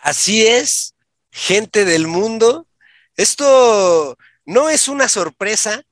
Así 0.00 0.46
es, 0.46 0.94
gente 1.30 1.84
del 1.84 2.06
mundo. 2.06 2.66
Esto 3.16 4.16
no 4.44 4.70
es 4.70 4.88
una 4.88 5.08
sorpresa, 5.08 5.82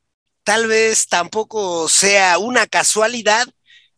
tal 0.45 0.67
vez 0.69 1.09
tampoco 1.09 1.89
sea 1.89 2.39
una 2.39 2.67
casualidad. 2.67 3.47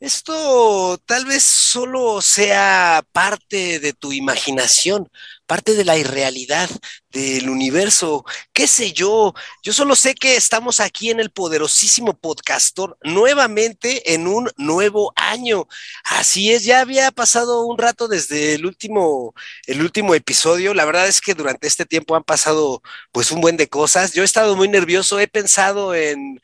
Esto 0.01 0.97
tal 1.07 1.25
vez 1.25 1.43
solo 1.43 2.23
sea 2.23 3.03
parte 3.11 3.81
de 3.81 3.93
tu 3.93 4.13
imaginación, 4.13 5.11
parte 5.45 5.75
de 5.75 5.85
la 5.85 5.97
irrealidad 5.97 6.71
del 7.11 7.51
universo, 7.51 8.25
qué 8.53 8.69
sé 8.69 8.93
yo. 8.93 9.35
Yo 9.65 9.73
solo 9.73 9.97
sé 9.97 10.15
que 10.15 10.37
estamos 10.37 10.79
aquí 10.79 11.11
en 11.11 11.19
el 11.19 11.31
poderosísimo 11.31 12.15
podcastor 12.17 12.97
nuevamente 13.03 14.15
en 14.15 14.29
un 14.29 14.49
nuevo 14.57 15.13
año. 15.17 15.67
Así 16.05 16.53
es, 16.53 16.65
ya 16.65 16.81
había 16.81 17.11
pasado 17.11 17.67
un 17.67 17.77
rato 17.77 18.07
desde 18.07 18.55
el 18.55 18.67
último 18.67 19.35
el 19.67 19.83
último 19.83 20.15
episodio. 20.15 20.75
La 20.75 20.85
verdad 20.85 21.09
es 21.09 21.21
que 21.21 21.35
durante 21.35 21.67
este 21.67 21.87
tiempo 21.87 22.15
han 22.15 22.25
pasado 22.25 22.83
pues 23.11 23.33
un 23.33 23.41
buen 23.41 23.57
de 23.57 23.69
cosas. 23.69 24.13
Yo 24.13 24.23
he 24.23 24.25
estado 24.25 24.55
muy 24.55 24.69
nervioso, 24.69 25.19
he 25.19 25.27
pensado 25.27 25.93
en 25.95 26.41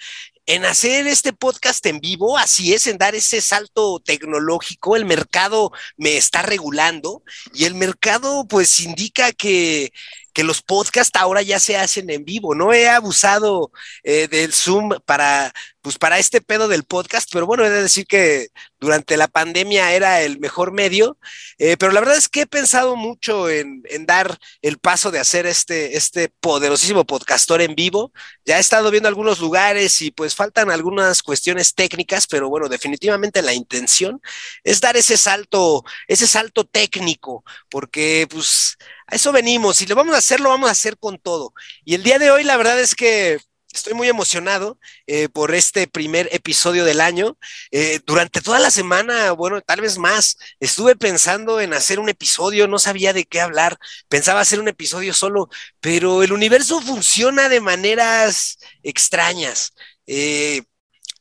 en 0.46 0.64
hacer 0.64 1.06
este 1.06 1.32
podcast 1.32 1.84
en 1.86 2.00
vivo, 2.00 2.36
así 2.36 2.74
es, 2.74 2.86
en 2.86 2.98
dar 2.98 3.14
ese 3.14 3.40
salto 3.40 4.00
tecnológico, 4.04 4.96
el 4.96 5.04
mercado 5.04 5.72
me 5.96 6.16
está 6.16 6.42
regulando 6.42 7.22
y 7.54 7.64
el 7.64 7.74
mercado 7.74 8.46
pues 8.46 8.80
indica 8.80 9.32
que, 9.32 9.92
que 10.34 10.44
los 10.44 10.62
podcasts 10.62 11.18
ahora 11.18 11.42
ya 11.42 11.60
se 11.60 11.76
hacen 11.76 12.10
en 12.10 12.24
vivo. 12.24 12.54
No 12.54 12.72
he 12.74 12.88
abusado 12.88 13.70
eh, 14.02 14.28
del 14.28 14.52
Zoom 14.52 14.90
para, 15.06 15.52
pues 15.84 15.98
para 15.98 16.18
este 16.18 16.40
pedo 16.40 16.66
del 16.66 16.84
podcast, 16.84 17.28
pero 17.30 17.44
bueno, 17.44 17.62
he 17.62 17.68
de 17.68 17.82
decir 17.82 18.06
que 18.06 18.48
durante 18.80 19.18
la 19.18 19.28
pandemia 19.28 19.92
era 19.92 20.22
el 20.22 20.38
mejor 20.40 20.72
medio, 20.72 21.18
eh, 21.58 21.76
pero 21.76 21.92
la 21.92 22.00
verdad 22.00 22.16
es 22.16 22.30
que 22.30 22.40
he 22.40 22.46
pensado 22.46 22.96
mucho 22.96 23.50
en, 23.50 23.82
dar 24.06 24.38
el 24.62 24.78
paso 24.78 25.10
de 25.10 25.18
hacer 25.18 25.44
este, 25.44 25.98
este 25.98 26.30
poderosísimo 26.40 27.04
podcastor 27.04 27.60
en 27.60 27.74
vivo. 27.74 28.14
Ya 28.46 28.56
he 28.56 28.60
estado 28.60 28.90
viendo 28.90 29.10
algunos 29.10 29.40
lugares 29.40 30.00
y 30.00 30.10
pues 30.10 30.34
faltan 30.34 30.70
algunas 30.70 31.22
cuestiones 31.22 31.74
técnicas, 31.74 32.26
pero 32.26 32.48
bueno, 32.48 32.70
definitivamente 32.70 33.42
la 33.42 33.52
intención 33.52 34.22
es 34.62 34.80
dar 34.80 34.96
ese 34.96 35.18
salto, 35.18 35.84
ese 36.08 36.26
salto 36.26 36.64
técnico, 36.64 37.44
porque 37.68 38.26
pues 38.30 38.78
a 39.06 39.16
eso 39.16 39.32
venimos 39.32 39.82
y 39.82 39.86
lo 39.86 39.96
vamos 39.96 40.14
a 40.14 40.18
hacer, 40.18 40.40
lo 40.40 40.48
vamos 40.48 40.70
a 40.70 40.72
hacer 40.72 40.96
con 40.96 41.18
todo. 41.18 41.52
Y 41.84 41.94
el 41.94 42.02
día 42.02 42.18
de 42.18 42.30
hoy 42.30 42.42
la 42.42 42.56
verdad 42.56 42.80
es 42.80 42.94
que 42.94 43.38
Estoy 43.74 43.94
muy 43.94 44.08
emocionado 44.08 44.78
eh, 45.08 45.28
por 45.28 45.52
este 45.52 45.88
primer 45.88 46.28
episodio 46.30 46.84
del 46.84 47.00
año. 47.00 47.36
Eh, 47.72 48.00
durante 48.06 48.40
toda 48.40 48.60
la 48.60 48.70
semana, 48.70 49.32
bueno, 49.32 49.60
tal 49.62 49.80
vez 49.80 49.98
más, 49.98 50.38
estuve 50.60 50.94
pensando 50.94 51.60
en 51.60 51.74
hacer 51.74 51.98
un 51.98 52.08
episodio, 52.08 52.68
no 52.68 52.78
sabía 52.78 53.12
de 53.12 53.24
qué 53.24 53.40
hablar, 53.40 53.76
pensaba 54.08 54.40
hacer 54.40 54.60
un 54.60 54.68
episodio 54.68 55.12
solo, 55.12 55.48
pero 55.80 56.22
el 56.22 56.32
universo 56.32 56.80
funciona 56.80 57.48
de 57.48 57.60
maneras 57.60 58.58
extrañas. 58.84 59.74
Eh, 60.06 60.62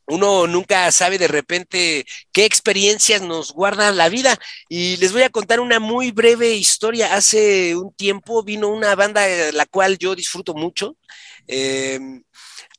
uno 0.05 0.45
nunca 0.47 0.91
sabe 0.91 1.17
de 1.17 1.27
repente 1.29 2.05
qué 2.31 2.45
experiencias 2.45 3.21
nos 3.21 3.51
guardan 3.53 3.97
la 3.97 4.09
vida. 4.09 4.37
Y 4.69 4.97
les 4.97 5.11
voy 5.13 5.23
a 5.23 5.29
contar 5.29 5.59
una 5.59 5.79
muy 5.79 6.11
breve 6.11 6.53
historia. 6.53 7.15
Hace 7.15 7.75
un 7.75 7.93
tiempo 7.95 8.43
vino 8.43 8.67
una 8.67 8.93
banda 8.95 9.25
la 9.53 9.65
cual 9.65 9.97
yo 9.97 10.13
disfruto 10.15 10.53
mucho. 10.53 10.97
Eh, 11.47 11.99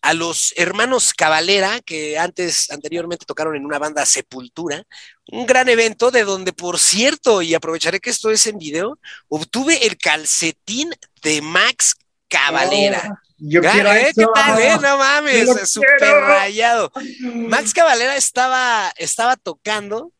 a 0.05 0.13
los 0.13 0.53
hermanos 0.57 1.15
Cavalera, 1.15 1.81
que 1.81 2.19
antes, 2.19 2.71
anteriormente 2.71 3.25
tocaron 3.25 3.57
en 3.57 3.65
una 3.65 3.79
banda 3.79 4.05
Sepultura, 4.05 4.85
un 5.29 5.47
gran 5.47 5.67
evento 5.71 6.11
de 6.11 6.25
donde, 6.25 6.53
por 6.53 6.79
cierto, 6.79 7.41
y 7.41 7.55
aprovecharé 7.55 8.01
que 8.01 8.11
esto 8.11 8.31
es 8.31 8.47
en 8.47 8.59
video, 8.59 8.99
obtuve 9.29 9.87
el 9.87 9.97
calcetín 9.97 10.91
de 11.23 11.41
Max 11.41 11.97
Cavalera. 12.29 13.03
Oh, 13.11 13.19
yo 13.39 13.63
quiero 13.63 13.93
¿eh? 13.95 14.13
¿Qué 14.15 14.27
tal, 14.35 14.61
eh? 14.61 14.77
No 14.83 14.99
mames, 14.99 15.71
súper 15.71 16.13
rayado. 16.21 16.93
Max 17.23 17.73
Cavalera 17.73 18.15
estaba, 18.15 18.93
estaba 18.99 19.37
tocando 19.37 20.13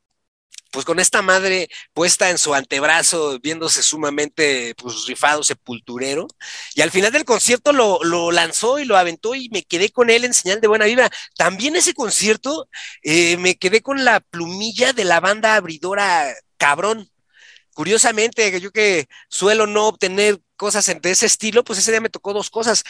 pues 0.75 0.85
con 0.85 0.99
esta 0.99 1.23
madre 1.23 1.69
puesta 1.93 2.31
en 2.31 2.39
su 2.39 2.53
antebrazo, 2.53 3.39
viéndose 3.39 3.81
sumamente 3.81 4.75
pues 4.77 5.07
rifado, 5.07 5.45
sepulturero, 5.45 6.27
y 6.75 6.81
al 6.83 6.91
final 6.91 7.13
del 7.13 7.25
concierto 7.25 7.73
lo, 7.73 8.03
lo, 8.03 8.33
lanzó 8.33 8.81
y 8.81 8.85
lo 8.85 8.97
aventó 8.97 9.37
y 9.37 9.49
me 9.51 9.63
quedé 9.63 9.91
con 9.91 10.11
él 10.11 10.25
en 10.25 10.35
señal 10.35 10.61
de 10.61 10.67
buena 10.67 10.87
vibra. 10.87 11.11
También 11.37 11.77
ese 11.77 11.95
concierto 11.95 12.69
eh, 13.03 13.37
me 13.37 13.55
quedé 13.55 13.83
con 13.83 14.05
la 14.05 14.19
plumilla 14.19 14.93
de 14.93 15.05
la 15.05 15.21
banda 15.21 15.55
abridora 15.55 16.35
Cabrón. 16.57 17.09
Curiosamente, 17.75 18.61
yo 18.61 18.73
que 18.73 19.07
suelo 19.29 19.67
no 19.69 19.87
obtener 19.87 20.41
cosas 20.57 20.87
de 20.87 21.11
ese 21.11 21.27
estilo, 21.27 21.63
pues 21.63 21.79
ese 21.79 21.93
día 21.93 22.01
me 22.01 22.11
tocó 22.11 22.33
dos 22.33 22.51
cosas. 22.51 22.83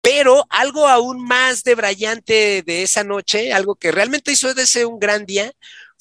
Pero 0.00 0.46
algo 0.50 0.88
aún 0.88 1.24
más 1.24 1.64
de 1.64 1.74
brillante 1.74 2.62
de 2.64 2.82
esa 2.84 3.04
noche, 3.04 3.52
algo 3.52 3.74
que 3.76 3.92
realmente 3.92 4.32
hizo 4.32 4.54
de 4.54 4.62
ese 4.62 4.84
un 4.86 4.98
gran 5.00 5.26
día, 5.26 5.52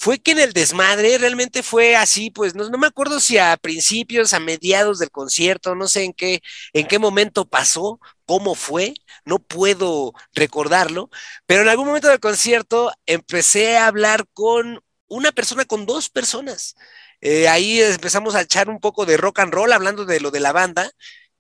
fue 0.02 0.18
que 0.18 0.32
en 0.32 0.40
el 0.40 0.52
desmadre 0.52 1.20
realmente 1.20 1.62
fue 1.62 1.96
así, 1.96 2.32
pues 2.32 2.56
no, 2.56 2.68
me 2.80 2.88
acuerdo 2.88 3.20
si 3.20 3.38
a 3.38 3.56
principios, 3.56 4.34
a 4.34 4.40
mediados 4.40 4.98
del 4.98 5.12
concierto, 5.12 5.76
no 5.76 5.88
sé 5.88 6.06
en 6.06 6.14
qué, 6.14 6.42
en 6.74 6.88
qué 6.88 6.98
momento 6.98 7.48
pasó, 7.48 8.00
cómo 8.26 8.56
fue, 8.56 8.96
no 9.26 9.38
puedo 9.38 10.14
recordarlo, 10.34 11.12
pero 11.46 11.62
en 11.62 11.70
algún 11.70 11.86
momento 11.86 12.08
del 12.08 12.20
concierto 12.20 12.92
empecé 13.06 13.78
a 13.78 13.86
hablar 13.86 14.26
con 14.34 14.84
una 15.08 15.32
persona, 15.32 15.66
con 15.66 15.86
dos 15.86 16.10
personas. 16.10 16.76
Eh, 17.22 17.48
ahí 17.48 17.80
empezamos 17.80 18.34
a 18.34 18.42
echar 18.42 18.70
un 18.70 18.80
poco 18.80 19.06
de 19.06 19.18
rock 19.18 19.40
and 19.40 19.54
roll 19.54 19.72
hablando 19.72 20.06
de 20.06 20.20
lo 20.20 20.32
de 20.32 20.40
la 20.40 20.52
banda 20.52 20.90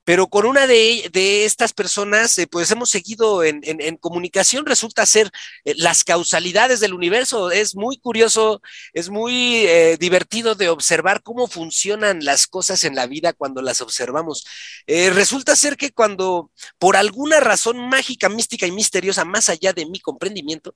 pero 0.03 0.27
con 0.27 0.45
una 0.45 0.65
de, 0.65 1.09
de 1.13 1.45
estas 1.45 1.73
personas, 1.73 2.37
eh, 2.39 2.47
pues 2.47 2.71
hemos 2.71 2.89
seguido 2.89 3.43
en, 3.43 3.61
comunicación, 3.97 4.65
resulta 4.65 5.05
ser 5.05 5.29
eh, 5.63 5.73
las 5.77 6.03
causalidades 6.03 6.79
del 6.79 6.93
universo. 6.93 7.51
Es 7.51 7.75
muy 7.75 7.97
curioso, 7.97 8.61
es 8.93 9.09
muy 9.09 9.65
eh, 9.67 9.97
divertido 9.99 10.55
de 10.55 10.69
observar 10.69 11.21
cómo 11.21 11.47
funcionan 11.47 12.25
las 12.25 12.47
cosas 12.47 12.83
en 12.83 12.95
la 12.95 13.05
vida 13.05 13.33
cuando 13.33 13.61
las 13.61 13.81
observamos. 13.81 14.45
Resulta 14.87 15.55
ser 15.55 15.77
que 15.77 15.91
cuando, 15.91 16.51
por 16.79 16.95
alguna 16.95 17.39
razón 17.39 17.77
mágica, 17.89 18.29
mística 18.29 18.65
y 18.65 18.71
misteriosa, 18.71 19.25
más 19.25 19.49
allá 19.49 19.73
de 19.73 19.85
mi 19.85 19.99
comprendimiento, 19.99 20.75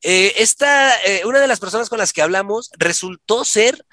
esta, 0.00 0.94
una 1.24 1.40
de 1.40 1.46
las 1.46 1.60
personas 1.60 1.88
con 1.88 1.98
las 1.98 2.12
que 2.12 2.22
hablamos 2.22 2.70
resultó 2.76 3.44
ser 3.44 3.84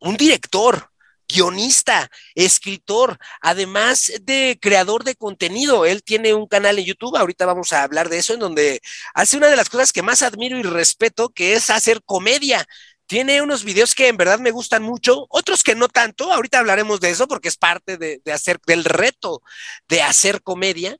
un 0.00 0.16
director, 0.16 0.89
guionista, 1.32 2.10
escritor, 2.34 3.18
además 3.40 4.12
de 4.22 4.58
creador 4.60 5.04
de 5.04 5.14
contenido. 5.14 5.86
Él 5.86 6.02
tiene 6.02 6.34
un 6.34 6.46
canal 6.46 6.78
en 6.78 6.84
YouTube, 6.84 7.16
ahorita 7.16 7.46
vamos 7.46 7.72
a 7.72 7.82
hablar 7.82 8.08
de 8.08 8.18
eso, 8.18 8.34
en 8.34 8.40
donde 8.40 8.80
hace 9.14 9.36
una 9.36 9.48
de 9.48 9.56
las 9.56 9.68
cosas 9.70 9.92
que 9.92 10.02
más 10.02 10.22
admiro 10.22 10.58
y 10.58 10.62
respeto, 10.62 11.30
que 11.30 11.54
es 11.54 11.70
hacer 11.70 12.02
comedia. 12.04 12.66
Tiene 13.10 13.42
unos 13.42 13.64
videos 13.64 13.96
que 13.96 14.06
en 14.06 14.16
verdad 14.16 14.38
me 14.38 14.52
gustan 14.52 14.84
mucho, 14.84 15.26
otros 15.30 15.64
que 15.64 15.74
no 15.74 15.88
tanto. 15.88 16.32
Ahorita 16.32 16.60
hablaremos 16.60 17.00
de 17.00 17.10
eso 17.10 17.26
porque 17.26 17.48
es 17.48 17.56
parte 17.56 17.96
de, 17.96 18.20
hacer 18.32 18.60
del 18.66 18.84
reto 18.84 19.42
de 19.88 20.02
hacer 20.02 20.42
comedia. 20.42 20.96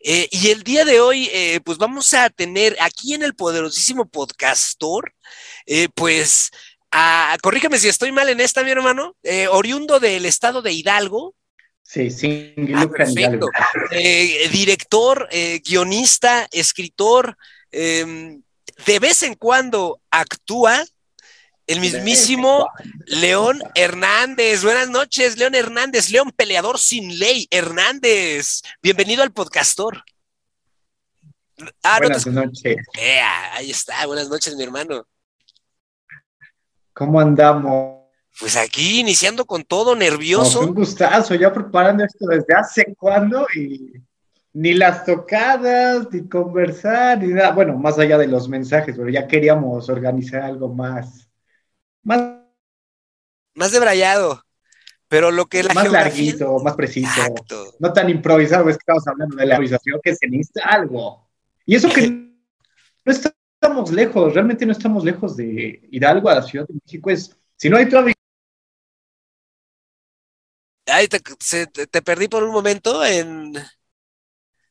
Eh, 0.00 0.28
y 0.32 0.48
el 0.50 0.62
día 0.62 0.86
de 0.86 1.00
hoy, 1.00 1.28
eh, 1.32 1.60
pues 1.62 1.76
vamos 1.76 2.14
a 2.14 2.30
tener 2.30 2.76
aquí 2.80 3.12
en 3.12 3.22
el 3.22 3.34
poderosísimo 3.34 4.08
podcastor, 4.08 5.14
eh, 5.66 5.88
pues 5.94 6.50
Ah, 6.92 7.36
corrígeme 7.40 7.78
si 7.78 7.88
estoy 7.88 8.10
mal 8.10 8.28
en 8.28 8.40
esta, 8.40 8.64
mi 8.64 8.70
hermano, 8.70 9.16
eh, 9.22 9.46
oriundo 9.48 10.00
del 10.00 10.26
estado 10.26 10.60
de 10.60 10.72
Hidalgo. 10.72 11.34
Sí, 11.82 12.10
sí, 12.10 12.54
ah. 12.74 12.88
Eh, 13.92 14.48
director, 14.52 15.28
eh, 15.30 15.60
guionista, 15.64 16.48
escritor, 16.50 17.36
em, 17.70 18.42
de 18.86 18.98
vez 18.98 19.22
en 19.22 19.34
cuando 19.34 20.00
actúa 20.10 20.84
el 21.66 21.80
mismísimo 21.80 22.68
León 23.06 23.60
Hernández. 23.74 24.64
Buenas 24.64 24.88
noches, 24.88 25.36
León 25.36 25.54
Hernández, 25.54 26.10
León 26.10 26.32
Peleador 26.34 26.78
sin 26.78 27.18
ley, 27.18 27.46
Hernández. 27.50 28.62
Bienvenido 28.82 29.22
al 29.22 29.32
podcastor. 29.32 30.02
Ah, 31.82 31.98
buenas 31.98 32.26
no 32.26 32.40
te... 32.40 32.46
noches. 32.46 32.76
ahí 33.52 33.70
está, 33.70 34.06
buenas 34.06 34.28
noches, 34.28 34.56
mi 34.56 34.64
hermano. 34.64 35.06
¿Cómo 37.00 37.18
andamos? 37.18 38.10
Pues 38.38 38.58
aquí 38.58 39.00
iniciando 39.00 39.46
con 39.46 39.64
todo 39.64 39.96
nervioso. 39.96 40.60
No, 40.60 40.68
un 40.68 40.74
gustazo, 40.74 41.34
ya 41.34 41.50
preparando 41.50 42.04
esto 42.04 42.26
desde 42.26 42.54
hace 42.54 42.94
cuándo 42.94 43.46
y 43.54 43.94
ni 44.52 44.74
las 44.74 45.06
tocadas, 45.06 46.08
ni 46.12 46.28
conversar, 46.28 47.16
ni 47.16 47.28
nada. 47.28 47.52
Bueno, 47.52 47.74
más 47.78 47.98
allá 47.98 48.18
de 48.18 48.26
los 48.26 48.50
mensajes, 48.50 48.96
pero 48.98 49.08
ya 49.08 49.26
queríamos 49.26 49.88
organizar 49.88 50.42
algo 50.42 50.74
más. 50.74 51.26
Más, 52.02 52.20
más 53.54 53.72
debrayado. 53.72 54.44
Pero 55.08 55.30
lo 55.30 55.46
que 55.46 55.62
la 55.62 55.72
Más 55.72 55.84
geografía... 55.84 56.12
larguito, 56.12 56.58
más 56.58 56.74
preciso. 56.74 57.08
Exacto. 57.08 57.76
No 57.78 57.94
tan 57.94 58.10
improvisado, 58.10 58.68
es 58.68 58.76
que 58.76 58.82
estamos 58.82 59.08
hablando 59.08 59.36
de 59.36 59.46
la 59.46 59.54
improvisación, 59.54 60.00
que 60.02 60.14
se 60.14 60.28
necesita 60.28 60.68
algo. 60.68 61.26
Y 61.64 61.76
eso 61.76 61.88
que 61.88 62.10
no 62.10 62.30
está 63.06 63.32
estamos 63.60 63.90
lejos, 63.92 64.32
realmente 64.32 64.64
no 64.64 64.72
estamos 64.72 65.04
lejos 65.04 65.36
de 65.36 65.82
Hidalgo 65.90 66.30
a 66.30 66.36
la 66.36 66.42
Ciudad 66.42 66.66
de 66.66 66.74
México. 66.74 67.10
Es, 67.10 67.36
si 67.56 67.68
no 67.68 67.76
hay 67.76 67.88
tráfico. 67.88 68.18
Ay, 70.86 71.08
te, 71.08 71.20
se- 71.38 71.66
te- 71.66 71.86
te 71.86 72.02
perdí 72.02 72.28
por 72.28 72.42
un 72.42 72.52
momento 72.52 73.04
en... 73.04 73.52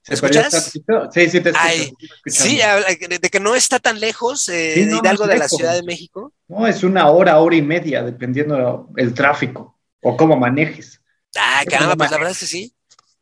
¿Se 0.02 0.16
escuchas? 0.16 0.72
Sí, 1.12 1.30
sí, 1.30 1.42
te 1.42 1.50
escucho. 1.50 1.54
Ay. 1.56 1.94
Sí, 2.26 2.58
de 2.58 3.30
que 3.30 3.40
no 3.40 3.54
está 3.54 3.80
tan 3.80 4.00
lejos 4.00 4.50
eh, 4.50 4.74
Sí, 4.74 4.86
no, 4.86 4.86
de 4.86 4.92
no 4.94 4.98
Hidalgo 5.00 5.28
de 5.28 5.38
la. 5.38 5.48
Ciudad 5.48 5.74
de 5.76 5.84
México. 5.84 6.34
No, 6.48 6.66
es 6.66 6.84
una 6.84 7.10
hora, 7.10 7.40
hora 7.40 7.56
y 7.56 7.62
media, 7.62 8.02
dependiendo 8.02 8.90
el 8.98 9.14
tráfico 9.14 9.78
o 10.02 10.18
cómo 10.18 10.36
manejes. 10.36 11.00
Ah, 11.36 11.64
caramba, 11.70 11.96
pues 11.96 12.10
la 12.10 12.18
verdad 12.18 12.32
es 12.32 12.40
que 12.40 12.46
sí. 12.48 12.74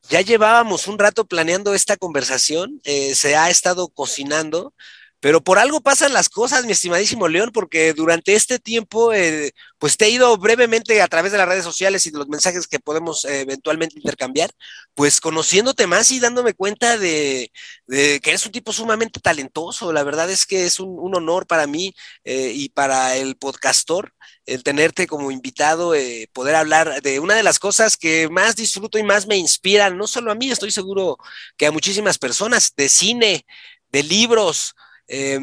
Ya 0.09 0.21
llevábamos 0.21 0.87
un 0.87 0.97
rato 0.97 1.25
planeando 1.25 1.73
esta 1.73 1.97
conversación, 1.97 2.79
eh, 2.85 3.13
se 3.15 3.35
ha 3.35 3.49
estado 3.49 3.89
cocinando, 3.89 4.73
pero 5.19 5.43
por 5.43 5.57
algo 5.57 5.81
pasan 5.81 6.13
las 6.13 6.29
cosas, 6.29 6.65
mi 6.65 6.73
estimadísimo 6.73 7.27
León, 7.27 7.49
porque 7.51 7.93
durante 7.93 8.35
este 8.35 8.59
tiempo, 8.59 9.13
eh, 9.13 9.51
pues 9.79 9.97
te 9.97 10.05
he 10.05 10.09
ido 10.11 10.37
brevemente 10.37 11.01
a 11.01 11.07
través 11.07 11.31
de 11.31 11.39
las 11.39 11.47
redes 11.47 11.63
sociales 11.63 12.05
y 12.05 12.11
de 12.11 12.19
los 12.19 12.27
mensajes 12.27 12.67
que 12.67 12.79
podemos 12.79 13.25
eh, 13.25 13.41
eventualmente 13.41 13.97
intercambiar, 13.97 14.51
pues 14.93 15.19
conociéndote 15.19 15.87
más 15.87 16.11
y 16.11 16.19
dándome 16.19 16.53
cuenta 16.53 16.97
de, 16.97 17.51
que 17.87 18.21
eres 18.23 18.45
un 18.45 18.51
tipo 18.51 18.71
sumamente 18.71 19.19
talentoso. 19.19 19.91
La 19.91 20.03
verdad 20.03 20.29
es 20.29 20.45
que 20.45 20.65
es 20.65 20.79
un, 20.79 21.15
honor 21.15 21.47
para 21.47 21.65
mí 21.65 21.95
eh, 22.23 22.51
y 22.53 22.69
para 22.69 23.15
el 23.15 23.37
podcastor 23.37 24.13
el 24.45 24.63
tenerte 24.63 25.07
como 25.07 25.31
invitado, 25.31 25.93
poder 26.31 26.55
hablar 26.55 27.01
de 27.01 27.19
una 27.19 27.35
de 27.35 27.43
las 27.43 27.59
cosas 27.59 27.97
que 27.97 28.29
más 28.29 28.55
disfruto 28.55 28.97
y 28.97 29.03
más 29.03 29.27
me 29.27 29.35
inspiran, 29.35 29.97
no 29.97 30.07
solo 30.07 30.31
a 30.31 30.35
mí, 30.35 30.49
estoy 30.49 30.71
seguro 30.71 31.17
que 31.57 31.65
a 31.65 31.71
muchísimas 31.71 32.17
personas, 32.17 32.73
de 32.77 32.87
cine, 32.87 33.45
de 33.91 34.03
libros, 34.03 34.73
eh, 35.07 35.39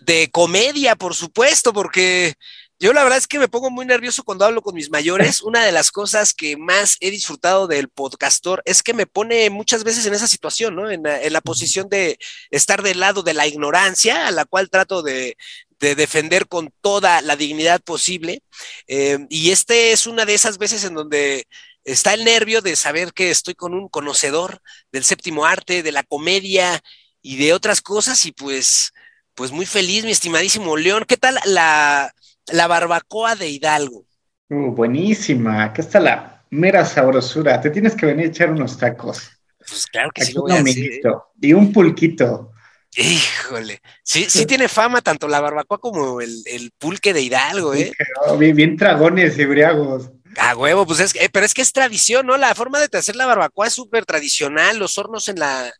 de 0.00 0.30
comedia, 0.30 0.96
por 0.96 1.14
supuesto, 1.14 1.72
porque 1.72 2.34
yo 2.78 2.92
la 2.92 3.02
verdad 3.02 3.18
es 3.18 3.26
que 3.26 3.38
me 3.38 3.48
pongo 3.48 3.70
muy 3.70 3.86
nervioso 3.86 4.24
cuando 4.24 4.44
hablo 4.44 4.60
con 4.60 4.74
mis 4.74 4.90
mayores. 4.90 5.40
Una 5.42 5.64
de 5.64 5.72
las 5.72 5.90
cosas 5.90 6.34
que 6.34 6.56
más 6.56 6.96
he 7.00 7.10
disfrutado 7.10 7.66
del 7.66 7.88
podcastor 7.88 8.62
es 8.64 8.82
que 8.82 8.94
me 8.94 9.06
pone 9.06 9.48
muchas 9.50 9.84
veces 9.84 10.04
en 10.06 10.14
esa 10.14 10.26
situación, 10.26 10.76
¿no? 10.76 10.90
En 10.90 11.02
la, 11.02 11.22
en 11.22 11.32
la 11.32 11.40
posición 11.40 11.88
de 11.88 12.18
estar 12.50 12.82
del 12.82 13.00
lado 13.00 13.22
de 13.22 13.34
la 13.34 13.46
ignorancia, 13.46 14.26
a 14.26 14.30
la 14.32 14.44
cual 14.44 14.70
trato 14.70 15.02
de, 15.02 15.36
de 15.78 15.94
defender 15.94 16.48
con 16.48 16.72
toda 16.80 17.22
la 17.22 17.36
dignidad 17.36 17.80
posible. 17.80 18.42
Eh, 18.86 19.18
y 19.30 19.50
este 19.50 19.92
es 19.92 20.06
una 20.06 20.24
de 20.24 20.34
esas 20.34 20.58
veces 20.58 20.84
en 20.84 20.94
donde 20.94 21.46
está 21.84 22.14
el 22.14 22.24
nervio 22.24 22.60
de 22.62 22.76
saber 22.76 23.12
que 23.12 23.30
estoy 23.30 23.54
con 23.54 23.74
un 23.74 23.88
conocedor 23.88 24.60
del 24.92 25.04
séptimo 25.04 25.44
arte, 25.44 25.82
de 25.82 25.92
la 25.92 26.02
comedia 26.02 26.82
y 27.24 27.38
de 27.38 27.54
otras 27.54 27.80
cosas 27.80 28.26
y 28.26 28.32
pues, 28.32 28.92
pues 29.34 29.50
muy 29.50 29.64
feliz, 29.64 30.04
mi 30.04 30.10
estimadísimo 30.12 30.76
León. 30.76 31.06
¿Qué 31.08 31.16
tal 31.16 31.38
la, 31.46 32.14
la 32.48 32.66
barbacoa 32.66 33.34
de 33.34 33.48
Hidalgo? 33.48 34.04
Uh, 34.50 34.70
buenísima. 34.72 35.64
Acá 35.64 35.80
está 35.80 35.98
la 36.00 36.44
mera 36.50 36.84
sabrosura. 36.84 37.58
Te 37.62 37.70
tienes 37.70 37.96
que 37.96 38.04
venir 38.04 38.26
a 38.26 38.28
echar 38.28 38.50
unos 38.50 38.76
tacos. 38.76 39.22
Pues 39.58 39.86
claro 39.86 40.10
que 40.14 40.22
sí 40.22 40.32
Aquí 40.32 40.34
lo 40.36 40.44
un 40.44 40.52
hacer. 40.52 40.78
¿eh? 40.78 41.02
y 41.40 41.52
un 41.54 41.72
pulquito. 41.72 42.52
Híjole, 42.94 43.80
sí, 44.04 44.26
sí 44.28 44.44
tiene 44.44 44.68
fama 44.68 45.00
tanto 45.00 45.26
la 45.26 45.40
barbacoa 45.40 45.78
como 45.78 46.20
el, 46.20 46.42
el 46.44 46.70
pulque 46.78 47.14
de 47.14 47.22
Hidalgo, 47.22 47.74
¿eh? 47.74 47.90
Bien, 48.38 48.54
bien 48.54 48.76
dragones 48.76 49.36
y 49.38 49.46
briagos. 49.46 50.10
A 50.36 50.54
huevo, 50.54 50.86
pues 50.86 51.00
es 51.00 51.12
que, 51.14 51.24
eh, 51.24 51.28
pero 51.32 51.46
es 51.46 51.54
que 51.54 51.62
es 51.62 51.72
tradición, 51.72 52.26
¿no? 52.26 52.36
La 52.36 52.54
forma 52.54 52.78
de 52.78 52.98
hacer 52.98 53.16
la 53.16 53.26
barbacoa 53.26 53.66
es 53.66 53.72
súper 53.72 54.04
tradicional, 54.04 54.78
los 54.78 54.96
hornos 54.98 55.28
en 55.28 55.40
la, 55.40 55.72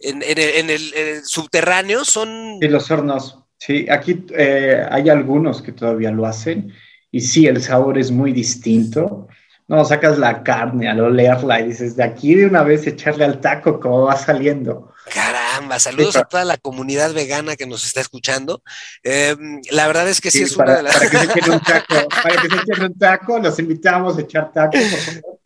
en, 0.00 0.22
en 0.22 0.38
el, 0.38 0.48
en 0.56 0.70
el- 0.70 0.94
en 0.94 1.08
el 1.16 1.24
subterráneo 1.24 2.04
son, 2.04 2.58
Y 2.60 2.68
los 2.68 2.90
hornos. 2.90 3.38
Sí, 3.58 3.86
aquí 3.90 4.24
eh, 4.36 4.86
hay 4.90 5.08
algunos 5.08 5.62
que 5.62 5.72
todavía 5.72 6.10
lo 6.10 6.26
hacen. 6.26 6.72
Y 7.10 7.20
sí, 7.22 7.46
el 7.46 7.62
sabor 7.62 7.98
es 7.98 8.10
muy 8.10 8.32
distinto. 8.32 9.28
No, 9.68 9.84
sacas 9.84 10.18
la 10.18 10.42
carne 10.44 10.88
al 10.88 11.00
olerla 11.00 11.60
y 11.60 11.68
dices, 11.68 11.96
de 11.96 12.04
aquí 12.04 12.34
de 12.34 12.46
una 12.46 12.62
vez 12.62 12.86
echarle 12.86 13.24
al 13.24 13.40
taco 13.40 13.80
como 13.80 14.02
va 14.02 14.16
saliendo. 14.16 14.92
caramba, 15.12 15.78
saludos 15.80 16.14
Sí, 16.14 16.20
a 16.20 16.24
toda 16.24 16.44
la 16.44 16.56
comunidad 16.58 17.12
vegana 17.14 17.56
que 17.56 17.66
nos 17.66 17.84
está 17.84 18.00
escuchando. 18.00 18.62
Eh, 19.02 19.34
la 19.70 19.86
verdad 19.88 20.08
es 20.08 20.20
que 20.20 20.30
sí, 20.30 20.38
Sí, 20.38 20.44
es 20.44 20.54
para, 20.54 20.70
una 20.72 20.76
de 20.76 20.82
las... 20.84 20.94
para 20.96 21.10
que 21.10 21.18
se 21.18 21.24
echen 21.24 21.52
un 21.52 21.60
taco, 21.60 21.94
para 22.22 22.42
que 22.42 22.48
se 22.48 22.56
echen 22.56 22.84
un 22.84 22.98
taco, 22.98 23.38
los 23.40 23.58
invitamos 23.58 24.18
a 24.18 24.20
echar 24.20 24.52
taco, 24.52 24.72
por 24.72 25.00
favor. 25.00 25.38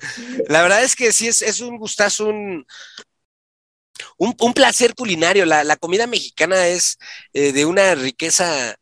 La 0.48 0.62
verdad 0.62 0.82
es 0.82 0.96
que 0.96 1.12
sí 1.12 1.28
es, 1.28 1.40
es 1.42 1.60
un 1.60 1.78
gustazo, 1.78 2.28
un, 2.28 2.66
un, 4.20 4.34
un 4.38 4.52
placer 4.52 4.94
culinario. 4.94 5.46
La, 5.46 5.64
la 5.64 5.76
comida 5.76 6.06
mexicana 6.06 6.66
es 6.68 6.98
eh, 7.32 7.52
de 7.52 7.64
una 7.64 7.94
riqueza 7.94 8.76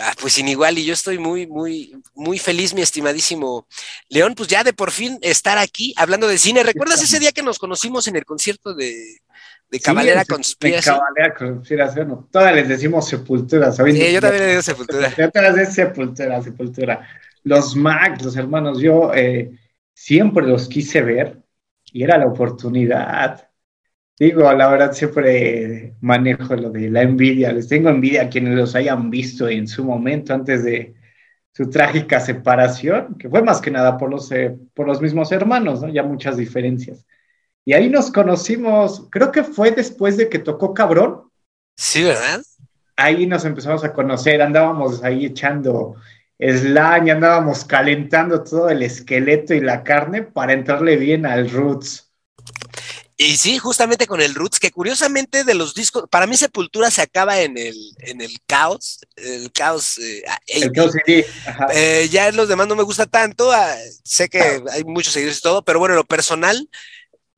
ah, 0.00 0.14
pues 0.20 0.34
sin 0.34 0.48
igual 0.48 0.78
y 0.78 0.84
yo 0.84 0.94
estoy 0.94 1.18
muy, 1.18 1.46
muy, 1.46 1.96
muy 2.14 2.38
feliz, 2.38 2.74
mi 2.74 2.82
estimadísimo 2.82 3.66
León, 4.08 4.34
pues 4.36 4.48
ya 4.48 4.62
de 4.62 4.72
por 4.72 4.90
fin 4.92 5.18
estar 5.20 5.58
aquí 5.58 5.92
hablando 5.96 6.28
de 6.28 6.38
cine. 6.38 6.62
¿Recuerdas 6.62 7.02
ese 7.02 7.18
día 7.18 7.32
que 7.32 7.42
nos 7.42 7.58
conocimos 7.58 8.06
en 8.06 8.16
el 8.16 8.24
concierto 8.24 8.72
de, 8.74 9.18
de 9.68 9.80
Cabalera 9.80 10.20
Sí, 10.22 10.26
de 10.28 10.34
Conspiracy? 10.34 10.90
Cabalera 10.90 11.34
Conspiración. 11.34 12.08
no, 12.08 12.28
Todas 12.30 12.54
les 12.54 12.68
decimos 12.68 13.08
sepultura. 13.08 13.72
¿saben? 13.72 13.96
Sí, 13.96 14.12
yo 14.12 14.20
también 14.20 14.44
le 14.44 14.50
digo 14.50 14.62
sepultura. 14.62 15.12
Yo 15.16 15.30
todas 15.30 15.58
es 15.58 15.74
sepultura, 15.74 16.40
sepultura. 16.42 17.08
Los 17.42 17.74
Mac, 17.74 18.20
los 18.22 18.36
hermanos, 18.36 18.80
yo 18.80 19.12
eh, 19.14 19.50
siempre 19.92 20.46
los 20.46 20.68
quise 20.68 21.02
ver 21.02 21.42
y 21.92 22.04
era 22.04 22.16
la 22.18 22.26
oportunidad. 22.26 23.47
Digo, 24.18 24.52
la 24.52 24.68
verdad 24.68 24.92
siempre 24.92 25.94
manejo 26.00 26.56
lo 26.56 26.70
de 26.70 26.90
la 26.90 27.02
envidia. 27.02 27.52
Les 27.52 27.68
tengo 27.68 27.88
envidia 27.88 28.22
a 28.22 28.28
quienes 28.28 28.54
los 28.56 28.74
hayan 28.74 29.10
visto 29.10 29.48
en 29.48 29.68
su 29.68 29.84
momento 29.84 30.34
antes 30.34 30.64
de 30.64 30.94
su 31.52 31.70
trágica 31.70 32.20
separación, 32.20 33.16
que 33.18 33.28
fue 33.28 33.42
más 33.42 33.60
que 33.60 33.70
nada 33.70 33.96
por 33.96 34.10
los, 34.10 34.30
eh, 34.32 34.56
por 34.74 34.86
los 34.86 35.00
mismos 35.00 35.30
hermanos, 35.32 35.82
¿no? 35.82 35.88
Ya 35.88 36.02
muchas 36.02 36.36
diferencias. 36.36 37.06
Y 37.64 37.74
ahí 37.74 37.88
nos 37.88 38.10
conocimos, 38.10 39.06
creo 39.10 39.30
que 39.30 39.44
fue 39.44 39.70
después 39.72 40.16
de 40.16 40.28
que 40.28 40.38
tocó 40.38 40.74
Cabrón, 40.74 41.22
Sí, 41.76 42.02
¿verdad? 42.02 42.40
ahí 42.96 43.26
nos 43.26 43.44
empezamos 43.44 43.84
a 43.84 43.92
conocer, 43.92 44.42
andábamos 44.42 45.02
ahí 45.04 45.26
echando 45.26 45.94
slime, 46.38 47.10
andábamos 47.10 47.64
calentando 47.64 48.42
todo 48.42 48.68
el 48.70 48.82
esqueleto 48.82 49.54
y 49.54 49.60
la 49.60 49.84
carne 49.84 50.22
para 50.22 50.52
entrarle 50.52 50.96
bien 50.96 51.26
al 51.26 51.50
roots. 51.50 52.07
Y 53.20 53.36
sí, 53.36 53.58
justamente 53.58 54.06
con 54.06 54.20
el 54.20 54.32
Roots, 54.36 54.60
que 54.60 54.70
curiosamente 54.70 55.42
de 55.42 55.54
los 55.54 55.74
discos, 55.74 56.04
para 56.08 56.28
mí 56.28 56.36
Sepultura 56.36 56.88
se 56.88 57.02
acaba 57.02 57.40
en 57.40 57.58
el, 57.58 57.74
en 57.98 58.20
el 58.20 58.38
caos, 58.46 59.00
el 59.16 59.50
caos. 59.50 59.98
eh, 59.98 60.22
El 60.46 60.70
80. 60.70 60.72
Chaos 60.72 60.92
CD. 61.04 61.26
Eh, 61.74 62.08
ya 62.12 62.30
los 62.30 62.48
demás 62.48 62.68
no 62.68 62.76
me 62.76 62.84
gusta 62.84 63.06
tanto, 63.06 63.50
ah, 63.50 63.74
sé 64.04 64.28
que 64.28 64.62
hay 64.70 64.84
muchos 64.84 65.12
seguidores 65.12 65.38
y 65.38 65.42
todo, 65.42 65.64
pero 65.64 65.80
bueno, 65.80 65.94
en 65.94 65.98
lo 65.98 66.04
personal, 66.04 66.70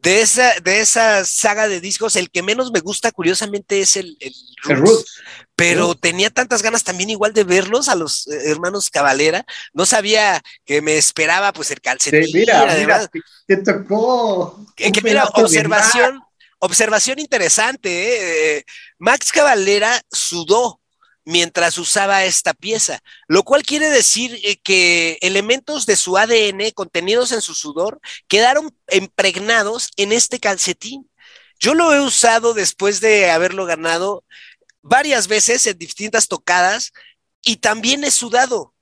de 0.02 0.22
esa, 0.22 0.58
de 0.60 0.80
esa 0.80 1.24
saga 1.24 1.68
de 1.68 1.80
discos, 1.80 2.16
el 2.16 2.30
que 2.30 2.42
menos 2.42 2.72
me 2.72 2.80
gusta, 2.80 3.12
curiosamente, 3.12 3.80
es 3.80 3.96
el, 3.96 4.16
el 4.20 4.34
El 4.68 4.76
Roots. 4.76 5.20
Pero 5.54 5.94
tenía 5.94 6.30
tantas 6.30 6.62
ganas 6.62 6.84
también 6.84 7.10
igual 7.10 7.34
de 7.34 7.44
verlos 7.44 7.88
a 7.88 7.94
los 7.94 8.26
eh, 8.28 8.50
hermanos 8.50 8.88
Cavalera, 8.88 9.44
no 9.74 9.84
sabía 9.84 10.40
que 10.64 10.80
me 10.80 10.96
esperaba 10.96 11.52
pues 11.52 11.70
el 11.70 11.76
Sí, 11.76 11.82
calcetín, 11.82 12.30
mira, 12.32 12.62
además, 12.62 13.10
mira, 13.12 13.26
te 13.46 13.56
tocó. 13.58 14.64
que, 14.74 14.86
un 14.86 14.92
que 14.92 15.02
mira, 15.02 15.26
observación, 15.34 16.20
observación 16.60 17.18
interesante, 17.18 18.56
¿eh? 18.58 18.64
Max 18.98 19.32
Cavalera 19.32 20.00
sudó 20.10 20.79
mientras 21.24 21.78
usaba 21.78 22.24
esta 22.24 22.54
pieza, 22.54 23.00
lo 23.28 23.42
cual 23.42 23.62
quiere 23.62 23.88
decir 23.88 24.38
eh, 24.42 24.56
que 24.62 25.18
elementos 25.20 25.86
de 25.86 25.96
su 25.96 26.16
ADN 26.16 26.70
contenidos 26.74 27.32
en 27.32 27.40
su 27.40 27.54
sudor 27.54 28.00
quedaron 28.26 28.74
impregnados 28.90 29.90
en 29.96 30.12
este 30.12 30.40
calcetín. 30.40 31.10
Yo 31.58 31.74
lo 31.74 31.92
he 31.92 32.00
usado 32.00 32.54
después 32.54 33.00
de 33.00 33.30
haberlo 33.30 33.66
ganado 33.66 34.24
varias 34.82 35.28
veces 35.28 35.66
en 35.66 35.76
distintas 35.78 36.26
tocadas 36.26 36.92
y 37.42 37.56
también 37.56 38.04
he 38.04 38.10
sudado. 38.10 38.74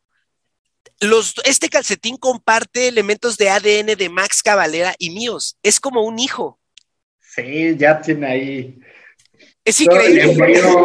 Este 1.44 1.68
calcetín 1.68 2.16
comparte 2.16 2.88
elementos 2.88 3.36
de 3.36 3.50
ADN 3.50 3.96
de 3.96 4.08
Max 4.08 4.42
Cavalera 4.42 4.94
y 4.98 5.10
míos. 5.10 5.56
Es 5.62 5.78
como 5.80 6.02
un 6.02 6.18
hijo. 6.18 6.58
Sí, 7.20 7.76
ya 7.76 8.00
tiene 8.00 8.26
ahí. 8.26 8.80
Es 9.68 9.80
el 9.80 9.86
increíble. 9.86 10.22
embrión, 10.32 10.84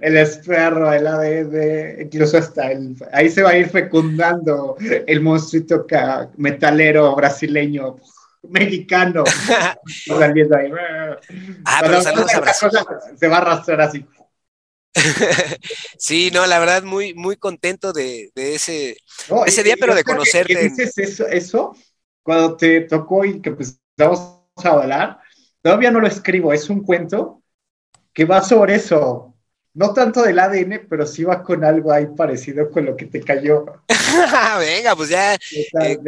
el 0.00 0.16
esperro, 0.16 0.92
el 0.92 1.06
ADN, 1.06 2.02
incluso 2.02 2.38
hasta 2.38 2.70
el, 2.70 2.94
ahí 3.12 3.28
se 3.30 3.42
va 3.42 3.50
a 3.50 3.58
ir 3.58 3.68
fecundando 3.68 4.76
el 5.06 5.20
monstruito 5.20 5.86
metalero 6.36 7.14
brasileño, 7.16 7.96
mexicano, 8.48 9.24
saliendo 10.06 10.56
ahí. 10.56 10.70
Ah, 11.64 11.80
pero 11.82 12.00
saludos 12.02 12.34
a 12.34 12.40
Brasil. 12.40 12.68
cosa 12.68 12.84
se 13.16 13.28
va 13.28 13.36
a 13.36 13.40
arrastrar 13.40 13.80
así. 13.80 14.06
sí, 15.98 16.30
no, 16.32 16.46
la 16.46 16.58
verdad, 16.58 16.82
muy, 16.82 17.14
muy 17.14 17.36
contento 17.36 17.92
de, 17.92 18.30
de 18.34 18.54
ese. 18.54 18.96
No, 19.28 19.44
Ese 19.44 19.60
y- 19.62 19.64
día, 19.64 19.74
y 19.76 19.80
pero 19.80 19.94
de 19.94 20.02
que- 20.04 20.10
conocerte 20.12 20.54
que 20.54 20.62
dices 20.68 20.96
eso, 20.98 21.26
eso, 21.26 21.76
cuando 22.22 22.56
te 22.56 22.82
tocó 22.82 23.24
y 23.24 23.40
que 23.40 23.50
empezamos 23.50 24.38
a 24.62 24.68
hablar, 24.68 25.18
todavía 25.62 25.90
no 25.90 26.00
lo 26.00 26.06
escribo, 26.06 26.52
es 26.52 26.68
un 26.70 26.82
cuento 26.82 27.42
que 28.14 28.24
va 28.24 28.42
sobre 28.42 28.76
eso. 28.76 29.34
No 29.74 29.92
tanto 29.92 30.22
del 30.22 30.38
ADN, 30.38 30.86
pero 30.88 31.04
sí 31.04 31.24
va 31.24 31.42
con 31.42 31.64
algo 31.64 31.92
ahí 31.92 32.06
parecido 32.16 32.70
con 32.70 32.84
lo 32.86 32.96
que 32.96 33.06
te 33.06 33.20
cayó. 33.20 33.66
Venga, 34.60 34.94
pues 34.94 35.08
ya. 35.08 35.34
eh, 35.34 35.98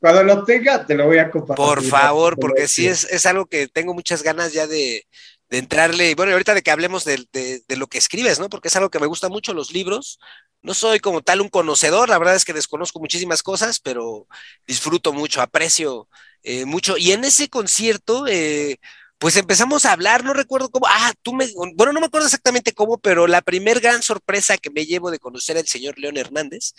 Cuando 0.00 0.24
lo 0.24 0.44
tenga, 0.44 0.84
te 0.84 0.96
lo 0.96 1.06
voy 1.06 1.18
a 1.18 1.30
compartir. 1.30 1.64
Por 1.64 1.82
favor, 1.84 2.38
porque 2.38 2.66
sí 2.66 2.88
es, 2.88 3.04
es 3.04 3.24
algo 3.24 3.46
que 3.46 3.68
tengo 3.68 3.94
muchas 3.94 4.24
ganas 4.24 4.52
ya 4.52 4.66
de, 4.66 5.06
de 5.48 5.58
entrarle. 5.58 6.14
Bueno, 6.16 6.32
ahorita 6.32 6.54
de 6.54 6.62
que 6.62 6.72
hablemos 6.72 7.04
de, 7.04 7.24
de, 7.32 7.62
de, 7.68 7.76
lo 7.76 7.86
que 7.86 7.98
escribes, 7.98 8.40
¿no? 8.40 8.48
Porque 8.48 8.66
es 8.68 8.74
algo 8.76 8.90
que 8.90 8.98
me 8.98 9.06
gusta 9.06 9.28
mucho, 9.28 9.54
los 9.54 9.72
libros. 9.72 10.18
No 10.60 10.74
soy 10.74 10.98
como 10.98 11.22
tal 11.22 11.40
un 11.40 11.48
conocedor, 11.48 12.08
la 12.08 12.18
verdad 12.18 12.36
es 12.36 12.44
que 12.44 12.52
desconozco 12.52 13.00
muchísimas 13.00 13.42
cosas, 13.42 13.80
pero 13.80 14.26
disfruto 14.66 15.12
mucho, 15.12 15.40
aprecio 15.40 16.08
eh, 16.42 16.64
mucho. 16.64 16.96
Y 16.96 17.12
en 17.12 17.24
ese 17.24 17.48
concierto, 17.48 18.26
eh, 18.28 18.78
pues 19.22 19.36
empezamos 19.36 19.86
a 19.86 19.92
hablar, 19.92 20.24
no 20.24 20.32
recuerdo 20.32 20.68
cómo, 20.68 20.86
ah, 20.88 21.12
tú 21.22 21.32
me, 21.32 21.46
bueno, 21.76 21.92
no 21.92 22.00
me 22.00 22.06
acuerdo 22.06 22.26
exactamente 22.26 22.72
cómo, 22.72 22.98
pero 22.98 23.28
la 23.28 23.40
primer 23.40 23.78
gran 23.78 24.02
sorpresa 24.02 24.58
que 24.58 24.68
me 24.68 24.84
llevo 24.84 25.12
de 25.12 25.20
conocer 25.20 25.56
al 25.56 25.68
señor 25.68 25.96
León 25.96 26.16
Hernández 26.16 26.72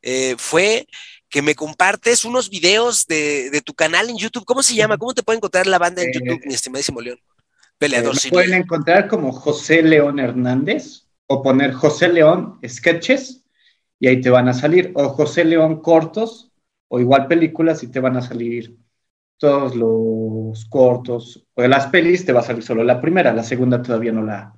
eh, 0.00 0.34
fue 0.38 0.86
que 1.28 1.42
me 1.42 1.54
compartes 1.54 2.24
unos 2.24 2.48
videos 2.48 3.06
de, 3.06 3.50
de, 3.50 3.60
tu 3.60 3.74
canal 3.74 4.08
en 4.08 4.16
YouTube. 4.16 4.46
¿Cómo 4.46 4.62
se 4.62 4.74
llama? 4.74 4.96
¿Cómo 4.96 5.12
te 5.12 5.22
puede 5.22 5.36
encontrar 5.36 5.66
la 5.66 5.76
banda 5.76 6.00
en 6.00 6.08
eh, 6.08 6.12
YouTube, 6.14 6.40
mi 6.46 6.54
estimadísimo 6.54 7.02
León? 7.02 7.18
Peleador 7.76 8.16
eh, 8.16 8.30
pueden 8.30 8.54
encontrar 8.54 9.06
como 9.06 9.30
José 9.30 9.82
León 9.82 10.20
Hernández 10.20 11.04
o 11.26 11.42
poner 11.42 11.74
José 11.74 12.08
León 12.08 12.58
Sketches 12.66 13.44
y 13.98 14.08
ahí 14.08 14.22
te 14.22 14.30
van 14.30 14.48
a 14.48 14.54
salir, 14.54 14.90
o 14.94 15.10
José 15.10 15.44
León 15.44 15.82
Cortos 15.82 16.50
o 16.88 16.98
igual 16.98 17.26
películas 17.26 17.82
y 17.82 17.88
te 17.88 18.00
van 18.00 18.16
a 18.16 18.22
salir 18.22 18.78
todos 19.40 19.74
los 19.74 20.66
cortos 20.66 21.46
o 21.54 21.66
las 21.66 21.86
pelis, 21.86 22.26
te 22.26 22.32
va 22.32 22.40
a 22.40 22.44
salir 22.44 22.62
solo 22.62 22.84
la 22.84 23.00
primera, 23.00 23.32
la 23.32 23.42
segunda 23.42 23.80
todavía 23.80 24.12
no 24.12 24.22
la, 24.22 24.54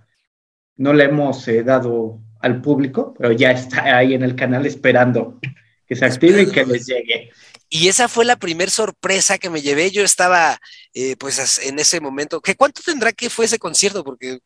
no 0.76 0.92
la 0.92 1.04
hemos 1.04 1.46
eh, 1.46 1.62
dado 1.62 2.18
al 2.40 2.60
público, 2.60 3.14
pero 3.16 3.30
ya 3.30 3.52
está 3.52 3.96
ahí 3.96 4.14
en 4.14 4.24
el 4.24 4.34
canal 4.34 4.66
esperando 4.66 5.38
que 5.86 5.94
se 5.94 6.04
active 6.04 6.42
y 6.42 6.50
que 6.50 6.66
les 6.66 6.84
llegue. 6.84 7.30
Y 7.68 7.86
esa 7.86 8.08
fue 8.08 8.24
la 8.24 8.36
primera 8.36 8.70
sorpresa 8.72 9.38
que 9.38 9.50
me 9.50 9.62
llevé. 9.62 9.92
Yo 9.92 10.02
estaba, 10.02 10.58
eh, 10.94 11.14
pues, 11.16 11.60
en 11.64 11.78
ese 11.78 12.00
momento. 12.00 12.40
¿Qué, 12.40 12.56
¿Cuánto 12.56 12.82
tendrá 12.84 13.12
que 13.12 13.30
fue 13.30 13.44
ese 13.44 13.58
concierto? 13.58 14.02
Porque 14.02 14.40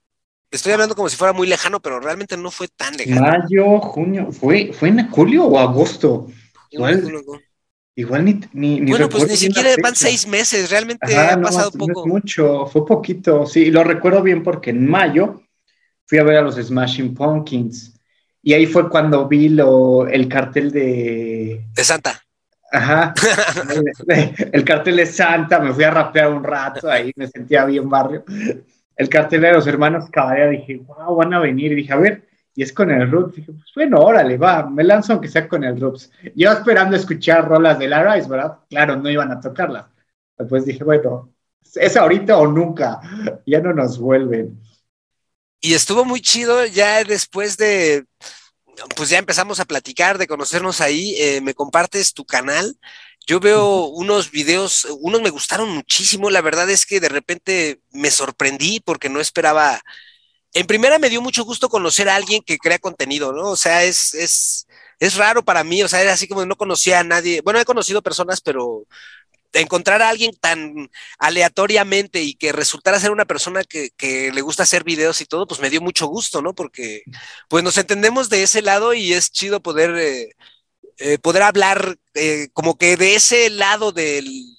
estoy 0.50 0.72
hablando 0.72 0.94
como 0.94 1.08
si 1.08 1.16
fuera 1.16 1.32
muy 1.32 1.48
lejano, 1.48 1.80
pero 1.80 1.98
realmente 1.98 2.36
no 2.36 2.50
fue 2.50 2.68
tan 2.68 2.94
lejano. 2.96 3.22
Mayo, 3.22 3.80
junio, 3.80 4.30
¿fue, 4.30 4.72
fue 4.72 4.90
en 4.90 5.08
julio 5.10 5.46
o 5.46 5.58
agosto? 5.58 6.28
Igual 7.96 8.24
ni, 8.24 8.40
ni, 8.52 8.80
ni 8.80 8.90
Bueno, 8.90 9.08
pues 9.08 9.26
ni 9.26 9.36
siquiera 9.36 9.70
van 9.82 9.96
seis 9.96 10.28
meses, 10.28 10.70
realmente 10.70 11.16
Ajá, 11.16 11.34
ha 11.34 11.40
pasado 11.40 11.70
no, 11.74 11.86
poco. 11.86 12.06
No 12.06 12.14
mucho, 12.14 12.66
fue 12.66 12.86
poquito, 12.86 13.46
sí, 13.46 13.70
lo 13.70 13.82
recuerdo 13.82 14.22
bien 14.22 14.42
porque 14.42 14.70
en 14.70 14.86
mayo 14.86 15.42
fui 16.06 16.18
a 16.18 16.22
ver 16.22 16.36
a 16.36 16.42
los 16.42 16.54
Smashing 16.56 17.14
Pumpkins 17.14 17.94
y 18.42 18.52
ahí 18.52 18.66
fue 18.66 18.88
cuando 18.88 19.26
vi 19.26 19.48
lo, 19.48 20.06
el 20.06 20.28
cartel 20.28 20.70
de... 20.70 21.64
De 21.74 21.84
Santa. 21.84 22.22
Ajá, 22.70 23.14
el 24.52 24.64
cartel 24.64 24.96
de 24.96 25.06
Santa, 25.06 25.58
me 25.58 25.72
fui 25.72 25.84
a 25.84 25.90
rapear 25.90 26.30
un 26.30 26.44
rato 26.44 26.90
ahí, 26.90 27.12
me 27.16 27.26
sentía 27.26 27.64
bien 27.64 27.88
barrio. 27.88 28.24
El 28.96 29.08
cartel 29.08 29.40
de 29.40 29.52
los 29.52 29.66
hermanos 29.66 30.10
Caballero, 30.10 30.50
dije, 30.50 30.76
wow, 30.76 31.16
van 31.16 31.32
a 31.32 31.40
venir, 31.40 31.72
y 31.72 31.76
dije, 31.76 31.92
a 31.92 31.96
ver, 31.96 32.26
y 32.56 32.62
es 32.62 32.72
con 32.72 32.90
el 32.90 33.10
Rups. 33.10 33.36
Dije, 33.36 33.52
pues 33.52 33.70
bueno, 33.74 34.00
órale, 34.00 34.38
va, 34.38 34.68
me 34.68 34.82
lanzo 34.82 35.12
aunque 35.12 35.28
sea 35.28 35.46
con 35.46 35.62
el 35.62 35.78
Rups. 35.78 36.10
Yo 36.34 36.50
esperando 36.50 36.96
escuchar 36.96 37.46
rolas 37.46 37.78
de 37.78 37.86
la 37.86 38.14
Rice, 38.14 38.28
¿verdad? 38.28 38.58
Claro, 38.68 38.96
no 38.96 39.10
iban 39.10 39.30
a 39.30 39.40
tocarlas. 39.40 39.84
Después 40.38 40.64
dije, 40.64 40.82
bueno, 40.82 41.32
es 41.74 41.96
ahorita 41.96 42.38
o 42.38 42.46
nunca, 42.46 43.00
ya 43.46 43.60
no 43.60 43.74
nos 43.74 43.98
vuelven. 43.98 44.58
Y 45.60 45.74
estuvo 45.74 46.04
muy 46.04 46.20
chido 46.20 46.64
ya 46.64 47.04
después 47.04 47.58
de, 47.58 48.06
pues 48.96 49.10
ya 49.10 49.18
empezamos 49.18 49.60
a 49.60 49.64
platicar, 49.66 50.16
de 50.16 50.26
conocernos 50.26 50.80
ahí, 50.80 51.14
eh, 51.18 51.40
me 51.42 51.54
compartes 51.54 52.14
tu 52.14 52.24
canal. 52.24 52.78
Yo 53.26 53.40
veo 53.40 53.86
unos 53.86 54.30
videos, 54.30 54.86
unos 55.00 55.20
me 55.20 55.30
gustaron 55.30 55.68
muchísimo, 55.70 56.30
la 56.30 56.40
verdad 56.40 56.70
es 56.70 56.86
que 56.86 57.00
de 57.00 57.08
repente 57.08 57.80
me 57.90 58.10
sorprendí 58.10 58.80
porque 58.80 59.08
no 59.08 59.20
esperaba 59.20 59.82
en 60.56 60.66
primera 60.66 60.98
me 60.98 61.10
dio 61.10 61.20
mucho 61.20 61.44
gusto 61.44 61.68
conocer 61.68 62.08
a 62.08 62.16
alguien 62.16 62.42
que 62.42 62.56
crea 62.56 62.78
contenido, 62.78 63.30
¿no? 63.30 63.50
O 63.50 63.56
sea, 63.56 63.84
es, 63.84 64.14
es, 64.14 64.66
es 64.98 65.16
raro 65.16 65.44
para 65.44 65.62
mí, 65.64 65.82
o 65.82 65.88
sea, 65.88 66.00
era 66.00 66.14
así 66.14 66.26
como 66.26 66.46
no 66.46 66.56
conocía 66.56 67.00
a 67.00 67.04
nadie. 67.04 67.42
Bueno, 67.42 67.60
he 67.60 67.66
conocido 67.66 68.00
personas, 68.00 68.40
pero 68.40 68.86
encontrar 69.52 70.00
a 70.00 70.08
alguien 70.08 70.32
tan 70.40 70.90
aleatoriamente 71.18 72.22
y 72.22 72.34
que 72.34 72.52
resultara 72.52 72.98
ser 72.98 73.10
una 73.10 73.26
persona 73.26 73.64
que, 73.64 73.90
le 74.32 74.40
gusta 74.40 74.62
hacer 74.62 74.82
videos 74.82 75.20
y 75.20 75.26
todo, 75.26 75.46
pues 75.46 75.60
me 75.60 75.68
dio 75.68 75.82
mucho 75.82 76.06
gusto, 76.06 76.40
¿no? 76.40 76.54
Porque 76.54 77.02
pues 77.48 77.62
nos 77.62 77.76
entendemos 77.76 78.30
de 78.30 78.42
ese 78.42 78.62
lado 78.62 78.94
y 78.94 79.12
es 79.12 79.30
chido 79.30 79.60
poder, 79.60 79.94
eh, 79.98 80.30
eh, 80.98 81.18
poder 81.18 81.42
hablar 81.42 81.98
eh, 82.14 82.48
como 82.54 82.78
que 82.78 82.96
de 82.96 83.14
ese 83.14 83.50
lado 83.50 83.92
del, 83.92 84.55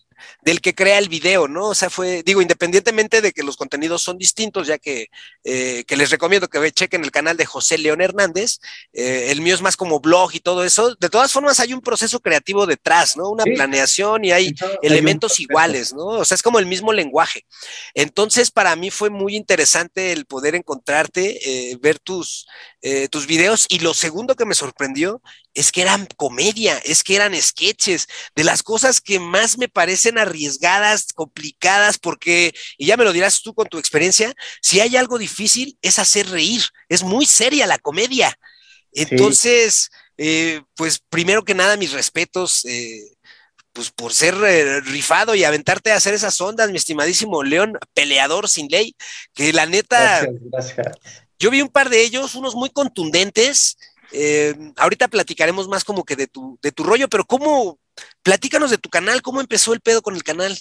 del 0.48 0.62
que 0.62 0.74
crea 0.74 0.98
el 0.98 1.10
video, 1.10 1.50
¿no? 1.50 1.68
O 1.68 1.76
sea, 1.76 1.90
fue, 1.90 2.24
digo, 2.24 2.42
independientemente 2.42 3.20
de 3.20 3.34
que 3.34 3.44
los 3.44 3.58
contenidos 3.58 4.02
son 4.02 4.18
distintos, 4.18 4.66
ya 4.66 4.78
que, 4.78 5.08
eh, 5.44 5.84
que 5.86 5.98
les 5.98 6.10
recomiendo 6.10 6.48
que 6.48 6.72
chequen 6.72 7.04
el 7.04 7.12
canal 7.12 7.36
de 7.36 7.46
José 7.46 7.78
León 7.78 8.00
Hernández, 8.00 8.60
eh, 8.94 9.28
el 9.32 9.42
mío 9.42 9.56
es 9.56 9.62
más 9.62 9.76
como 9.76 10.00
blog 10.00 10.34
y 10.36 10.40
todo 10.40 10.64
eso, 10.64 10.96
de 10.96 11.10
todas 11.10 11.34
formas 11.34 11.60
hay 11.60 11.74
un 11.74 11.82
proceso 11.82 12.22
creativo 12.22 12.66
detrás, 12.66 13.18
¿no? 13.18 13.30
Una 13.30 13.44
sí. 13.44 13.52
planeación 13.56 14.24
y 14.24 14.32
hay 14.32 14.56
elementos 14.82 15.38
iguales, 15.42 15.94
¿no? 15.94 16.06
O 16.06 16.24
sea, 16.24 16.36
es 16.36 16.42
como 16.42 16.60
el 16.60 16.66
mismo 16.66 16.94
lenguaje. 16.94 17.46
Entonces, 17.94 18.50
para 18.50 18.74
mí 18.78 18.90
fue 18.90 19.10
muy 19.10 19.36
interesante 19.36 20.14
el 20.14 20.26
poder 20.28 20.56
encontrarte, 20.56 21.72
eh, 21.72 21.78
ver 21.82 22.00
tus, 22.00 22.48
eh, 22.82 23.08
tus 23.08 23.26
videos 23.26 23.66
y 23.70 23.80
lo 23.80 23.94
segundo 23.94 24.36
que 24.36 24.46
me 24.46 24.54
sorprendió 24.54 25.22
es 25.54 25.72
que 25.72 25.82
eran 25.82 26.08
comedia, 26.16 26.78
es 26.80 27.04
que 27.04 27.16
eran 27.16 27.40
sketches, 27.42 28.08
de 28.36 28.44
las 28.44 28.62
cosas 28.62 29.02
que 29.02 29.20
más 29.20 29.58
me 29.58 29.68
parecen 29.68 30.18
arriesgadas, 30.18 31.08
complicadas, 31.14 31.98
porque, 31.98 32.54
y 32.78 32.86
ya 32.86 32.98
me 32.98 33.04
lo 33.04 33.14
dirás 33.14 33.42
tú 33.42 33.54
con 33.54 33.68
tu 33.68 33.80
experiencia, 33.80 34.34
si 34.62 34.80
hay 34.80 34.96
algo 34.96 35.18
difícil 35.18 35.78
es 35.82 35.98
hacer 35.98 36.30
reír, 36.30 36.62
es 36.88 37.04
muy 37.04 37.26
seria 37.26 37.66
la 37.66 37.80
comedia. 37.80 38.38
Entonces, 38.94 39.90
sí. 39.92 39.98
eh, 40.18 40.62
pues 40.76 41.00
primero 41.10 41.44
que 41.44 41.56
nada, 41.56 41.78
mis 41.78 41.92
respetos. 41.92 42.66
Eh, 42.66 43.02
pues 43.74 43.92
por 43.92 44.12
ser 44.12 44.34
eh, 44.44 44.82
rifado 44.82 45.36
y 45.36 45.44
aventarte 45.44 45.92
a 45.92 45.98
hacer 45.98 46.16
esas 46.16 46.42
ondas, 46.42 46.72
mi 46.72 46.78
estimadísimo 46.78 47.44
León, 47.44 47.78
peleador 47.94 48.50
sin 48.50 48.68
ley, 48.70 48.96
que 49.36 49.54
la 49.54 49.68
neta, 49.68 50.26
gracias, 50.50 50.76
gracias. 50.76 51.27
Yo 51.40 51.52
vi 51.52 51.62
un 51.62 51.70
par 51.70 51.90
de 51.90 52.04
ellos, 52.04 52.36
unos 52.36 52.56
muy 52.56 52.70
contundentes, 52.70 53.78
eh, 54.12 54.56
ahorita 54.78 55.08
platicaremos 55.08 55.68
más 55.68 55.84
como 55.84 56.04
que 56.04 56.16
de 56.16 56.28
tu, 56.28 56.58
de 56.62 56.72
tu 56.72 56.84
rollo, 56.84 57.08
pero 57.10 57.26
¿cómo? 57.26 57.80
Platícanos 58.24 58.72
de 58.72 58.78
tu 58.78 58.90
canal, 58.90 59.22
¿cómo 59.22 59.42
empezó 59.42 59.74
el 59.74 59.82
pedo 59.82 60.02
con 60.02 60.16
el 60.16 60.24
canal? 60.24 60.58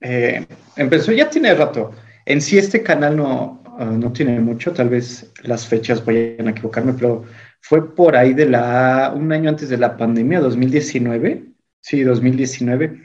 Eh, 0.00 0.46
empezó 0.76 1.12
ya 1.12 1.30
tiene 1.30 1.54
rato. 1.54 1.92
En 2.26 2.40
sí 2.40 2.58
este 2.58 2.82
canal 2.82 3.16
no, 3.16 3.62
uh, 3.78 3.84
no 3.84 4.12
tiene 4.12 4.38
mucho, 4.40 4.72
tal 4.72 4.88
vez 4.88 5.32
las 5.42 5.66
fechas 5.66 6.04
vayan 6.04 6.48
a 6.48 6.50
equivocarme, 6.50 6.92
pero 6.92 7.24
fue 7.60 7.94
por 7.94 8.16
ahí 8.16 8.34
de 8.34 8.48
la, 8.48 9.12
un 9.14 9.32
año 9.32 9.48
antes 9.48 9.68
de 9.68 9.78
la 9.78 9.96
pandemia, 9.96 10.40
2019, 10.40 11.46
sí, 11.80 12.02
2019. 12.02 13.00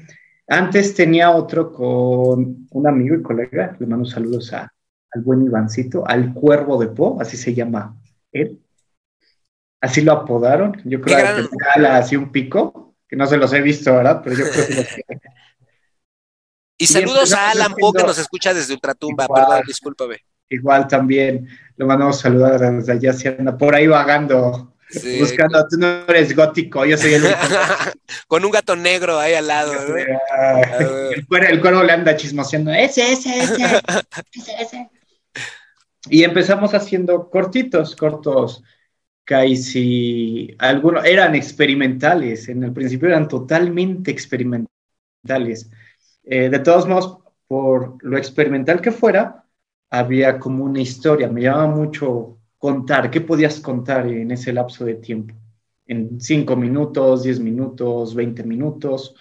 Antes 0.47 0.93
tenía 0.93 1.31
otro 1.31 1.71
con 1.71 2.67
un 2.69 2.87
amigo 2.87 3.15
y 3.15 3.21
colega, 3.21 3.75
le 3.79 3.85
mando 3.85 4.05
saludos 4.05 4.53
a, 4.53 4.71
al 5.17 5.23
buen 5.23 5.43
Ivancito, 5.43 6.07
al 6.07 6.33
Cuervo 6.33 6.79
de 6.79 6.87
Po, 6.87 7.17
así 7.19 7.37
se 7.37 7.53
llama 7.53 7.95
él. 8.31 8.59
Así 9.81 10.01
lo 10.01 10.11
apodaron. 10.13 10.81
Yo 10.85 11.01
creo 11.01 11.17
gran... 11.17 11.43
que 11.43 11.49
tenía 11.73 11.97
así 11.97 12.15
un 12.15 12.31
pico, 12.31 12.95
que 13.07 13.15
no 13.15 13.27
se 13.27 13.37
los 13.37 13.51
he 13.53 13.61
visto, 13.61 13.93
¿verdad? 13.95 14.21
Pero 14.23 14.37
yo 14.37 14.45
creo 14.51 14.67
que 14.67 14.75
los. 14.75 14.87
Y, 16.79 16.83
y 16.83 16.87
saludos 16.87 17.33
a 17.33 17.49
Alan 17.49 17.73
Poe 17.73 17.91
que 17.91 18.03
nos 18.03 18.19
escucha 18.19 18.53
desde 18.53 18.71
Ultratumba, 18.71 19.23
igual, 19.23 19.45
perdón, 19.47 19.63
discúlpame. 19.65 20.17
Igual 20.47 20.87
también, 20.87 21.49
lo 21.75 21.87
mandamos 21.87 22.19
saludar 22.19 22.59
desde 22.59 22.91
allá, 22.91 23.13
si 23.13 23.27
anda 23.27 23.57
por 23.57 23.73
ahí 23.73 23.87
vagando, 23.87 24.75
sí, 24.87 25.17
buscando, 25.19 25.59
con... 25.59 25.69
tú 25.69 25.77
no 25.79 25.87
eres 26.07 26.35
gótico, 26.35 26.85
yo 26.85 26.95
soy 26.95 27.15
el 27.15 27.23
Con 28.27 28.45
un 28.45 28.51
gato 28.51 28.75
negro 28.75 29.17
ahí 29.17 29.33
al 29.33 29.47
lado. 29.47 29.73
¿no? 29.73 29.97
el, 29.97 31.25
cuervo, 31.25 31.47
el, 31.49 31.61
cuervo, 31.61 31.83
le 31.83 31.93
anda 31.93 32.15
chismoseando, 32.15 32.71
ese, 32.71 33.11
ese, 33.11 33.39
ese, 33.39 33.63
ese, 34.35 34.61
ese. 34.61 34.89
Y 36.09 36.23
empezamos 36.23 36.73
haciendo 36.73 37.29
cortitos, 37.29 37.95
cortos, 37.95 38.63
casi 39.23 40.55
algunos 40.59 41.05
eran 41.05 41.35
experimentales, 41.35 42.47
en 42.49 42.63
el 42.63 42.73
principio 42.73 43.09
eran 43.09 43.27
totalmente 43.27 44.11
experimentales. 44.11 45.69
Eh, 46.23 46.49
de 46.49 46.59
todos 46.59 46.87
modos, 46.87 47.19
por 47.47 48.03
lo 48.03 48.17
experimental 48.17 48.81
que 48.81 48.91
fuera, 48.91 49.43
había 49.89 50.39
como 50.39 50.63
una 50.65 50.81
historia, 50.81 51.29
me 51.29 51.41
llamaba 51.41 51.67
mucho 51.67 52.39
contar, 52.57 53.11
¿qué 53.11 53.21
podías 53.21 53.59
contar 53.59 54.07
en 54.07 54.31
ese 54.31 54.53
lapso 54.53 54.85
de 54.85 54.95
tiempo? 54.95 55.33
En 55.85 56.19
cinco 56.19 56.55
minutos, 56.55 57.23
diez 57.23 57.39
minutos, 57.39 58.15
veinte 58.15 58.43
minutos. 58.43 59.15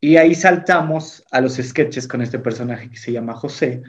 Y 0.00 0.16
ahí 0.16 0.34
saltamos 0.34 1.24
a 1.30 1.40
los 1.40 1.54
sketches 1.56 2.06
con 2.06 2.22
este 2.22 2.38
personaje 2.38 2.90
que 2.90 2.96
se 2.98 3.12
llama 3.12 3.34
José, 3.34 3.82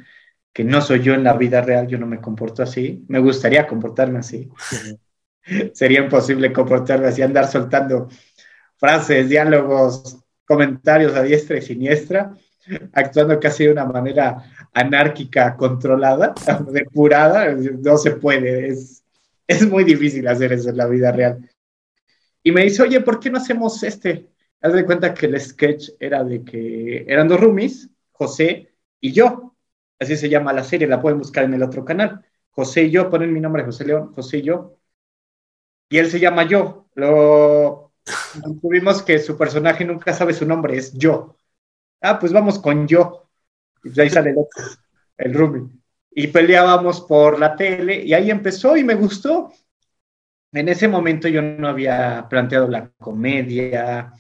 que 0.58 0.64
no 0.64 0.82
soy 0.82 1.04
yo 1.04 1.14
en 1.14 1.24
la 1.24 1.34
vida 1.34 1.62
real, 1.62 1.86
yo 1.86 2.00
no 2.00 2.08
me 2.08 2.20
comporto 2.20 2.64
así, 2.64 3.06
me 3.10 3.20
gustaría 3.20 3.68
comportarme 3.68 4.18
así. 4.18 4.50
Sería 5.72 6.00
imposible 6.00 6.52
comportarme 6.52 7.06
así, 7.06 7.22
andar 7.22 7.46
soltando 7.46 8.08
frases, 8.76 9.30
diálogos, 9.30 10.18
comentarios 10.48 11.14
a 11.14 11.22
diestra 11.22 11.60
y 11.60 11.62
siniestra, 11.62 12.34
actuando 12.94 13.40
casi 13.40 13.66
de 13.66 13.74
una 13.74 13.86
manera 13.86 14.46
anárquica, 14.74 15.56
controlada, 15.56 16.34
depurada, 16.72 17.54
no 17.54 17.96
se 18.00 18.14
puede, 18.14 18.70
es, 18.70 19.04
es 19.46 19.70
muy 19.70 19.84
difícil 19.84 20.28
hacer 20.28 20.54
eso 20.54 20.72
en 20.72 20.78
la 20.78 20.88
vida 20.88 21.12
real. 21.12 21.48
Y 22.42 22.52
me 22.52 22.64
dice, 22.64 22.82
oye, 22.82 23.02
¿por 23.02 23.20
qué 23.20 23.30
no 23.30 23.38
hacemos 23.38 23.84
este? 23.84 24.26
Haz 24.60 24.74
de 24.74 24.86
cuenta 24.86 25.14
que 25.14 25.28
el 25.28 25.40
sketch 25.40 25.90
era 26.00 26.24
de 26.24 26.44
que 26.44 27.06
eran 27.08 27.28
dos 27.28 27.40
roomies, 27.40 27.92
José 28.12 28.74
y 29.00 29.12
yo. 29.12 29.54
Así 30.00 30.16
se 30.16 30.30
llama 30.30 30.54
la 30.54 30.64
serie, 30.64 30.88
la 30.88 31.02
pueden 31.02 31.20
buscar 31.20 31.44
en 31.46 31.54
el 31.54 31.64
otro 31.64 31.84
canal. 31.84 32.24
José 32.52 32.84
y 32.84 32.92
yo, 32.92 33.10
ponen 33.10 33.34
mi 33.34 33.40
nombre, 33.40 33.64
José 33.64 33.86
León, 33.86 34.14
José 34.14 34.38
y 34.38 34.42
yo. 34.44 34.78
Y 35.90 35.98
él 35.98 36.10
se 36.10 36.20
llama 36.20 36.44
yo. 36.44 36.88
Lo 36.96 37.92
tuvimos 38.62 39.02
que 39.02 39.20
su 39.20 39.38
personaje 39.38 39.86
nunca 39.86 40.14
sabe 40.14 40.34
su 40.34 40.46
nombre, 40.46 40.78
es 40.78 40.94
yo. 40.94 41.36
Ah, 42.02 42.20
pues 42.20 42.32
vamos 42.32 42.60
con 42.60 42.88
yo. 42.88 43.30
Y 43.84 44.00
ahí 44.00 44.10
sale 44.10 44.32
el 44.32 44.38
otro, 44.38 44.64
el 45.18 45.34
roomie. 45.34 45.70
Y 46.12 46.28
peleábamos 46.28 47.02
por 47.02 47.40
la 47.40 47.56
tele 47.56 48.04
y 48.04 48.14
ahí 48.14 48.32
empezó 48.32 48.76
y 48.76 48.84
me 48.84 48.96
gustó. 48.96 49.54
En 50.52 50.70
ese 50.70 50.88
momento 50.88 51.28
yo 51.28 51.42
no 51.42 51.68
había 51.68 52.26
planteado 52.30 52.68
la 52.68 52.90
comedia, 52.98 54.14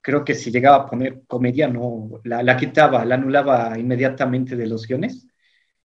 creo 0.00 0.24
que 0.24 0.34
si 0.34 0.50
llegaba 0.50 0.76
a 0.76 0.86
poner 0.86 1.22
comedia, 1.26 1.68
no, 1.68 2.20
la, 2.24 2.56
quitaba, 2.56 3.04
la 3.04 3.16
anulaba 3.16 3.78
inmediatamente 3.78 4.56
de 4.56 4.66
los 4.66 4.86
guiones. 4.86 5.26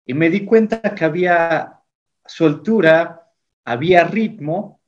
Y 0.06 0.14
me 0.14 0.30
di 0.30 0.46
cuenta 0.46 0.82
que 0.96 1.06
había 1.06 1.80
soltura, 2.26 3.28
había 3.66 4.04
ritmo, 4.06 4.82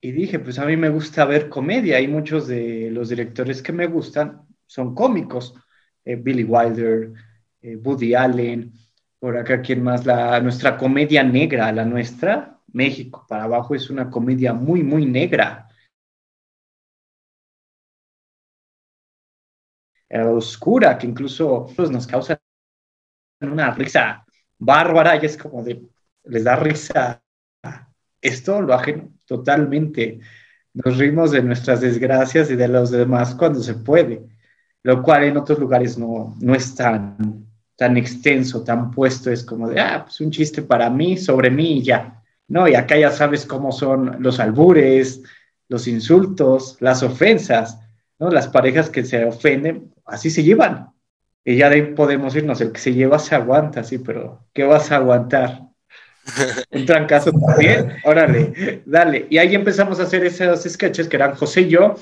y 0.00 0.10
dije, 0.12 0.40
pues 0.40 0.58
a 0.58 0.66
mí 0.66 0.76
me 0.76 0.88
gusta 0.88 1.24
ver 1.24 1.48
comedia, 1.48 2.00
y 2.00 2.08
muchos 2.08 2.48
de 2.48 2.90
los 2.90 3.08
directores 3.08 3.62
que 3.62 3.72
me 3.72 3.86
gustan 3.86 4.42
son 4.66 4.94
cómicos. 4.94 5.54
Eh, 6.04 6.16
Billy 6.16 6.44
Wilder, 6.44 7.12
eh, 7.62 7.76
Woody 7.76 8.14
Allen, 8.14 8.72
por 9.20 9.36
acá, 9.36 9.62
¿quién 9.62 9.82
más? 9.82 10.04
La, 10.04 10.40
nuestra 10.40 10.76
comedia 10.76 11.22
negra, 11.22 11.70
la 11.70 11.84
nuestra, 11.84 12.58
México 12.72 13.24
para 13.28 13.44
abajo, 13.44 13.74
es 13.74 13.88
una 13.90 14.10
comedia 14.10 14.52
muy, 14.52 14.82
muy 14.82 15.06
negra 15.06 15.68
oscura 20.20 20.98
que 20.98 21.06
incluso 21.06 21.66
pues, 21.74 21.90
nos 21.90 22.06
causa 22.06 22.38
una 23.40 23.72
risa 23.72 24.24
bárbara 24.58 25.16
y 25.16 25.26
es 25.26 25.36
como 25.36 25.62
de, 25.62 25.82
les 26.24 26.44
da 26.44 26.56
risa. 26.56 27.22
Esto 28.20 28.62
lo 28.62 28.74
hacen 28.74 29.18
totalmente. 29.26 30.20
Nos 30.74 30.98
rimos 30.98 31.32
de 31.32 31.42
nuestras 31.42 31.80
desgracias 31.80 32.50
y 32.50 32.56
de 32.56 32.68
los 32.68 32.90
demás 32.90 33.34
cuando 33.34 33.60
se 33.60 33.74
puede, 33.74 34.22
lo 34.82 35.02
cual 35.02 35.24
en 35.24 35.36
otros 35.36 35.58
lugares 35.58 35.98
no, 35.98 36.36
no 36.40 36.54
es 36.54 36.74
tan, 36.74 37.46
tan 37.76 37.96
extenso, 37.96 38.62
tan 38.62 38.90
puesto. 38.90 39.30
Es 39.30 39.42
como 39.44 39.68
de, 39.68 39.80
ah, 39.80 40.04
pues 40.04 40.20
un 40.20 40.30
chiste 40.30 40.62
para 40.62 40.88
mí, 40.88 41.16
sobre 41.16 41.50
mí 41.50 41.78
y 41.78 41.82
ya. 41.82 42.22
No, 42.48 42.68
y 42.68 42.74
acá 42.74 42.96
ya 42.96 43.10
sabes 43.10 43.44
cómo 43.46 43.72
son 43.72 44.22
los 44.22 44.38
albures, 44.38 45.22
los 45.68 45.88
insultos, 45.88 46.76
las 46.80 47.02
ofensas, 47.02 47.78
¿no? 48.22 48.30
Las 48.30 48.46
parejas 48.46 48.88
que 48.88 49.04
se 49.04 49.24
ofenden 49.24 49.92
así 50.06 50.30
se 50.30 50.44
llevan. 50.44 50.92
Y 51.44 51.56
ya 51.56 51.68
de 51.68 51.74
ahí 51.74 51.82
podemos 51.94 52.36
irnos, 52.36 52.60
el 52.60 52.70
que 52.70 52.78
se 52.78 52.94
lleva 52.94 53.18
se 53.18 53.34
aguanta, 53.34 53.82
sí, 53.82 53.98
pero 53.98 54.46
¿qué 54.54 54.62
vas 54.62 54.92
a 54.92 54.96
aguantar? 54.96 55.62
Un 56.70 56.86
trancazo 56.86 57.32
también, 57.32 57.94
órale, 58.04 58.82
dale. 58.86 59.26
Y 59.28 59.38
ahí 59.38 59.56
empezamos 59.56 59.98
a 59.98 60.04
hacer 60.04 60.24
esos 60.24 60.62
sketches 60.62 61.08
que 61.08 61.16
eran 61.16 61.34
José 61.34 61.62
y 61.62 61.70
yo, 61.70 61.96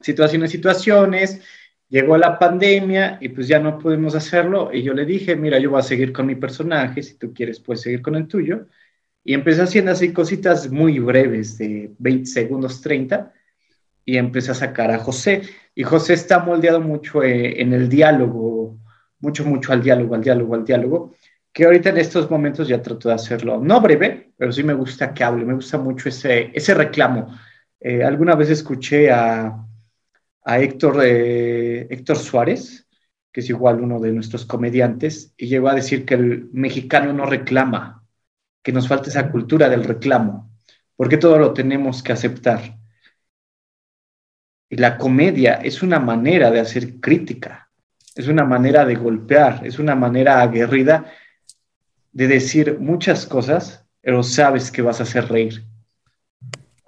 situaciones, 0.00 0.50
situaciones, 0.50 1.40
llegó 1.88 2.16
la 2.16 2.36
pandemia 2.36 3.18
y 3.20 3.28
pues 3.28 3.46
ya 3.46 3.60
no 3.60 3.78
pudimos 3.78 4.16
hacerlo 4.16 4.70
y 4.72 4.82
yo 4.82 4.92
le 4.92 5.04
dije, 5.04 5.36
mira, 5.36 5.60
yo 5.60 5.70
voy 5.70 5.78
a 5.78 5.84
seguir 5.84 6.12
con 6.12 6.26
mi 6.26 6.34
personaje, 6.34 7.00
si 7.04 7.14
tú 7.14 7.32
quieres 7.32 7.60
puedes 7.60 7.82
seguir 7.82 8.02
con 8.02 8.16
el 8.16 8.26
tuyo. 8.26 8.66
Y 9.22 9.34
empecé 9.34 9.62
haciendo 9.62 9.92
así 9.92 10.12
cositas 10.12 10.68
muy 10.68 10.98
breves, 10.98 11.58
de 11.58 11.92
20 11.96 12.26
segundos, 12.26 12.80
30, 12.80 13.32
y 14.04 14.16
empecé 14.16 14.50
a 14.50 14.54
sacar 14.54 14.90
a 14.90 14.98
José. 14.98 15.42
Y 15.80 15.82
José 15.82 16.12
está 16.12 16.40
moldeado 16.40 16.78
mucho 16.82 17.22
eh, 17.22 17.62
en 17.62 17.72
el 17.72 17.88
diálogo, 17.88 18.78
mucho, 19.18 19.46
mucho 19.46 19.72
al 19.72 19.82
diálogo, 19.82 20.14
al 20.14 20.20
diálogo, 20.20 20.54
al 20.54 20.62
diálogo, 20.62 21.14
que 21.54 21.64
ahorita 21.64 21.88
en 21.88 21.96
estos 21.96 22.30
momentos 22.30 22.68
ya 22.68 22.82
trato 22.82 23.08
de 23.08 23.14
hacerlo, 23.14 23.58
no 23.58 23.80
breve, 23.80 24.34
pero 24.36 24.52
sí 24.52 24.62
me 24.62 24.74
gusta 24.74 25.14
que 25.14 25.24
hable, 25.24 25.46
me 25.46 25.54
gusta 25.54 25.78
mucho 25.78 26.10
ese, 26.10 26.50
ese 26.52 26.74
reclamo. 26.74 27.34
Eh, 27.80 28.04
alguna 28.04 28.34
vez 28.34 28.50
escuché 28.50 29.10
a, 29.10 29.56
a 30.44 30.58
Héctor, 30.60 31.00
eh, 31.02 31.86
Héctor 31.88 32.18
Suárez, 32.18 32.86
que 33.32 33.40
es 33.40 33.48
igual 33.48 33.80
uno 33.80 34.00
de 34.00 34.12
nuestros 34.12 34.44
comediantes, 34.44 35.32
y 35.38 35.46
llegó 35.46 35.70
a 35.70 35.74
decir 35.74 36.04
que 36.04 36.12
el 36.12 36.50
mexicano 36.52 37.14
no 37.14 37.24
reclama, 37.24 38.04
que 38.62 38.72
nos 38.72 38.86
falta 38.86 39.08
esa 39.08 39.30
cultura 39.30 39.70
del 39.70 39.84
reclamo, 39.84 40.52
porque 40.94 41.16
todo 41.16 41.38
lo 41.38 41.54
tenemos 41.54 42.02
que 42.02 42.12
aceptar. 42.12 42.79
Y 44.70 44.76
la 44.76 44.96
comedia 44.96 45.54
es 45.54 45.82
una 45.82 45.98
manera 45.98 46.50
de 46.50 46.60
hacer 46.60 47.00
crítica, 47.00 47.68
es 48.14 48.28
una 48.28 48.44
manera 48.44 48.86
de 48.86 48.94
golpear, 48.94 49.60
es 49.66 49.78
una 49.78 49.96
manera 49.96 50.40
aguerrida 50.40 51.12
de 52.12 52.28
decir 52.28 52.78
muchas 52.78 53.26
cosas, 53.26 53.84
pero 54.00 54.22
sabes 54.22 54.70
que 54.70 54.82
vas 54.82 55.00
a 55.00 55.02
hacer 55.02 55.28
reír. 55.28 55.64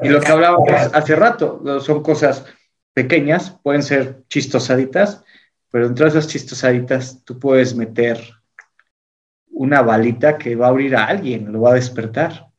Y 0.01 0.09
lo 0.09 0.21
que 0.21 0.33
hablábamos 0.33 0.71
hace 0.71 1.17
rato, 1.17 1.81
son 1.81 2.03
cosas 2.03 2.45
pequeñas, 2.95 3.59
pueden 3.63 3.83
ser 3.83 4.23
chistosaditas, 4.29 5.25
pero 5.71 5.87
entre 5.87 6.07
esas 6.07 6.29
chistosaditas 6.29 7.25
tú 7.25 7.39
puedes 7.39 7.75
meter 7.75 8.21
una 9.51 9.83
balita 9.83 10.39
que 10.39 10.55
va 10.55 10.67
a 10.67 10.71
abrir 10.71 10.95
a 10.97 11.07
alguien, 11.07 11.53
lo 11.53 11.63
va 11.63 11.73
a 11.73 11.75
despertar. 11.75 12.52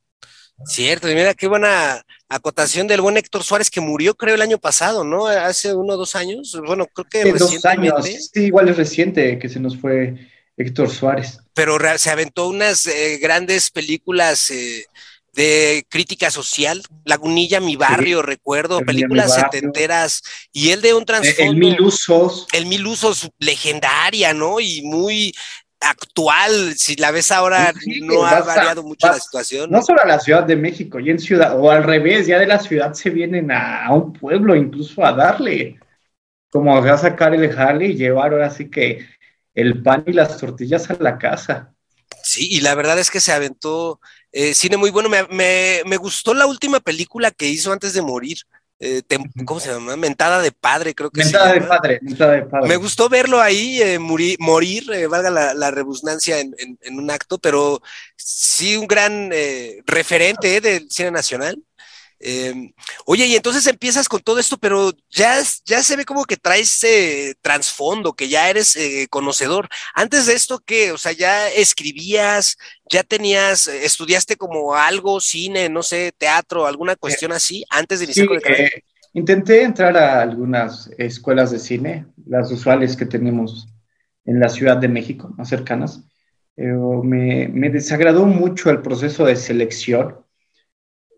Cierto, 0.66 1.10
y 1.10 1.16
mira 1.16 1.34
qué 1.34 1.48
buena 1.48 2.04
acotación 2.30 2.88
del 2.88 3.02
buen 3.02 3.18
Héctor 3.18 3.44
Suárez 3.44 3.70
que 3.70 3.82
murió 3.82 4.16
creo 4.16 4.36
el 4.36 4.42
año 4.42 4.58
pasado, 4.58 5.04
¿no? 5.04 5.28
Hace 5.28 5.74
uno 5.74 5.94
o 5.94 5.98
dos 5.98 6.16
años. 6.16 6.60
Bueno, 6.66 6.88
creo 6.88 7.08
que 7.10 7.32
Dos 7.34 7.66
años. 7.66 8.06
Sí, 8.34 8.46
igual 8.46 8.70
es 8.70 8.78
reciente 8.78 9.38
que 9.40 9.50
se 9.50 9.60
nos 9.60 9.78
fue 9.78 10.16
Héctor 10.58 10.90
Suárez. 10.90 11.40
Pero 11.54 11.78
se 11.98 12.10
aventó 12.10 12.48
unas 12.48 12.88
eh, 12.88 13.20
grandes 13.22 13.70
películas 13.72 14.50
eh, 14.52 14.86
de 15.34 15.86
crítica 15.90 16.30
social, 16.30 16.84
Lagunilla, 17.06 17.60
Mi 17.60 17.76
Barrio, 17.76 18.22
recuerdo, 18.22 18.82
películas 18.82 19.36
setenteras, 19.36 20.22
y 20.52 20.70
él 20.70 20.82
de 20.82 20.94
un 20.94 21.06
trasfondo. 21.06 21.52
El 21.52 21.58
Mil 21.58 21.82
Usos. 21.82 22.48
El 22.54 22.68
Mil 22.68 22.86
Usos, 22.86 23.30
legendaria, 23.40 24.34
¿no? 24.34 24.60
Y 24.60 24.84
muy 24.84 25.34
actual, 25.84 26.76
si 26.76 26.96
la 26.96 27.12
ves 27.12 27.32
ahora, 27.32 27.74
no 28.02 28.26
ha 28.26 28.42
variado 28.42 28.84
mucho 28.84 29.08
la 29.08 29.20
situación. 29.20 29.70
No 29.70 29.82
solo 29.82 30.02
a 30.02 30.08
la 30.08 30.20
Ciudad 30.20 30.44
de 30.44 30.56
México, 30.56 31.00
y 31.00 31.10
en 31.10 31.20
ciudad, 31.20 31.60
o 31.60 31.70
al 31.70 31.84
revés, 31.84 32.28
ya 32.28 32.40
de 32.40 32.48
la 32.48 32.60
ciudad 32.60 32.94
se 32.94 33.10
vienen 33.10 33.52
a, 33.52 33.92
un 33.92 34.14
pueblo 34.14 34.56
incluso 34.56 35.06
a 35.06 35.14
darle, 35.14 35.80
como 36.50 36.76
a 36.76 36.98
sacar 36.98 37.34
el 37.34 37.52
jale 37.52 37.88
y 37.88 37.96
llevar 37.96 38.34
ahora 38.34 38.50
sí 38.50 38.70
que 38.70 39.06
el 39.54 39.82
pan 39.84 40.04
y 40.08 40.14
las 40.14 40.38
tortillas 40.38 40.90
a 40.90 40.98
la 41.00 41.18
casa. 41.18 41.74
Sí, 42.24 42.48
y 42.50 42.62
la 42.62 42.76
verdad 42.76 42.98
es 43.00 43.12
que 43.12 43.20
se 43.20 43.34
aventó 43.34 44.00
eh, 44.32 44.54
cine 44.54 44.78
muy 44.78 44.92
bueno. 44.92 45.10
Me, 45.10 45.24
me, 45.30 45.82
me, 45.86 45.98
gustó 45.98 46.34
la 46.34 46.46
última 46.46 46.80
película 46.80 47.32
que 47.32 47.48
hizo 47.48 47.72
antes 47.72 47.94
de 47.94 48.02
morir. 48.02 48.38
Eh, 48.86 49.02
¿cómo 49.46 49.62
se 49.62 49.72
llama? 49.72 49.96
Mentada 49.96 50.42
de 50.42 50.52
padre, 50.52 50.94
creo 50.94 51.10
que 51.10 51.24
mentada 51.24 51.54
de 51.54 51.62
padre, 51.62 52.00
mentada 52.02 52.34
de 52.34 52.42
padre. 52.42 52.68
Me 52.68 52.76
gustó 52.76 53.08
verlo 53.08 53.40
ahí 53.40 53.82
eh, 53.82 53.98
morir, 53.98 54.92
eh, 54.92 55.08
valga 55.08 55.30
la, 55.30 55.54
la 55.54 55.72
rebusnancia 55.72 56.42
en, 56.42 56.54
en, 56.58 57.00
un 57.00 57.10
acto, 57.10 57.38
pero 57.38 57.82
sí 58.18 58.76
un 58.76 58.86
gran 58.86 59.32
referente 59.86 60.60
del 60.60 60.92
cine 60.92 61.12
nacional. 61.12 61.58
Em, 62.26 62.72
oye, 63.06 63.26
y 63.26 63.36
entonces 63.36 63.68
empiezas 63.68 64.08
con 64.08 64.22
todo 64.22 64.40
esto, 64.40 64.58
pero 64.58 64.94
ya, 65.10 65.42
ya 65.66 65.84
se 65.84 65.98
ve 65.98 66.06
como 66.06 66.24
que 66.24 66.38
traes 66.38 66.82
eh, 66.86 67.36
trasfondo, 67.42 68.14
que 68.14 68.30
ya 68.30 68.50
eres 68.50 68.78
eh, 68.78 69.08
conocedor. 69.10 69.68
Antes 69.94 70.26
de 70.28 70.34
esto, 70.34 70.62
¿qué? 70.66 70.94
O 70.94 70.98
sea, 70.98 71.12
ya 71.12 71.50
escribías, 71.50 72.58
ya 72.90 73.04
tenías, 73.04 73.68
eh, 73.68 73.84
estudiaste 73.84 74.38
como 74.38 74.74
algo, 74.74 75.20
cine, 75.20 75.68
no 75.68 75.84
sé, 75.84 76.14
teatro, 76.18 76.66
alguna 76.66 76.96
cuestión 76.96 77.34
así, 77.34 77.66
antes 77.70 78.00
de 78.00 78.06
iniciar 78.06 78.28
con 78.28 78.38
el 78.38 78.72
Intenté 79.16 79.64
entrar 79.64 79.98
a 79.98 80.22
algunas 80.22 80.90
escuelas 80.98 81.52
de 81.52 81.60
cine, 81.60 82.06
las 82.26 82.50
usuales 82.52 82.96
que 82.96 83.06
tenemos 83.06 83.68
en 84.24 84.40
la 84.40 84.48
Ciudad 84.48 84.78
de 84.78 84.88
México, 84.88 85.34
más 85.38 85.50
cercanas. 85.50 86.02
Me, 86.56 87.48
me 87.50 87.70
desagradó 87.70 88.26
mucho 88.26 88.70
el 88.70 88.82
proceso 88.82 89.26
de 89.26 89.36
selección 89.36 90.24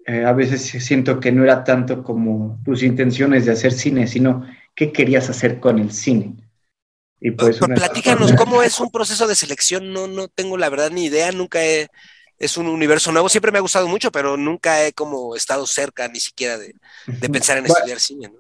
eh, 0.06 0.24
a 0.24 0.34
veces 0.34 0.62
siento 0.62 1.20
que 1.20 1.32
no 1.32 1.44
era 1.44 1.64
tanto 1.64 2.04
como 2.04 2.60
tus 2.64 2.84
intenciones 2.84 3.46
de 3.46 3.54
hacer 3.54 3.72
cine, 3.72 4.08
sino 4.08 4.46
qué 4.76 4.92
querías 4.92 5.30
hacer 5.30 5.60
con 5.60 5.80
el 5.80 5.92
cine. 5.92 6.36
Y 7.20 7.32
pues, 7.32 7.58
Platícanos, 7.58 8.34
¿cómo 8.34 8.62
es 8.62 8.80
un 8.80 8.92
proceso 8.92 9.28
de 9.28 9.36
selección? 9.36 9.92
No, 9.94 10.08
no 10.08 10.28
tengo 10.28 10.58
la 10.58 10.70
verdad 10.70 10.92
ni 10.92 11.06
idea, 11.06 11.32
nunca 11.32 11.64
he, 11.64 11.88
es 12.38 12.58
un 12.58 12.68
universo 12.68 13.12
nuevo, 13.12 13.30
siempre 13.30 13.52
me 13.52 13.58
ha 13.58 13.62
gustado 13.62 13.88
mucho, 13.88 14.12
pero 14.12 14.38
nunca 14.38 14.86
he 14.86 14.94
como 14.94 15.36
estado 15.36 15.66
cerca 15.66 16.08
ni 16.08 16.20
siquiera 16.20 16.58
de, 16.58 16.76
pensar 17.30 17.58
en 17.58 17.66
estudiar 17.66 18.00
cine. 18.00 18.32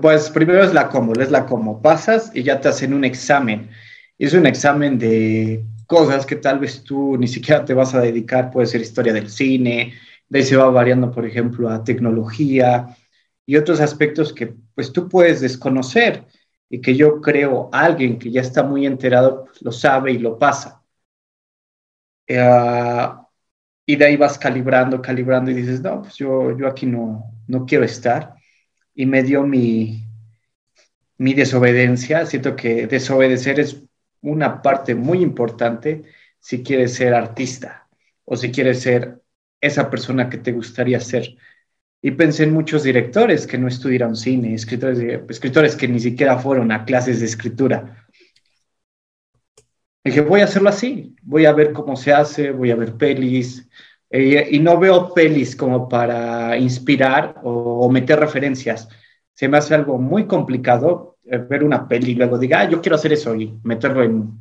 Pues 0.00 0.30
primero 0.30 0.64
es 0.64 0.72
la 0.72 0.88
cómo, 0.88 1.14
es 1.14 1.30
la 1.30 1.46
cómo. 1.46 1.82
Pasas 1.82 2.30
y 2.34 2.42
ya 2.42 2.60
te 2.60 2.68
hacen 2.68 2.94
un 2.94 3.04
examen. 3.04 3.70
Es 4.18 4.32
un 4.32 4.46
examen 4.46 4.98
de 4.98 5.64
cosas 5.86 6.24
que 6.24 6.36
tal 6.36 6.60
vez 6.60 6.84
tú 6.84 7.16
ni 7.16 7.26
siquiera 7.26 7.64
te 7.64 7.74
vas 7.74 7.94
a 7.94 8.00
dedicar. 8.00 8.50
Puede 8.50 8.66
ser 8.68 8.80
historia 8.80 9.12
del 9.12 9.28
cine, 9.28 9.94
de 10.30 10.38
ahí 10.38 10.44
se 10.46 10.56
va 10.56 10.70
variando, 10.70 11.10
por 11.10 11.26
ejemplo, 11.26 11.68
a 11.68 11.84
tecnología 11.84 12.96
y 13.46 13.56
otros 13.56 13.80
aspectos 13.80 14.32
que 14.32 14.54
pues 14.74 14.92
tú 14.92 15.08
puedes 15.08 15.40
desconocer 15.40 16.26
y 16.70 16.80
que 16.80 16.96
yo 16.96 17.20
creo 17.20 17.68
alguien 17.72 18.18
que 18.18 18.30
ya 18.30 18.40
está 18.40 18.62
muy 18.62 18.86
enterado 18.86 19.44
pues, 19.46 19.62
lo 19.62 19.72
sabe 19.72 20.12
y 20.12 20.18
lo 20.18 20.38
pasa. 20.38 20.82
Eh, 22.26 23.08
y 23.86 23.96
de 23.96 24.04
ahí 24.06 24.16
vas 24.16 24.38
calibrando, 24.38 25.02
calibrando 25.02 25.50
y 25.50 25.54
dices, 25.54 25.82
no, 25.82 26.02
pues 26.02 26.14
yo, 26.16 26.56
yo 26.56 26.68
aquí 26.68 26.86
no, 26.86 27.24
no 27.48 27.66
quiero 27.66 27.84
estar. 27.84 28.34
Y 28.94 29.06
me 29.06 29.22
dio 29.24 29.42
mi, 29.42 30.04
mi 31.18 31.34
desobediencia. 31.34 32.24
Siento 32.26 32.56
que 32.56 32.86
desobedecer 32.86 33.60
es 33.60 33.82
una 34.22 34.62
parte 34.62 34.94
muy 34.94 35.22
importante 35.22 36.04
si 36.38 36.62
quieres 36.62 36.94
ser 36.94 37.14
artista 37.14 37.88
o 38.24 38.36
si 38.36 38.52
quieres 38.52 38.80
ser 38.80 39.19
esa 39.60 39.90
persona 39.90 40.28
que 40.28 40.38
te 40.38 40.52
gustaría 40.52 41.00
ser. 41.00 41.36
Y 42.02 42.12
pensé 42.12 42.44
en 42.44 42.54
muchos 42.54 42.82
directores 42.82 43.46
que 43.46 43.58
no 43.58 43.68
estudiaron 43.68 44.16
cine, 44.16 44.54
escritores, 44.54 44.98
escritores 45.28 45.76
que 45.76 45.88
ni 45.88 46.00
siquiera 46.00 46.38
fueron 46.38 46.72
a 46.72 46.84
clases 46.84 47.20
de 47.20 47.26
escritura. 47.26 48.06
Dije, 50.02 50.22
voy 50.22 50.40
a 50.40 50.44
hacerlo 50.44 50.70
así, 50.70 51.14
voy 51.22 51.44
a 51.44 51.52
ver 51.52 51.72
cómo 51.72 51.94
se 51.94 52.12
hace, 52.12 52.52
voy 52.52 52.70
a 52.70 52.76
ver 52.76 52.94
pelis, 52.96 53.68
eh, 54.10 54.48
y 54.50 54.58
no 54.58 54.78
veo 54.78 55.14
pelis 55.14 55.54
como 55.54 55.88
para 55.88 56.56
inspirar 56.58 57.36
o, 57.44 57.88
meter 57.90 58.18
referencias. 58.18 58.88
Se 59.34 59.48
me 59.48 59.58
hace 59.58 59.74
algo 59.74 59.98
muy 59.98 60.26
complicado 60.26 61.18
eh, 61.24 61.38
ver 61.38 61.62
una 61.62 61.86
peli 61.86 62.12
y 62.12 62.14
luego 62.16 62.38
diga, 62.38 62.60
ah, 62.60 62.68
yo 62.68 62.80
quiero 62.80 62.96
hacer 62.96 63.12
eso 63.12 63.34
y 63.36 63.58
meterlo 63.62 64.02
en, 64.02 64.40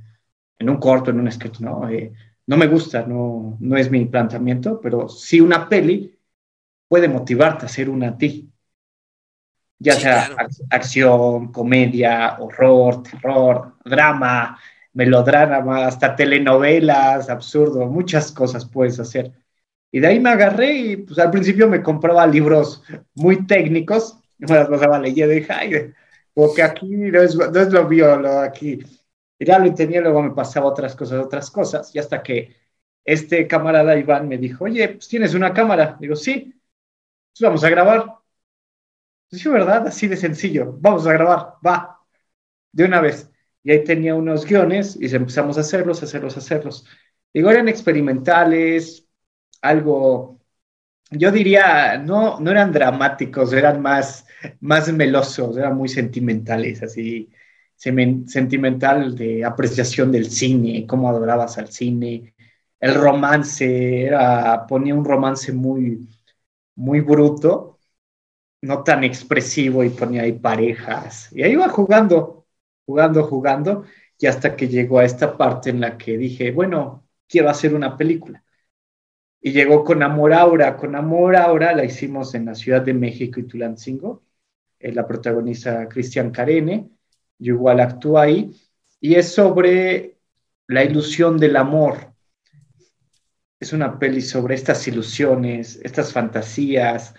un 0.62 0.78
corto, 0.78 1.12
en 1.12 1.20
un 1.20 1.32
sketch, 1.32 1.60
¿no? 1.60 1.88
Eh, 1.90 2.12
no 2.50 2.58
me 2.58 2.66
gusta, 2.66 3.06
no, 3.06 3.58
no 3.60 3.78
es 3.78 3.92
mi 3.92 4.06
planteamiento, 4.06 4.82
pero 4.82 5.08
sí 5.08 5.40
una 5.40 5.70
peli 5.70 6.18
puede 6.88 7.08
motivarte 7.08 7.66
a 7.66 7.68
hacer 7.68 7.92
una 7.92 8.10
a 8.10 8.18
ti. 8.18 8.52
Ya 9.78 9.94
sea 9.94 10.36
acción, 10.72 11.52
comedia, 11.52 12.38
horror, 12.40 13.04
terror, 13.04 13.76
drama, 13.86 14.60
melodrama, 14.94 15.86
hasta 15.86 16.16
telenovelas, 16.16 17.30
absurdo, 17.30 17.86
muchas 17.86 18.32
cosas 18.32 18.66
puedes 18.66 19.00
hacer. 19.00 19.32
Y 19.92 20.00
de 20.00 20.08
ahí 20.08 20.20
me 20.20 20.32
agarré 20.32 20.74
y 20.74 20.98
pues 20.98 21.20
al 21.20 21.30
principio 21.30 21.70
me 21.70 21.84
compraba 21.84 22.26
libros 22.26 22.82
muy 23.14 23.46
técnicos, 23.46 24.18
me 24.40 24.56
las 24.56 24.68
pasaba 24.70 24.98
leyendo 24.98 25.34
y 25.36 25.42
dije, 25.42 25.54
ay, 25.54 25.94
porque 26.34 26.64
aquí 26.64 26.88
no 26.88 27.22
es, 27.22 27.36
no 27.36 27.60
es 27.60 27.72
lo 27.72 27.88
mío, 27.88 28.18
lo 28.18 28.40
aquí. 28.40 28.80
Y 29.40 29.46
ya 29.46 29.60
lo 29.60 29.66
entendía, 29.68 30.02
luego 30.02 30.22
me 30.24 30.32
pasaba 30.32 30.68
otras 30.68 30.96
cosas, 30.96 31.24
otras 31.26 31.50
cosas, 31.52 31.96
y 31.96 32.00
hasta 32.00 32.22
que 32.24 32.58
este 33.06 33.48
camarada 33.48 33.98
Iván 33.98 34.28
me 34.28 34.38
dijo, 34.38 34.66
oye, 34.66 34.90
pues 34.90 35.08
tienes 35.08 35.34
una 35.34 35.54
cámara. 35.54 35.98
Digo, 36.00 36.16
sí, 36.16 36.54
pues 37.32 37.42
vamos 37.42 37.64
a 37.64 37.70
grabar. 37.70 38.20
Sí, 39.32 39.48
¿verdad? 39.50 39.88
Así 39.88 40.08
de 40.08 40.18
sencillo, 40.18 40.76
vamos 40.80 41.06
a 41.06 41.14
grabar, 41.14 41.56
va, 41.66 42.00
de 42.72 42.86
una 42.86 43.02
vez. 43.02 43.32
Y 43.64 43.72
ahí 43.72 43.84
tenía 43.84 44.16
unos 44.16 44.46
guiones 44.46 44.98
y 45.00 45.14
empezamos 45.16 45.58
a 45.58 45.62
hacerlos, 45.62 46.04
hacerlos, 46.04 46.38
hacerlos. 46.38 46.86
Digo, 47.34 47.52
eran 47.52 47.70
experimentales, 47.70 49.08
algo, 49.62 50.42
yo 51.12 51.32
diría, 51.32 51.98
no, 52.00 52.40
no 52.40 52.52
eran 52.52 52.72
dramáticos, 52.74 53.54
eran 53.54 53.82
más, 53.82 54.28
más 54.62 54.92
melosos, 54.94 55.58
eran 55.58 55.78
muy 55.78 55.90
sentimentales, 55.90 56.84
así, 56.84 57.30
sentimental 57.80 59.16
de 59.16 59.46
apreciación 59.46 60.12
del 60.12 60.30
cine, 60.30 60.86
cómo 60.88 61.10
adorabas 61.10 61.58
al 61.58 61.70
cine, 61.72 62.34
el 62.80 62.96
romance, 62.96 64.12
ponía 64.68 64.96
un 64.96 65.06
romance 65.06 65.52
muy, 65.54 66.08
muy 66.76 67.02
bruto, 67.02 67.80
no 68.62 68.84
tan 68.84 69.04
expresivo 69.04 69.84
y 69.84 69.90
ponía 69.90 70.24
ahí 70.24 70.34
parejas, 70.34 71.30
y 71.34 71.44
ahí 71.44 71.54
iba 71.54 71.70
jugando, 71.70 72.48
jugando, 72.86 73.24
jugando, 73.26 73.86
y 74.18 74.28
hasta 74.28 74.56
que 74.56 74.68
llegó 74.68 75.00
a 75.00 75.06
esta 75.06 75.38
parte 75.38 75.70
en 75.70 75.82
la 75.82 75.98
que 75.98 76.18
dije, 76.18 76.52
bueno, 76.52 77.08
quiero 77.28 77.50
hacer 77.50 77.74
una 77.76 77.98
película 77.98 78.44
y 79.42 79.52
llegó 79.52 79.84
con 79.84 80.04
Amor 80.04 80.34
Aura. 80.34 80.78
Con 80.78 80.96
Amor 80.96 81.36
Aura 81.36 81.74
la 81.74 81.86
hicimos 81.86 82.36
en 82.36 82.46
la 82.46 82.56
Ciudad 82.56 82.82
de 82.82 82.94
México 82.94 83.40
y 83.40 83.48
Tulancingo. 83.48 84.24
Eh, 84.80 84.92
la 84.94 85.08
protagoniza 85.08 85.88
Cristian 85.90 86.32
Carene, 86.32 86.90
yo 87.40 87.56
igual 87.56 87.80
actúo 87.80 88.20
ahí, 88.20 88.52
y 89.02 89.16
es 89.16 89.32
sobre 89.32 90.18
la 90.68 90.84
ilusión 90.84 91.38
del 91.38 91.56
amor. 91.56 92.14
Es 93.60 93.74
una 93.74 93.98
peli 93.98 94.22
sobre 94.22 94.56
estas 94.56 94.88
ilusiones, 94.88 95.80
estas 95.84 96.14
fantasías, 96.14 97.16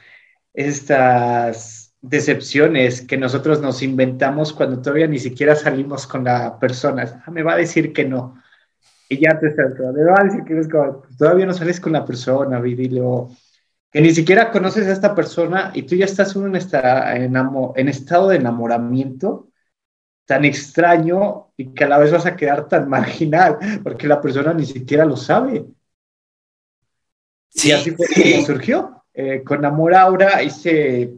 estas 0.55 1.95
decepciones 2.01 3.03
que 3.03 3.17
nosotros 3.17 3.61
nos 3.61 3.83
inventamos 3.83 4.53
cuando 4.53 4.81
todavía 4.81 5.07
ni 5.07 5.19
siquiera 5.19 5.57
salimos 5.57 6.07
con 6.07 6.25
la 6.25 6.59
persona. 6.59 7.23
Ah, 7.27 7.31
me 7.31 7.43
va 7.43 7.55
a 7.55 7.59
decir 7.59 7.93
que 7.93 8.05
no 8.05 8.41
y 9.11 9.19
ya 9.19 9.39
te 9.39 9.49
estás 9.49 9.75
que 10.47 10.63
todavía 11.19 11.45
no 11.45 11.53
sales 11.53 11.81
con 11.81 11.93
la 11.93 12.05
persona, 12.05 12.61
vidilo, 12.61 13.31
que 13.91 14.01
ni 14.01 14.15
siquiera 14.15 14.53
conoces 14.53 14.87
a 14.87 14.93
esta 14.93 15.17
persona 15.17 15.73
y 15.75 15.83
tú 15.83 15.97
ya 15.97 16.05
estás 16.05 16.37
en 16.37 17.89
estado 17.89 18.29
de 18.29 18.37
enamoramiento 18.37 19.50
tan 20.31 20.45
extraño 20.45 21.49
y 21.57 21.75
que 21.75 21.83
a 21.83 21.89
la 21.89 21.99
vez 21.99 22.13
vas 22.13 22.25
a 22.25 22.37
quedar 22.37 22.69
tan 22.69 22.89
marginal, 22.89 23.59
porque 23.83 24.07
la 24.07 24.21
persona 24.21 24.55
ni 24.55 24.65
siquiera 24.65 25.05
lo 25.05 25.17
sabe. 25.17 25.67
Sí. 27.49 27.71
Y 27.71 27.73
así 27.73 27.91
fue 27.91 28.07
como 28.07 28.47
surgió. 28.47 29.03
Eh, 29.13 29.43
con 29.43 29.65
Amor 29.65 29.93
Aura 29.93 30.41
hice 30.41 31.15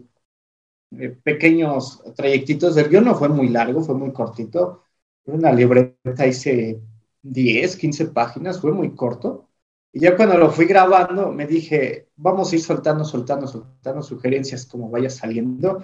eh, 0.93 1.09
pequeños 1.23 2.03
trayectitos 2.17 2.75
del 2.75 2.89
guion, 2.89 3.05
no 3.05 3.15
fue 3.15 3.29
muy 3.29 3.51
largo, 3.51 3.83
fue 3.83 3.95
muy 3.95 4.15
cortito. 4.15 4.85
Una 5.27 5.53
libreta 5.53 6.27
hice 6.27 6.81
10, 7.21 7.77
15 7.77 8.07
páginas, 8.07 8.63
fue 8.63 8.73
muy 8.73 8.95
corto. 8.95 9.51
Y 9.93 10.01
ya 10.01 10.17
cuando 10.17 10.39
lo 10.39 10.51
fui 10.51 10.65
grabando, 10.65 11.31
me 11.31 11.47
dije, 11.47 12.09
vamos 12.17 12.51
a 12.51 12.57
ir 12.57 12.63
soltando, 12.63 13.05
soltando, 13.05 13.47
soltando 13.47 14.03
sugerencias 14.03 14.65
como 14.65 14.89
vaya 14.89 15.11
saliendo. 15.11 15.83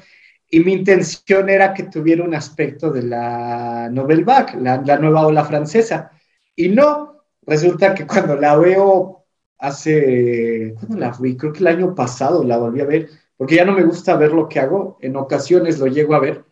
Y 0.50 0.61
mi 0.61 0.72
intención 0.72 1.48
era 1.48 1.74
que 1.74 1.84
tuviera 1.84 2.24
un 2.24 2.34
aspecto 2.34 2.90
de 2.90 3.02
la 3.02 3.88
Nouvelle 3.90 4.24
Vague, 4.24 4.58
la, 4.61 4.82
la 4.84 4.98
nueva 4.98 5.26
ola 5.26 5.44
francesa. 5.44 6.11
Y 6.56 6.68
no, 6.70 7.22
resulta 7.42 7.94
que 7.94 8.06
cuando 8.06 8.37
la 8.37 8.56
veo 8.56 9.26
hace, 9.58 10.74
¿cuándo 10.78 10.96
la 10.98 11.16
vi? 11.20 11.37
Creo 11.37 11.52
que 11.52 11.61
el 11.61 11.66
año 11.66 11.94
pasado 11.94 12.44
la 12.44 12.58
volví 12.58 12.80
a 12.80 12.87
ver, 12.87 13.08
porque 13.37 13.56
ya 13.56 13.64
no 13.64 13.72
me 13.72 13.84
gusta 13.84 14.16
ver 14.16 14.32
lo 14.32 14.48
que 14.48 14.61
hago, 14.61 14.98
en 15.00 15.16
ocasiones 15.16 15.78
lo 15.78 15.87
llego 15.87 16.14
a 16.14 16.20
ver, 16.20 16.44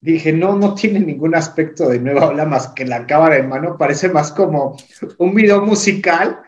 dije, 0.00 0.32
no, 0.32 0.56
no 0.56 0.74
tiene 0.74 1.00
ningún 1.00 1.34
aspecto 1.34 1.88
de 1.88 1.98
nueva 1.98 2.28
ola 2.28 2.46
más 2.46 2.68
que 2.68 2.84
la 2.86 3.06
cámara 3.06 3.36
en 3.36 3.48
mano, 3.48 3.76
parece 3.76 4.08
más 4.08 4.32
como 4.32 4.76
un 5.18 5.34
video 5.34 5.62
musical. 5.62 6.42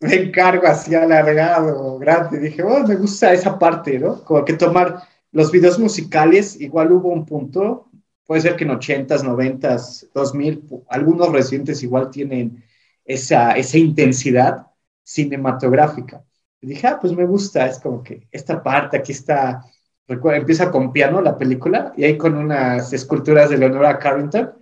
Me 0.00 0.14
encargo 0.14 0.66
así 0.66 0.94
alargado, 0.94 1.98
grande. 1.98 2.38
Dije, 2.38 2.62
oh, 2.62 2.86
me 2.86 2.94
gusta 2.96 3.32
esa 3.32 3.58
parte, 3.58 3.98
¿no? 3.98 4.24
Como 4.24 4.44
que 4.44 4.52
tomar 4.54 5.02
los 5.32 5.50
videos 5.50 5.78
musicales, 5.78 6.60
igual 6.60 6.92
hubo 6.92 7.08
un 7.08 7.26
punto, 7.26 7.90
puede 8.24 8.42
ser 8.42 8.56
que 8.56 8.64
en 8.64 8.70
80s, 8.70 9.24
90s, 9.24 10.08
2000, 10.14 10.64
algunos 10.88 11.32
recientes 11.32 11.82
igual 11.82 12.10
tienen 12.10 12.64
esa, 13.04 13.52
esa 13.52 13.78
intensidad 13.78 14.66
cinematográfica. 15.02 16.24
Y 16.60 16.68
dije, 16.68 16.86
ah, 16.86 16.98
pues 17.00 17.12
me 17.12 17.26
gusta, 17.26 17.66
es 17.66 17.78
como 17.80 18.02
que 18.02 18.28
esta 18.30 18.62
parte, 18.62 18.98
aquí 18.98 19.12
está 19.12 19.62
empieza 20.08 20.70
con 20.70 20.92
piano 20.92 21.20
la 21.20 21.36
película 21.36 21.92
y 21.96 22.04
ahí 22.04 22.16
con 22.16 22.36
unas 22.36 22.92
esculturas 22.92 23.50
de 23.50 23.58
Leonora 23.58 23.98
Carrington. 23.98 24.54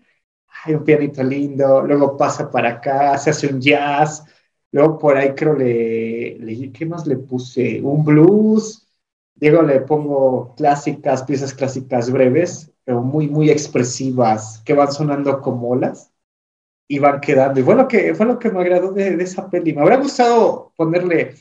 Hay 0.65 0.75
un 0.75 0.85
pianito 0.85 1.23
lindo, 1.23 1.83
luego 1.83 2.17
pasa 2.17 2.51
para 2.51 2.71
acá, 2.71 3.17
se 3.19 3.31
hace 3.31 3.47
un 3.47 3.61
jazz, 3.61 4.25
luego 4.73 4.99
por 4.99 5.17
ahí 5.17 5.35
creo 5.35 5.55
le, 5.55 6.39
le 6.39 6.73
¿qué 6.73 6.87
más 6.87 7.07
le 7.07 7.17
puse? 7.17 7.81
Un 7.83 8.05
blues, 8.05 8.87
luego 9.41 9.63
le 9.63 9.81
pongo 9.81 10.55
clásicas, 10.57 11.23
piezas 11.25 11.55
clásicas 11.55 12.11
breves, 12.11 12.73
pero 12.85 13.03
muy, 13.03 13.29
muy 13.29 13.51
expresivas, 13.51 14.63
que 14.65 14.75
van 14.75 14.93
sonando 14.93 15.41
como 15.41 15.71
olas 15.71 16.13
y 16.89 16.99
van 16.99 17.21
quedando. 17.21 17.61
Y 17.61 17.63
fue 17.65 17.75
lo 17.75 17.89
que, 17.89 18.15
fue 18.15 18.27
lo 18.27 18.39
que 18.39 18.51
me 18.51 18.61
agradó 18.61 18.93
de, 18.93 19.15
esa 19.23 19.51
peli. 19.51 19.73
Me 19.73 19.83
habría 19.83 19.99
gustado 19.99 20.73
ponerle 20.77 21.35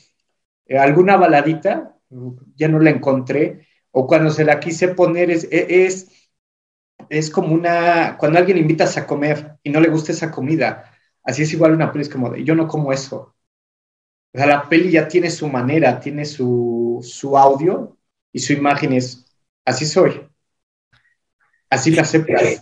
eh, 0.66 0.78
alguna 0.78 1.18
baladita, 1.18 1.98
ya 2.56 2.68
no 2.68 2.80
la 2.80 2.90
encontré, 2.90 3.68
o 3.92 4.08
cuando 4.08 4.32
se 4.32 4.46
la 4.46 4.60
quise 4.60 4.90
poner 4.90 5.30
es, 5.32 5.48
e, 5.52 5.86
es, 5.86 6.30
es 7.10 7.30
como 7.30 7.54
una, 7.54 8.18
cuando 8.18 8.40
alguien 8.40 8.58
invitas 8.58 8.98
a 8.98 9.08
comer 9.08 9.58
y 9.64 9.70
no 9.70 9.80
le 9.80 9.90
gusta 9.90 10.12
esa 10.12 10.32
comida, 10.32 10.92
así 11.26 11.42
es 11.44 11.52
igual 11.52 11.74
una 11.74 11.92
peli, 11.92 12.04
es 12.04 12.10
como 12.10 12.30
de, 12.30 12.44
yo 12.44 12.56
no 12.56 12.68
como 12.68 12.94
eso. 12.94 13.36
O 14.34 14.38
sea, 14.38 14.48
la 14.48 14.70
peli 14.70 14.92
ya 14.92 15.08
tiene 15.08 15.30
su 15.30 15.48
manera, 15.48 16.00
tiene 16.00 16.26
su, 16.26 17.02
su 17.04 17.38
audio, 17.38 17.98
y 18.32 18.40
su 18.40 18.54
imagen 18.54 18.92
es, 18.94 19.26
así 19.64 19.86
soy, 19.86 20.30
así 21.70 21.92
me 21.92 22.00
aceptas, 22.00 22.62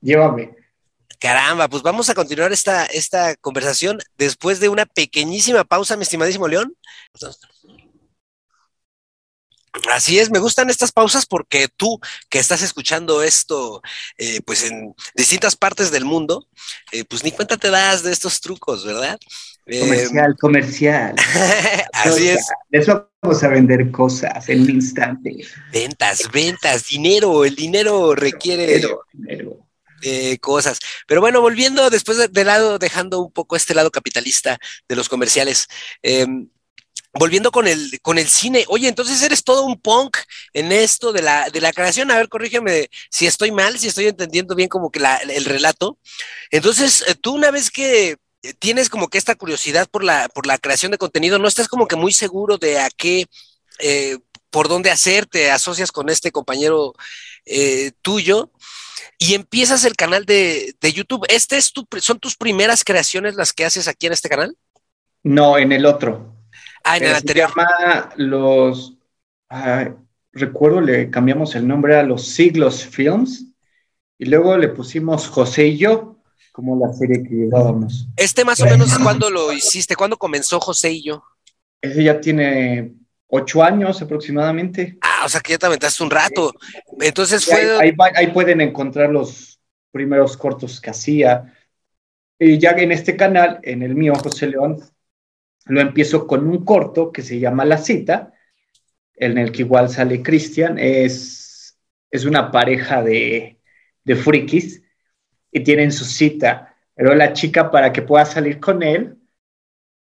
llévame. 0.00 0.56
Caramba, 1.20 1.68
pues 1.68 1.82
vamos 1.82 2.08
a 2.10 2.14
continuar 2.14 2.52
esta, 2.52 2.86
esta 2.86 3.36
conversación 3.36 3.98
después 4.18 4.60
de 4.60 4.68
una 4.68 4.86
pequeñísima 4.86 5.64
pausa, 5.64 5.96
mi 5.96 6.02
estimadísimo 6.02 6.48
León. 6.48 6.74
Así 9.92 10.18
es, 10.18 10.30
me 10.30 10.38
gustan 10.38 10.70
estas 10.70 10.92
pausas 10.92 11.26
porque 11.26 11.68
tú 11.68 11.98
que 12.28 12.38
estás 12.38 12.62
escuchando 12.62 13.22
esto, 13.22 13.82
eh, 14.18 14.40
pues 14.42 14.64
en 14.70 14.94
distintas 15.16 15.56
partes 15.56 15.90
del 15.90 16.04
mundo, 16.04 16.46
eh, 16.92 17.04
pues 17.04 17.24
ni 17.24 17.32
cuenta 17.32 17.56
te 17.56 17.70
das 17.70 18.04
de 18.04 18.12
estos 18.12 18.40
trucos, 18.40 18.84
¿verdad? 18.84 19.18
Comercial, 19.66 20.30
eh, 20.30 20.34
comercial. 20.38 21.14
Así 21.92 22.28
es. 22.28 22.46
Les 22.70 22.86
vamos 22.86 23.42
a 23.42 23.48
vender 23.48 23.90
cosas 23.90 24.48
en 24.48 24.62
un 24.62 24.70
instante. 24.70 25.36
Ventas, 25.72 26.30
ventas, 26.30 26.86
dinero, 26.86 27.44
el 27.44 27.56
dinero 27.56 28.14
requiere 28.14 28.80
dinero, 29.12 29.66
cosas. 30.40 30.78
Pero 31.08 31.20
bueno, 31.20 31.40
volviendo 31.40 31.90
después 31.90 32.18
de, 32.18 32.28
de, 32.28 32.44
lado, 32.44 32.78
dejando 32.78 33.20
un 33.20 33.32
poco 33.32 33.56
este 33.56 33.74
lado 33.74 33.90
capitalista 33.90 34.58
de 34.86 34.96
los 34.96 35.08
comerciales, 35.08 35.66
eh, 36.02 36.26
volviendo 37.18 37.50
con 37.50 37.66
el, 37.68 38.00
con 38.02 38.18
el 38.18 38.28
cine, 38.28 38.64
oye, 38.68 38.88
entonces 38.88 39.22
eres 39.22 39.44
todo 39.44 39.64
un 39.64 39.80
punk 39.80 40.18
en 40.52 40.72
esto 40.72 41.12
de 41.12 41.22
la, 41.22 41.48
de 41.50 41.60
la 41.60 41.72
creación. 41.72 42.10
A 42.10 42.16
ver, 42.16 42.28
corrígeme 42.28 42.90
si 43.10 43.26
estoy 43.26 43.52
mal, 43.52 43.78
si 43.78 43.88
estoy 43.88 44.06
entendiendo 44.06 44.54
bien 44.54 44.68
como 44.68 44.90
que 44.90 45.00
el 45.28 45.44
relato. 45.44 45.98
Entonces, 46.50 47.04
eh, 47.06 47.14
tú 47.14 47.34
una 47.34 47.50
vez 47.50 47.70
que 47.70 48.16
tienes 48.58 48.88
como 48.90 49.08
que 49.08 49.18
esta 49.18 49.34
curiosidad 49.36 49.88
por 49.88 50.04
la, 50.04 50.28
por 50.28 50.46
la 50.46 50.58
creación 50.58 50.92
de 50.92 50.98
contenido, 50.98 51.38
no 51.38 51.48
estás 51.48 51.68
como 51.68 51.86
que 51.86 51.96
muy 51.96 52.12
seguro 52.12 52.58
de 52.58 52.78
a 52.78 52.90
qué, 52.90 53.26
eh, 53.78 54.18
por 54.50 54.68
dónde 54.68 54.90
hacer, 54.90 55.26
te 55.26 55.50
asocias 55.50 55.92
con 55.92 56.08
este 56.10 56.30
compañero 56.30 56.94
eh, 57.46 57.92
tuyo 58.02 58.50
y 59.18 59.34
empiezas 59.34 59.84
el 59.84 59.94
canal 59.94 60.26
de, 60.26 60.74
de 60.80 60.92
YouTube. 60.92 61.26
¿Este 61.28 61.56
es 61.56 61.72
tu, 61.72 61.86
son 62.00 62.18
tus 62.18 62.36
primeras 62.36 62.84
creaciones 62.84 63.36
las 63.36 63.52
que 63.52 63.64
haces 63.64 63.88
aquí 63.88 64.06
en 64.06 64.12
este 64.12 64.28
canal? 64.28 64.56
No, 65.22 65.56
en 65.56 65.72
el 65.72 65.86
otro. 65.86 66.33
Ah, 66.84 66.96
en 66.96 67.04
el 67.04 67.12
Eh, 67.12 67.14
anterior. 67.16 67.50
Se 67.50 67.60
llama 67.60 68.10
los. 68.16 68.94
ah, 69.50 69.94
recuerdo, 70.32 70.80
le 70.80 71.10
cambiamos 71.10 71.54
el 71.54 71.66
nombre 71.66 71.96
a 71.96 72.02
los 72.02 72.26
Siglos 72.26 72.84
Films 72.84 73.46
y 74.18 74.26
luego 74.26 74.56
le 74.56 74.68
pusimos 74.68 75.28
José 75.28 75.66
y 75.68 75.78
yo, 75.78 76.16
como 76.52 76.76
la 76.78 76.92
serie 76.92 77.22
que 77.22 77.34
llevábamos. 77.34 78.08
Este 78.16 78.44
más 78.44 78.60
o 78.60 78.64
menos, 78.64 78.98
¿cuándo 78.98 79.30
lo 79.30 79.52
hiciste? 79.52 79.96
¿Cuándo 79.96 80.16
comenzó 80.16 80.60
José 80.60 80.92
y 80.92 81.02
yo? 81.04 81.24
Ese 81.80 82.02
ya 82.04 82.20
tiene 82.20 82.94
ocho 83.28 83.62
años 83.62 84.00
aproximadamente. 84.00 84.98
Ah, 85.00 85.22
o 85.24 85.28
sea 85.28 85.40
que 85.40 85.52
ya 85.52 85.58
te 85.58 85.66
aventaste 85.66 86.02
un 86.02 86.10
rato. 86.10 86.54
Entonces 87.00 87.50
ahí, 87.52 87.64
fue. 87.64 87.78
ahí 87.88 87.92
ahí 88.16 88.26
pueden 88.32 88.60
encontrar 88.60 89.10
los 89.10 89.58
primeros 89.90 90.36
cortos 90.36 90.80
que 90.80 90.90
hacía. 90.90 91.52
Y 92.38 92.58
ya 92.58 92.70
en 92.70 92.92
este 92.92 93.16
canal, 93.16 93.60
en 93.62 93.82
el 93.82 93.94
mío, 93.94 94.14
José 94.16 94.48
León, 94.48 94.80
lo 95.66 95.80
empiezo 95.80 96.26
con 96.26 96.46
un 96.46 96.64
corto 96.64 97.12
que 97.12 97.22
se 97.22 97.38
llama 97.38 97.64
La 97.64 97.78
Cita, 97.78 98.32
en 99.14 99.38
el 99.38 99.52
que 99.52 99.62
igual 99.62 99.88
sale 99.88 100.22
Cristian. 100.22 100.78
Es, 100.78 101.78
es 102.10 102.24
una 102.24 102.50
pareja 102.50 103.02
de, 103.02 103.60
de 104.04 104.16
frikis 104.16 104.82
y 105.50 105.60
tienen 105.60 105.92
su 105.92 106.04
cita, 106.04 106.76
pero 106.94 107.14
la 107.14 107.32
chica 107.32 107.70
para 107.70 107.92
que 107.92 108.02
pueda 108.02 108.24
salir 108.24 108.60
con 108.60 108.82
él 108.82 109.18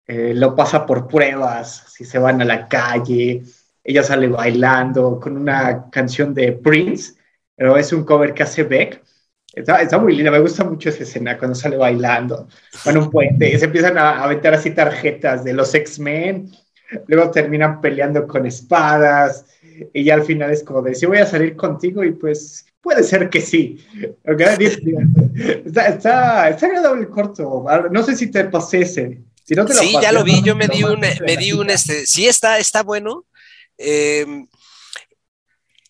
eh, 0.07 0.35
lo 0.35 0.55
pasa 0.57 0.85
por 0.85 1.07
pruebas, 1.07 1.85
si 1.88 2.05
se 2.05 2.18
van 2.18 2.42
a 2.42 2.44
la 2.44 2.68
calle, 2.68 3.42
ella 3.85 4.03
sale 4.03 4.29
bailando 4.29 5.18
con 5.20 5.37
una 5.37 5.90
canción 5.90 6.35
de 6.35 6.53
Prince, 6.53 7.14
pero 7.55 7.77
es 7.77 7.92
un 7.92 8.05
cover 8.05 8.35
que 8.35 8.42
hace 8.42 8.64
Beck. 8.64 9.03
Está, 9.55 9.83
está 9.83 9.99
muy 9.99 10.15
linda, 10.15 10.31
me 10.31 10.41
gusta 10.41 10.65
mucho 10.65 10.88
esa 10.88 11.03
escena 11.03 11.37
cuando 11.37 11.55
sale 11.55 11.77
bailando 11.77 12.49
con 12.85 12.97
un 12.97 13.11
puente 13.11 13.51
y 13.51 13.59
se 13.59 13.67
empiezan 13.67 13.99
a 13.99 14.12
a 14.12 14.25
aventar 14.25 14.55
así 14.55 14.71
tarjetas 14.71 15.45
de 15.45 15.53
los 15.53 15.75
X-Men, 15.75 16.51
luego 17.07 17.31
terminan 17.31 17.81
peleando 17.81 18.27
con 18.27 18.47
espadas 18.47 19.47
y 19.93 20.05
ya 20.05 20.15
al 20.15 20.23
final 20.23 20.51
es 20.51 20.62
como 20.62 20.83
de, 20.83 20.95
si 20.95 21.07
voy 21.07 21.19
a 21.19 21.27
salir 21.27 21.57
contigo 21.57 22.03
y 22.05 22.12
pues 22.12 22.67
puede 22.81 23.03
ser 23.03 23.31
que 23.31 23.41
sí. 23.41 23.79
Está, 24.25 25.87
está, 25.87 26.49
está 26.49 26.67
agradable 26.67 27.03
el 27.03 27.09
corto, 27.09 27.65
no 27.91 28.03
sé 28.03 28.17
si 28.17 28.31
te 28.31 28.45
pasé 28.45 28.83
ese. 28.83 29.21
Si 29.45 29.55
no 29.55 29.65
te 29.65 29.75
Sí, 29.75 29.93
pasé, 29.95 30.07
ya 30.07 30.12
lo 30.12 30.25
vi, 30.25 30.41
no, 30.41 30.47
yo 30.47 30.57
me 30.57 30.67
lo 30.67 30.75
di 30.75 30.85
un, 30.85 31.01
mando 31.01 31.07
de 31.07 31.21
me 31.27 31.37
di 31.37 31.53
un, 31.53 31.71
este, 31.71 32.07
sí 32.07 32.27
está, 32.27 32.59
está 32.59 32.83
bueno. 32.83 33.25
Eh, 33.79 34.47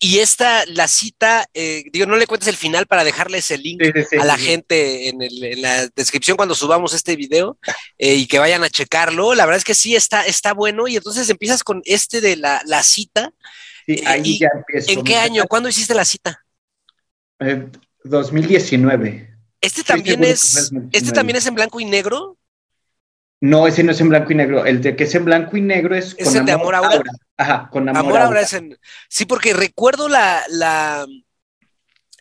y 0.05 0.19
esta, 0.19 0.67
la 0.67 0.89
cita, 0.89 1.47
eh, 1.55 1.85
digo, 1.93 2.07
no 2.07 2.17
le 2.17 2.27
cuentes 2.27 2.49
el 2.49 2.57
final 2.57 2.87
para 2.87 3.05
dejarles 3.05 3.53
el 3.53 3.63
link 3.63 3.81
Sí, 3.85 3.93
sí, 3.95 4.05
sí, 4.11 4.17
a 4.17 4.25
la 4.25 4.37
gente 4.37 5.09
en, 5.09 5.23
el- 5.23 5.45
en 5.45 5.63
la 5.63 5.87
descripción 5.95 6.37
cuando 6.37 6.57
subamos 6.57 6.93
este 6.93 7.15
video 7.15 7.57
eh, 7.99 8.17
y 8.17 8.27
que 8.27 8.41
vayan 8.41 8.65
a 8.65 8.69
checarlo. 8.69 9.33
La 9.35 9.47
verdad 9.47 9.59
es 9.59 9.65
que 9.65 9.75
sí 9.77 9.95
está, 9.95 10.27
está 10.27 10.55
bueno. 10.55 10.89
Y 10.89 10.97
entonces 10.97 11.31
empiezas 11.31 11.63
con 11.63 11.83
este 11.85 12.21
de 12.21 12.35
la, 12.37 12.61
la 12.67 12.83
cita. 12.83 13.33
Sí, 13.87 14.03
ahí 14.05 14.23
¿Y 14.25 14.39
ya 14.41 14.49
empiezo. 14.53 14.91
¿En 14.91 15.05
qué 15.05 15.15
año? 15.17 15.45
¿Cuándo 15.49 15.69
hiciste 15.69 15.95
la 15.95 16.05
cita? 16.05 16.45
Eh, 17.39 17.69
2019. 18.03 19.31
Este 19.61 19.83
Estoy 19.83 19.85
también 19.85 20.25
es, 20.25 20.41
fue 20.51 20.61
2019. 20.63 20.99
este 20.99 21.13
también 21.13 21.37
es 21.37 21.47
en 21.47 21.55
blanco 21.55 21.79
y 21.79 21.85
negro. 21.85 22.37
No, 23.41 23.67
ese 23.67 23.83
no 23.83 23.93
es 23.93 24.01
en 24.01 24.09
blanco 24.09 24.33
y 24.33 24.35
negro. 24.37 24.65
El 24.67 24.81
de 24.83 24.95
que 24.97 25.05
es 25.05 25.15
en 25.15 25.25
blanco 25.25 25.57
y 25.57 25.61
negro 25.61 25.95
es 25.97 26.15
¿Es 26.19 26.35
el 26.35 26.45
de 26.45 26.53
Amor 26.53 26.75
Ahora? 26.75 27.03
Ajá, 27.43 27.69
con 27.71 27.89
Amor, 27.89 28.05
Amor 28.05 28.21
Ahora. 28.21 28.41
es 28.43 28.53
en. 28.53 28.79
Sí, 29.09 29.25
porque 29.27 29.53
recuerdo 29.55 30.09
la, 30.09 30.43
la 30.49 31.07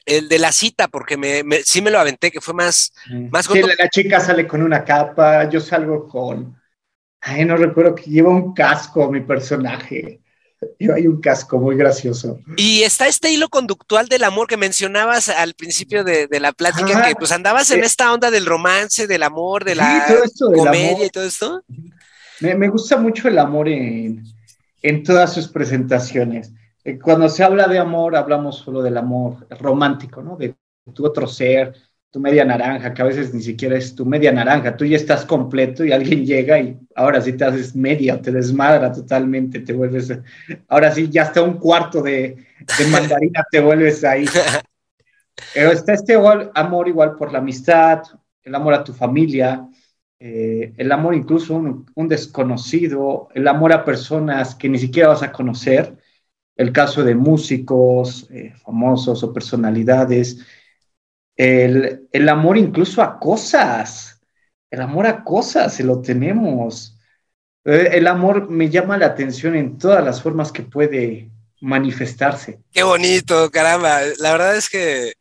el 0.06 0.28
de 0.30 0.40
la 0.40 0.52
cita, 0.52 0.88
porque 0.88 1.16
me, 1.18 1.44
me- 1.44 1.64
sí 1.64 1.82
me 1.82 1.92
lo 1.92 2.00
aventé, 2.00 2.32
que 2.32 2.42
fue 2.42 2.54
más, 2.54 2.92
más 3.30 3.46
Sí, 3.46 3.62
la, 3.62 3.74
la 3.78 3.90
chica 3.90 4.20
sale 4.20 4.48
con 4.48 4.62
una 4.64 4.84
capa, 4.84 5.48
yo 5.50 5.60
salgo 5.60 6.08
con. 6.08 6.60
Ay, 7.22 7.46
no 7.46 7.56
recuerdo 7.56 7.94
que 7.94 8.10
lleva 8.10 8.30
un 8.30 8.54
casco 8.54 9.12
mi 9.12 9.22
personaje. 9.22 10.20
Lleva 10.78 10.96
ahí 10.96 11.08
un 11.08 11.20
casco 11.20 11.60
muy 11.60 11.76
gracioso. 11.76 12.40
Y 12.56 12.84
está 12.84 13.08
este 13.08 13.32
hilo 13.32 13.50
conductual 13.50 14.08
del 14.08 14.24
amor 14.24 14.48
que 14.48 14.58
mencionabas 14.58 15.30
al 15.30 15.54
principio 15.56 16.04
de, 16.04 16.28
de 16.28 16.40
la 16.40 16.52
plática, 16.52 17.00
Ajá. 17.00 17.08
que 17.08 17.16
pues 17.16 17.32
andabas 17.32 17.72
en 17.72 17.80
Eh, 17.84 17.86
esta 17.88 18.14
onda 18.14 18.30
del 18.30 18.46
romance, 18.46 19.08
del 19.08 19.24
amor, 19.24 19.64
de 19.66 19.72
Sí, 19.72 19.78
la 19.78 20.06
todo 20.08 20.24
esto 20.24 20.48
del 20.50 20.60
comedia 20.60 21.06
y 21.06 21.10
todo 21.10 21.24
esto. 21.26 21.64
Me, 22.42 22.54
me 22.56 22.70
gusta 22.70 22.98
mucho 22.98 23.28
el 23.28 23.38
amor 23.40 23.68
en, 23.70 24.24
en 24.82 25.04
todas 25.04 25.34
sus 25.34 25.48
presentaciones. 25.48 26.54
Eh, 26.84 27.00
Cuando 27.00 27.30
se 27.30 27.44
habla 27.44 27.68
de 27.68 27.80
amor, 27.80 28.16
hablamos 28.16 28.58
solo 28.58 28.82
del 28.82 28.98
amor 28.98 29.48
romántico, 29.60 30.22
¿no? 30.22 30.36
De 30.38 30.56
tu 30.94 31.06
otro 31.06 31.28
ser, 31.28 31.74
tu 32.10 32.20
media 32.20 32.44
naranja, 32.44 32.94
que 32.94 33.02
a 33.02 33.06
veces 33.06 33.34
ni 33.34 33.42
siquiera 33.42 33.78
es 33.78 33.96
tu 33.96 34.06
media 34.06 34.32
naranja. 34.32 34.76
Tú 34.76 34.86
ya 34.86 34.98
estás 34.98 35.26
completo 35.26 35.86
y 35.86 35.92
alguien 35.92 36.26
llega 36.26 36.60
y 36.60 36.78
ahora 36.96 37.22
sí 37.22 37.34
te 37.34 37.46
haces 37.46 37.76
media, 37.76 38.22
te 38.22 38.32
desmadra 38.32 38.92
totalmente, 38.92 39.60
te 39.62 39.74
vuelves. 39.74 40.12
Ahora 40.68 40.92
sí, 40.92 41.10
ya 41.10 41.24
hasta 41.24 41.42
un 41.42 41.54
cuarto 41.54 42.02
de, 42.02 42.36
de 42.78 42.88
mandarina 42.92 43.44
te 43.50 43.62
vuelves 43.62 44.04
ahí. 44.04 44.26
Pero 45.54 45.72
está 45.72 45.94
este 45.94 46.16
amor 46.56 46.88
igual 46.88 47.16
por 47.16 47.32
la 47.32 47.40
amistad, 47.40 48.02
el 48.44 48.56
amor 48.56 48.74
a 48.74 48.84
tu 48.84 48.94
familia, 48.94 49.68
eh, 50.24 50.76
el 50.78 50.92
amor 50.92 51.16
incluso 51.16 51.56
un, 51.56 52.08
desconocido, 52.08 53.30
el 53.34 53.48
amor 53.48 53.74
a 53.74 53.84
personas 53.84 54.54
que 54.54 54.70
ni 54.70 54.78
siquiera 54.78 55.10
vas 55.10 55.24
a 55.24 55.32
conocer, 55.32 55.98
el 56.56 56.72
caso 56.72 57.04
de 57.04 57.16
músicos 57.16 58.28
eh, 58.30 58.54
famosos 58.64 59.24
o 59.24 59.34
personalidades, 59.34 60.46
el, 61.36 62.08
el 62.12 62.30
amor 62.30 62.60
incluso 62.60 63.02
a 63.02 63.18
cosas, 63.18 64.22
el 64.70 64.82
amor 64.82 65.08
a 65.08 65.24
cosas, 65.24 65.74
se 65.74 65.84
lo 65.84 66.02
tenemos. 66.02 67.00
Eh, 67.66 67.90
el 67.94 68.06
amor 68.06 68.48
me 68.48 68.70
llama 68.70 69.00
la 69.00 69.08
atención 69.08 69.56
en 69.56 69.80
todas 69.80 70.06
las 70.06 70.22
formas 70.22 70.52
que 70.52 70.62
puede 70.62 71.32
manifestarse. 71.62 72.60
Qué 72.72 72.84
bonito, 72.84 73.50
caramba. 73.50 74.02
La 74.20 74.34
verdad 74.34 74.56
es 74.56 74.70
que 74.70 75.14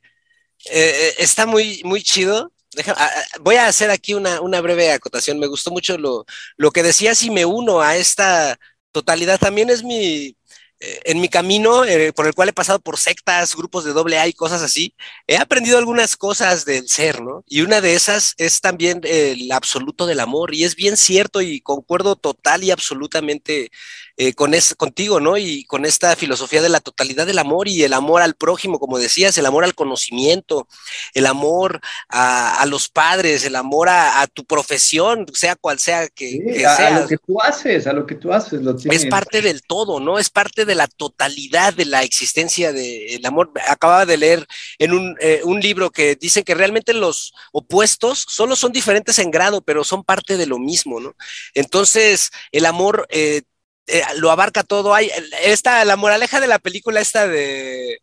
está 1.19 1.47
muy, 1.47 1.81
muy 1.85 2.03
chido. 2.03 2.53
Deja- 2.75 2.93
a- 2.93 3.07
a- 3.07 3.25
voy 3.41 3.57
a 3.57 3.67
hacer 3.67 3.91
aquí 3.91 4.15
una, 4.15 4.41
una 4.41 4.61
breve 4.61 4.93
acotación. 4.93 5.39
Me 5.39 5.47
gustó 5.49 5.71
mucho 5.71 5.99
lo, 5.99 6.25
lo 6.57 6.71
que 6.71 6.83
decías 6.83 7.23
y 7.23 7.31
me 7.31 7.45
uno 7.45 7.81
a 7.81 7.97
esta 7.97 8.59
totalidad. 8.93 9.39
También 9.41 9.71
es 9.71 9.83
mi, 9.83 10.37
eh, 10.81 11.01
en 11.05 11.21
mi 11.21 11.29
camino 11.29 11.85
eh, 11.85 12.13
por 12.13 12.27
el 12.27 12.35
cual 12.35 12.49
he 12.51 12.53
pasado 12.53 12.79
por 12.81 12.97
sectas, 12.99 13.57
grupos 13.57 13.85
de 13.85 13.93
doble 13.93 14.19
A 14.19 14.29
y 14.29 14.33
cosas 14.33 14.63
así. 14.63 14.95
He 15.27 15.37
aprendido 15.37 15.79
algunas 15.79 16.17
cosas 16.17 16.65
del 16.65 16.89
ser, 16.89 17.21
¿no? 17.23 17.43
Y 17.49 17.63
una 17.63 17.81
de 17.81 17.95
esas 17.95 18.35
es 18.39 18.61
también 18.61 19.01
el 19.05 19.51
absoluto 19.53 20.07
del 20.07 20.21
amor. 20.21 20.55
Y 20.55 20.65
es 20.65 20.77
bien 20.77 20.97
cierto 20.97 21.41
y 21.41 21.61
concuerdo 21.61 22.15
total 22.17 22.63
y 22.65 22.71
absolutamente 22.71 23.71
eh, 24.17 24.35
con 24.35 24.55
es, 24.55 24.75
contigo, 24.75 25.21
¿no? 25.21 25.37
Y 25.37 25.65
con 25.65 25.85
esta 25.85 26.17
filosofía 26.17 26.63
de 26.63 26.69
la 26.69 26.81
totalidad 26.81 27.27
del 27.27 27.39
amor 27.39 27.69
y 27.69 27.83
el 27.83 27.93
amor 27.93 28.23
al 28.23 28.35
prójimo, 28.35 28.79
como 28.79 28.99
decías, 28.99 29.37
el 29.39 29.47
amor 29.47 29.65
al 29.65 29.75
conocimiento, 29.75 30.69
el 31.15 31.27
amor 31.27 31.81
a, 32.09 32.61
a 32.61 32.67
los 32.67 32.89
padres, 32.89 33.45
el 33.45 33.57
amor 33.57 33.89
a, 33.89 34.21
a, 34.21 34.27
tu 34.27 34.45
profesión, 34.45 35.27
sea 35.33 35.57
cual 35.57 35.79
sea 35.79 36.09
que, 36.09 36.31
Sí, 36.31 36.43
que 36.55 36.67
a, 36.67 37.01
lo 37.01 37.09
que 37.09 37.19
tú 37.19 37.41
haces, 37.41 37.87
a 37.87 37.93
lo 37.93 38.07
que 38.07 38.15
tú 38.15 38.33
haces, 38.33 38.63
lo 38.63 38.77
tienes. 38.77 39.03
Es 39.05 39.11
parte 39.11 39.43
del 39.43 39.63
todo, 39.63 40.01
¿no? 40.01 40.19
Es 40.19 40.31
parte 40.31 40.65
de 40.65 40.75
la 40.75 40.87
totalidad 40.87 41.75
de 41.75 41.87
la 41.87 42.03
existencia 42.03 42.73
del 42.73 43.25
amor. 43.27 43.53
Acababa 43.69 44.07
de 44.07 44.17
leer 44.17 44.47
en 44.79 44.93
un, 44.93 45.17
eh, 45.21 45.41
un, 45.45 45.61
libro 45.61 45.91
que 45.91 46.17
dice 46.17 46.43
que 46.43 46.55
realmente 46.55 46.95
los 46.95 47.35
opuestos 47.53 48.25
solo 48.29 48.57
son 48.57 48.73
diferentes 48.73 49.19
en 49.19 49.31
grado, 49.31 49.61
pero 49.61 49.85
son 49.85 50.05
parte 50.05 50.37
de 50.37 50.47
lo 50.47 50.59
mismo, 50.59 51.01
¿no? 51.01 51.15
Entonces, 51.55 52.31
el 52.53 52.67
amor 52.67 53.07
eh, 53.11 53.43
eh, 53.87 54.03
lo 54.17 54.31
abarca 54.31 54.63
todo. 54.63 54.95
Hay 54.95 55.11
esta, 55.43 55.85
la 55.85 55.97
moraleja 55.97 56.41
de 56.41 56.47
la 56.47 56.59
película 56.59 57.01
esta 57.01 57.27
de 57.27 57.99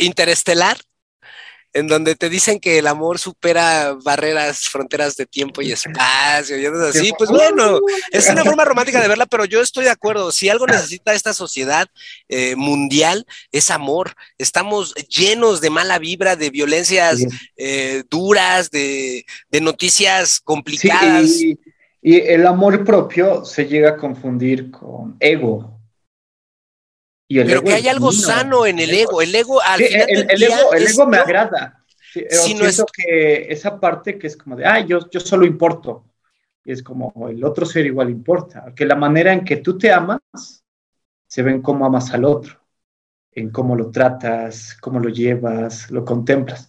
Interestelar, 0.00 0.78
en 1.74 1.86
donde 1.86 2.16
te 2.16 2.28
dicen 2.28 2.60
que 2.60 2.78
el 2.78 2.86
amor 2.86 3.18
supera 3.18 3.96
barreras, 4.02 4.68
fronteras 4.68 5.16
de 5.16 5.26
tiempo 5.26 5.60
y 5.60 5.72
espacio, 5.72 6.58
y 6.58 6.66
así, 6.66 7.12
pues 7.16 7.30
bueno, 7.30 7.78
es 8.10 8.28
una 8.28 8.44
forma 8.44 8.64
romántica 8.64 9.00
de 9.00 9.08
verla, 9.08 9.26
pero 9.26 9.44
yo 9.44 9.60
estoy 9.60 9.84
de 9.84 9.90
acuerdo, 9.90 10.32
si 10.32 10.48
algo 10.48 10.66
necesita 10.66 11.12
esta 11.12 11.34
sociedad 11.34 11.86
eh, 12.28 12.56
mundial 12.56 13.26
es 13.52 13.70
amor, 13.70 14.14
estamos 14.38 14.94
llenos 15.08 15.60
de 15.60 15.70
mala 15.70 15.98
vibra, 15.98 16.36
de 16.36 16.50
violencias 16.50 17.20
eh, 17.56 18.02
duras, 18.08 18.70
de, 18.70 19.24
noticias 19.60 20.40
complicadas. 20.40 21.28
y, 21.28 21.58
el 22.16 22.46
amor 22.46 22.84
propio 22.84 23.44
se 23.44 23.66
llega 23.66 23.90
a 23.90 23.96
confundir 23.96 24.70
con 24.70 25.16
ego. 25.20 25.78
Pero 27.28 27.62
que 27.62 27.74
hay 27.74 27.88
algo 27.88 28.10
sano 28.10 28.64
en 28.64 28.78
el 28.78 28.90
ego. 28.90 29.20
El 29.20 29.34
ego, 29.34 29.60
al 29.60 29.80
final 29.82 30.06
el, 30.08 30.42
ego, 30.42 31.06
me 31.06 31.18
agrada. 31.18 31.84
si 32.30 32.54
no 32.54 32.64
es... 32.66 32.82
que 32.94 33.52
esa 33.52 33.78
parte 33.78 34.18
que 34.18 34.26
es 34.28 34.36
como 34.36 34.56
de, 34.56 34.64
ah, 34.64 34.80
yo, 34.80 35.10
yo 35.10 35.20
solo 35.20 35.44
importo. 35.44 36.06
Y 36.64 36.72
es 36.72 36.82
como 36.82 37.12
el 37.28 37.44
otro 37.44 37.66
ser 37.66 37.84
igual 37.86 38.10
importa. 38.10 38.72
Que 38.74 38.86
la 38.86 38.94
manera 38.94 39.32
en 39.32 39.44
que 39.44 39.56
tú 39.56 39.76
te 39.76 39.92
amas 39.92 40.20
se 41.26 41.42
ve 41.42 41.50
en 41.50 41.62
cómo 41.62 41.84
amas 41.84 42.12
al 42.14 42.24
otro, 42.24 42.58
en 43.32 43.50
cómo 43.50 43.76
lo 43.76 43.90
tratas, 43.90 44.76
cómo 44.80 44.98
lo 44.98 45.10
llevas, 45.10 45.90
lo 45.90 46.04
contemplas. 46.04 46.68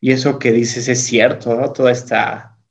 Y 0.00 0.12
eso 0.12 0.38
que 0.38 0.52
dices 0.52 0.88
es 0.88 1.04
cierto, 1.04 1.54
¿no? 1.54 1.72
Todo 1.72 1.90
este 1.90 2.16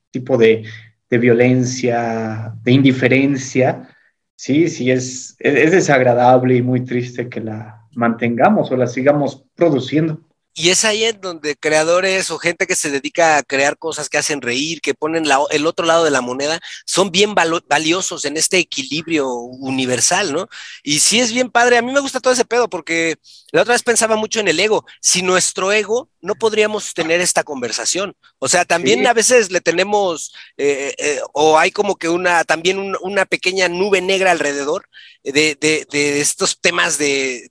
tipo 0.10 0.38
de, 0.38 0.66
de 1.10 1.18
violencia, 1.18 2.54
de 2.64 2.72
indiferencia, 2.72 3.90
sí, 4.36 4.68
sí, 4.68 4.92
es, 4.92 5.36
es 5.40 5.72
desagradable 5.72 6.56
y 6.56 6.62
muy 6.62 6.84
triste 6.84 7.30
que 7.30 7.42
la 7.42 7.88
mantengamos 7.94 8.72
o 8.72 8.78
la 8.78 8.88
sigamos 8.88 9.46
produciendo. 9.56 10.27
Y 10.60 10.72
es 10.72 10.86
ahí 10.86 11.04
en 11.04 11.22
donde 11.22 11.56
creadores 11.56 12.32
o 12.32 12.40
gente 12.40 12.66
que 12.66 12.76
se 12.76 12.90
dedica 12.90 13.38
a 13.38 13.44
crear 13.44 13.78
cosas 13.78 14.10
que 14.10 14.18
hacen 14.18 14.42
reír, 14.42 14.82
que 14.82 14.96
ponen 14.96 15.26
el 15.52 15.68
otro 15.68 15.86
lado 15.86 16.04
de 16.04 16.10
la 16.10 16.22
moneda, 16.22 16.60
son 16.84 17.12
bien 17.12 17.36
valiosos 17.36 18.26
en 18.26 18.38
este 18.38 18.58
equilibrio 18.58 19.30
universal, 19.30 20.34
¿no? 20.34 20.50
Y 20.82 20.98
sí 20.98 21.20
es 21.20 21.32
bien 21.32 21.52
padre, 21.52 21.78
a 21.78 21.84
mí 21.84 21.92
me 21.92 22.00
gusta 22.00 22.20
todo 22.20 22.34
ese 22.34 22.44
pedo 22.44 22.72
porque 22.72 23.18
la 23.52 23.62
otra 23.62 23.76
vez 23.76 23.84
pensaba 23.84 24.16
mucho 24.16 24.40
en 24.40 24.48
el 24.48 24.60
ego. 24.60 24.84
Si 25.00 25.22
nuestro 25.22 25.72
ego, 25.72 26.10
no 26.22 26.34
podríamos 26.34 26.96
tener 26.96 27.22
esta 27.22 27.44
conversación. 27.44 28.16
O 28.40 28.48
sea, 28.48 28.66
también 28.66 29.06
a 29.06 29.14
veces 29.14 29.52
le 29.52 29.62
tenemos, 29.62 30.34
eh, 30.58 30.96
eh, 30.98 31.22
o 31.34 31.60
hay 31.60 31.70
como 31.70 31.98
que 31.98 32.10
una, 32.10 32.44
también 32.46 32.96
una 33.02 33.26
pequeña 33.26 33.70
nube 33.70 34.02
negra 34.02 34.32
alrededor 34.32 34.90
de, 35.32 35.86
de, 35.90 36.22
estos 36.22 36.60
temas 36.60 36.98
de, 36.98 37.50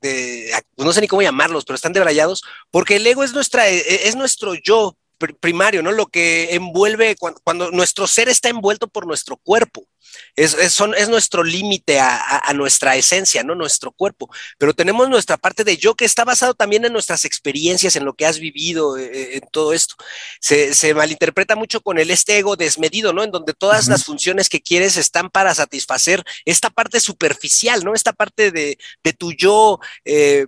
no 0.76 0.92
sé 0.92 1.00
ni 1.00 1.08
cómo 1.08 1.22
llamarlos, 1.22 1.64
pero 1.64 1.76
están 1.76 1.92
debrayados, 1.92 2.42
porque 2.70 2.96
el 2.96 3.06
ego 3.06 3.22
es 3.22 3.32
nuestra, 3.32 3.68
e, 3.68 3.78
e, 3.78 4.08
es 4.08 4.16
nuestro 4.16 4.54
yo 4.54 4.96
primario, 5.16 5.82
¿no? 5.82 5.92
Lo 5.92 6.06
que 6.06 6.54
envuelve 6.54 7.16
cuando, 7.42 7.70
nuestro 7.70 8.06
ser 8.06 8.28
está 8.28 8.48
envuelto 8.48 8.88
por 8.88 9.06
nuestro 9.06 9.36
cuerpo. 9.36 9.86
Es, 10.34 10.54
es 10.54 11.08
nuestro 11.08 11.42
límite 11.42 11.98
a, 11.98 12.52
nuestra 12.54 12.96
esencia, 12.96 13.42
¿no? 13.42 13.54
Nuestro 13.54 13.92
cuerpo. 13.92 14.30
Pero 14.58 14.74
tenemos 14.74 15.08
nuestra 15.08 15.36
parte 15.36 15.64
de 15.64 15.76
yo 15.76 15.94
que 15.94 16.04
está 16.04 16.24
basado 16.24 16.54
también 16.54 16.84
en 16.84 16.92
nuestras 16.92 17.24
experiencias, 17.24 17.96
en 17.96 18.04
lo 18.04 18.14
que 18.14 18.26
has 18.26 18.38
vivido, 18.38 18.96
eh, 18.96 19.10
eh, 19.12 19.28
en 19.34 19.48
todo 19.50 19.72
esto. 19.72 19.94
Se, 20.40 20.94
malinterpreta 20.94 21.56
mucho 21.56 21.80
con 21.80 21.98
el 21.98 22.10
este 22.10 22.38
ego 22.38 22.56
desmedido, 22.56 23.12
¿no? 23.12 23.24
En 23.24 23.30
donde 23.30 23.54
todas 23.54 23.88
las 23.88 24.04
funciones 24.04 24.48
que 24.48 24.62
quieres 24.62 24.96
están 24.96 25.30
para 25.30 25.54
satisfacer 25.54 26.22
esta 26.44 26.70
parte 26.70 27.00
superficial, 27.00 27.84
¿no? 27.84 27.94
Esta 27.94 28.12
parte 28.12 28.50
de, 28.50 28.78
tu 29.18 29.32
yo, 29.32 29.80
eh, 30.04 30.46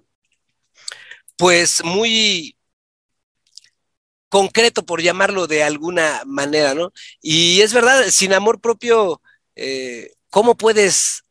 pues 1.37 1.83
muy, 1.85 2.58
concreto, 4.29 4.85
por 4.85 5.03
llamarlo 5.03 5.47
de 5.47 5.63
alguna 5.63 6.23
manera, 6.27 6.75
¿no? 6.75 6.93
Y 7.21 7.61
es 7.61 7.73
verdad, 7.73 8.05
sin 8.09 8.33
amor 8.33 8.61
propio, 8.61 9.21
eh, 9.57 10.13
¿cómo 10.31 10.57
puedes 10.57 11.25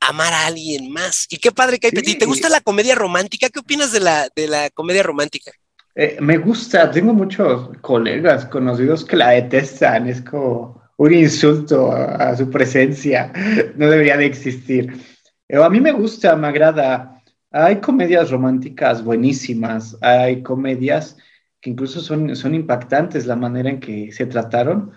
amar 0.00 0.32
a 0.32 0.46
alguien 0.46 0.90
más? 0.90 1.26
Y 1.30 1.38
qué 1.38 1.52
padre 1.52 1.78
que 1.78 1.88
hay. 1.88 1.92
¿Te 1.92 2.26
gusta 2.26 2.48
la 2.48 2.60
comedia 2.60 2.94
romántica? 2.94 3.48
¿Qué 3.48 3.60
opinas 3.60 3.92
de 3.92 4.00
la, 4.00 4.28
de 4.34 4.46
la 4.46 4.70
comedia 4.70 5.02
romántica? 5.02 5.52
Eh, 5.94 6.16
me 6.20 6.38
gusta, 6.38 6.90
tengo 6.90 7.12
muchos 7.12 7.70
colegas 7.80 8.44
conocidos 8.46 9.04
que 9.04 9.16
la 9.16 9.30
detestan, 9.30 10.06
es 10.06 10.22
como 10.22 10.80
un 10.96 11.12
insulto 11.12 11.90
a, 11.90 12.36
su 12.36 12.48
presencia, 12.50 13.32
no 13.76 13.90
debería 13.90 14.16
de 14.16 14.26
existir. 14.26 14.96
Pero 15.46 15.64
a 15.64 15.70
mí 15.70 15.80
me 15.80 15.90
gusta, 15.90 16.36
me 16.36 16.46
agrada. 16.46 17.20
Hay 17.50 17.80
comedias 17.80 18.30
románticas 18.30 19.02
buenísimas, 19.02 19.96
hay 20.00 20.42
comedias 20.42 21.16
que 21.60 21.70
incluso 21.70 22.00
son, 22.00 22.34
son 22.36 22.54
impactantes 22.54 23.26
la 23.26 23.36
manera 23.36 23.70
en 23.70 23.80
que 23.80 24.12
se 24.12 24.26
trataron, 24.26 24.92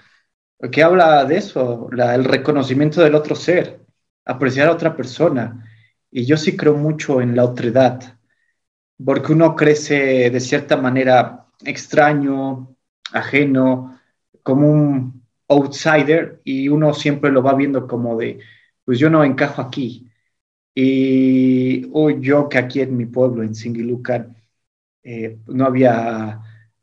que 0.71 0.83
habla 0.83 1.25
de 1.25 1.37
eso, 1.37 1.89
el 1.91 2.25
reconocimiento 2.25 3.01
del 3.01 3.15
otro 3.15 3.35
ser, 3.35 3.81
apreciar 4.25 4.67
a 4.67 4.73
otra 4.73 4.95
persona. 4.95 5.65
Y 6.11 6.25
yo 6.25 6.37
sí 6.37 6.55
creo 6.57 6.75
mucho 6.75 7.21
en 7.21 7.35
la 7.35 7.45
otredad, 7.45 8.19
porque 9.03 9.33
uno 9.33 9.55
crece 9.55 10.29
de 10.29 10.39
cierta 10.39 10.77
manera 10.77 11.47
extraño, 11.65 12.75
ajeno, 13.13 13.99
como 14.43 14.69
un 14.69 15.23
outsider, 15.47 16.41
y 16.43 16.69
uno 16.69 16.93
siempre 16.93 17.31
lo 17.31 17.43
va 17.43 17.55
viendo 17.55 17.87
como 17.87 18.17
de, 18.17 18.39
pues 18.85 18.99
yo 18.99 19.09
no 19.09 19.23
encajo 19.23 19.61
aquí. 19.61 20.07
Y 20.75 21.89
yo 22.21 22.49
que 22.49 22.57
aquí 22.57 22.81
en 22.81 22.95
mi 22.97 23.05
pueblo, 23.05 23.43
en 23.43 23.55
Singilucan, 23.55 24.35
eh, 25.03 25.39
no 25.47 25.65
había 25.65 26.39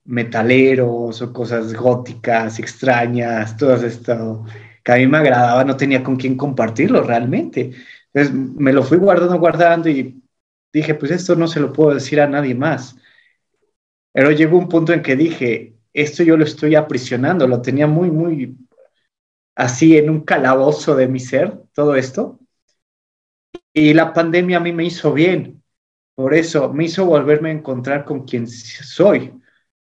metaleros 0.08 1.20
o 1.22 1.32
cosas 1.32 1.74
góticas, 1.74 2.58
extrañas, 2.58 3.56
todo 3.56 3.74
esto 3.74 4.44
que 4.82 4.92
a 4.92 4.96
mí 4.96 5.06
me 5.06 5.18
agradaba, 5.18 5.64
no 5.64 5.76
tenía 5.76 6.02
con 6.02 6.16
quién 6.16 6.36
compartirlo 6.36 7.02
realmente. 7.02 7.72
Entonces 8.12 8.34
me 8.34 8.72
lo 8.72 8.82
fui 8.82 8.96
guardando, 8.98 9.38
guardando 9.38 9.88
y 9.90 10.22
dije, 10.72 10.94
pues 10.94 11.12
esto 11.12 11.36
no 11.36 11.46
se 11.46 11.60
lo 11.60 11.72
puedo 11.72 11.94
decir 11.94 12.20
a 12.20 12.26
nadie 12.26 12.54
más. 12.54 12.96
Pero 14.12 14.30
llegó 14.30 14.58
un 14.58 14.68
punto 14.68 14.92
en 14.94 15.02
que 15.02 15.14
dije, 15.14 15.76
esto 15.92 16.22
yo 16.22 16.36
lo 16.38 16.44
estoy 16.44 16.74
aprisionando, 16.74 17.46
lo 17.46 17.60
tenía 17.60 17.86
muy, 17.86 18.10
muy 18.10 18.56
así 19.54 19.98
en 19.98 20.08
un 20.08 20.22
calabozo 20.22 20.96
de 20.96 21.08
mi 21.08 21.20
ser, 21.20 21.58
todo 21.74 21.96
esto. 21.96 22.38
Y 23.74 23.92
la 23.92 24.14
pandemia 24.14 24.56
a 24.56 24.60
mí 24.60 24.72
me 24.72 24.84
hizo 24.84 25.12
bien, 25.12 25.62
por 26.14 26.32
eso 26.34 26.72
me 26.72 26.84
hizo 26.84 27.04
volverme 27.04 27.50
a 27.50 27.52
encontrar 27.52 28.04
con 28.06 28.24
quien 28.24 28.46
soy, 28.48 29.37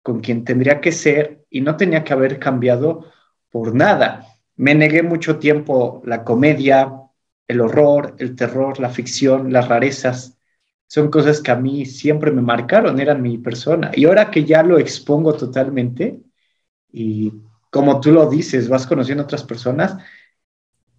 con 0.06 0.20
quien 0.20 0.44
tendría 0.44 0.80
que 0.80 0.92
ser 0.92 1.44
y 1.50 1.62
no 1.62 1.76
tenía 1.76 2.04
que 2.04 2.12
haber 2.12 2.38
cambiado 2.38 3.06
por 3.50 3.74
nada. 3.74 4.24
Me 4.54 4.72
negué 4.72 5.02
mucho 5.02 5.40
tiempo 5.40 6.00
la 6.04 6.22
comedia, 6.22 6.92
el 7.48 7.60
horror, 7.60 8.14
el 8.20 8.36
terror, 8.36 8.78
la 8.78 8.90
ficción, 8.90 9.52
las 9.52 9.66
rarezas. 9.66 10.38
Son 10.86 11.10
cosas 11.10 11.40
que 11.40 11.50
a 11.50 11.56
mí 11.56 11.86
siempre 11.86 12.30
me 12.30 12.40
marcaron, 12.40 13.00
eran 13.00 13.20
mi 13.20 13.38
persona. 13.38 13.90
Y 13.96 14.04
ahora 14.04 14.30
que 14.30 14.44
ya 14.44 14.62
lo 14.62 14.78
expongo 14.78 15.34
totalmente 15.34 16.20
y 16.92 17.32
como 17.68 17.98
tú 17.98 18.12
lo 18.12 18.30
dices, 18.30 18.68
vas 18.68 18.86
conociendo 18.86 19.24
otras 19.24 19.42
personas, 19.42 19.96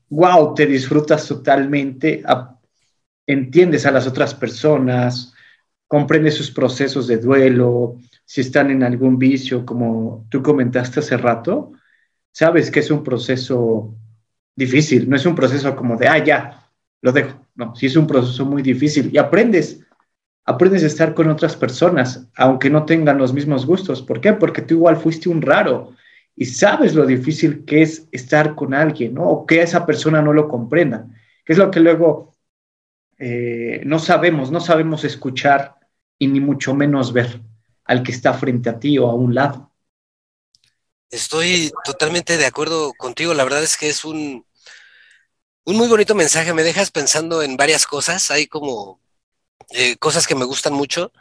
wow, 0.09 0.53
te 0.53 0.65
disfrutas 0.65 1.25
totalmente, 1.25 2.25
entiendes 3.25 3.85
a 3.85 3.91
las 3.91 4.05
otras 4.05 4.33
personas, 4.35 5.33
comprendes 5.87 6.35
sus 6.35 6.51
procesos 6.51 7.07
de 7.07 7.19
duelo, 7.19 7.95
si 8.27 8.41
están 8.41 8.71
en 8.71 8.83
algún 8.83 9.17
vicio, 9.17 9.65
como 9.65 10.27
tú 10.29 10.43
comentaste 10.43 10.99
hace 10.99 11.15
rato, 11.15 11.71
sabes 12.29 12.69
que 12.69 12.81
es 12.81 12.91
un 12.91 13.01
proceso 13.01 13.95
difícil, 14.53 15.09
no 15.09 15.15
es 15.15 15.25
un 15.25 15.33
proceso 15.33 15.73
como 15.77 15.95
de, 15.95 16.09
ah, 16.09 16.21
ya, 16.21 16.69
lo 17.01 17.13
dejo. 17.13 17.47
No, 17.55 17.73
sí 17.73 17.85
es 17.85 17.95
un 17.95 18.05
proceso 18.05 18.45
muy 18.45 18.61
difícil 18.61 19.09
y 19.13 19.17
aprendes, 19.17 19.79
aprendes 20.43 20.83
a 20.83 20.87
estar 20.87 21.13
con 21.13 21.29
otras 21.29 21.55
personas, 21.55 22.27
aunque 22.35 22.69
no 22.69 22.85
tengan 22.85 23.17
los 23.17 23.33
mismos 23.33 23.65
gustos. 23.65 24.01
¿Por 24.01 24.19
qué? 24.19 24.33
Porque 24.33 24.61
tú 24.61 24.73
igual 24.75 24.97
fuiste 24.97 25.29
un 25.29 25.41
raro 25.41 25.93
y 26.35 26.45
sabes 26.45 26.95
lo 26.95 27.05
difícil 27.05 27.63
que 27.63 27.81
es 27.81 28.09
estar 28.11 28.55
con 28.55 28.73
alguien, 28.73 29.13
¿no? 29.13 29.23
O 29.23 29.45
que 29.45 29.61
esa 29.61 29.85
persona 29.85 30.21
no 30.21 30.33
lo 30.33 30.49
comprenda, 30.49 31.07
que 31.45 31.53
es 31.53 31.59
lo 31.59 31.71
que 31.71 31.79
luego 31.79 32.35
eh, 33.17 33.81
no 33.85 33.99
sabemos, 33.99 34.51
no 34.51 34.59
sabemos 34.59 35.05
escuchar 35.05 35.77
y 36.19 36.27
ni 36.27 36.41
mucho 36.41 36.75
menos 36.75 37.13
ver 37.13 37.41
al 37.87 38.03
que 38.03 38.11
está 38.11 38.33
frente 38.33 38.69
a 38.69 38.79
ti 38.79 38.99
o 38.99 39.09
a 39.09 39.15
un 39.15 39.33
lado. 39.33 39.71
Estoy 41.09 41.71
totalmente 41.85 42.37
de 42.37 42.45
acuerdo 42.45 42.93
contigo. 42.97 43.33
La 43.33 43.45
verdad 43.45 43.63
es 43.63 43.77
que 43.77 43.89
es 43.89 44.03
un, 44.05 44.45
Un 45.65 45.75
muy 45.75 45.89
bonito 45.89 46.15
mensaje, 46.15 46.53
me 46.53 46.63
dejas 46.63 46.91
pensando 46.91 47.41
en 47.41 47.57
varias 47.57 47.85
cosas, 47.85 48.31
hay 48.31 48.47
como 48.47 49.01
eh, 49.71 49.97
cosas 49.97 50.25
que 50.25 50.35
me 50.35 50.45
gustan 50.45 50.73
mucho. 50.73 51.11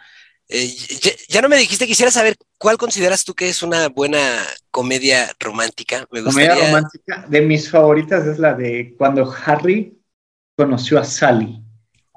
Eh, 0.49 0.69
ya, 1.03 1.11
ya, 1.29 1.43
no 1.43 1.49
me 1.49 1.57
dijiste, 1.57 1.89
quisiera 1.89 2.13
saber 2.13 2.37
cuál 2.57 2.77
consideras 2.79 3.25
tú 3.25 3.35
que 3.35 3.49
es 3.49 3.65
una 3.65 3.89
buena 3.89 4.21
comedia 4.71 5.35
romántica. 5.41 6.07
Me 6.13 6.21
gustaría... 6.21 6.51
Comedia 6.51 6.69
romántica, 6.69 7.27
de 7.29 7.41
mis 7.41 7.69
favoritas 7.69 8.25
es 8.25 8.39
la 8.39 8.55
de 8.55 8.95
cuando 8.97 9.35
Harry 9.45 10.01
conoció 10.57 11.01
a 11.01 11.05
Sally 11.05 11.66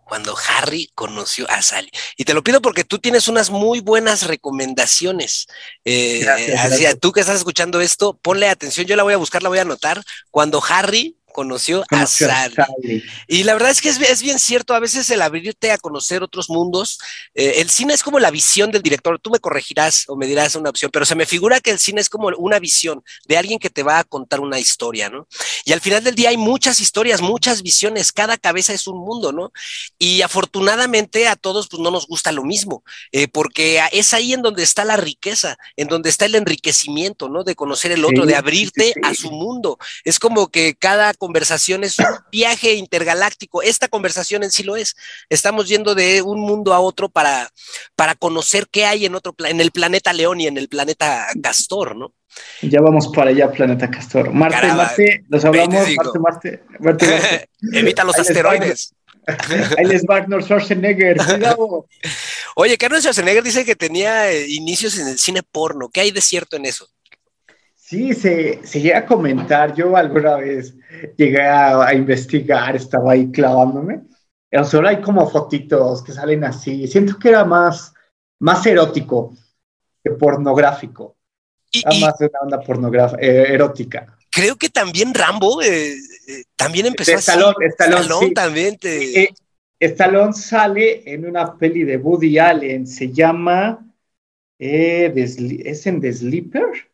cuando 0.10 0.36
Harry 0.50 0.92
conoció 0.96 1.50
a 1.50 1.62
Sally. 1.62 1.90
Y 2.18 2.26
te 2.26 2.34
lo 2.34 2.44
pido 2.44 2.62
porque 2.62 2.84
tú 2.84 3.00
tienes 3.00 3.28
unas 3.28 3.50
muy 3.52 3.80
buenas 3.80 4.24
recomendaciones. 4.24 5.48
Eh, 5.86 6.22
gracias, 6.24 7.00
tú 7.00 7.12
que 7.12 7.22
estás 7.22 7.38
escuchando 7.38 7.80
esto, 7.80 8.18
ponle 8.22 8.50
atención, 8.50 8.88
yo 8.88 8.96
la 8.96 9.04
voy 9.04 9.14
a 9.14 9.18
buscar, 9.18 9.44
la 9.44 9.50
voy 9.50 9.60
a 9.60 9.62
anotar. 9.62 10.04
Cuando 10.32 10.62
Harry 10.68 11.16
conoció, 11.30 11.84
a 11.90 12.06
Sally. 12.06 13.04
Y 13.28 13.44
la 13.44 13.54
verdad 13.54 13.72
es 13.72 13.82
que 13.82 13.90
es, 13.90 14.22
bien 14.22 14.40
cierto, 14.40 14.74
a 14.74 14.80
veces 14.80 15.10
el 15.10 15.22
abrirte 15.22 15.72
a 15.72 15.78
conocer 15.78 16.24
otros 16.24 16.50
mundos, 16.50 17.00
eh, 17.34 17.56
el 17.58 17.70
cine 17.70 17.94
es 17.94 18.04
como 18.04 18.20
la 18.20 18.32
visión 18.32 18.72
del 18.72 18.82
director, 18.82 19.20
tú 19.20 19.30
me 19.30 19.40
corregirás 19.40 20.06
o 20.08 20.16
me 20.16 20.28
dirás 20.28 20.56
una 20.56 20.70
opción, 20.70 20.92
pero 20.92 21.06
se 21.06 21.16
me 21.16 21.26
figura 21.26 21.60
que 21.60 21.72
el 21.72 21.80
cine 21.80 22.02
es 22.02 22.10
como 22.10 22.30
una 22.38 22.60
visión 22.60 23.04
de 23.28 23.38
alguien 23.38 23.60
que 23.60 23.70
te 23.70 23.84
va 23.84 24.00
a 24.00 24.04
contar 24.04 24.40
una 24.40 24.60
historia, 24.60 25.10
¿no? 25.10 25.28
Y 25.66 25.74
al 25.74 25.82
final 25.82 26.04
del 26.04 26.16
día 26.16 26.30
hay 26.30 26.38
muchas 26.38 26.80
historias, 26.80 27.22
muchas 27.22 27.62
visiones, 27.62 28.12
cada 28.12 28.38
cabeza 28.38 28.74
es 28.74 28.88
un 28.88 28.98
mundo, 28.98 29.32
¿no? 29.32 29.52
Y 29.98 30.22
afortunadamente 30.22 31.28
a 31.28 31.36
todos 31.36 31.68
pues 31.68 31.82
no 31.82 31.92
nos 31.92 32.08
gusta 32.08 32.32
lo 32.32 32.44
mismo, 32.44 32.84
eh, 33.12 33.28
porque 33.28 33.82
es 33.92 34.14
ahí 34.14 34.34
en 34.34 34.42
donde 34.42 34.64
está 34.64 34.86
la 34.86 34.98
riqueza, 34.98 35.58
en 35.76 35.88
donde 35.88 36.10
está 36.10 36.26
el 36.26 36.36
enriquecimiento, 36.36 37.30
¿no? 37.30 37.44
De 37.44 37.56
conocer 37.56 37.92
el 37.92 38.06
otro, 38.06 38.26
de 38.26 38.36
abrirte 38.36 38.94
a 39.04 39.14
su 39.14 39.32
mundo. 39.32 39.78
Es 40.04 40.20
como 40.20 40.50
que 40.50 40.76
cada 40.76 41.14
conversación 41.20 41.84
es 41.84 42.00
un 42.00 42.06
viaje 42.32 42.74
intergaláctico. 42.74 43.62
Esta 43.62 43.88
conversación 43.88 44.44
en 44.44 44.50
sí 44.50 44.64
lo 44.64 44.76
es. 44.76 44.96
Estamos 45.30 45.68
yendo 45.68 45.94
de 45.94 46.24
un 46.24 46.40
mundo 46.40 46.74
a 46.74 46.80
otro 46.80 47.10
para, 47.10 47.50
para 47.96 48.16
conocer 48.16 48.68
qué 48.72 48.86
hay 48.86 49.06
en 49.06 49.14
otro 49.14 49.36
en 49.46 49.62
el 49.62 49.70
planeta 49.70 50.14
León 50.14 50.42
y 50.42 50.48
en 50.48 50.58
el 50.58 50.68
planeta 50.68 51.28
Castor, 51.44 51.96
¿no? 51.96 52.14
Ya 52.62 52.82
vamos 52.82 53.10
para 53.10 53.30
allá, 53.30 53.52
planeta 53.52 53.90
Castor. 53.90 54.34
Marte, 54.34 54.68
Marte, 54.68 55.26
nos 55.28 55.46
hablamos. 55.46 55.76
Marte, 55.96 56.20
Marte, 56.20 56.64
Marte, 56.80 57.50
Evita 57.74 58.04
los 58.04 58.18
asteroides. 58.18 58.94
Ahí 59.78 59.86
les 59.86 60.04
va 60.04 60.18
Arnold 60.18 60.44
Schwarzenegger, 60.44 61.18
cuidado. 61.18 61.86
Oye, 62.56 62.78
Arnold 62.82 63.02
Schwarzenegger 63.02 63.44
dice 63.44 63.66
que 63.66 63.76
tenía 63.76 64.32
eh, 64.32 64.48
inicios 64.50 64.98
en 64.98 65.08
el 65.08 65.20
cine 65.20 65.44
porno. 65.44 65.90
¿Qué 65.90 66.02
hay 66.02 66.12
de 66.12 66.22
cierto 66.22 66.56
en 66.56 66.66
eso? 66.66 66.88
Sí, 67.90 68.14
se, 68.14 68.60
se 68.64 68.82
llega 68.82 69.00
a 69.00 69.06
comentar. 69.08 69.74
Yo 69.74 69.98
alguna 69.98 70.36
vez 70.36 70.76
llegué 71.18 71.42
a, 71.42 71.92
investigar, 71.96 72.76
estaba 72.76 73.14
ahí 73.14 73.32
clavándome. 73.32 74.02
Pero 74.48 74.64
solo 74.64 74.90
hay 74.90 75.02
como 75.02 75.28
fotitos 75.28 76.04
que 76.04 76.12
salen 76.12 76.44
así. 76.44 76.88
Siento 76.88 77.18
que 77.18 77.30
era 77.30 77.44
más, 77.46 77.92
más 78.38 78.64
erótico 78.68 79.34
que 80.04 80.12
pornográfico. 80.12 81.18
Y, 81.72 81.82
más 82.00 82.16
de 82.20 82.28
una 82.28 82.40
onda 82.42 82.62
pornográfica, 82.62 83.24
eh, 83.24 83.54
erótica. 83.56 84.16
Creo 84.30 84.56
que 84.56 84.70
también 84.70 85.12
Rambo 85.12 85.60
eh, 85.64 85.94
eh, 85.94 86.44
también 86.56 86.86
empezó 86.86 87.16
así. 87.16 87.32
Stallone, 87.60 88.32
también 88.36 88.78
te... 88.78 89.34
Stallone 89.80 90.34
sale 90.34 91.12
en 91.12 91.26
una 91.26 91.58
peli 91.58 91.86
de 91.86 91.98
Woody 91.98 92.38
Allen, 92.38 92.86
se 92.86 93.12
llama... 93.12 93.84
¿Es 94.60 95.88
en 95.88 96.02
The 96.02 96.14
Sleeper? 96.14 96.89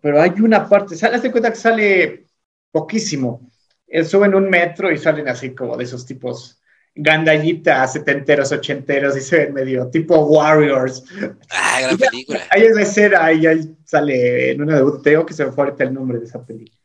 Pero 0.00 0.20
hay 0.20 0.32
una 0.40 0.68
parte, 0.68 0.96
¿sabes 0.96 1.22
de 1.22 1.30
cuenta 1.30 1.50
que 1.50 1.56
sale 1.56 2.26
poquísimo. 2.70 3.50
Él 3.86 4.06
sube 4.06 4.26
en 4.26 4.34
un 4.34 4.48
metro 4.48 4.90
y 4.90 4.98
salen 4.98 5.28
así 5.28 5.54
como 5.54 5.76
de 5.76 5.84
esos 5.84 6.06
tipos 6.06 6.60
gandallitas, 6.94 7.92
setenteros, 7.92 8.52
ochenteros 8.52 9.16
y 9.16 9.20
se 9.20 9.38
ven 9.38 9.54
medio 9.54 9.88
tipo 9.88 10.16
Warriors. 10.26 11.04
Ah, 11.50 11.80
gran 11.82 11.98
película. 12.10 12.40
Hay 12.50 12.62
esa 12.62 12.82
escena 12.82 13.24
ahí, 13.24 13.46
ahí 13.46 13.76
sale 13.84 14.52
en 14.52 14.62
una 14.62 14.80
de 14.80 14.84
Teo 15.02 15.26
que 15.26 15.34
se 15.34 15.44
me 15.44 15.52
fue 15.52 15.64
ahorita 15.64 15.84
el 15.84 15.94
nombre 15.94 16.18
de 16.18 16.26
esa 16.26 16.44
película. 16.44 16.78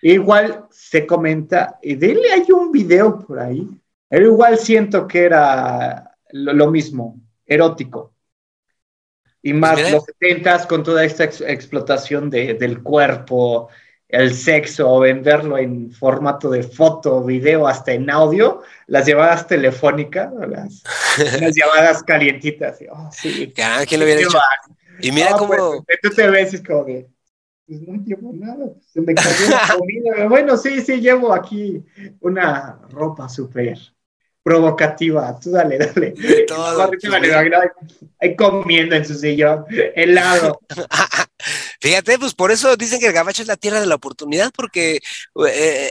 Igual 0.00 0.66
se 0.70 1.06
comenta, 1.06 1.78
y 1.82 1.96
de 1.96 2.12
él 2.12 2.20
hay 2.32 2.46
un 2.52 2.70
video 2.70 3.18
por 3.18 3.40
ahí, 3.40 3.68
pero 4.08 4.26
igual 4.26 4.56
siento 4.56 5.08
que 5.08 5.24
era 5.24 6.16
lo 6.30 6.70
mismo, 6.70 7.20
erótico. 7.44 8.14
Y 9.42 9.52
pues 9.52 9.60
más 9.60 9.92
los 9.92 10.04
70 10.04 10.66
con 10.66 10.82
toda 10.82 11.04
esta 11.04 11.24
explotación 11.24 12.28
de, 12.28 12.54
del 12.54 12.82
cuerpo, 12.82 13.68
el 14.08 14.34
sexo, 14.34 14.98
venderlo 15.00 15.58
en 15.58 15.90
formato 15.92 16.50
de 16.50 16.62
foto, 16.62 17.22
video, 17.22 17.68
hasta 17.68 17.92
en 17.92 18.10
audio, 18.10 18.62
las 18.86 19.06
llamadas 19.06 19.46
telefónicas, 19.46 20.32
las, 20.48 20.82
las 21.40 21.54
llamadas 21.54 22.02
calientitas. 22.02 22.78
Oh, 22.90 23.10
sí. 23.12 23.52
¿quién 23.54 24.00
lo 24.00 24.06
hubiera 24.06 24.22
hecho? 24.22 24.38
Y 25.00 25.12
mira 25.12 25.32
cómo... 25.32 25.84
Pues, 25.84 25.98
tú 26.02 26.10
te 26.10 26.28
ves 26.28 26.52
y 26.54 26.56
es 26.56 26.62
como 26.62 26.86
que, 26.86 27.06
pues 27.66 27.82
no 27.82 28.02
llevo 28.02 28.32
nada, 28.32 28.66
se 28.80 29.02
me 29.02 29.14
cayó 29.14 29.50
la 29.50 29.74
comida. 29.76 30.26
bueno, 30.26 30.56
sí, 30.56 30.80
sí, 30.80 31.00
llevo 31.00 31.34
aquí 31.34 31.84
una 32.20 32.80
ropa 32.88 33.28
súper 33.28 33.78
provocativa. 34.48 35.38
Tú 35.38 35.50
dale, 35.50 35.76
dale. 35.76 36.14
Todo, 36.46 36.90
ahí 38.18 38.34
comiendo 38.34 38.96
en 38.96 39.04
su 39.04 39.14
sillón, 39.14 39.66
helado. 39.94 40.58
Fíjate, 41.80 42.18
pues 42.18 42.34
por 42.34 42.50
eso 42.50 42.74
dicen 42.76 42.98
que 42.98 43.08
el 43.08 43.12
gabacho 43.12 43.42
es 43.42 43.48
la 43.48 43.58
tierra 43.58 43.78
de 43.78 43.86
la 43.86 43.96
oportunidad, 43.96 44.50
porque 44.56 45.00
eh, 45.46 45.90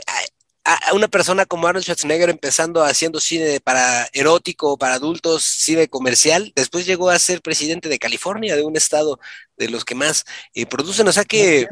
a 0.64 0.92
una 0.92 1.06
persona 1.06 1.46
como 1.46 1.68
Arnold 1.68 1.84
Schwarzenegger 1.84 2.30
empezando 2.30 2.82
haciendo 2.82 3.20
cine 3.20 3.60
para 3.60 4.08
erótico, 4.12 4.76
para 4.76 4.94
adultos, 4.94 5.44
cine 5.44 5.86
comercial, 5.86 6.52
después 6.56 6.84
llegó 6.84 7.10
a 7.10 7.18
ser 7.20 7.40
presidente 7.40 7.88
de 7.88 7.98
California, 8.00 8.56
de 8.56 8.64
un 8.64 8.76
estado 8.76 9.20
de 9.56 9.70
los 9.70 9.84
que 9.84 9.94
más 9.94 10.24
eh, 10.52 10.66
producen, 10.66 11.06
o 11.06 11.12
sea 11.12 11.24
que... 11.24 11.68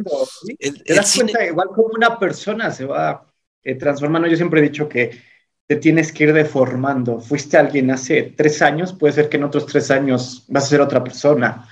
¿Te 0.85 0.95
das 0.95 1.15
cuenta? 1.15 1.45
Igual 1.45 1.69
como 1.75 1.89
una 1.89 2.17
persona 2.17 2.71
se 2.71 2.87
va 2.87 3.27
eh, 3.65 3.75
transformando, 3.75 4.29
yo 4.29 4.37
siempre 4.37 4.61
he 4.61 4.69
dicho 4.71 4.89
que 4.89 5.21
te 5.67 5.77
tienes 5.77 6.13
que 6.13 6.25
ir 6.25 6.33
deformando. 6.33 7.21
Fuiste 7.21 7.57
alguien 7.57 7.91
hace 7.91 8.35
tres 8.37 8.63
años, 8.63 8.93
puede 8.93 9.13
ser 9.13 9.29
que 9.29 9.37
en 9.37 9.45
otros 9.45 9.67
tres 9.67 9.91
años 9.91 10.45
vas 10.49 10.65
a 10.65 10.69
ser 10.69 10.81
otra 10.81 11.03
persona. 11.03 11.69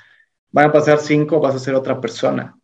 Van 0.50 0.66
a 0.66 0.72
pasar 0.72 0.98
cinco, 0.98 1.40
vas 1.40 1.54
a 1.54 1.60
ser 1.60 1.74
otra 1.74 2.00
persona. 2.00 2.58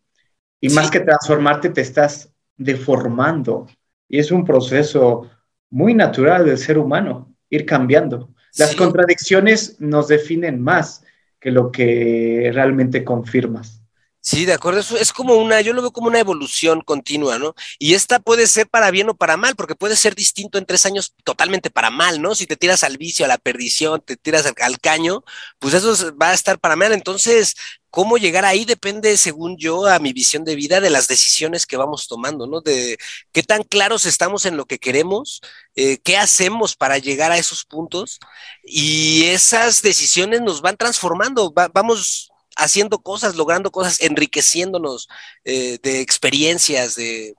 Y 0.61 0.68
más 0.70 0.91
que 0.91 1.01
transformarte, 1.01 1.70
te 1.70 1.81
estás 1.81 2.33
deformando. 2.57 3.66
Y 4.09 4.18
es 4.18 4.31
un 4.31 4.45
proceso 4.45 5.31
muy 5.70 5.95
natural 5.95 6.45
del 6.45 6.59
ser 6.59 6.78
humano, 6.78 7.35
ir 7.49 7.64
cambiando. 7.64 8.35
Las 8.59 8.74
contradicciones 8.74 9.81
nos 9.81 10.09
definen 10.09 10.61
más 10.61 11.05
que 11.39 11.51
lo 11.51 11.70
que 11.70 12.51
realmente 12.53 13.05
confirmas. 13.05 13.80
Sí, 14.22 14.44
de 14.44 14.52
acuerdo. 14.52 14.80
Es, 14.80 14.90
es 14.92 15.12
como 15.12 15.34
una, 15.36 15.60
yo 15.62 15.72
lo 15.72 15.80
veo 15.80 15.92
como 15.92 16.08
una 16.08 16.18
evolución 16.18 16.82
continua, 16.82 17.38
¿no? 17.38 17.54
Y 17.78 17.94
esta 17.94 18.18
puede 18.20 18.46
ser 18.46 18.68
para 18.68 18.90
bien 18.90 19.08
o 19.08 19.14
para 19.16 19.38
mal, 19.38 19.56
porque 19.56 19.74
puede 19.74 19.96
ser 19.96 20.14
distinto 20.14 20.58
en 20.58 20.66
tres 20.66 20.84
años 20.84 21.14
totalmente 21.24 21.70
para 21.70 21.88
mal, 21.90 22.20
¿no? 22.20 22.34
Si 22.34 22.46
te 22.46 22.56
tiras 22.56 22.84
al 22.84 22.98
vicio, 22.98 23.24
a 23.24 23.28
la 23.28 23.38
perdición, 23.38 24.02
te 24.04 24.16
tiras 24.16 24.44
al, 24.44 24.78
caño, 24.80 25.24
pues 25.58 25.72
eso 25.74 25.94
va 26.20 26.30
a 26.30 26.34
estar 26.34 26.58
para 26.58 26.76
mal. 26.76 26.92
Entonces, 26.92 27.56
cómo 27.88 28.18
llegar 28.18 28.44
ahí 28.44 28.66
depende, 28.66 29.16
según 29.16 29.56
yo, 29.56 29.86
a 29.86 29.98
mi 29.98 30.12
visión 30.12 30.44
de 30.44 30.54
vida, 30.54 30.80
de 30.80 30.90
las 30.90 31.08
decisiones 31.08 31.66
que 31.66 31.78
vamos 31.78 32.06
tomando, 32.06 32.46
¿no? 32.46 32.60
De 32.60 32.98
qué 33.32 33.42
tan 33.42 33.62
claros 33.62 34.04
estamos 34.04 34.44
en 34.44 34.56
lo 34.56 34.66
que 34.66 34.78
queremos, 34.78 35.40
eh, 35.76 35.98
qué 35.98 36.18
hacemos 36.18 36.76
para 36.76 36.98
llegar 36.98 37.32
a 37.32 37.38
esos 37.38 37.64
puntos 37.64 38.18
y 38.64 39.24
esas 39.24 39.82
decisiones 39.82 40.42
nos 40.42 40.60
van 40.60 40.76
transformando, 40.76 41.52
vamos 41.72 42.30
haciendo 42.61 43.00
cosas, 43.00 43.34
logrando 43.34 43.70
cosas, 43.70 44.00
enriqueciéndonos 44.00 45.08
eh, 45.44 45.78
de 45.82 46.00
experiencias, 46.00 46.94
de, 46.94 47.34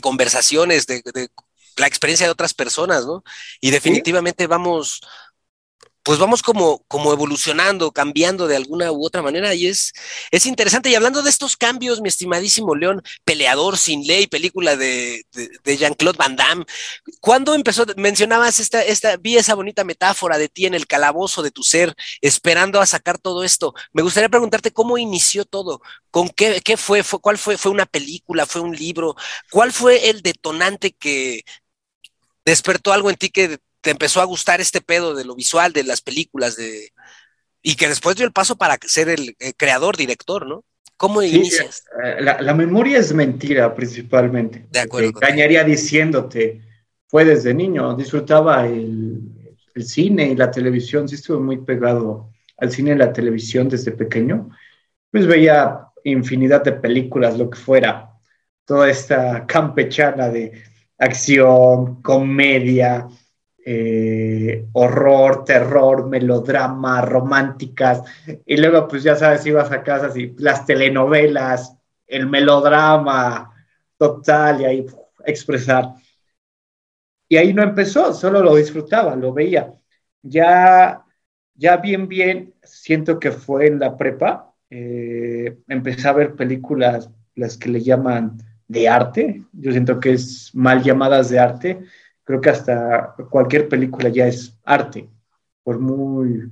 conversaciones, 0.00 0.86
de, 0.86 1.02
la 1.76 1.86
experiencia 1.86 2.26
de 2.26 2.32
otras 2.32 2.54
personas, 2.54 3.04
¿no? 3.04 3.24
Y 3.60 3.70
definitivamente 3.70 4.46
vamos, 4.46 5.00
pues 6.04 6.18
vamos 6.18 6.42
como, 6.42 6.84
como 6.86 7.12
evolucionando, 7.12 7.90
cambiando 7.90 8.46
de 8.46 8.56
alguna 8.56 8.92
u 8.92 9.06
otra 9.06 9.22
manera 9.22 9.54
y 9.54 9.66
es, 9.68 9.94
es 10.30 10.44
interesante. 10.44 10.90
Y 10.90 10.94
hablando 10.94 11.22
de 11.22 11.30
estos 11.30 11.56
cambios, 11.56 12.02
mi 12.02 12.08
estimadísimo 12.10 12.74
León, 12.74 13.02
peleador 13.24 13.78
sin 13.78 14.06
ley, 14.06 14.26
película 14.26 14.76
de, 14.76 15.24
de, 15.32 15.76
Jean-Claude 15.78 16.18
Van 16.18 16.36
Damme, 16.36 16.66
¿cuándo 17.20 17.54
empezó? 17.54 17.86
Mencionabas 17.96 18.60
esta, 18.60 18.82
esta, 18.82 19.16
vi 19.16 19.38
esa 19.38 19.54
bonita 19.54 19.82
metáfora 19.82 20.36
de 20.36 20.50
ti 20.50 20.66
en 20.66 20.74
el 20.74 20.86
calabozo 20.86 21.42
de 21.42 21.50
tu 21.50 21.62
ser, 21.62 21.94
esperando 22.20 22.82
a 22.82 22.86
sacar 22.86 23.18
todo 23.18 23.42
esto. 23.42 23.74
Me 23.94 24.02
gustaría 24.02 24.28
preguntarte 24.28 24.72
cómo 24.72 24.98
inició 24.98 25.46
todo, 25.46 25.80
con 26.10 26.28
qué, 26.28 26.60
qué 26.62 26.76
fue, 26.76 27.02
fue, 27.02 27.18
cuál 27.20 27.38
fue, 27.38 27.56
fue 27.56 27.72
una 27.72 27.86
película, 27.86 28.44
fue 28.44 28.60
un 28.60 28.76
libro, 28.76 29.16
cuál 29.50 29.72
fue 29.72 30.10
el 30.10 30.20
detonante 30.20 30.92
que 30.92 31.44
despertó 32.44 32.92
algo 32.92 33.08
en 33.08 33.16
ti 33.16 33.30
que 33.30 33.58
te 33.84 33.90
empezó 33.90 34.22
a 34.22 34.24
gustar 34.24 34.62
este 34.62 34.80
pedo 34.80 35.14
de 35.14 35.26
lo 35.26 35.36
visual, 35.36 35.74
de 35.74 35.84
las 35.84 36.00
películas, 36.00 36.56
de 36.56 36.90
y 37.62 37.76
que 37.76 37.86
después 37.86 38.16
dio 38.16 38.24
el 38.24 38.32
paso 38.32 38.56
para 38.56 38.78
ser 38.82 39.08
el, 39.08 39.36
creador, 39.56 39.96
director, 39.96 40.46
¿no? 40.46 40.64
¿Cómo 40.96 41.22
inicias? 41.22 41.84
Eh, 42.02 42.22
la, 42.22 42.54
memoria 42.54 42.98
es 42.98 43.12
mentira 43.12 43.74
principalmente. 43.74 44.66
De 44.70 44.80
acuerdo. 44.80 45.12
Te 45.12 45.26
engañaría 45.26 45.64
diciéndote, 45.64 46.62
fue 47.06 47.24
desde 47.26 47.52
niño, 47.52 47.94
disfrutaba 47.94 48.66
el, 48.66 49.20
el, 49.74 49.84
cine 49.84 50.28
y 50.28 50.36
la 50.36 50.50
televisión, 50.50 51.08
sí 51.08 51.16
estuve 51.16 51.40
muy 51.40 51.58
pegado 51.58 52.30
al 52.56 52.70
cine 52.70 52.92
y 52.92 52.96
la 52.96 53.12
televisión 53.12 53.68
desde 53.68 53.92
pequeño, 53.92 54.50
pues 55.10 55.26
veía 55.26 55.88
infinidad 56.04 56.64
de 56.64 56.72
películas, 56.72 57.36
lo 57.36 57.50
que 57.50 57.58
fuera, 57.58 58.10
toda 58.64 58.88
esta 58.88 59.46
campechana 59.46 60.28
de 60.28 60.52
acción, 60.98 62.02
comedia, 62.02 63.08
eh, 63.66 64.66
horror, 64.72 65.44
terror, 65.44 66.06
melodrama, 66.08 67.00
románticas, 67.00 68.02
y 68.44 68.56
luego 68.58 68.86
pues 68.88 69.02
ya 69.02 69.16
sabes, 69.16 69.46
ibas 69.46 69.72
a 69.72 69.82
casa 69.82 70.10
y 70.18 70.34
las 70.38 70.66
telenovelas, 70.66 71.76
el 72.06 72.26
melodrama 72.28 73.50
total 73.96 74.60
y 74.60 74.64
ahí 74.64 74.86
expresar. 75.24 75.94
Y 77.28 77.36
ahí 77.36 77.54
no 77.54 77.62
empezó, 77.62 78.12
solo 78.12 78.42
lo 78.42 78.54
disfrutaba, 78.54 79.16
lo 79.16 79.32
veía. 79.32 79.72
Ya, 80.22 81.04
ya 81.54 81.76
bien, 81.78 82.06
bien, 82.08 82.54
siento 82.62 83.18
que 83.18 83.32
fue 83.32 83.66
en 83.66 83.78
la 83.78 83.96
prepa, 83.96 84.52
eh, 84.70 85.58
empecé 85.68 86.06
a 86.08 86.12
ver 86.12 86.34
películas, 86.34 87.10
las 87.34 87.56
que 87.56 87.70
le 87.70 87.80
llaman 87.80 88.38
de 88.68 88.88
arte, 88.88 89.42
yo 89.52 89.72
siento 89.72 90.00
que 90.00 90.12
es 90.12 90.50
mal 90.54 90.82
llamadas 90.82 91.30
de 91.30 91.38
arte, 91.38 91.80
creo 92.24 92.40
que 92.40 92.50
hasta 92.50 93.14
cualquier 93.30 93.68
película 93.68 94.08
ya 94.08 94.26
es 94.26 94.58
arte, 94.64 95.08
por 95.62 95.78
muy, 95.78 96.50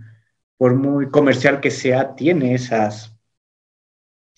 por 0.57 0.75
muy 0.75 1.11
comercial 1.11 1.61
que 1.61 1.71
sea, 1.71 2.15
tiene 2.15 2.55
esas, 2.55 3.15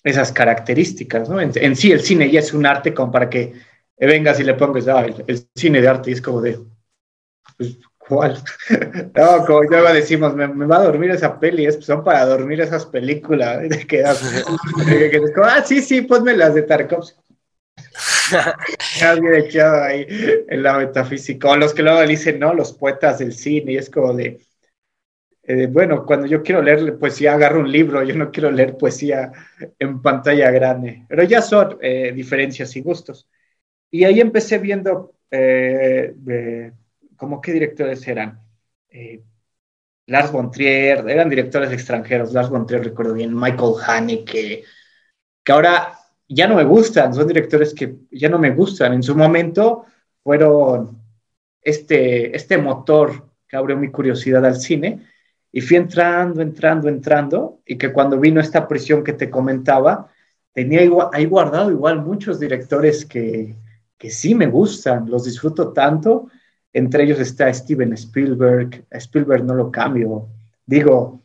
esas 0.03 0.31
características, 0.31 1.29
¿no? 1.29 1.39
En, 1.39 1.75
sí 1.75 1.91
el 1.91 2.01
cine 2.01 2.31
ya 2.31 2.39
es 2.39 2.53
un 2.53 2.65
arte 2.65 2.93
como 2.93 3.11
para 3.11 3.29
que 3.29 3.53
vengas 3.97 4.39
y 4.39 4.43
le 4.43 4.53
pongas, 4.53 4.87
ah, 4.87 5.05
el, 5.05 5.47
cine 5.55 5.81
de 5.81 5.87
arte 5.87 6.11
es 6.11 6.21
como 6.21 6.41
de, 6.41 6.59
pues, 7.57 7.77
¿cuál? 7.97 8.41
no, 9.15 9.45
como 9.45 9.69
ya 9.69 9.93
decimos, 9.93 10.35
me, 10.35 10.47
va 10.47 10.77
a 10.77 10.85
dormir 10.85 11.11
esa 11.11 11.39
peli, 11.39 11.65
es, 11.65 11.83
son 11.83 12.03
para 12.03 12.25
dormir 12.25 12.61
esas 12.61 12.85
películas, 12.85 13.63
y 13.69 13.85
quedas, 13.85 14.23
ah, 15.43 15.63
sí, 15.65 15.81
sí, 15.81 16.01
ponme 16.01 16.35
las 16.35 16.55
de 16.55 16.63
Tarkovsky. 16.63 17.19
Alguien 19.01 19.35
echado 19.35 19.83
ahí 19.83 20.05
en 20.09 20.63
la 20.63 20.77
metafísica. 20.77 21.49
O 21.49 21.57
los 21.57 21.73
que 21.73 21.83
luego 21.83 22.01
dicen, 22.05 22.39
no, 22.39 22.53
los 22.53 22.73
poetas 22.73 23.19
del 23.19 23.33
cine, 23.33 23.73
y 23.73 23.77
es 23.77 23.89
como 23.89 24.13
de, 24.13 24.41
eh, 25.43 25.67
bueno, 25.67 26.05
cuando 26.05 26.27
yo 26.27 26.41
quiero 26.41 26.61
leer 26.61 26.97
poesía, 26.97 27.33
agarro 27.33 27.59
un 27.59 27.71
libro, 27.71 28.03
yo 28.03 28.15
no 28.15 28.31
quiero 28.31 28.51
leer 28.51 28.77
poesía 28.77 29.31
en 29.79 30.01
pantalla 30.01 30.51
grande. 30.51 31.05
Pero 31.07 31.23
ya 31.23 31.41
son 31.41 31.77
eh, 31.81 32.11
diferencias 32.13 32.75
y 32.75 32.81
gustos. 32.81 33.29
Y 33.91 34.03
ahí 34.03 34.19
empecé 34.19 34.57
viendo, 34.57 35.15
eh, 35.31 36.71
¿cómo 37.15 37.39
qué 37.41 37.53
directores 37.53 38.07
eran? 38.07 38.41
Lars 40.07 40.31
von 40.31 40.51
Trier, 40.51 41.07
eran 41.09 41.29
directores 41.29 41.71
extranjeros. 41.71 42.33
Lars 42.33 42.49
von 42.49 42.65
Trier, 42.65 42.83
recuerdo 42.83 43.13
bien, 43.13 43.33
Michael 43.35 43.73
Haneke, 43.85 44.63
que 45.43 45.51
ahora 45.51 46.04
ya 46.27 46.47
no 46.47 46.55
me 46.55 46.63
gustan, 46.63 47.13
son 47.13 47.27
directores 47.27 47.73
que 47.73 47.95
ya 48.11 48.29
no 48.29 48.39
me 48.39 48.51
gustan. 48.51 48.93
En 48.93 49.03
su 49.03 49.15
momento 49.15 49.85
fueron 50.23 51.01
este, 51.61 52.35
este 52.35 52.57
motor 52.57 53.29
que 53.47 53.57
abrió 53.57 53.77
mi 53.77 53.89
curiosidad 53.89 54.45
al 54.45 54.55
cine 54.55 55.05
y 55.51 55.61
fui 55.61 55.77
entrando, 55.77 56.41
entrando, 56.41 56.89
entrando 56.89 57.61
y 57.65 57.77
que 57.77 57.93
cuando 57.93 58.19
vino 58.19 58.41
esta 58.41 58.67
prisión 58.67 59.03
que 59.03 59.13
te 59.13 59.29
comentaba, 59.29 60.09
tenía 60.51 60.81
ahí 61.13 61.25
guardado 61.25 61.71
igual 61.71 62.01
muchos 62.01 62.39
directores 62.39 63.05
que, 63.05 63.55
que 63.97 64.09
sí 64.09 64.35
me 64.35 64.47
gustan, 64.47 65.09
los 65.09 65.25
disfruto 65.25 65.73
tanto. 65.73 66.29
Entre 66.73 67.03
ellos 67.03 67.19
está 67.19 67.53
Steven 67.53 67.93
Spielberg, 67.93 68.85
Spielberg 68.91 69.43
no 69.43 69.55
lo 69.55 69.71
cambio. 69.71 70.27
Digo, 70.65 71.21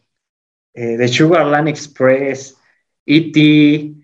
eh, 0.74 0.96
The 0.96 1.08
Sugarland 1.08 1.68
Express, 1.68 2.56
E.T., 3.04 3.99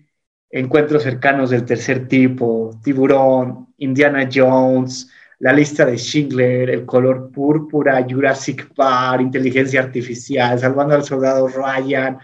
Encuentros 0.57 1.03
cercanos 1.03 1.51
del 1.51 1.65
tercer 1.65 2.07
tipo, 2.07 2.71
Tiburón, 2.83 3.67
Indiana 3.77 4.27
Jones, 4.33 5.07
La 5.37 5.53
lista 5.53 5.85
de 5.85 5.97
Schindler, 5.97 6.71
El 6.71 6.83
color 6.83 7.31
púrpura, 7.31 8.03
Jurassic 8.09 8.73
Park, 8.73 9.21
Inteligencia 9.21 9.81
Artificial, 9.81 10.57
Salvando 10.57 10.95
al 10.95 11.03
Soldado 11.03 11.47
Ryan, 11.47 12.17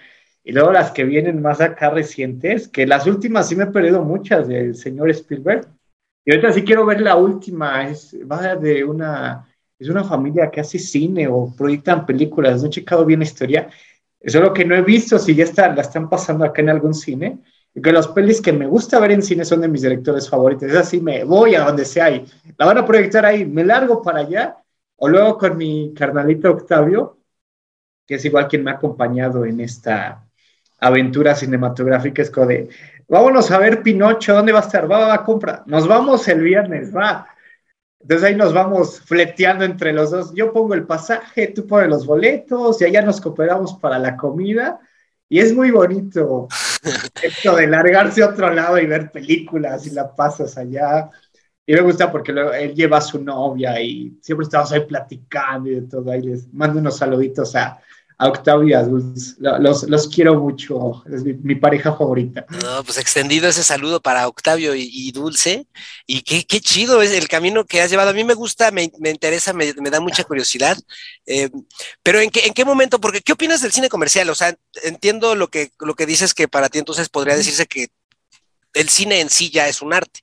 y 0.44 0.52
luego 0.52 0.72
las 0.72 0.90
que 0.90 1.04
vienen 1.04 1.44
más 1.44 1.62
acá 1.62 1.92
recientes, 1.92 2.68
que 2.68 2.88
las 2.88 3.06
últimas 3.06 3.48
sí 3.48 3.56
me 3.56 3.66
he 3.66 3.68
perdido 3.68 4.02
muchas 4.04 4.48
del 4.48 4.74
señor 4.74 5.12
Spielberg. 5.12 5.68
Y 6.26 6.32
ahorita 6.32 6.54
sí 6.54 6.64
quiero 6.64 6.88
ver 6.88 7.02
la 7.02 7.16
última, 7.16 7.88
es 7.88 8.18
de 8.62 8.84
una, 8.84 9.48
es 9.78 9.90
una 9.90 10.04
familia 10.04 10.50
que 10.50 10.62
hace 10.62 10.80
cine 10.80 11.28
o 11.28 11.54
proyectan 11.56 12.08
películas, 12.08 12.62
no 12.62 12.68
he 12.68 12.72
checado 12.72 13.06
bien 13.06 13.20
la 13.20 13.26
historia, 13.26 13.70
eso 14.20 14.40
es 14.40 14.44
lo 14.44 14.54
que 14.54 14.66
no 14.66 14.74
he 14.74 14.82
visto, 14.82 15.20
si 15.20 15.36
ya 15.36 15.44
está, 15.44 15.72
la 15.76 15.84
están 15.84 16.10
pasando 16.10 16.46
acá 16.46 16.64
en 16.64 16.70
algún 16.70 16.96
cine, 16.96 17.38
que 17.82 17.92
los 17.92 18.08
pelis 18.10 18.42
que 18.42 18.54
me 18.54 18.68
gusta 18.68 19.00
ver 19.00 19.12
en 19.12 19.24
cine 19.24 19.46
son 19.46 19.62
de 19.62 19.68
mis 19.68 19.82
directores 19.82 20.30
favoritos. 20.30 20.70
Es 20.70 20.76
así, 20.76 21.02
me 21.02 21.24
voy 21.24 21.56
a 21.56 21.66
donde 21.66 21.86
sea 21.86 22.12
y 22.12 22.26
la 22.58 22.66
van 22.66 22.78
a 22.78 22.86
proyectar 22.86 23.26
ahí, 23.26 23.46
me 23.46 23.64
largo 23.64 24.02
para 24.02 24.20
allá, 24.20 24.58
o 24.98 25.08
luego 25.10 25.38
con 25.38 25.58
mi 25.58 25.94
carnalito 25.94 26.52
Octavio, 26.52 27.18
que 28.06 28.16
es 28.16 28.26
igual 28.26 28.48
quien 28.48 28.64
me 28.64 28.72
ha 28.72 28.76
acompañado 28.76 29.46
en 29.46 29.60
esta 29.60 30.24
aventura 30.80 31.34
cinematográfica, 31.36 32.22
es 32.22 32.30
como 32.30 32.48
de, 32.48 32.70
vámonos 33.08 33.50
a 33.52 33.58
ver 33.58 33.82
Pinocho, 33.82 34.34
¿dónde 34.34 34.52
va 34.52 34.60
a 34.60 34.64
estar? 34.64 34.92
Va, 34.92 35.08
va, 35.08 35.14
a 35.16 35.24
comprar. 35.24 35.64
Nos 35.66 35.88
vamos 35.88 36.28
el 36.28 36.42
viernes, 36.42 36.96
va. 36.96 37.28
Entonces 38.02 38.28
ahí 38.28 38.36
nos 38.36 38.54
vamos 38.54 39.00
fleteando 39.02 39.64
entre 39.64 39.94
los 39.94 40.12
dos. 40.12 40.34
Yo 40.36 40.52
pongo 40.52 40.74
el 40.74 40.86
pasaje, 40.86 41.48
tú 41.48 41.66
pones 41.66 41.90
los 41.90 42.06
boletos 42.06 42.82
y 42.82 42.86
allá 42.86 43.02
nos 43.02 43.22
cooperamos 43.22 43.76
para 43.76 43.98
la 43.98 44.18
comida. 44.18 44.80
Y 45.30 45.40
es 45.40 45.56
muy 45.56 45.72
bonito 45.72 46.50
esto 47.22 47.56
de 47.56 47.68
largarse 47.68 48.24
a 48.24 48.30
otro 48.30 48.50
lado 48.54 48.78
y 48.78 48.86
ver 48.86 49.12
películas 49.12 49.86
y 49.88 49.92
la 49.92 50.14
pasas 50.14 50.58
allá. 50.58 51.10
Y 51.66 51.74
me 51.74 51.82
gusta 51.82 52.12
porque 52.12 52.32
él 52.32 52.74
lleva 52.74 52.98
a 52.98 53.02
su 53.02 53.24
novia 53.24 53.80
y 53.82 54.18
siempre 54.22 54.44
estamos 54.44 54.72
ahí 54.72 54.86
platicando 54.86 55.70
y 55.70 55.76
de 55.76 55.82
todo. 55.84 56.12
Ahí 56.12 56.22
les 56.22 56.54
mando 56.54 56.80
unos 56.80 56.98
saluditos 56.98 57.56
a, 57.56 57.80
a 58.18 58.28
Octavio 58.28 58.68
y 58.68 58.74
a 58.74 58.84
Dulce. 58.84 59.36
Los, 59.40 59.84
los 59.84 60.08
quiero 60.08 60.40
mucho, 60.40 61.04
es 61.12 61.24
mi, 61.24 61.56
pareja 61.56 61.96
favorita. 61.96 62.46
No, 62.50 62.84
pues 62.84 62.98
extendido 62.98 63.48
ese 63.48 63.64
saludo 63.64 64.02
para 64.02 64.28
Octavio 64.28 64.74
y, 64.76 65.12
Dulce. 65.12 65.68
Y 66.08 66.22
qué, 66.22 66.46
qué, 66.46 66.60
chido 66.60 67.02
es 67.02 67.12
el 67.12 67.28
camino 67.28 67.66
que 67.66 67.82
has 67.82 67.90
llevado. 67.90 68.10
A 68.10 68.14
mí 68.14 68.24
me 68.24 68.34
gusta, 68.34 68.72
me, 68.72 68.92
me 69.00 69.10
interesa, 69.10 69.54
me, 69.54 69.74
me, 69.74 69.90
da 69.90 70.00
mucha 70.00 70.24
curiosidad. 70.24 70.78
Eh, 71.26 71.50
pero 72.02 72.20
¿en 72.20 72.30
qué, 72.30 72.46
¿en 72.46 72.54
qué 72.54 72.66
momento? 72.66 73.00
Porque 73.00 73.22
¿qué 73.22 73.34
opinas 73.34 73.62
del 73.62 73.72
cine 73.72 73.90
comercial? 73.90 74.30
O 74.30 74.36
sea, 74.36 74.56
entiendo 74.84 75.36
lo 75.36 75.50
que, 75.50 75.72
lo 75.80 75.96
que 75.96 76.06
dices 76.06 76.34
que 76.34 76.48
para 76.48 76.70
ti 76.70 76.80
entonces 76.80 77.10
podría 77.10 77.36
decirse 77.36 77.66
que 77.66 77.88
el 78.74 78.90
cine 78.90 79.22
en 79.22 79.30
sí 79.30 79.50
ya 79.50 79.68
es 79.68 79.82
un 79.82 79.94
arte. 79.94 80.23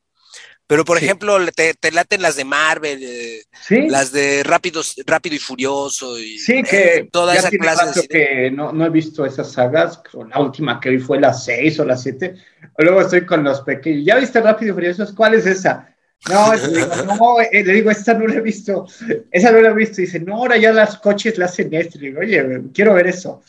Pero, 0.71 0.85
por 0.85 0.99
ejemplo, 0.99 1.37
te, 1.53 1.91
laten 1.91 2.23
las 2.23 2.37
de 2.37 2.45
Marvel, 2.45 3.01
eh, 3.03 3.43
las 3.89 4.12
de 4.12 4.45
Rápidos, 4.45 4.95
Rápido 5.05 5.35
y 5.35 5.41
Furioso. 5.41 6.16
Y, 6.16 6.39
sí, 6.39 6.62
que 6.62 6.99
eh, 6.99 7.09
toda 7.11 7.35
esa 7.35 7.51
clase 7.51 8.03
de 8.03 8.07
que 8.07 8.51
no, 8.53 8.73
no, 8.73 8.87
he 8.87 8.89
visto 8.89 9.27
esas 9.27 9.51
sagas. 9.51 10.01
La 10.33 10.39
última 10.39 10.79
que 10.79 10.91
vi 10.91 10.99
fue 11.01 11.18
la 11.18 11.35
6 11.35 11.81
o 11.81 11.85
la 11.85 11.97
7. 11.97 12.37
Luego 12.79 13.01
estoy 13.01 13.27
con 13.27 13.43
los 13.43 13.62
pequeños. 13.62 14.05
¿Ya 14.05 14.14
viste 14.14 14.41
Rápido 14.41 14.71
y 14.71 14.75
Furioso? 14.75 15.12
¿Cuál 15.16 15.35
es 15.35 15.47
esa? 15.47 15.93
No, 16.29 16.55
le 16.55 16.68
digo, 16.68 16.87
no, 17.05 17.41
eh, 17.41 17.64
le 17.64 17.73
digo, 17.73 17.91
esta 17.91 18.14
no 18.14 18.29
la 18.29 18.37
he 18.37 18.41
visto. 18.41 18.87
Esa 19.33 19.51
no 19.51 19.61
la 19.61 19.71
he 19.71 19.75
visto. 19.75 20.01
Y 20.01 20.05
dice, 20.05 20.21
no, 20.21 20.37
ahora 20.37 20.57
ya 20.57 20.73
las 20.73 20.99
coches 20.99 21.37
la 21.37 21.47
hacen 21.47 21.75
esto. 21.75 21.99
Le 21.99 22.11
digo, 22.11 22.21
oye, 22.21 22.61
quiero 22.73 22.95
ver 22.95 23.09
eso. 23.09 23.43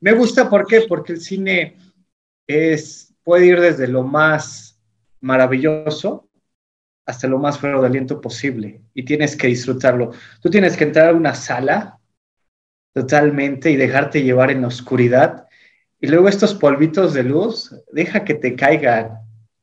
Me 0.00 0.12
gusta, 0.12 0.50
¿por 0.50 0.66
qué? 0.66 0.82
Porque 0.86 1.14
el 1.14 1.22
cine 1.22 1.78
es, 2.46 3.14
puede 3.24 3.46
ir 3.46 3.58
desde 3.58 3.88
lo 3.88 4.02
más 4.02 4.78
maravilloso 5.22 6.27
hasta 7.08 7.26
lo 7.26 7.38
más 7.38 7.58
fuera 7.58 7.80
de 7.80 7.86
aliento 7.86 8.20
posible 8.20 8.82
y 8.92 9.02
tienes 9.02 9.34
que 9.34 9.46
disfrutarlo. 9.46 10.12
Tú 10.42 10.50
tienes 10.50 10.76
que 10.76 10.84
entrar 10.84 11.08
a 11.08 11.14
una 11.14 11.34
sala 11.34 11.98
totalmente 12.92 13.70
y 13.70 13.76
dejarte 13.76 14.22
llevar 14.22 14.50
en 14.50 14.60
la 14.60 14.68
oscuridad 14.68 15.46
y 16.00 16.06
luego 16.06 16.28
estos 16.28 16.54
polvitos 16.54 17.14
de 17.14 17.22
luz, 17.22 17.74
deja 17.92 18.24
que 18.24 18.34
te 18.34 18.54
caigan. 18.54 19.20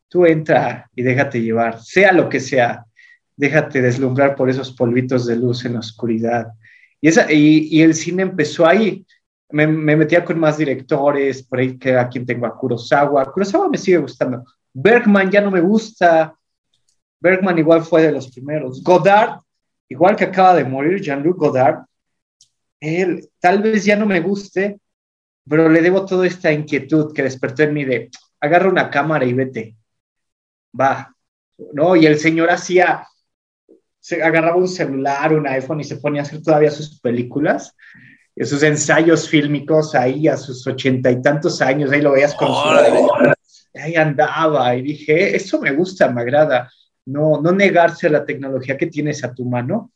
Tú 0.09 0.25
entra 0.25 0.89
y 0.95 1.03
déjate 1.03 1.39
llevar, 1.39 1.83
sea 1.83 2.11
lo 2.11 2.29
que 2.29 2.39
sea, 2.39 2.85
déjate 3.37 3.79
deslumbrar 3.79 4.35
por 4.35 4.49
esos 4.49 4.71
polvitos 4.71 5.27
de 5.27 5.35
luz 5.35 5.65
en 5.65 5.73
la 5.73 5.79
oscuridad. 5.79 6.47
Y, 6.99 7.09
esa, 7.09 7.31
y, 7.31 7.79
el 7.81 7.93
cine 7.93 8.23
empezó 8.23 8.65
ahí. 8.65 9.05
Me, 9.51 9.67
me, 9.67 9.95
metía 9.95 10.25
con 10.25 10.39
más 10.39 10.57
directores, 10.57 11.43
por 11.43 11.59
ahí 11.59 11.77
que 11.77 11.95
a 11.95 12.09
quien 12.09 12.25
tengo 12.25 12.47
a 12.47 12.57
Kurosawa. 12.57 13.31
Kurosawa 13.31 13.69
me 13.69 13.77
sigue 13.77 13.97
gustando. 13.97 14.43
Bergman 14.73 15.29
ya 15.29 15.41
no 15.41 15.51
me 15.51 15.61
gusta. 15.61 16.35
Bergman 17.25 17.57
igual 17.57 17.83
fue 17.83 18.03
de 18.03 18.11
los 18.11 18.29
primeros. 18.29 18.83
Godard, 18.83 19.39
igual 19.89 20.15
que 20.15 20.25
acaba 20.25 20.53
de 20.53 20.63
morir, 20.63 21.01
Jean-Luc 21.01 21.37
Godard, 21.37 21.85
él 22.79 23.27
tal 23.39 23.63
vez 23.63 23.83
ya 23.83 23.95
no 23.95 24.05
me 24.05 24.19
guste, 24.19 24.79
pero 25.49 25.67
le 25.67 25.81
debo 25.81 26.05
toda 26.05 26.27
esta 26.27 26.51
inquietud 26.51 27.11
que 27.13 27.23
despertó 27.23 27.63
en 27.63 27.73
mí 27.73 27.83
de, 27.83 28.11
agarra 28.39 28.69
una 28.69 28.91
cámara 28.91 29.25
y 29.25 29.33
vete. 29.33 29.75
Va. 30.79 31.15
¿No? 31.73 31.95
Y 31.95 32.05
el 32.05 32.19
señor 32.19 32.51
hacía, 32.51 33.07
se 33.99 34.21
agarraba 34.21 34.57
un 34.57 34.67
celular, 34.67 35.33
un 35.33 35.47
iPhone 35.47 35.79
y 35.79 35.83
se 35.83 35.97
ponía 35.97 36.21
a 36.21 36.25
hacer 36.25 36.43
todavía 36.43 36.69
sus 36.69 36.99
películas, 36.99 37.75
sus 38.39 38.61
ensayos 38.61 39.27
fílmicos 39.27 39.95
ahí 39.95 40.27
a 40.27 40.37
sus 40.37 40.67
ochenta 40.67 41.09
y 41.09 41.23
tantos 41.23 41.59
años, 41.59 41.91
ahí 41.91 42.01
lo 42.01 42.11
veías 42.11 42.35
con 42.35 42.49
su... 42.49 43.33
Ahí 43.73 43.95
andaba 43.95 44.75
y 44.75 44.83
dije, 44.83 45.35
eso 45.35 45.59
me 45.59 45.71
gusta, 45.71 46.09
me 46.09 46.21
agrada, 46.21 46.69
no, 47.05 47.41
no 47.41 47.51
negarse 47.51 48.07
a 48.07 48.11
la 48.11 48.25
tecnología 48.25 48.77
que 48.77 48.87
tienes 48.87 49.23
a 49.23 49.33
tu 49.33 49.45
mano, 49.45 49.91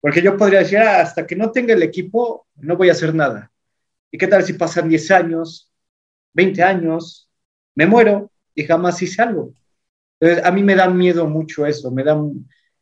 porque 0.00 0.22
yo 0.22 0.36
podría 0.36 0.60
decir, 0.60 0.78
ah, 0.78 1.00
hasta 1.00 1.26
que 1.26 1.36
no 1.36 1.52
tenga 1.52 1.74
el 1.74 1.82
equipo, 1.82 2.46
no 2.56 2.76
voy 2.76 2.88
a 2.88 2.92
hacer 2.92 3.14
nada. 3.14 3.50
¿Y 4.10 4.18
qué 4.18 4.26
tal 4.26 4.42
si 4.42 4.54
pasan 4.54 4.88
10 4.88 5.10
años, 5.10 5.70
20 6.32 6.62
años, 6.62 7.30
me 7.74 7.86
muero 7.86 8.30
y 8.54 8.64
jamás 8.64 9.00
hice 9.02 9.22
algo? 9.22 9.54
Entonces, 10.18 10.44
a 10.44 10.50
mí 10.50 10.62
me 10.62 10.74
da 10.74 10.88
miedo 10.88 11.26
mucho 11.26 11.66
eso, 11.66 11.90
me 11.90 12.02
da 12.04 12.18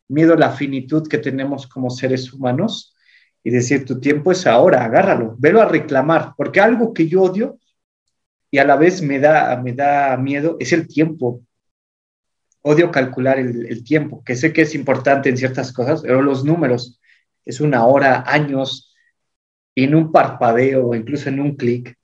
miedo 0.07 0.35
la 0.35 0.51
finitud 0.51 1.07
que 1.07 1.17
tenemos 1.17 1.67
como 1.67 1.89
seres 1.89 2.33
humanos 2.33 2.95
y 3.43 3.51
decir, 3.51 3.85
tu 3.85 3.99
tiempo 3.99 4.31
es 4.31 4.45
ahora, 4.47 4.83
agárralo, 4.83 5.35
velo 5.37 5.61
a 5.61 5.65
reclamar, 5.65 6.33
porque 6.35 6.59
algo 6.59 6.93
que 6.93 7.07
yo 7.07 7.23
odio 7.23 7.57
y 8.51 8.57
a 8.57 8.65
la 8.65 8.75
vez 8.75 9.01
me 9.01 9.19
da, 9.19 9.55
me 9.61 9.73
da 9.73 10.17
miedo 10.17 10.57
es 10.59 10.73
el 10.73 10.87
tiempo. 10.87 11.41
Odio 12.61 12.91
calcular 12.91 13.39
el, 13.39 13.65
el 13.67 13.83
tiempo, 13.83 14.23
que 14.23 14.35
sé 14.35 14.51
que 14.51 14.63
es 14.63 14.75
importante 14.75 15.29
en 15.29 15.37
ciertas 15.37 15.71
cosas, 15.71 16.01
pero 16.01 16.21
los 16.21 16.43
números, 16.43 16.99
es 17.45 17.59
una 17.59 17.85
hora, 17.85 18.23
años, 18.27 18.95
y 19.73 19.85
en 19.85 19.95
un 19.95 20.11
parpadeo 20.11 20.87
o 20.87 20.95
incluso 20.95 21.29
en 21.29 21.39
un 21.39 21.55
clic, 21.55 21.95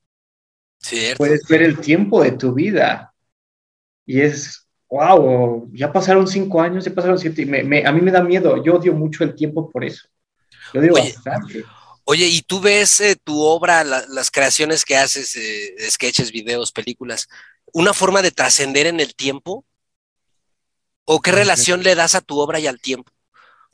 puedes 1.18 1.47
ver 1.47 1.62
el 1.62 1.80
tiempo 1.80 2.24
de 2.24 2.32
tu 2.32 2.53
vida. 2.53 3.14
Y 4.06 4.22
es, 4.22 4.68
wow, 4.89 5.70
ya 5.74 5.91
pasaron 5.91 6.28
cinco 6.28 6.62
años, 6.62 6.86
ya 6.86 6.93
pasaron 6.93 7.18
siete, 7.18 7.41
y 7.41 7.45
me, 7.45 7.86
a 7.86 7.91
mí 7.91 8.01
me 8.01 8.12
da 8.12 8.24
miedo, 8.24 8.64
yo 8.64 8.76
odio 8.76 8.93
mucho 8.93 9.24
el 9.24 9.36
tiempo 9.36 9.70
por 9.70 9.84
eso. 9.84 10.08
Lo 10.74 10.82
digo 10.82 10.95
oye, 10.95 11.14
bastante. 11.14 11.66
Oye, 12.06 12.28
¿y 12.28 12.41
tú 12.43 12.62
ves 12.62 12.99
eh, 12.99 13.16
tu 13.24 13.41
obra, 13.41 13.84
la, 13.84 14.06
las 14.10 14.30
creaciones 14.30 14.86
que 14.86 14.95
haces, 14.95 15.36
eh, 15.36 15.76
sketches, 15.89 16.32
videos, 16.32 16.72
películas, 16.72 17.28
una 17.74 17.93
forma 17.93 18.22
de 18.22 18.32
trascender 18.32 18.86
en 18.86 18.99
el 18.99 19.16
tiempo? 19.16 19.66
¿O 21.06 21.22
qué 21.22 21.32
relación 21.32 21.84
le 21.84 21.95
das 21.95 22.16
a 22.16 22.22
tu 22.22 22.39
obra 22.39 22.60
y 22.60 22.68
al 22.68 22.82
tiempo? 22.82 23.12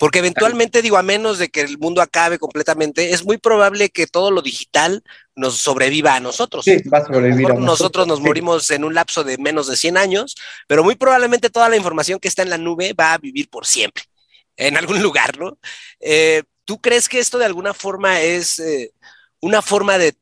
Porque 0.02 0.18
eventualmente, 0.18 0.82
digo, 0.82 0.98
a 0.98 1.04
menos 1.04 1.38
de 1.38 1.50
que 1.50 1.62
el 1.62 1.78
mundo 1.78 2.02
acabe 2.02 2.40
completamente, 2.40 3.12
es 3.12 3.24
muy 3.24 3.38
probable 3.38 3.90
que 3.90 4.08
todo 4.08 4.32
lo 4.32 4.42
digital 4.42 5.04
nos 5.36 5.58
sobreviva 5.58 6.16
a 6.16 6.20
nosotros. 6.20 6.66
Sí, 6.66 6.78
va 6.90 6.98
a 6.98 7.06
sobrevivir 7.06 7.46
a 7.46 7.50
nosotros. 7.50 7.66
nosotros 7.66 8.08
nos 8.08 8.18
sí. 8.18 8.24
morimos 8.24 8.72
en 8.72 8.84
un 8.84 8.96
lapso 8.96 9.24
de 9.24 9.38
menos 9.38 9.68
de 9.68 9.76
100 9.76 9.98
años, 9.98 10.36
pero 10.68 10.84
muy 10.84 10.96
probablemente 10.96 11.52
toda 11.52 11.70
la 11.70 11.78
información 11.78 12.20
que 12.20 12.28
está 12.28 12.42
en 12.42 12.50
la 12.50 12.58
nube 12.58 12.94
va 12.94 13.14
a 13.14 13.20
vivir 13.20 13.48
por 13.48 13.68
siempre, 13.68 14.06
en 14.58 14.76
algún 14.76 15.04
lugar, 15.04 15.38
¿no? 15.38 15.60
Eh, 16.00 16.42
¿Tú 16.66 16.82
crees 16.82 17.08
que 17.08 17.20
esto 17.20 17.38
de 17.38 17.46
alguna 17.46 17.76
forma 17.76 18.22
es 18.22 18.58
eh, 18.58 18.94
una 19.40 19.62
forma 19.62 20.00
de, 20.00 20.16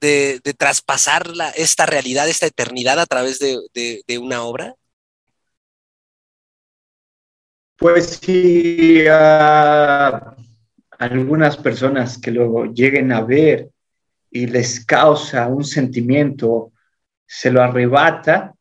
de, 0.00 0.40
de 0.42 0.52
traspasar 0.52 1.28
la, 1.28 1.50
esta 1.50 1.86
realidad, 1.86 2.28
esta 2.28 2.46
eternidad 2.46 2.98
a 2.98 3.06
través 3.06 3.38
de, 3.38 3.56
de, 3.72 4.02
de 4.04 4.18
una 4.18 4.42
obra? 4.42 4.74
Pues 7.76 8.20
sí, 8.22 9.04
a 9.08 10.34
algunas 10.98 11.56
personas 11.56 12.18
que 12.18 12.30
luego 12.30 12.66
lleguen 12.66 13.12
a 13.12 13.20
ver 13.20 13.68
y 14.30 14.46
les 14.46 14.84
causa 14.84 15.46
un 15.46 15.64
sentimiento, 15.64 16.72
se 17.26 17.50
lo 17.50 17.62
arrebata, 17.62 18.54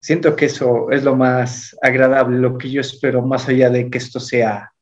siento 0.00 0.34
que 0.36 0.46
eso 0.46 0.90
es 0.90 1.02
lo 1.02 1.16
más 1.16 1.76
agradable, 1.80 2.38
lo 2.38 2.58
que 2.58 2.70
yo 2.70 2.80
espero, 2.80 3.22
más 3.22 3.48
allá 3.48 3.70
de 3.70 3.90
que 3.90 3.98
esto 3.98 4.20
sea 4.20 4.72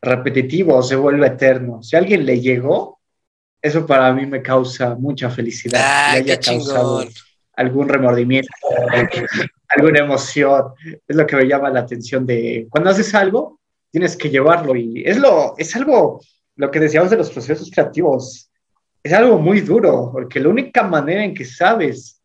repetitivo 0.00 0.76
o 0.76 0.82
se 0.82 0.96
vuelva 0.96 1.26
eterno. 1.26 1.82
Si 1.82 1.96
a 1.96 1.98
alguien 1.98 2.24
le 2.24 2.40
llegó, 2.40 3.00
eso 3.60 3.86
para 3.86 4.12
mí 4.12 4.26
me 4.26 4.42
causa 4.42 4.94
mucha 4.94 5.30
felicidad. 5.30 5.80
Ah, 5.82 6.12
le 6.12 6.18
haya 6.18 6.40
causado 6.40 7.04
algún 7.54 7.88
remordimiento, 7.88 8.48
alguna 9.68 10.00
emoción. 10.00 10.72
Es 11.06 11.16
lo 11.16 11.26
que 11.26 11.36
me 11.36 11.46
llama 11.46 11.70
la 11.70 11.80
atención 11.80 12.26
de 12.26 12.66
cuando 12.70 12.90
haces 12.90 13.14
algo, 13.14 13.60
tienes 13.90 14.16
que 14.16 14.30
llevarlo 14.30 14.76
y 14.76 15.02
es 15.06 15.18
lo, 15.18 15.54
es 15.56 15.74
algo, 15.76 16.20
lo 16.56 16.70
que 16.70 16.80
decíamos 16.80 17.10
de 17.10 17.16
los 17.16 17.30
procesos 17.30 17.70
creativos, 17.70 18.50
es 19.02 19.12
algo 19.12 19.38
muy 19.38 19.60
duro, 19.60 20.10
porque 20.12 20.40
la 20.40 20.48
única 20.48 20.82
manera 20.82 21.24
en 21.24 21.32
que 21.34 21.44
sabes 21.44 22.20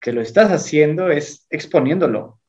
que 0.00 0.12
lo 0.12 0.20
estás 0.20 0.50
haciendo 0.50 1.10
es 1.10 1.46
exponiéndolo. 1.48 2.40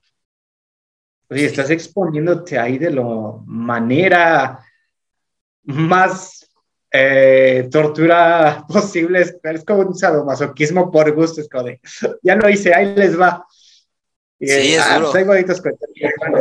O 1.30 1.36
sea, 1.36 1.46
estás 1.46 1.70
exponiéndote 1.70 2.58
ahí 2.58 2.78
de 2.78 2.92
la 2.92 3.04
manera 3.46 4.60
más 5.64 6.50
eh, 6.92 7.68
tortura 7.72 8.66
posible. 8.70 9.22
Es, 9.22 9.38
es, 9.42 9.64
como 9.64 9.82
un 9.82 9.96
sadomasoquismo 9.96 10.92
por 10.92 11.14
gusto. 11.14 11.42
Es 11.42 11.50
como 11.50 11.64
de, 11.64 11.80
ya 12.22 12.36
lo 12.36 12.50
hice, 12.50 12.74
ahí 12.74 12.96
les 12.96 13.20
va. 13.20 13.46
Y, 14.40 14.48
sí, 14.48 14.74
es 14.74 14.86
ah, 14.86 14.98
duro. 14.98 15.12
Tengo 15.12 15.28
bonitos 15.28 15.62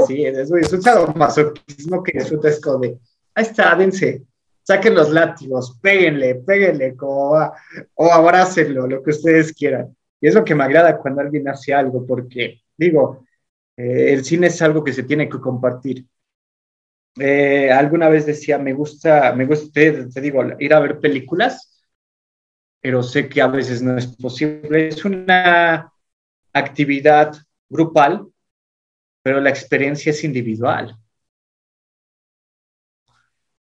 sí, 0.07 0.25
es, 0.25 0.51
es 0.51 0.73
un 0.73 0.83
sadomasoquismo 0.83 2.03
que 2.03 2.19
disfrutas 2.19 2.61
como 2.61 2.79
de, 2.79 2.99
ahí 3.35 3.45
está, 3.45 3.75
dense, 3.77 4.25
saquen 4.63 4.95
los 4.95 5.11
látigos, 5.11 5.79
péguenle, 5.81 6.37
péguenle, 6.37 6.97
como, 6.97 7.53
o 7.95 8.13
abrácenlo, 8.13 8.87
lo 8.87 9.03
que 9.03 9.11
ustedes 9.11 9.53
quieran. 9.53 9.97
Y 10.21 10.29
es 10.29 10.35
lo 10.35 10.45
que 10.45 10.55
me 10.55 10.65
agrada 10.65 10.99
cuando 10.99 11.21
alguien 11.21 11.49
hace 11.49 11.75
algo, 11.75 12.07
porque, 12.07 12.63
digo, 12.77 13.25
eh, 13.77 14.13
el 14.13 14.25
cine 14.25 14.49
es 14.49 14.61
algo 14.63 14.83
que 14.83 14.93
se 14.93 15.03
tiene 15.03 15.29
que 15.29 15.39
compartir. 15.39 16.07
Eh, 17.21 17.71
alguna 17.71 18.09
vez 18.09 18.27
decía, 18.27 18.59
me 18.59 18.73
gusta, 18.73 19.33
me 19.35 19.47
gusta, 19.47 19.71
te, 19.73 20.07
te, 20.07 20.21
digo, 20.21 20.43
ir 20.59 20.75
a 20.75 20.81
ver 20.81 20.99
películas, 20.99 21.85
pero 22.81 23.03
sé 23.03 23.29
que 23.29 23.41
a 23.41 23.47
veces 23.49 23.83
no 23.83 23.97
es 23.97 24.07
posible. 24.07 24.89
Es 24.89 25.05
una 25.05 25.93
actividad 26.53 27.35
grupal, 27.75 28.29
pero 29.23 29.41
la 29.41 29.51
experiencia 29.51 30.11
es 30.13 30.25
individual. 30.25 30.99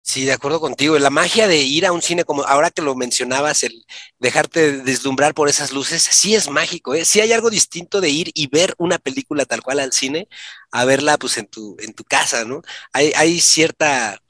Sí, 0.05 0.25
de 0.25 0.33
acuerdo 0.33 0.59
contigo. 0.59 0.99
La 0.99 1.09
magia 1.09 1.47
de 1.47 1.57
ir 1.63 1.85
a 1.85 1.93
un 1.93 2.01
cine, 2.01 2.25
como 2.25 2.43
ahora 2.43 2.71
que 2.71 2.81
lo 2.81 2.93
mencionabas, 2.95 3.63
el 3.63 3.85
dejarte 4.19 4.79
deslumbrar 4.83 5.33
por 5.33 5.47
esas 5.47 5.71
luces, 5.71 6.03
sí 6.03 6.35
es 6.35 6.49
mágico, 6.49 6.93
¿eh? 6.93 7.05
Sí 7.05 7.21
hay 7.21 7.31
algo 7.31 7.49
distinto 7.49 8.01
de 8.01 8.09
ir 8.09 8.29
y 8.33 8.47
ver 8.47 8.75
una 8.77 8.97
película 8.99 9.45
tal 9.45 9.63
cual 9.63 9.79
al 9.79 9.93
cine, 9.93 10.27
a 10.71 10.83
verla 10.85 11.17
pues 11.17 11.37
en 11.37 11.47
tu, 11.47 11.77
en 11.79 11.93
tu 11.93 12.03
casa, 12.03 12.43
¿no? 12.45 12.61
Hay, 12.91 13.13
hay 13.15 13.39
cierta, 13.39 14.21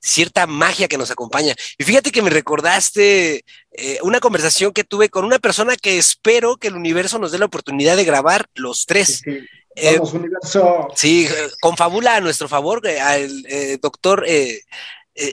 cierta 0.00 0.46
magia 0.46 0.88
que 0.88 0.98
nos 0.98 1.10
acompaña. 1.10 1.54
Y 1.78 1.84
fíjate 1.84 2.10
que 2.10 2.22
me 2.22 2.30
recordaste 2.30 3.44
eh, 3.72 3.98
una 4.02 4.20
conversación 4.20 4.72
que 4.72 4.84
tuve 4.84 5.08
con 5.08 5.24
una 5.24 5.38
persona 5.38 5.76
que 5.76 5.98
espero 5.98 6.56
que 6.56 6.68
el 6.68 6.74
universo 6.74 7.18
nos 7.18 7.32
dé 7.32 7.38
la 7.38 7.44
oportunidad 7.46 7.96
de 7.96 8.04
grabar 8.04 8.46
los 8.54 8.86
tres. 8.86 9.22
Sí, 9.24 9.40
sí. 9.40 9.46
Vamos, 9.96 10.12
eh, 10.12 10.16
universo. 10.16 10.88
Sí, 10.96 11.28
confabula 11.60 12.16
a 12.16 12.20
nuestro 12.20 12.48
favor 12.48 12.86
al 12.86 13.44
eh, 13.48 13.78
doctor 13.80 14.24
eh, 14.26 14.60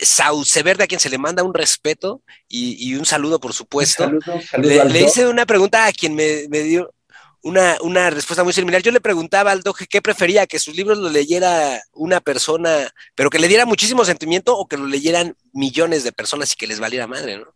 Sauceverde, 0.02 0.84
a 0.84 0.88
quien 0.88 1.00
se 1.00 1.10
le 1.10 1.18
manda 1.18 1.44
un 1.44 1.54
respeto 1.54 2.22
y, 2.48 2.76
y 2.88 2.96
un 2.96 3.06
saludo, 3.06 3.40
por 3.40 3.54
supuesto. 3.54 4.04
Un 4.04 4.22
saludo, 4.22 4.42
saludo 4.42 4.70
le, 4.70 4.86
le, 4.86 5.02
hice 5.02 5.28
una 5.28 5.46
pregunta 5.46 5.86
a 5.86 5.92
quien 5.92 6.14
me, 6.14 6.48
me 6.50 6.62
dio 6.62 6.94
una, 7.42 7.78
una, 7.82 8.10
respuesta 8.10 8.44
muy 8.44 8.54
similar. 8.54 8.82
Yo 8.82 8.92
le 8.92 9.02
preguntaba 9.02 9.52
al 9.52 9.62
Doge 9.62 9.88
qué 9.88 10.02
prefería, 10.02 10.48
que 10.48 10.60
sus 10.60 10.76
libros 10.76 10.98
lo 10.98 11.10
leyera 11.10 11.82
una 11.94 12.20
persona, 12.20 12.92
pero 13.16 13.30
que 13.30 13.40
le 13.40 13.48
diera 13.48 13.66
muchísimo 13.66 14.06
sentimiento 14.06 14.58
o 14.58 14.68
que 14.68 14.78
lo 14.78 14.86
leyeran 14.86 15.36
millones 15.54 16.04
de 16.04 16.12
personas 16.12 16.54
y 16.54 16.56
que 16.56 16.68
les 16.68 16.80
valiera 16.80 17.08
madre, 17.08 17.38
¿no? 17.38 17.54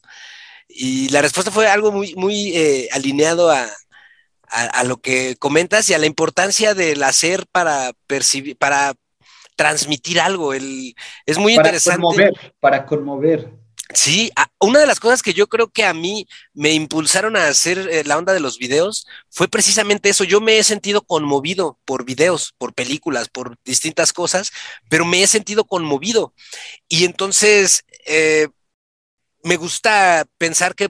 Y 0.68 1.10
la 1.10 1.22
respuesta 1.22 1.52
fue 1.52 1.68
algo 1.68 1.92
muy, 1.92 2.16
muy 2.16 2.56
eh, 2.56 2.88
alineado 2.94 3.52
a, 3.52 3.68
a, 4.48 4.64
a, 4.66 4.84
lo 4.86 4.98
que 4.98 5.36
comentas 5.36 5.90
y 5.90 5.94
a 5.94 5.98
la 5.98 6.06
importancia 6.06 6.74
del 6.74 7.04
hacer 7.04 7.46
para 7.52 7.92
percibir, 8.08 8.56
para 8.58 8.94
transmitir 9.56 10.20
algo. 10.20 10.54
El, 10.54 10.96
es 11.26 11.38
muy 11.38 11.56
para 11.56 11.68
interesante. 11.68 12.02
Conmover, 12.02 12.54
para 12.60 12.86
conmover. 12.86 13.61
Sí, 13.94 14.32
una 14.60 14.80
de 14.80 14.86
las 14.86 15.00
cosas 15.00 15.22
que 15.22 15.34
yo 15.34 15.48
creo 15.48 15.70
que 15.70 15.84
a 15.86 15.94
mí 15.94 16.28
me 16.54 16.72
impulsaron 16.72 17.36
a 17.36 17.48
hacer 17.48 17.78
eh, 17.92 18.04
la 18.06 18.18
onda 18.18 18.34
de 18.34 18.40
los 18.40 18.58
videos 18.58 19.06
fue 19.30 19.48
precisamente 19.48 20.10
eso. 20.10 20.24
Yo 20.24 20.40
me 20.40 20.58
he 20.58 20.64
sentido 20.64 21.02
conmovido 21.02 21.80
por 21.86 22.06
videos, 22.06 22.54
por 22.58 22.74
películas, 22.74 23.30
por 23.30 23.58
distintas 23.66 24.14
cosas, 24.14 24.52
pero 24.90 25.06
me 25.06 25.24
he 25.24 25.28
sentido 25.28 25.66
conmovido. 25.66 26.34
Y 26.88 27.06
entonces 27.06 27.84
eh, 28.06 28.48
me 29.44 29.58
gusta 29.58 30.26
pensar 30.38 30.76
que 30.76 30.90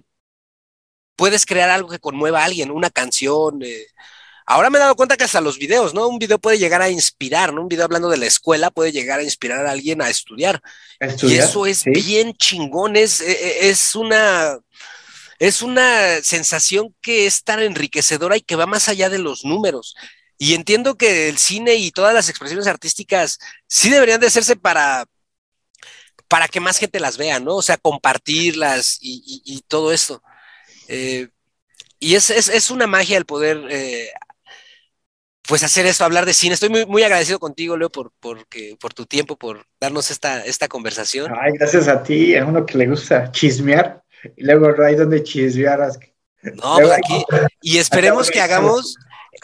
puedes 1.15 1.45
crear 1.45 1.69
algo 1.69 1.89
que 1.89 1.99
conmueva 1.99 2.41
a 2.41 2.45
alguien, 2.45 2.71
una 2.71 2.89
canción. 2.89 3.61
Eh. 3.63 3.85
Ahora 4.45 4.69
me 4.69 4.77
he 4.77 4.81
dado 4.81 4.95
cuenta 4.95 5.17
que 5.17 5.23
hasta 5.23 5.41
los 5.41 5.57
videos, 5.57 5.93
¿no? 5.93 6.07
Un 6.07 6.19
video 6.19 6.39
puede 6.39 6.57
llegar 6.57 6.81
a 6.81 6.89
inspirar, 6.89 7.53
¿no? 7.53 7.61
Un 7.61 7.67
video 7.67 7.85
hablando 7.85 8.09
de 8.09 8.17
la 8.17 8.25
escuela 8.25 8.71
puede 8.71 8.91
llegar 8.91 9.19
a 9.19 9.23
inspirar 9.23 9.65
a 9.65 9.71
alguien 9.71 10.01
a 10.01 10.09
estudiar. 10.09 10.61
¿Estudiar? 10.99 11.39
Y 11.39 11.43
eso 11.43 11.65
es 11.65 11.79
sí. 11.79 11.91
bien 11.91 12.33
chingón, 12.33 12.95
es, 12.95 13.21
es 13.21 13.95
una... 13.95 14.57
es 15.39 15.61
una 15.61 16.21
sensación 16.21 16.95
que 17.01 17.25
es 17.25 17.43
tan 17.43 17.59
enriquecedora 17.59 18.37
y 18.37 18.41
que 18.41 18.55
va 18.55 18.65
más 18.65 18.89
allá 18.89 19.09
de 19.09 19.19
los 19.19 19.45
números. 19.45 19.95
Y 20.37 20.55
entiendo 20.55 20.97
que 20.97 21.29
el 21.29 21.37
cine 21.37 21.75
y 21.75 21.91
todas 21.91 22.15
las 22.15 22.27
expresiones 22.27 22.65
artísticas 22.65 23.37
sí 23.67 23.91
deberían 23.91 24.19
de 24.19 24.25
hacerse 24.25 24.55
para, 24.55 25.05
para 26.27 26.47
que 26.47 26.59
más 26.59 26.79
gente 26.79 26.99
las 26.99 27.17
vea, 27.17 27.39
¿no? 27.39 27.57
O 27.57 27.61
sea, 27.61 27.77
compartirlas 27.77 28.97
y, 29.01 29.61
todo 29.67 29.91
esto. 29.91 30.23
Eh, 30.87 31.27
y 31.99 32.15
es, 32.15 32.29
es, 32.29 32.71
una 32.71 32.87
magia 32.87 33.17
el 33.17 33.25
poder 33.25 33.67
eh, 33.69 34.09
pues 35.51 35.63
hacer 35.63 35.85
esto, 35.85 36.05
hablar 36.05 36.25
de 36.25 36.33
cine. 36.33 36.53
Estoy 36.53 36.69
muy, 36.69 36.85
muy 36.85 37.03
agradecido 37.03 37.37
contigo, 37.37 37.75
Leo, 37.75 37.89
por, 37.89 38.13
por, 38.21 38.47
por 38.79 38.93
tu 38.93 39.05
tiempo, 39.05 39.35
por 39.35 39.65
darnos 39.81 40.09
esta, 40.09 40.45
esta 40.45 40.69
conversación. 40.69 41.29
Ay, 41.37 41.51
gracias 41.59 41.89
a 41.89 42.01
ti, 42.01 42.37
a 42.37 42.45
uno 42.45 42.65
que 42.65 42.77
le 42.77 42.87
gusta 42.87 43.29
chismear, 43.33 44.01
y 44.37 44.45
luego 44.45 44.71
no 44.71 44.85
hay 44.85 44.95
donde 44.95 45.21
chismear. 45.23 45.89
No, 46.41 46.77
pues 46.77 46.91
aquí, 46.91 47.25
y 47.61 47.79
esperemos 47.79 48.31
que 48.31 48.39
hagamos, 48.39 48.95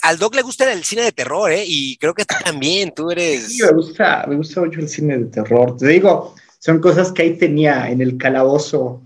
al 0.01 0.17
Doc 0.17 0.33
le 0.35 0.43
gusta 0.43 0.71
el 0.71 0.85
cine 0.85 1.01
de 1.01 1.11
terror, 1.11 1.51
¿eh? 1.51 1.65
Y 1.67 1.97
creo 1.97 2.13
que 2.13 2.23
tú 2.23 2.35
también, 2.41 2.93
tú 2.95 3.11
eres... 3.11 3.49
Sí, 3.49 3.61
me 3.63 3.73
gusta, 3.73 4.23
me 4.29 4.37
gusta 4.37 4.61
mucho 4.61 4.79
el 4.79 4.87
cine 4.87 5.17
de 5.17 5.25
terror. 5.25 5.75
Te 5.75 5.87
digo, 5.87 6.35
son 6.59 6.79
cosas 6.79 7.11
que 7.11 7.23
ahí 7.23 7.37
tenía 7.37 7.89
en 7.89 7.99
el 7.99 8.17
calabozo. 8.17 9.01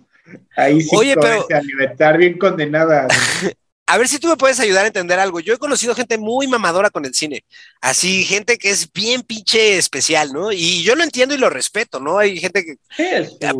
Ahí 0.55 0.81
sí, 0.81 0.95
Oye, 0.95 1.15
pero... 1.15 1.47
estar 1.79 2.15
bien 2.19 2.37
condenada. 2.37 3.07
a 3.91 3.97
ver 3.97 4.07
si 4.07 4.19
tú 4.19 4.29
me 4.29 4.37
puedes 4.37 4.57
ayudar 4.61 4.85
a 4.85 4.87
entender 4.87 5.19
algo. 5.19 5.41
Yo 5.41 5.53
he 5.53 5.57
conocido 5.57 5.93
gente 5.93 6.17
muy 6.17 6.47
mamadora 6.47 6.89
con 6.89 7.03
el 7.05 7.13
cine, 7.13 7.43
así 7.81 8.23
gente 8.23 8.57
que 8.57 8.69
es 8.69 8.89
bien 8.93 9.21
pinche 9.21 9.77
especial, 9.77 10.31
¿no? 10.31 10.53
Y 10.53 10.81
yo 10.81 10.95
lo 10.95 11.03
entiendo 11.03 11.35
y 11.35 11.37
lo 11.37 11.49
respeto, 11.49 11.99
¿no? 11.99 12.17
Hay 12.17 12.39
gente 12.39 12.63
que 12.63 12.77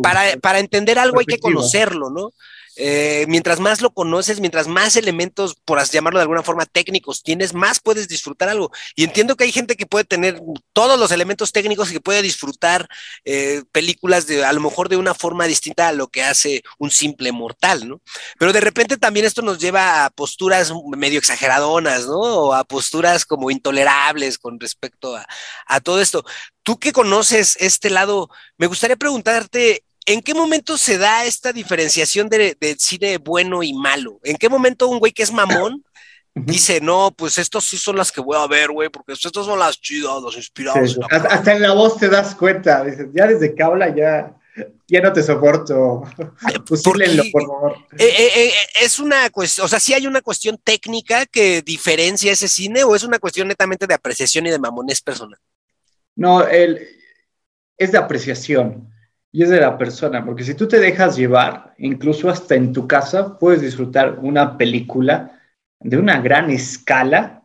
para, 0.02 0.38
para 0.38 0.58
entender 0.58 0.98
algo 0.98 1.20
hay 1.20 1.26
que 1.26 1.38
conocerlo, 1.38 2.08
¿no? 2.08 2.32
Eh, 2.76 3.26
mientras 3.28 3.60
más 3.60 3.80
lo 3.82 3.92
conoces, 3.92 4.40
mientras 4.40 4.66
más 4.66 4.96
elementos, 4.96 5.56
por 5.64 5.82
llamarlo 5.90 6.18
de 6.18 6.22
alguna 6.22 6.42
forma, 6.42 6.66
técnicos 6.66 7.22
tienes, 7.22 7.54
más 7.54 7.80
puedes 7.80 8.08
disfrutar 8.08 8.48
algo. 8.48 8.70
Y 8.94 9.04
entiendo 9.04 9.36
que 9.36 9.44
hay 9.44 9.52
gente 9.52 9.76
que 9.76 9.86
puede 9.86 10.04
tener 10.04 10.40
todos 10.72 10.98
los 10.98 11.10
elementos 11.10 11.52
técnicos 11.52 11.90
y 11.90 11.94
que 11.94 12.00
puede 12.00 12.22
disfrutar 12.22 12.88
eh, 13.24 13.62
películas 13.72 14.26
de 14.26 14.44
a 14.44 14.52
lo 14.52 14.60
mejor 14.60 14.88
de 14.88 14.96
una 14.96 15.14
forma 15.14 15.46
distinta 15.46 15.88
a 15.88 15.92
lo 15.92 16.08
que 16.08 16.22
hace 16.22 16.62
un 16.78 16.90
simple 16.90 17.32
mortal, 17.32 17.88
¿no? 17.88 18.00
Pero 18.38 18.52
de 18.52 18.60
repente 18.60 18.96
también 18.96 19.26
esto 19.26 19.42
nos 19.42 19.58
lleva 19.58 20.04
a 20.04 20.10
posturas 20.10 20.72
medio 20.96 21.18
exageradonas, 21.18 22.06
¿no? 22.06 22.18
O 22.18 22.54
a 22.54 22.64
posturas 22.64 23.24
como 23.24 23.50
intolerables 23.50 24.38
con 24.38 24.58
respecto 24.58 25.16
a, 25.16 25.26
a 25.66 25.80
todo 25.80 26.00
esto. 26.00 26.24
Tú 26.62 26.78
que 26.78 26.92
conoces 26.92 27.56
este 27.60 27.90
lado, 27.90 28.30
me 28.56 28.66
gustaría 28.66 28.96
preguntarte, 28.96 29.84
¿En 30.06 30.20
qué 30.20 30.34
momento 30.34 30.76
se 30.76 30.98
da 30.98 31.24
esta 31.24 31.52
diferenciación 31.52 32.28
de, 32.28 32.56
cine 32.78 33.18
bueno 33.18 33.62
y 33.62 33.72
malo? 33.72 34.20
¿En 34.24 34.36
qué 34.36 34.48
momento 34.48 34.88
un 34.88 34.98
güey 34.98 35.12
que 35.12 35.22
es 35.22 35.32
mamón 35.32 35.84
dice, 36.34 36.80
no, 36.80 37.12
pues 37.16 37.38
estos 37.38 37.64
sí 37.64 37.76
son 37.76 37.96
las 37.96 38.10
que 38.10 38.20
voy 38.20 38.36
a 38.36 38.46
ver, 38.46 38.70
güey, 38.70 38.88
porque 38.88 39.12
estas 39.12 39.32
son 39.32 39.58
las 39.58 39.80
chidas, 39.80 40.22
los 40.22 40.36
inspirados. 40.36 40.98
hasta, 41.10 41.52
en 41.52 41.62
la 41.62 41.72
voz 41.72 41.98
te 41.98 42.08
das 42.08 42.34
cuenta, 42.34 42.84
dices, 42.84 43.08
ya 43.12 43.26
desde 43.26 43.54
que 43.54 43.62
habla 43.62 43.94
ya, 43.94 44.34
ya 44.88 45.00
no 45.00 45.12
te 45.12 45.22
soporto. 45.22 46.02
Pues 46.66 46.82
por 46.82 47.46
favor. 47.46 47.76
Eh, 47.98 48.04
eh, 48.04 48.30
eh, 48.34 48.52
es 48.80 48.98
una 48.98 49.28
cuestión, 49.30 49.66
o 49.66 49.68
sea, 49.68 49.78
sí 49.78 49.94
hay 49.94 50.06
una 50.06 50.22
cuestión 50.22 50.58
técnica 50.62 51.26
que 51.26 51.62
diferencia 51.62 52.32
ese 52.32 52.48
cine 52.48 52.82
o 52.82 52.96
es 52.96 53.02
una 53.02 53.18
cuestión 53.18 53.48
netamente 53.48 53.86
de 53.86 53.94
apreciación 53.94 54.46
y 54.46 54.50
de 54.50 54.58
mamones 54.58 55.00
personal. 55.02 55.38
No, 56.14 56.46
el, 56.46 56.88
es 57.76 57.92
de 57.92 57.98
apreciación 57.98 58.91
y 59.34 59.42
es 59.42 59.48
de 59.48 59.60
la 59.60 59.78
persona, 59.78 60.24
porque 60.24 60.44
si 60.44 60.54
tú 60.54 60.68
te 60.68 60.78
dejas 60.78 61.16
llevar, 61.16 61.74
incluso 61.78 62.28
hasta 62.28 62.54
en 62.54 62.70
tu 62.70 62.86
casa, 62.86 63.38
puedes 63.38 63.62
disfrutar 63.62 64.18
una 64.20 64.58
película 64.58 65.40
de 65.80 65.96
una 65.96 66.20
gran 66.20 66.50
escala 66.50 67.42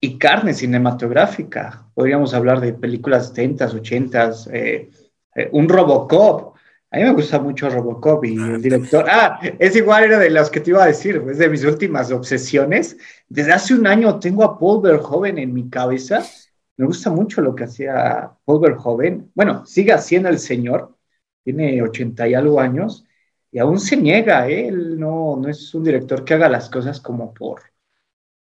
y 0.00 0.18
carne 0.18 0.52
cinematográfica. 0.52 1.86
Podríamos 1.94 2.34
hablar 2.34 2.60
de 2.60 2.72
películas 2.72 3.28
70, 3.28 3.66
80, 3.66 4.30
eh, 4.52 4.90
eh, 5.36 5.48
un 5.52 5.68
Robocop. 5.68 6.56
A 6.90 6.96
mí 6.96 7.04
me 7.04 7.12
gusta 7.12 7.38
mucho 7.38 7.70
Robocop 7.70 8.24
y 8.24 8.34
el 8.34 8.60
director. 8.60 9.06
Ah, 9.08 9.38
es 9.60 9.76
igual, 9.76 10.04
era 10.04 10.18
de 10.18 10.28
los 10.28 10.50
que 10.50 10.58
te 10.58 10.70
iba 10.70 10.82
a 10.82 10.88
decir, 10.88 11.22
es 11.30 11.38
de 11.38 11.48
mis 11.48 11.64
últimas 11.64 12.10
obsesiones. 12.10 12.96
Desde 13.28 13.52
hace 13.52 13.74
un 13.74 13.86
año 13.86 14.18
tengo 14.18 14.42
a 14.42 14.58
Paul 14.58 14.82
Verhoeven 14.82 15.38
en 15.38 15.54
mi 15.54 15.70
cabeza 15.70 16.24
me 16.82 16.88
gusta 16.88 17.10
mucho 17.10 17.40
lo 17.40 17.54
que 17.54 17.62
hacía 17.62 18.32
Paul 18.44 18.60
Verhoeven. 18.60 19.30
Bueno, 19.36 19.64
sigue 19.64 19.92
haciendo 19.92 20.28
el 20.28 20.40
señor, 20.40 20.98
tiene 21.44 21.80
ochenta 21.80 22.26
y 22.26 22.34
algo 22.34 22.58
años 22.58 23.04
y 23.52 23.60
aún 23.60 23.78
se 23.78 23.96
niega. 23.96 24.48
¿eh? 24.48 24.66
Él 24.66 24.98
no, 24.98 25.36
no 25.36 25.48
es 25.48 25.72
un 25.74 25.84
director 25.84 26.24
que 26.24 26.34
haga 26.34 26.48
las 26.48 26.68
cosas 26.68 27.00
como 27.00 27.32
por, 27.32 27.62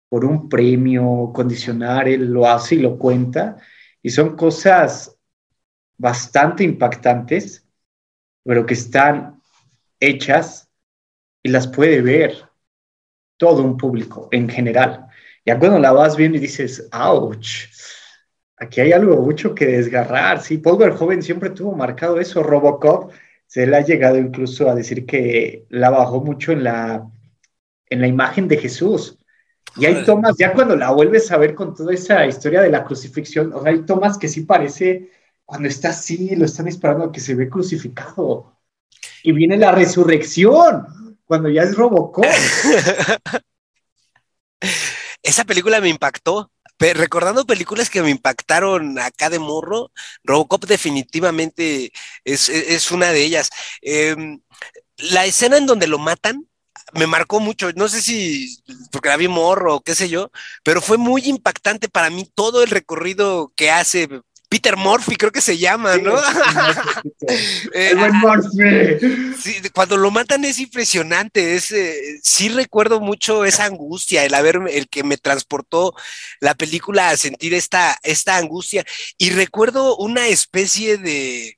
por 0.10 0.26
un 0.26 0.50
premio 0.50 1.32
condicionar, 1.34 2.10
él 2.10 2.26
lo 2.26 2.46
hace 2.46 2.76
y 2.76 2.80
lo 2.80 2.98
cuenta. 2.98 3.56
Y 4.02 4.10
son 4.10 4.36
cosas 4.36 5.18
bastante 5.98 6.66
impactantes, 6.66 7.66
pero 8.44 8.66
que 8.66 8.74
están 8.74 9.42
hechas 9.98 10.70
y 11.42 11.48
las 11.48 11.70
puede 11.70 12.02
ver 12.02 12.36
todo 13.38 13.64
un 13.64 13.78
público 13.78 14.28
en 14.30 14.50
general. 14.50 15.08
Ya 15.46 15.58
cuando 15.58 15.80
la 15.80 15.94
vas 15.94 16.18
viendo 16.18 16.38
y 16.38 16.42
dices, 16.42 16.90
ouch, 16.92 17.70
aquí 18.58 18.82
hay 18.82 18.92
algo 18.92 19.18
mucho 19.22 19.54
que 19.56 19.66
desgarrar. 19.66 20.42
Sí, 20.42 20.58
Paul 20.58 20.78
Verhoeven 20.78 21.22
siempre 21.22 21.50
tuvo 21.50 21.76
marcado 21.76 22.20
eso. 22.20 22.44
Robocop 22.44 23.12
se 23.48 23.68
le 23.68 23.78
ha 23.78 23.82
llegado 23.82 24.18
incluso 24.18 24.70
a 24.70 24.76
decir 24.76 25.06
que 25.06 25.66
la 25.70 25.90
bajó 25.90 26.22
mucho 26.22 26.52
en 26.52 26.64
la, 26.64 27.10
en 27.90 28.02
la 28.02 28.08
imagen 28.08 28.48
de 28.48 28.58
Jesús. 28.58 29.18
Y 29.78 29.86
hay 29.86 30.06
tomas, 30.06 30.38
ya 30.38 30.54
cuando 30.54 30.76
la 30.76 30.92
vuelves 30.92 31.32
a 31.32 31.38
ver 31.38 31.54
con 31.54 31.76
toda 31.76 31.94
esa 31.94 32.26
historia 32.26 32.62
de 32.62 32.70
la 32.70 32.86
crucifixión, 32.86 33.52
o 33.54 33.62
sea, 33.62 33.74
hay 33.74 33.82
tomas 33.82 34.18
que 34.18 34.30
sí 34.30 34.42
parece 34.42 35.12
cuando 35.44 35.68
está 35.68 35.90
así, 35.90 36.36
lo 36.36 36.46
están 36.46 36.66
disparando, 36.66 37.12
que 37.12 37.20
se 37.20 37.36
ve 37.36 37.50
crucificado. 37.50 38.58
Y 39.22 39.34
viene 39.34 39.58
la 39.58 39.72
resurrección, 39.72 41.18
cuando 41.26 41.50
ya 41.50 41.64
es 41.64 41.76
Robocop. 41.76 42.26
Esa 45.22 45.44
película 45.44 45.82
me 45.82 45.90
impactó 45.90 46.50
recordando 46.80 47.46
películas 47.46 47.90
que 47.90 48.02
me 48.02 48.10
impactaron 48.10 49.00
acá 49.00 49.30
de 49.30 49.40
morro, 49.40 49.92
Robocop 50.24 50.66
definitivamente 50.66 51.92
es, 52.24 52.92
una 52.92 53.12
de 53.12 53.24
ellas. 53.24 53.50
Em, 53.82 54.42
la 54.98 55.26
escena 55.26 55.58
en 55.58 55.66
donde 55.66 55.88
lo 55.88 56.00
matan 56.00 56.48
me 56.94 57.08
marcó 57.08 57.40
mucho, 57.40 57.72
no 57.74 57.88
sé 57.88 58.02
si 58.02 58.58
porque 58.92 59.10
la 59.10 59.18
vi 59.18 59.28
morro 59.28 59.76
o 59.76 59.82
qué 59.82 59.96
sé 59.96 60.10
yo, 60.10 60.32
pero 60.64 60.82
fue 60.82 60.98
muy 60.98 61.24
impactante 61.26 61.90
para 61.90 62.10
mí 62.10 62.30
todo 62.36 62.64
el 62.64 62.70
recorrido 62.70 63.52
que 63.56 63.72
hace 63.72 64.08
Peter 64.50 64.78
Murphy, 64.78 65.16
creo 65.16 65.32
que 65.32 65.42
se 65.42 65.58
llama, 65.58 65.98
¿no? 65.98 66.16
Eh, 67.74 67.96
sí, 69.42 69.56
cuando 69.74 69.98
lo 69.98 70.12
matan 70.12 70.46
es 70.46 70.60
impresionante. 70.60 71.56
Es, 71.56 71.72
eh, 71.72 72.20
sí 72.22 72.50
recuerdo 72.50 73.00
mucho 73.00 73.46
esa 73.46 73.66
angustia, 73.66 74.24
el 74.26 74.34
haber, 74.34 74.62
el 74.70 74.88
que 74.88 75.04
me 75.04 75.18
transportó 75.18 75.96
la 76.40 76.54
película 76.54 77.10
a 77.10 77.18
sentir 77.18 77.54
esta, 77.54 77.98
esta 78.04 78.38
angustia. 78.38 78.86
Y 79.18 79.32
recuerdo 79.32 79.98
una 79.98 80.28
especie 80.28 80.98
de, 80.98 81.58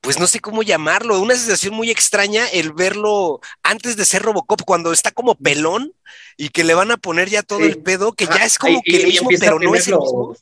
pues 0.00 0.18
no 0.18 0.26
sé 0.26 0.40
cómo 0.40 0.62
llamarlo, 0.62 1.20
una 1.20 1.34
sensación 1.34 1.74
muy 1.74 1.90
extraña 1.90 2.46
el 2.46 2.72
verlo 2.72 3.40
antes 3.62 3.96
de 3.96 4.04
ser 4.04 4.22
Robocop, 4.22 4.62
cuando 4.62 4.92
está 4.92 5.10
como 5.10 5.34
pelón 5.34 5.92
y 6.36 6.50
que 6.50 6.64
le 6.64 6.74
van 6.74 6.90
a 6.90 6.96
poner 6.96 7.28
ya 7.28 7.42
todo 7.42 7.60
el 7.60 7.82
pedo, 7.82 8.12
que 8.12 8.26
ya 8.26 8.44
es 8.44 8.58
como 8.58 8.80
que 8.82 8.96
el 8.96 9.06
mismo, 9.08 9.28
pero 9.38 9.58
no 9.58 9.74
es 9.74 9.88
el 9.88 9.98
mismo. 9.98 10.36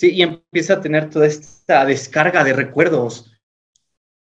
Sí, 0.00 0.12
y 0.14 0.22
empieza 0.22 0.72
a 0.72 0.80
tener 0.80 1.10
toda 1.10 1.26
esta 1.26 1.84
descarga 1.84 2.42
de 2.42 2.54
recuerdos. 2.54 3.30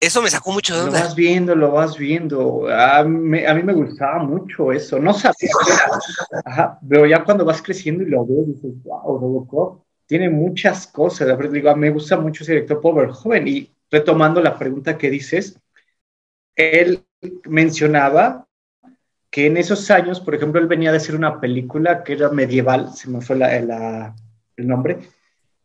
Eso 0.00 0.20
me 0.20 0.28
sacó 0.28 0.50
mucho 0.50 0.74
de 0.74 0.82
onda. 0.82 0.98
Lo 0.98 1.04
vas 1.04 1.14
viendo, 1.14 1.54
lo 1.54 1.70
vas 1.70 1.96
viendo. 1.96 2.68
A 2.68 3.04
mí, 3.04 3.44
a 3.44 3.54
mí 3.54 3.62
me 3.62 3.74
gustaba 3.74 4.18
mucho 4.18 4.72
eso. 4.72 4.98
No 4.98 5.14
sabía 5.14 5.52
Ajá, 6.44 6.80
pero 6.88 7.06
ya 7.06 7.22
cuando 7.22 7.44
vas 7.44 7.62
creciendo 7.62 8.02
y 8.02 8.06
lo 8.06 8.26
ves, 8.26 8.48
dices, 8.48 8.72
wow, 8.82 9.20
Robocop 9.20 9.84
tiene 10.06 10.28
muchas 10.28 10.84
cosas. 10.88 11.28
Digo, 11.52 11.76
me 11.76 11.90
gusta 11.90 12.16
mucho 12.16 12.42
ese 12.42 12.54
director 12.54 12.80
Paul 12.80 13.12
joven. 13.12 13.46
Y 13.46 13.72
retomando 13.88 14.40
la 14.40 14.58
pregunta 14.58 14.98
que 14.98 15.10
dices, 15.10 15.60
él 16.56 17.04
mencionaba 17.44 18.48
que 19.30 19.46
en 19.46 19.56
esos 19.56 19.88
años, 19.92 20.18
por 20.18 20.34
ejemplo, 20.34 20.60
él 20.60 20.66
venía 20.66 20.90
de 20.90 20.96
hacer 20.96 21.14
una 21.14 21.40
película 21.40 22.02
que 22.02 22.14
era 22.14 22.30
medieval, 22.30 22.92
se 22.96 23.08
me 23.08 23.20
fue 23.20 23.36
la, 23.36 24.16
el 24.56 24.66
nombre, 24.66 24.98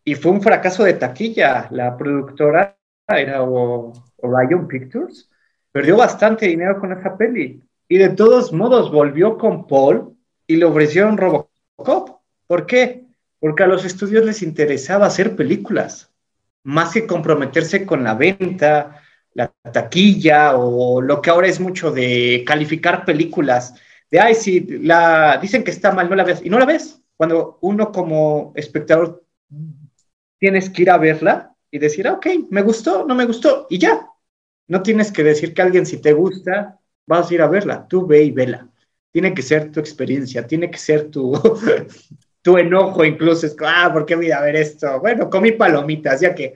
y 0.03 0.15
fue 0.15 0.31
un 0.31 0.41
fracaso 0.41 0.83
de 0.83 0.93
taquilla. 0.93 1.67
La 1.71 1.97
productora 1.97 2.77
era 3.07 3.41
Orion 3.43 4.67
Pictures, 4.67 5.29
perdió 5.71 5.97
bastante 5.97 6.47
dinero 6.47 6.79
con 6.79 6.91
esa 6.91 7.17
peli. 7.17 7.61
Y 7.87 7.97
de 7.97 8.09
todos 8.09 8.51
modos 8.53 8.91
volvió 8.91 9.37
con 9.37 9.67
Paul 9.67 10.15
y 10.47 10.55
le 10.55 10.65
ofrecieron 10.65 11.17
Robocop. 11.17 12.21
¿Por 12.47 12.65
qué? 12.65 13.05
Porque 13.39 13.63
a 13.63 13.67
los 13.67 13.85
estudios 13.85 14.25
les 14.25 14.41
interesaba 14.41 15.05
hacer 15.05 15.35
películas, 15.35 16.11
más 16.63 16.93
que 16.93 17.05
comprometerse 17.05 17.85
con 17.85 18.03
la 18.03 18.15
venta 18.15 19.03
la 19.33 19.51
taquilla 19.71 20.55
o 20.55 21.01
lo 21.01 21.21
que 21.21 21.29
ahora 21.29 21.47
es 21.47 21.59
mucho 21.59 21.91
de 21.91 22.43
calificar 22.45 23.05
películas, 23.05 23.75
de, 24.09 24.19
ay, 24.19 24.35
si 24.35 24.59
la, 24.79 25.39
dicen 25.41 25.63
que 25.63 25.71
está 25.71 25.91
mal, 25.91 26.09
no 26.09 26.15
la 26.15 26.23
ves, 26.23 26.41
y 26.43 26.49
no 26.49 26.59
la 26.59 26.65
ves. 26.65 27.01
Cuando 27.17 27.57
uno 27.61 27.91
como 27.91 28.53
espectador 28.55 29.23
tienes 30.43 30.69
que 30.69 30.81
ir 30.81 30.91
a 30.91 30.97
verla 30.97 31.55
y 31.71 31.79
decir, 31.79 32.05
ah, 32.05 32.15
ok, 32.15 32.27
me 32.49 32.63
gustó, 32.63 33.05
no 33.05 33.15
me 33.15 33.23
gustó, 33.23 33.65
y 33.69 33.77
ya. 33.77 34.09
No 34.67 34.83
tienes 34.83 35.09
que 35.09 35.23
decir 35.23 35.53
que 35.53 35.61
alguien 35.61 35.85
si 35.85 36.01
te 36.01 36.11
gusta, 36.11 36.81
vas 37.05 37.31
a 37.31 37.33
ir 37.33 37.41
a 37.41 37.47
verla, 37.47 37.87
tú 37.87 38.05
ve 38.05 38.23
y 38.23 38.31
vela. 38.31 38.67
Tiene 39.09 39.33
que 39.33 39.41
ser 39.41 39.71
tu 39.71 39.79
experiencia, 39.79 40.45
tiene 40.45 40.69
que 40.69 40.77
ser 40.77 41.09
tu, 41.09 41.31
tu 42.41 42.57
enojo 42.57 43.05
incluso. 43.05 43.45
Es 43.45 43.55
ah, 43.65 43.89
¿por 43.93 44.05
qué 44.05 44.15
voy 44.15 44.31
a 44.31 44.41
ver 44.41 44.57
esto? 44.57 44.99
Bueno, 44.99 45.29
comí 45.29 45.53
palomitas, 45.53 46.19
ya 46.19 46.35
que... 46.35 46.55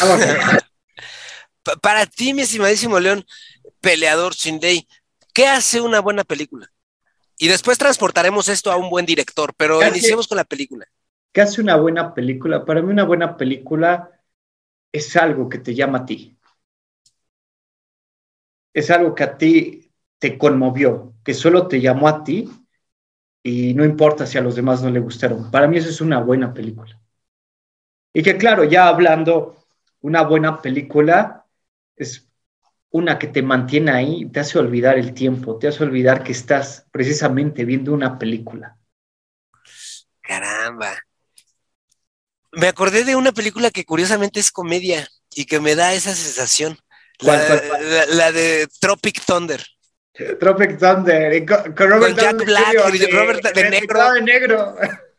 Vamos 0.00 0.22
a 0.22 0.58
para 1.82 2.06
ti, 2.06 2.32
mi 2.32 2.40
estimadísimo 2.42 2.98
León, 2.98 3.26
peleador 3.82 4.32
Day, 4.58 4.88
¿qué 5.34 5.46
hace 5.46 5.82
una 5.82 6.00
buena 6.00 6.24
película? 6.24 6.72
Y 7.36 7.48
después 7.48 7.76
transportaremos 7.76 8.48
esto 8.48 8.72
a 8.72 8.76
un 8.76 8.88
buen 8.88 9.04
director, 9.04 9.52
pero 9.54 9.86
iniciemos 9.86 10.26
con 10.26 10.36
la 10.36 10.44
película. 10.44 10.86
¿Qué 11.36 11.42
hace 11.42 11.60
una 11.60 11.76
buena 11.76 12.14
película? 12.14 12.64
Para 12.64 12.80
mí 12.80 12.90
una 12.90 13.04
buena 13.04 13.36
película 13.36 14.10
es 14.90 15.16
algo 15.16 15.50
que 15.50 15.58
te 15.58 15.74
llama 15.74 15.98
a 15.98 16.06
ti. 16.06 16.38
Es 18.72 18.90
algo 18.90 19.14
que 19.14 19.24
a 19.24 19.36
ti 19.36 19.92
te 20.18 20.38
conmovió, 20.38 21.12
que 21.24 21.34
solo 21.34 21.66
te 21.68 21.78
llamó 21.80 22.08
a 22.08 22.24
ti 22.24 22.48
y 23.42 23.74
no 23.74 23.84
importa 23.84 24.26
si 24.26 24.38
a 24.38 24.42
los 24.42 24.56
demás 24.56 24.82
no 24.82 24.90
le 24.90 25.00
gustaron. 25.00 25.50
Para 25.50 25.68
mí 25.68 25.76
eso 25.78 25.90
es 25.90 26.00
una 26.00 26.20
buena 26.20 26.54
película. 26.54 26.98
Y 28.14 28.22
que 28.22 28.38
claro, 28.38 28.64
ya 28.64 28.88
hablando, 28.88 29.56
una 30.00 30.22
buena 30.22 30.62
película 30.62 31.44
es 31.96 32.30
una 32.90 33.18
que 33.18 33.26
te 33.26 33.42
mantiene 33.42 33.90
ahí, 33.90 34.26
te 34.30 34.40
hace 34.40 34.58
olvidar 34.58 34.98
el 34.98 35.12
tiempo, 35.12 35.58
te 35.58 35.68
hace 35.68 35.84
olvidar 35.84 36.24
que 36.24 36.32
estás 36.32 36.86
precisamente 36.90 37.66
viendo 37.66 37.92
una 37.92 38.18
película. 38.18 38.78
Caramba. 40.22 41.05
Me 42.56 42.68
acordé 42.68 43.04
de 43.04 43.16
una 43.16 43.32
película 43.32 43.70
que 43.70 43.84
curiosamente 43.84 44.40
es 44.40 44.50
comedia 44.50 45.06
y 45.34 45.44
que 45.44 45.60
me 45.60 45.74
da 45.74 45.92
esa 45.92 46.14
sensación. 46.14 46.78
La, 47.20 48.32
de 48.32 48.66
Tropic 48.80 49.22
Thunder. 49.24 49.62
Tropic 50.40 50.78
Thunder. 50.78 51.44
Con, 51.46 52.16
Jack 52.16 52.44
Black 52.44 52.74
y 52.94 53.06
Robert 53.10 53.42
de, 53.54 53.70
negro. 53.70 54.12
de 54.12 54.22
negro 54.22 54.76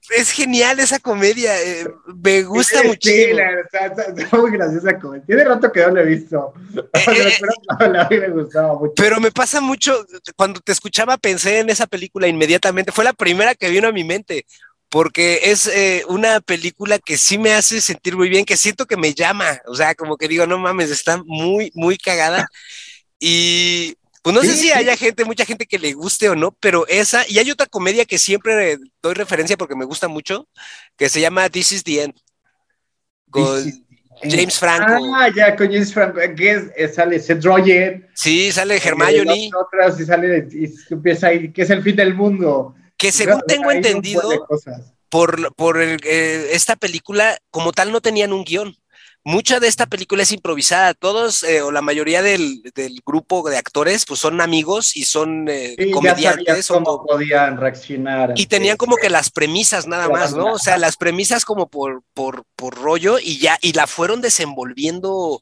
es 0.09 0.31
genial 0.31 0.79
esa 0.79 0.99
comedia. 0.99 1.61
Eh, 1.61 1.87
me 2.23 2.43
gusta 2.43 2.83
muchísimo. 2.83 3.39
está, 3.39 4.37
muy 4.37 4.51
graciosa 4.51 4.99
comedia. 4.99 5.25
Tiene 5.25 5.43
rato 5.43 5.71
que 5.71 5.81
no 5.81 5.91
la 5.91 6.01
he 6.01 6.05
visto. 6.05 6.53
Eh, 7.07 7.33
pero, 7.77 7.99
a 7.99 8.07
mí 8.09 8.17
me 8.17 8.29
gustaba 8.29 8.73
mucho. 8.73 8.93
Pero 8.95 9.19
me 9.19 9.31
pasa 9.31 9.61
mucho. 9.61 10.05
Cuando 10.35 10.59
te 10.59 10.71
escuchaba, 10.71 11.17
pensé 11.17 11.59
en 11.59 11.69
esa 11.69 11.87
película 11.87 12.27
inmediatamente. 12.27 12.91
Fue 12.91 13.03
la 13.03 13.13
primera 13.13 13.55
que 13.55 13.69
vino 13.69 13.87
a 13.87 13.91
mi 13.91 14.03
mente. 14.03 14.45
Porque 14.97 15.41
es 15.43 15.67
eh, 15.67 16.03
una 16.09 16.39
película 16.39 16.97
que 16.97 17.19
sí 17.19 17.37
me 17.37 17.53
hace 17.53 17.81
sentir 17.81 18.17
muy 18.17 18.29
bien, 18.29 18.45
que 18.45 18.57
siento 18.57 18.87
que 18.87 18.97
me 18.97 19.13
llama. 19.13 19.61
O 19.67 19.75
sea, 19.75 19.93
como 19.93 20.17
que 20.17 20.27
digo, 20.27 20.47
no 20.47 20.57
mames, 20.57 20.89
está 20.89 21.21
muy, 21.23 21.71
muy 21.75 21.99
cagada. 21.99 22.47
Y 23.19 23.95
pues 24.23 24.35
no 24.35 24.41
sé 24.41 24.55
si 24.55 24.71
haya 24.71 24.97
gente, 24.97 25.23
mucha 25.23 25.45
gente 25.45 25.67
que 25.67 25.77
le 25.77 25.93
guste 25.93 26.29
o 26.29 26.35
no, 26.35 26.51
pero 26.59 26.87
esa, 26.87 27.23
y 27.29 27.37
hay 27.37 27.51
otra 27.51 27.67
comedia 27.67 28.05
que 28.05 28.17
siempre 28.17 28.79
doy 29.03 29.13
referencia 29.13 29.55
porque 29.55 29.75
me 29.75 29.85
gusta 29.85 30.07
mucho, 30.07 30.47
que 30.97 31.09
se 31.09 31.21
llama 31.21 31.47
This 31.47 31.73
is 31.73 31.83
the 31.83 32.01
End, 32.01 32.15
con 33.29 33.85
James 34.23 34.57
Franco. 34.57 35.15
Ah, 35.15 35.29
ya, 35.29 35.55
con 35.55 35.67
James 35.67 35.93
Franco, 35.93 36.19
que 36.35 36.71
es, 36.75 36.95
sale 36.95 37.19
Seth 37.19 37.45
Rogen. 37.45 38.07
Sí, 38.15 38.51
sale 38.51 38.81
Hermione. 38.83 39.51
Otras, 39.63 39.99
y 39.99 40.05
sale, 40.05 40.47
y 40.51 40.73
empieza 40.89 41.27
ahí, 41.27 41.51
que 41.53 41.61
es 41.61 41.69
el 41.69 41.83
fin 41.83 41.95
del 41.95 42.15
mundo. 42.15 42.73
Que 42.97 43.11
según 43.11 43.41
tengo 43.47 43.71
entendido, 43.71 44.47
por, 45.09 45.53
por 45.55 45.81
eh, 45.81 46.55
esta 46.55 46.75
película, 46.75 47.37
como 47.51 47.71
tal, 47.71 47.91
no 47.91 48.01
tenían 48.01 48.33
un 48.33 48.43
guion 48.43 48.75
mucha 49.27 49.59
de 49.59 49.67
esta 49.67 49.87
película 49.87 50.23
es 50.23 50.31
improvisada. 50.31 50.93
Todos 50.93 51.43
eh, 51.43 51.61
o 51.61 51.69
la 51.69 51.81
mayoría 51.81 52.21
del, 52.21 52.61
grupo 53.05 53.47
de 53.49 53.57
actores 53.57 54.05
pues 54.05 54.21
son 54.21 54.39
amigos 54.39 54.95
y 54.95 55.03
son 55.03 55.47
eh, 55.49 55.75
comediantes. 55.91 56.67
cómo 56.69 57.05
podían 57.05 57.57
reaccionar. 57.57 58.33
Y 58.37 58.45
tenían 58.45 58.77
como 58.77 58.95
que 58.95 59.09
las 59.09 59.29
premisas 59.29 59.85
nada 59.85 60.07
más, 60.07 60.33
¿no? 60.33 60.53
O 60.53 60.59
sea, 60.59 60.77
las 60.77 60.95
premisas 60.95 61.43
como 61.43 61.67
por, 61.67 62.03
por, 62.13 62.45
por 62.55 62.75
rollo 62.75 63.19
y 63.19 63.37
ya, 63.37 63.57
y 63.61 63.73
la 63.73 63.85
fueron 63.85 64.21
desenvolviendo 64.21 65.41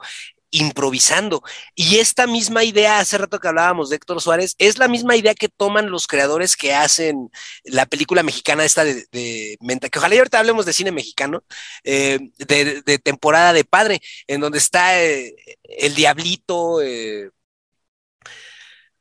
improvisando. 0.56 1.44
Y 1.76 1.98
esta 1.98 2.28
misma 2.28 2.64
idea, 2.64 3.00
hace 3.00 3.18
rato 3.18 3.40
que 3.40 3.48
hablábamos 3.48 3.90
de 3.90 3.98
Héctor 3.98 4.22
Suárez, 4.22 4.56
es 4.58 4.78
la 4.78 4.88
misma 4.88 5.16
idea 5.16 5.36
que 5.36 5.50
toman 5.50 5.90
los 5.92 6.08
creadores 6.08 6.56
que 6.56 6.74
hacen 6.74 7.30
la 7.66 7.86
película 7.86 8.24
mexicana 8.24 8.64
esta 8.64 8.84
de, 8.84 9.58
Menta, 9.60 9.90
que 9.90 10.00
ojalá 10.00 10.16
ahorita 10.16 10.40
hablemos 10.40 10.66
de 10.66 10.74
cine 10.74 10.92
mexicano, 10.92 11.44
eh, 11.84 12.20
de, 12.38 13.00
temporada 13.00 13.52
de 13.54 13.66
padre, 13.66 14.02
en 14.28 14.40
donde 14.42 14.60
está 14.60 15.02
eh, 15.02 15.36
el 15.64 15.94
diablito. 15.94 16.82
Eh, 16.82 17.30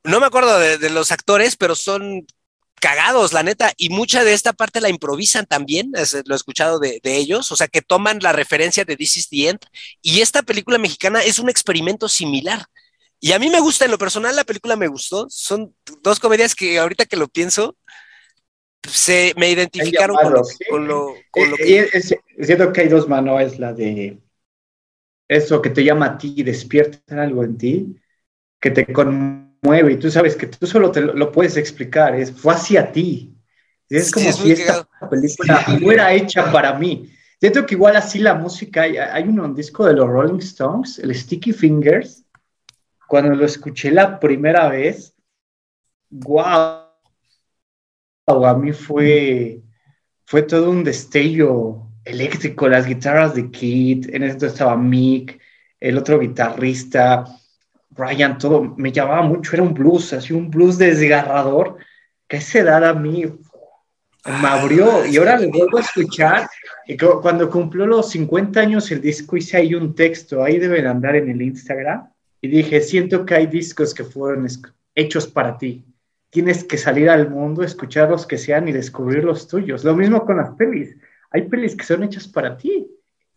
no 0.03 0.19
me 0.19 0.25
acuerdo 0.25 0.59
de, 0.59 0.89
los 0.89 1.11
actores, 1.11 1.55
pero 1.55 1.75
son 1.75 2.25
cagados, 2.79 3.33
la 3.33 3.43
neta, 3.43 3.73
y 3.77 3.89
mucha 3.89 4.23
de 4.23 4.33
esta 4.33 4.53
parte 4.53 4.81
la 4.81 4.89
improvisan 4.89 5.45
también, 5.45 5.91
lo 6.25 6.35
he 6.35 6.37
escuchado 6.37 6.79
de, 6.79 6.99
ellos, 7.03 7.51
o 7.51 7.55
sea, 7.55 7.67
que 7.67 7.81
toman 7.81 8.19
la 8.21 8.33
referencia 8.33 8.85
de 8.85 8.95
This 8.95 9.17
is 9.17 9.29
the 9.29 9.49
End, 9.49 9.59
y 10.01 10.21
esta 10.21 10.43
película 10.43 10.77
mexicana 10.77 11.23
es 11.23 11.39
un 11.39 11.49
experimento 11.49 12.09
similar. 12.09 12.65
Y 13.19 13.31
a 13.31 13.39
mí 13.39 13.49
me 13.49 13.59
gusta, 13.59 13.85
en 13.85 13.91
lo 13.91 13.97
personal 13.97 14.35
la 14.35 14.43
película 14.43 14.75
me 14.75 14.87
gustó, 14.87 15.27
son 15.29 15.73
dos 16.03 16.19
comedias 16.19 16.53
que 16.53 16.77
ahorita 16.77 17.05
que 17.05 17.15
lo 17.17 17.27
pienso, 17.27 17.75
se 18.87 19.33
me 19.37 19.49
identificaron 19.49 20.17
con, 20.17 20.33
lo, 20.33 20.43
con, 21.31 21.49
lo, 21.49 21.57
que... 21.57 21.89
Es, 21.91 22.13
cierto 22.39 22.71
que 22.71 22.81
hay 22.81 22.87
dos 22.87 23.07
manos, 23.07 23.41
es 23.41 23.57
la 23.57 23.73
de 23.73 24.19
eso 25.27 25.61
que 25.61 25.71
te 25.71 25.83
llama 25.83 26.05
a 26.05 26.17
ti, 26.17 26.43
despierta 26.43 27.23
algo 27.23 27.43
en 27.43 27.57
ti, 27.57 27.95
que 28.59 28.71
te 28.71 28.85
con 28.93 29.54
mueve 29.65 29.93
y 29.93 29.97
tú 29.97 30.11
sabes 30.11 30.35
que 30.35 30.47
tú 30.47 30.67
solo 30.67 30.91
te 30.91 31.01
lo, 31.01 31.31
puedes 31.31 31.57
explicar, 31.57 32.15
es, 32.15 32.31
fue 32.31 32.53
hacia 32.53 32.91
ti. 32.91 33.35
Es 33.89 34.11
como 34.11 34.31
si 34.31 34.51
esta 34.51 34.87
película 35.09 35.57
fuera 35.81 36.13
hecha 36.13 36.51
para 36.51 36.73
mí. 36.73 37.11
Siento 37.39 37.65
que 37.65 37.75
igual 37.75 37.95
así 37.95 38.19
la 38.19 38.33
música, 38.33 38.83
hay, 38.83 38.97
hay 38.97 39.23
un, 39.23 39.55
disco 39.55 39.85
de 39.85 39.93
los 39.93 40.07
Rolling 40.07 40.39
Stones, 40.39 40.99
el 40.99 41.13
Sticky 41.13 41.51
Fingers, 41.51 42.23
cuando 43.07 43.35
lo 43.35 43.45
escuché 43.45 43.91
la 43.91 44.19
primera 44.19 44.69
vez, 44.69 45.13
wow, 46.09 46.85
a 48.27 48.57
mí 48.57 48.71
fue, 48.71 49.61
fue 50.25 50.43
todo 50.43 50.71
un 50.71 50.83
destello 50.83 51.91
eléctrico, 52.03 52.69
las 52.69 52.85
guitarras 52.87 53.35
de 53.35 53.51
Kid, 53.51 54.13
en 54.13 54.23
ese 54.23 54.47
estaba 54.47 54.77
Mick, 54.77 55.39
el 55.79 55.97
otro 55.97 56.19
guitarrista, 56.19 57.25
Brian, 57.95 58.37
todo 58.37 58.75
me 58.77 58.91
llamaba 58.91 59.21
mucho, 59.21 59.55
era 59.55 59.63
un 59.63 59.73
blues, 59.73 60.13
así 60.13 60.33
un 60.33 60.49
blues 60.49 60.77
desgarrador, 60.77 61.77
que 62.27 62.37
esa 62.37 62.59
edad 62.59 62.83
a 62.85 62.93
mí 62.93 63.25
me 64.25 64.47
abrió 64.47 65.05
y 65.05 65.17
ahora 65.17 65.37
le 65.37 65.47
vuelvo 65.47 65.77
a 65.77 65.81
escuchar. 65.81 66.49
Y 66.87 66.97
cuando 66.97 67.49
cumplió 67.49 67.85
los 67.85 68.09
50 68.09 68.59
años 68.59 68.91
el 68.91 69.01
disco 69.01 69.37
hice 69.37 69.57
ahí 69.57 69.75
un 69.75 69.95
texto, 69.95 70.43
ahí 70.43 70.59
deben 70.59 70.87
andar 70.87 71.15
en 71.15 71.29
el 71.29 71.41
Instagram. 71.41 72.09
Y 72.41 72.47
dije, 72.47 72.81
siento 72.81 73.25
que 73.25 73.35
hay 73.35 73.47
discos 73.47 73.93
que 73.93 74.03
fueron 74.03 74.47
hechos 74.93 75.27
para 75.27 75.57
ti. 75.57 75.85
Tienes 76.29 76.63
que 76.63 76.77
salir 76.77 77.09
al 77.09 77.29
mundo, 77.29 77.63
escuchar 77.63 78.09
los 78.09 78.27
que 78.27 78.37
sean 78.37 78.67
y 78.67 78.71
descubrir 78.71 79.23
los 79.23 79.47
tuyos. 79.47 79.83
Lo 79.83 79.95
mismo 79.95 80.25
con 80.25 80.37
las 80.37 80.51
pelis. 80.55 80.95
Hay 81.31 81.43
pelis 81.43 81.75
que 81.75 81.85
son 81.85 82.03
hechas 82.03 82.27
para 82.27 82.57
ti 82.57 82.87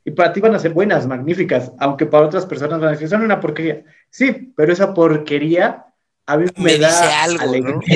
y 0.09 0.11
para 0.11 0.33
ti 0.33 0.41
van 0.41 0.55
a 0.55 0.59
ser 0.59 0.73
buenas, 0.73 1.07
magníficas, 1.07 1.71
aunque 1.79 2.07
para 2.07 2.25
otras 2.25 2.47
personas 2.47 2.81
van 2.81 2.89
a 2.89 2.93
decir, 2.93 3.11
son 3.11 3.21
una 3.21 3.41
porquería. 3.41 3.85
Sí, 4.09 4.55
pero 4.57 4.73
esa 4.73 4.95
porquería 4.95 5.85
a 6.25 6.39
mí 6.39 6.47
me, 6.57 6.79
da 6.79 7.25
algo. 7.25 7.53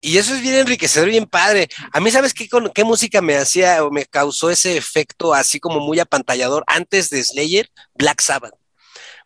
Y 0.00 0.16
eso 0.16 0.32
es 0.32 0.40
bien 0.40 0.54
enriquecedor, 0.54 1.08
bien 1.08 1.26
padre. 1.26 1.68
A 1.92 2.00
mí, 2.00 2.10
¿sabes 2.10 2.32
qué, 2.32 2.48
qué 2.72 2.84
música 2.84 3.20
me 3.20 3.36
hacía 3.36 3.84
o 3.84 3.90
me 3.90 4.06
causó 4.06 4.48
ese 4.48 4.76
efecto 4.76 5.34
así 5.34 5.58
como 5.58 5.80
muy 5.80 5.98
apantallador 5.98 6.64
antes 6.68 7.10
de 7.10 7.22
Slayer? 7.22 7.68
Black 7.94 8.20
Sabbath. 8.20 8.54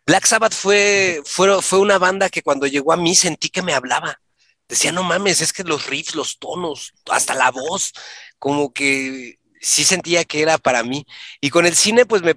Black 0.05 0.25
Sabbath 0.25 0.53
fue, 0.53 1.21
fue, 1.25 1.61
fue 1.61 1.79
una 1.79 1.99
banda 1.99 2.27
que 2.27 2.41
cuando 2.41 2.65
llegó 2.67 2.91
a 2.91 2.97
mí 2.97 3.15
sentí 3.15 3.49
que 3.49 3.61
me 3.61 3.73
hablaba. 3.73 4.19
Decía, 4.67 4.91
no 4.91 5.03
mames, 5.03 5.41
es 5.41 5.53
que 5.53 5.63
los 5.63 5.85
riffs, 5.85 6.15
los 6.15 6.39
tonos, 6.39 6.91
hasta 7.09 7.35
la 7.35 7.51
voz, 7.51 7.93
como 8.39 8.73
que 8.73 9.37
sí 9.63 9.83
sentía 9.83 10.25
que 10.25 10.41
era 10.41 10.57
para 10.57 10.83
mí. 10.83 11.07
Y 11.41 11.49
con 11.49 11.65
el 11.65 11.73
cine, 11.73 12.05
pues 12.05 12.21
me, 12.21 12.35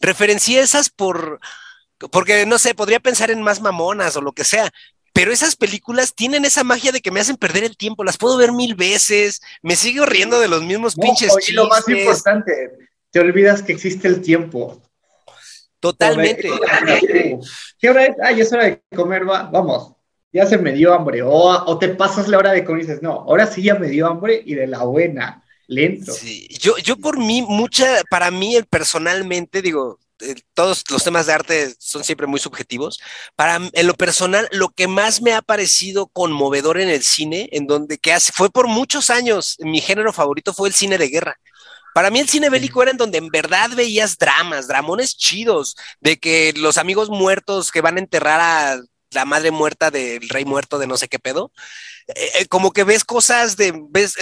referencié 0.00 0.60
esas 0.60 0.88
por, 0.88 1.40
porque 2.10 2.46
no 2.46 2.58
sé, 2.58 2.74
podría 2.74 3.00
pensar 3.00 3.30
en 3.30 3.42
más 3.42 3.60
mamonas 3.60 4.16
o 4.16 4.22
lo 4.22 4.32
que 4.32 4.44
sea, 4.44 4.70
pero 5.12 5.32
esas 5.32 5.56
películas 5.56 6.14
tienen 6.14 6.44
esa 6.44 6.64
magia 6.64 6.92
de 6.92 7.00
que 7.00 7.10
me 7.10 7.20
hacen 7.20 7.36
perder 7.36 7.64
el 7.64 7.76
tiempo, 7.76 8.04
las 8.04 8.16
puedo 8.16 8.36
ver 8.36 8.52
mil 8.52 8.76
veces, 8.76 9.42
me 9.60 9.76
sigo 9.76 10.06
riendo 10.06 10.38
de 10.40 10.48
los 10.48 10.62
mismos 10.62 10.94
pinches 10.94 11.34
Y 11.48 11.52
lo 11.52 11.66
más 11.68 11.86
importante, 11.88 12.70
te 13.10 13.20
olvidas 13.20 13.62
que 13.62 13.72
existe 13.72 14.06
el 14.06 14.22
tiempo. 14.22 14.80
Totalmente. 15.80 16.48
¿Qué 17.78 17.90
hora 17.90 18.06
es? 18.06 18.16
Ay, 18.22 18.40
es 18.40 18.52
hora 18.52 18.64
de 18.64 18.82
comer, 18.94 19.28
va. 19.28 19.44
vamos. 19.44 19.94
Ya 20.32 20.46
se 20.46 20.58
me 20.58 20.72
dio 20.72 20.94
hambre. 20.94 21.22
O, 21.22 21.30
o 21.30 21.78
te 21.78 21.88
pasas 21.88 22.28
la 22.28 22.38
hora 22.38 22.52
de 22.52 22.64
comer 22.64 22.84
y 22.84 22.86
dices, 22.86 23.02
no, 23.02 23.12
ahora 23.12 23.46
sí 23.46 23.62
ya 23.62 23.74
me 23.74 23.88
dio 23.88 24.06
hambre 24.06 24.40
y 24.44 24.54
de 24.54 24.68
la 24.68 24.84
buena, 24.84 25.42
lento. 25.70 26.12
Sí, 26.12 26.48
yo, 26.60 26.76
yo 26.78 26.96
por 26.96 27.18
mí, 27.18 27.42
mucha, 27.42 28.02
para 28.10 28.30
mí 28.30 28.58
personalmente, 28.68 29.62
digo, 29.62 29.98
todos 30.54 30.84
los 30.90 31.02
temas 31.02 31.26
de 31.26 31.32
arte 31.32 31.74
son 31.78 32.04
siempre 32.04 32.26
muy 32.26 32.40
subjetivos. 32.40 33.00
Para 33.36 33.56
en 33.72 33.86
lo 33.86 33.94
personal, 33.94 34.48
lo 34.52 34.68
que 34.68 34.88
más 34.88 35.22
me 35.22 35.32
ha 35.32 35.42
parecido 35.42 36.08
conmovedor 36.08 36.78
en 36.78 36.88
el 36.88 37.02
cine, 37.02 37.48
en 37.52 37.66
donde 37.66 37.98
que 37.98 38.12
hace, 38.12 38.32
fue 38.32 38.50
por 38.50 38.66
muchos 38.66 39.10
años, 39.10 39.56
mi 39.60 39.80
género 39.80 40.12
favorito 40.12 40.52
fue 40.52 40.68
el 40.68 40.74
cine 40.74 40.98
de 40.98 41.08
guerra. 41.08 41.38
Para 41.94 42.10
mí 42.10 42.20
el 42.20 42.28
cine 42.28 42.50
bélico 42.50 42.82
era 42.82 42.92
en 42.92 42.96
donde 42.96 43.18
en 43.18 43.28
verdad 43.28 43.70
veías 43.74 44.16
dramas, 44.16 44.68
dramones 44.68 45.16
chidos, 45.16 45.76
de 46.00 46.18
que 46.18 46.52
los 46.56 46.78
amigos 46.78 47.08
muertos 47.10 47.72
que 47.72 47.80
van 47.80 47.96
a 47.96 48.00
enterrar 48.00 48.40
a 48.40 48.80
la 49.12 49.24
madre 49.24 49.50
muerta 49.50 49.90
del 49.90 50.28
rey 50.28 50.44
muerto 50.44 50.78
de 50.78 50.86
no 50.86 50.96
sé 50.96 51.08
qué 51.08 51.18
pedo, 51.18 51.52
eh, 52.14 52.30
eh, 52.40 52.46
como 52.46 52.72
que 52.72 52.84
ves 52.84 53.04
cosas 53.04 53.56
de, 53.56 53.72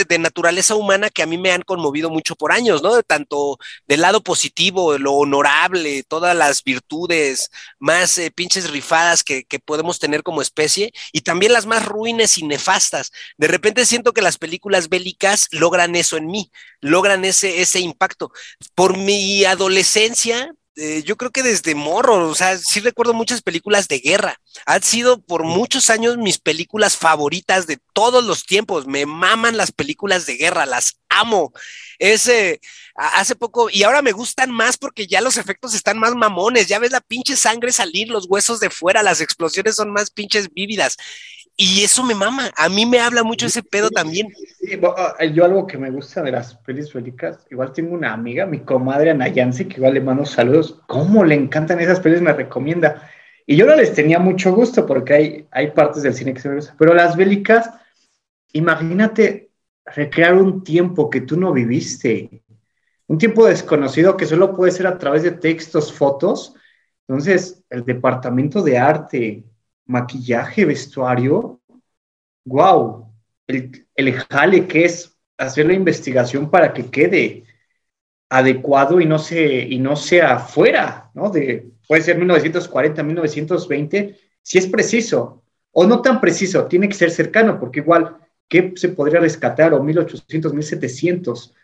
de 0.09 0.19
naturaleza 0.19 0.75
humana 0.75 1.11
que 1.11 1.23
a 1.23 1.27
mí 1.27 1.39
me 1.39 1.53
han 1.53 1.63
conmovido 1.63 2.11
mucho 2.11 2.37
por 2.37 2.53
años, 2.53 2.83
¿no? 2.83 3.03
Tanto 3.03 3.59
del 3.87 4.01
lado 4.03 4.23
positivo, 4.23 4.99
lo 4.99 5.13
honorable, 5.13 6.03
todas 6.05 6.37
las 6.37 6.63
virtudes 6.65 7.51
más 7.79 8.19
eh, 8.19 8.31
pinches 8.31 8.71
rifadas 8.71 9.23
que, 9.25 9.45
que, 9.45 9.59
podemos 9.59 9.99
tener 9.99 10.23
como 10.23 10.43
especie, 10.43 10.93
y 11.13 11.21
también 11.23 11.53
las 11.53 11.67
más 11.67 11.85
ruines 11.85 12.39
y 12.39 12.47
nefastas. 12.47 13.13
De 13.37 13.49
repente 13.49 13.87
siento 13.87 14.13
que 14.13 14.23
las 14.23 14.39
películas 14.39 14.89
bélicas 14.89 15.49
logran 15.51 15.97
eso 15.97 16.17
en 16.17 16.27
mí, 16.27 16.51
logran 16.81 17.25
ese, 17.25 17.61
ese 17.61 17.81
impacto. 17.81 18.33
Por 18.75 18.97
mi 18.97 19.45
adolescencia, 19.45 20.53
eh, 20.81 21.03
yo 21.05 21.17
creo 21.17 21.33
que 21.33 21.43
desde 21.43 21.75
morro, 21.75 22.29
o 22.29 22.35
sea, 22.37 22.57
sí 22.57 22.79
recuerdo 22.79 23.13
muchas 23.13 23.43
películas 23.43 23.89
de 23.89 23.99
guerra. 23.99 24.41
Han 24.65 24.81
sido 24.85 25.21
por 25.21 25.43
muchos 25.43 25.91
años 25.91 26.19
mis 26.19 26.39
películas 26.39 26.97
favoritas 26.97 27.67
de 27.67 27.81
todos 27.93 28.23
los 28.23 28.45
tiempos. 28.45 28.87
Me 28.87 29.05
maman 29.05 29.57
las 29.57 29.73
películas 29.73 30.25
de 30.27 30.37
guerra, 30.37 30.67
las 30.67 31.01
amo. 31.09 31.53
Ese, 31.99 32.61
hace 32.95 33.35
poco, 33.35 33.69
y 33.71 33.83
ahora 33.83 34.03
me 34.03 34.13
gustan 34.13 34.53
más 34.53 34.79
porque 34.79 35.09
ya 35.09 35.21
los 35.21 35.37
efectos 35.37 35.75
están 35.75 35.99
más 35.99 36.15
mamones. 36.15 36.69
Ya 36.69 36.79
ves 36.79 36.93
la 36.93 37.01
pinche 37.01 37.35
sangre 37.35 37.73
salir, 37.73 38.09
los 38.09 38.27
huesos 38.29 38.61
de 38.61 38.71
fuera, 38.71 39.03
las 39.03 39.21
explosiones 39.21 39.75
son 39.75 39.91
más 39.91 40.11
pinches 40.11 40.49
vívidas. 40.55 40.97
Y 41.57 41.83
eso 41.83 42.05
me 42.05 42.15
mama. 42.15 42.53
A 42.57 42.69
mí 42.69 42.87
me 42.87 43.01
habla 43.01 43.25
mucho 43.25 43.47
ese 43.47 43.65
pedo 43.65 43.91
también. 43.91 44.29
Ah, 44.97 45.25
yo 45.25 45.45
algo 45.45 45.67
que 45.67 45.79
me 45.79 45.91
gusta 45.91 46.23
de 46.23 46.33
las 46.33 46.55
pelis 46.55 46.93
bélicas, 46.93 47.47
igual 47.51 47.73
tengo 47.73 47.95
una 47.95 48.13
amiga, 48.13 48.47
mi 48.47 48.61
comadre 48.61 49.11
Ana 49.11 49.29
Yancy, 49.29 49.67
que 49.67 49.77
igual 49.77 49.95
le 49.95 50.01
mando 50.01 50.25
saludos. 50.25 50.81
¿Cómo 50.87 51.25
le 51.25 51.35
encantan 51.35 51.81
esas 51.81 52.01
pelis? 52.01 52.21
Me 52.21 52.33
recomienda. 52.33 53.09
Y 53.47 53.57
yo 53.57 53.67
no 53.67 53.75
les 53.75 53.95
tenía 53.95 54.19
mucho 54.19 54.55
gusto 54.55 54.85
porque 54.85 55.15
hay, 55.15 55.49
hay 55.51 55.71
partes 55.71 56.03
del 56.03 56.15
cine 56.15 56.35
que 56.35 56.41
se 56.41 56.49
me 56.49 56.57
gustan. 56.57 56.77
Pero 56.79 56.95
las 56.95 57.17
bélicas, 57.17 57.71
imagínate 58.53 59.51
recrear 59.87 60.35
un 60.35 60.63
tiempo 60.63 61.09
que 61.09 61.23
tú 61.23 61.39
no 61.39 61.53
viviste. 61.53 62.43
Un 63.07 63.19
tiempo 63.19 63.47
desconocido 63.47 64.17
que 64.17 64.27
solo 64.27 64.55
puede 64.55 64.73
ser 64.73 64.87
a 64.87 64.99
través 64.99 65.23
de 65.23 65.31
textos, 65.31 65.93
fotos. 65.93 66.55
Entonces, 67.07 67.65
el 67.71 67.85
departamento 67.85 68.63
de 68.63 68.77
arte, 68.77 69.45
maquillaje, 69.87 70.67
vestuario, 70.67 71.61
wow, 72.45 73.11
el, 73.47 73.88
el 73.99 74.15
jale 74.15 74.69
que 74.69 74.85
es 74.85 75.19
hacer 75.37 75.67
la 75.67 75.75
investigación 75.75 76.51
para 76.51 76.73
que 76.73 76.89
quede 76.89 77.45
adecuado 78.31 79.01
y 79.01 79.07
no, 79.07 79.19
se, 79.19 79.63
y 79.63 79.79
no 79.81 79.97
sea 79.97 80.39
fuera, 80.39 81.11
¿no? 81.15 81.31
De, 81.31 81.69
puede 81.87 82.03
ser 82.03 82.17
1940, 82.17 83.03
1920, 83.03 84.17
si 84.41 84.59
es 84.59 84.69
preciso, 84.69 85.43
o 85.73 85.85
no 85.85 86.01
tan 86.01 86.21
preciso, 86.21 86.67
tiene 86.67 86.89
que 86.89 86.95
ser 86.95 87.11
cercano, 87.11 87.59
porque 87.59 87.81
igual, 87.81 88.17
¿qué 88.49 88.73
se 88.77 88.91
podría 88.91 89.19
rescatar? 89.19 89.75
O 89.75 89.83
1800, 89.83 90.55
1700, 90.55 91.55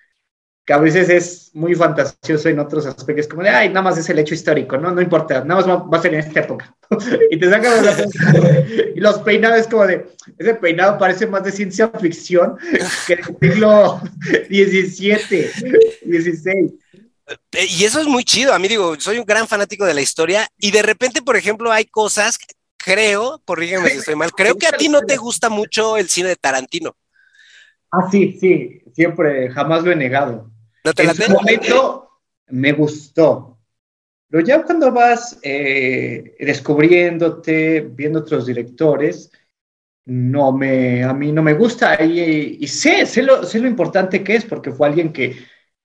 que 0.65 0.73
a 0.73 0.79
veces 0.79 1.11
es 1.11 1.51
muy 1.53 1.75
fantasioso 1.75 2.49
en 2.49 2.59
otros 2.59 2.87
aspectos, 2.87 3.29
como 3.29 3.43
de, 3.43 3.51
ay, 3.51 3.69
nada 3.69 3.83
más 3.83 3.99
es 3.99 4.09
el 4.09 4.19
hecho 4.19 4.35
histórico, 4.35 4.79
no, 4.79 4.91
no 4.93 5.03
importa, 5.03 5.45
nada 5.45 5.61
más 5.61 5.69
va, 5.69 5.99
a 5.99 6.03
ser 6.03 6.15
en 6.15 6.21
esta 6.21 6.41
época. 6.41 6.75
y 7.31 7.39
te 7.39 7.51
sacan 7.51 7.85
los, 7.85 7.97
y 8.97 9.01
los 9.01 9.19
peinados 9.19 9.69
como 9.69 9.87
de, 9.87 10.07
ese 10.39 10.55
peinado 10.55 10.99
parece 10.99 11.27
más 11.27 11.45
de 11.45 11.53
ciencia 11.53 11.89
ficción 12.01 12.57
que 13.07 13.17
del 13.17 13.25
siglo 13.41 14.01
XVII, 14.49 15.51
XVI. 16.07 16.79
Y 17.53 17.85
eso 17.85 18.01
es 18.01 18.07
muy 18.07 18.25
chido, 18.25 18.55
a 18.55 18.59
mí 18.59 18.67
digo, 18.67 18.99
soy 18.99 19.19
un 19.19 19.25
gran 19.27 19.47
fanático 19.47 19.85
de 19.85 19.95
la 19.95 20.01
historia 20.01 20.49
y 20.59 20.71
de 20.71 20.83
repente, 20.83 21.21
por 21.21 21.37
ejemplo, 21.37 21.73
hay 21.73 21.85
cosas, 21.85 22.39
creo, 22.79 23.41
corrígeme 23.45 23.91
si 23.91 23.99
estoy 23.99 24.15
mal, 24.15 24.33
creo 24.37 24.57
que 24.57 24.67
a 24.67 24.73
ti 24.73 24.89
no 24.89 25.03
te 25.03 25.19
gusta 25.19 25.51
mucho 25.51 25.99
el 25.99 26.09
cine 26.09 26.31
de 26.31 26.37
Tarantino. 26.37 26.97
Ah, 27.91 28.09
sí, 28.11 28.39
sí, 28.41 28.83
siempre, 28.95 29.51
jamás 29.51 29.85
lo 29.85 29.93
he 29.93 29.97
negado 29.97 30.54
en 30.85 31.15
su 31.15 31.33
momento 31.33 32.11
me 32.49 32.73
gustó. 32.73 33.59
Pero 34.29 34.45
ya 34.45 34.63
cuando 34.65 34.93
vas 34.93 35.39
eh, 35.43 36.37
descubriéndote, 36.41 37.81
viendo 37.81 38.21
otros 38.21 38.47
directores, 38.47 39.31
no 40.07 40.53
me, 40.53 41.03
a 41.03 41.15
mí 41.15 41.33
no 41.33 41.43
me 41.43 41.55
gusta 41.55 42.03
y, 42.05 42.59
y 42.61 42.67
sé, 42.67 43.07
sé 43.07 43.23
lo, 43.23 43.45
sé 43.45 43.59
lo 43.59 43.69
importante 43.69 44.23
que 44.23 44.37
es 44.37 44.45
porque 44.45 44.71
fue 44.71 44.89
alguien 44.89 45.13
que 45.13 45.37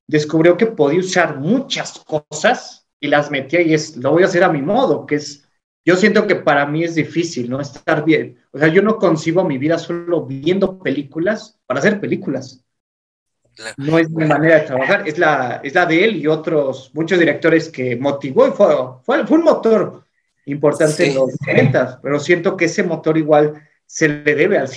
descubrió 0.08 0.58
que 0.58 0.66
podía 0.66 1.00
usar 1.00 1.38
muchas 1.40 2.00
cosas 2.00 2.88
y 3.00 3.08
las 3.08 3.32
metía 3.32 3.62
y 3.62 3.74
es, 3.74 3.96
lo 3.96 4.12
voy 4.12 4.24
a 4.24 4.26
hacer 4.26 4.44
a 4.44 4.52
mi 4.52 4.62
modo, 4.62 5.06
que 5.06 5.16
es, 5.16 5.48
yo 5.86 5.96
siento 5.96 6.28
que 6.28 6.36
para 6.36 6.66
mí 6.66 6.84
es 6.84 6.96
difícil, 6.96 7.50
¿no? 7.50 7.62
Estar 7.62 8.04
bien. 8.04 8.38
O 8.52 8.58
sea, 8.58 8.68
yo 8.68 8.82
no 8.82 8.98
concibo 8.98 9.44
mi 9.44 9.58
vida 9.58 9.78
solo 9.78 10.26
viendo 10.26 10.80
películas 10.80 11.60
para 11.66 11.80
hacer 11.80 12.02
películas. 12.02 12.66
No 13.78 13.98
es 13.98 14.10
mi 14.10 14.26
manera 14.26 14.60
de 14.60 14.68
trabajar, 14.68 15.08
es 15.08 15.18
la, 15.18 15.60
es 15.64 15.74
la 15.74 15.86
de 15.86 16.04
él 16.04 16.16
y 16.18 16.28
otros, 16.28 16.92
muchos 16.94 17.20
directores 17.20 17.70
que 17.70 17.96
motivó 17.96 18.48
y 18.48 18.52
fue, 18.52 18.76
fue, 19.04 19.22
un 19.30 19.44
motor 19.44 20.06
importante 20.46 21.08
en 21.08 21.16
los 21.16 21.30
90, 21.46 22.00
pero 22.02 22.20
siento 22.20 22.56
que 22.56 22.66
ese 22.66 22.84
motor 22.84 23.18
igual 23.18 23.68
se 23.86 24.08
le 24.08 24.36
debe 24.36 24.58
al 24.58 24.70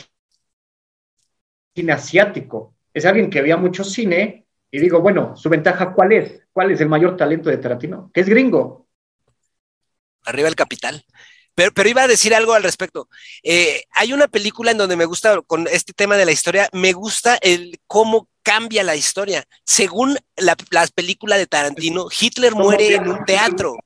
cine 1.75 1.93
asiático. 1.93 2.75
Es 2.93 3.07
alguien 3.07 3.31
que 3.31 3.41
veía 3.41 3.57
mucho 3.57 3.85
cine 3.85 4.47
y 4.71 4.79
digo, 4.81 5.01
bueno, 5.01 5.37
su 5.37 5.49
ventaja 5.49 5.93
cuál 5.93 6.13
es? 6.13 6.43
¿Cuál 6.53 6.73
es 6.73 6.81
el 6.81 6.89
mayor 6.89 7.17
talento 7.17 7.51
de 7.51 7.59
Tarantino? 7.59 8.11
Que 8.13 8.23
es 8.23 8.29
gringo. 8.29 8.89
Arriba 10.25 10.49
el 10.49 10.55
capital. 10.55 11.05
Pero, 11.55 11.73
pero, 11.73 11.89
iba 11.89 12.03
a 12.03 12.09
decir 12.09 12.35
algo 12.35 12.55
al 12.55 12.63
respecto. 12.63 13.09
Eh, 13.43 13.85
hay 13.93 14.13
una 14.13 14.29
película 14.29 14.71
en 14.71 14.79
donde 14.79 14.97
me 14.97 15.05
gusta, 15.05 15.41
con 15.47 15.67
este 15.69 15.93
tema 15.93 16.17
de 16.17 16.25
la 16.25 16.33
historia, 16.33 16.69
me 16.73 16.93
gusta 16.93 17.39
el 17.43 17.79
cómo 17.87 18.29
cambia 18.43 18.83
la 18.83 18.97
historia. 18.97 19.45
Según 19.65 20.19
la, 20.37 20.57
las 20.71 20.91
películas 20.91 21.39
de 21.39 21.47
Tarantino, 21.47 22.09
Hitler 22.19 22.55
muere 22.55 22.95
en 22.95 23.09
un 23.09 23.25
teatro. 23.25 23.77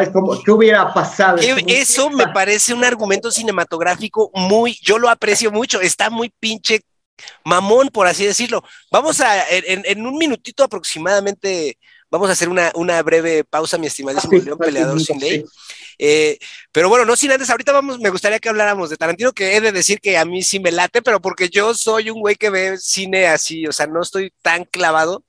Es 0.00 0.10
como, 0.10 0.40
¿qué 0.42 0.50
hubiera 0.50 0.92
pasado? 0.92 1.38
Eso 1.38 2.10
me 2.10 2.28
parece 2.28 2.74
un 2.74 2.84
argumento 2.84 3.30
cinematográfico 3.30 4.30
muy, 4.34 4.78
yo 4.82 4.98
lo 4.98 5.08
aprecio 5.08 5.50
mucho, 5.50 5.80
está 5.80 6.10
muy 6.10 6.30
pinche 6.38 6.82
mamón, 7.44 7.88
por 7.88 8.06
así 8.06 8.26
decirlo. 8.26 8.62
Vamos 8.92 9.20
a, 9.20 9.48
en, 9.48 9.82
en 9.86 10.06
un 10.06 10.18
minutito 10.18 10.62
aproximadamente, 10.62 11.78
vamos 12.10 12.28
a 12.28 12.32
hacer 12.32 12.50
una, 12.50 12.70
una 12.74 13.02
breve 13.02 13.44
pausa, 13.44 13.78
mi 13.78 13.86
estimadísimo 13.86 14.38
León 14.38 14.58
Peleador 14.58 15.00
sin 15.00 15.18
ley. 15.18 15.44
Eh, 15.98 16.38
pero 16.72 16.88
bueno, 16.88 17.04
no 17.04 17.16
sin 17.16 17.32
antes, 17.32 17.50
ahorita 17.50 17.72
vamos, 17.72 17.98
me 17.98 18.10
gustaría 18.10 18.38
que 18.38 18.48
habláramos 18.48 18.90
de 18.90 18.96
Tarantino, 18.96 19.32
que 19.32 19.56
he 19.56 19.60
de 19.60 19.72
decir 19.72 20.00
que 20.00 20.16
a 20.16 20.24
mí 20.24 20.42
sí 20.42 20.60
me 20.60 20.72
late, 20.72 21.02
pero 21.02 21.20
porque 21.20 21.48
yo 21.48 21.74
soy 21.74 22.10
un 22.10 22.20
güey 22.20 22.36
que 22.36 22.50
ve 22.50 22.78
cine 22.78 23.26
así, 23.26 23.66
o 23.66 23.72
sea, 23.72 23.86
no 23.86 24.02
estoy 24.02 24.32
tan 24.42 24.64
clavado. 24.64 25.24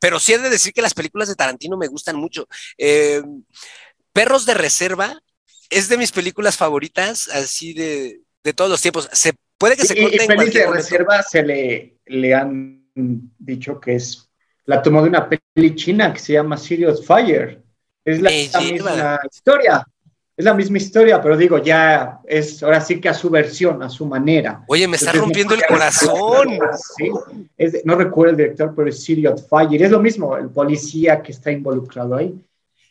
Pero 0.00 0.20
sí 0.20 0.32
he 0.32 0.38
de 0.38 0.50
decir 0.50 0.72
que 0.72 0.82
las 0.82 0.94
películas 0.94 1.28
de 1.28 1.34
Tarantino 1.34 1.76
me 1.76 1.88
gustan 1.88 2.16
mucho. 2.16 2.46
Eh, 2.76 3.22
Perros 4.12 4.46
de 4.46 4.54
Reserva 4.54 5.20
es 5.70 5.88
de 5.88 5.98
mis 5.98 6.12
películas 6.12 6.56
favoritas, 6.56 7.28
así 7.28 7.72
de, 7.72 8.20
de 8.44 8.52
todos 8.52 8.70
los 8.70 8.80
tiempos. 8.80 9.08
Se 9.12 9.32
puede 9.58 9.76
que 9.76 9.86
se 9.86 10.00
corte 10.00 10.22
en 10.22 10.50
de 10.50 10.66
Reserva 10.70 11.22
se 11.22 11.42
le, 11.42 11.98
le 12.06 12.34
han 12.34 12.90
dicho 12.94 13.80
que 13.80 13.96
es 13.96 14.28
la 14.64 14.82
tomó 14.82 15.02
de 15.02 15.08
una 15.08 15.28
peli 15.28 15.74
china 15.74 16.12
que 16.12 16.20
se 16.20 16.34
llama 16.34 16.56
Serious 16.56 17.04
Fire. 17.06 17.62
Es 18.08 18.22
la, 18.22 18.30
misma 18.30 19.20
historia. 19.30 19.86
Es 20.34 20.44
la 20.44 20.54
misma 20.54 20.78
historia, 20.78 21.20
pero 21.20 21.36
digo, 21.36 21.58
ya 21.58 22.20
es 22.24 22.62
ahora 22.62 22.80
sí 22.80 22.98
que 23.00 23.10
a 23.10 23.12
su 23.12 23.28
versión, 23.28 23.82
a 23.82 23.90
su 23.90 24.06
manera. 24.06 24.64
Oye, 24.66 24.88
me 24.88 24.96
está 24.96 25.12
rompiendo 25.12 25.54
el 25.54 25.62
corazón. 25.66 26.58
Sí, 26.96 27.10
no 27.84 27.96
recuerdo 27.96 28.30
el 28.30 28.36
director, 28.38 28.72
pero 28.74 28.88
es 28.88 29.04
Serious 29.04 29.46
Fire. 29.46 29.82
Es 29.82 29.90
lo 29.90 30.00
mismo, 30.00 30.38
el 30.38 30.48
policía 30.48 31.20
que 31.20 31.32
está 31.32 31.50
involucrado 31.50 32.16
ahí. 32.16 32.34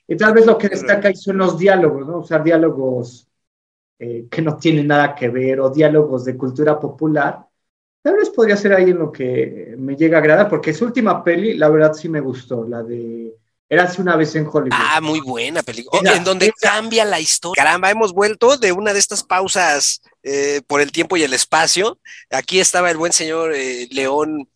Y 0.08 0.16
tal 0.16 0.34
vez 0.34 0.46
lo 0.46 0.56
que 0.56 0.70
destaca 0.70 1.08
ahí 1.08 1.16
son 1.16 1.38
los 1.38 1.58
diálogos, 1.58 2.06
¿no? 2.06 2.20
Usar 2.20 2.44
diálogos 2.44 3.28
eh, 3.98 4.28
que 4.30 4.42
no 4.44 4.56
tienen 4.58 4.86
nada 4.86 5.16
que 5.16 5.30
ver 5.30 5.60
o 5.62 5.72
diálogos 5.72 6.26
de 6.26 6.38
cultura 6.38 6.80
popular. 6.80 7.44
Tal 8.04 8.18
vez 8.18 8.30
podría 8.30 8.56
ser 8.56 8.74
ahí 8.74 8.92
en 8.92 9.00
lo 9.00 9.12
que 9.12 9.74
me 9.80 9.96
llega 9.96 10.18
a 10.18 10.22
agradar, 10.22 10.48
porque 10.48 10.74
su 10.74 10.86
última 10.86 11.24
peli, 11.24 11.56
la 11.56 11.70
verdad 11.70 11.94
sí 11.94 12.08
me 12.08 12.20
gustó, 12.20 12.64
la 12.68 12.84
de 12.84 13.36
Érase 13.70 14.02
una 14.02 14.16
vez 14.16 14.34
en 14.36 14.48
Hollywood. 14.48 14.72
Ah, 14.72 15.02
muy 15.02 15.20
buena 15.20 15.62
película. 15.62 16.16
en 16.16 16.24
donde 16.24 16.54
cambia 16.60 17.04
la 17.04 17.20
historia. 17.20 17.62
Caramba, 17.62 17.92
hemos 17.92 18.14
vuelto 18.14 18.58
de 18.58 18.72
una 18.72 18.94
de 18.94 19.00
estas 19.00 19.24
pausas 19.24 20.02
eh, 20.24 20.62
por 20.68 20.80
el 20.80 20.92
tiempo 20.92 21.18
y 21.18 21.24
el 21.24 21.34
espacio. 21.34 22.00
Aquí 22.30 22.60
estaba 22.60 22.90
el 22.90 22.98
buen 22.98 23.12
señor 23.12 23.54
eh, 23.54 23.88
León 23.92 24.50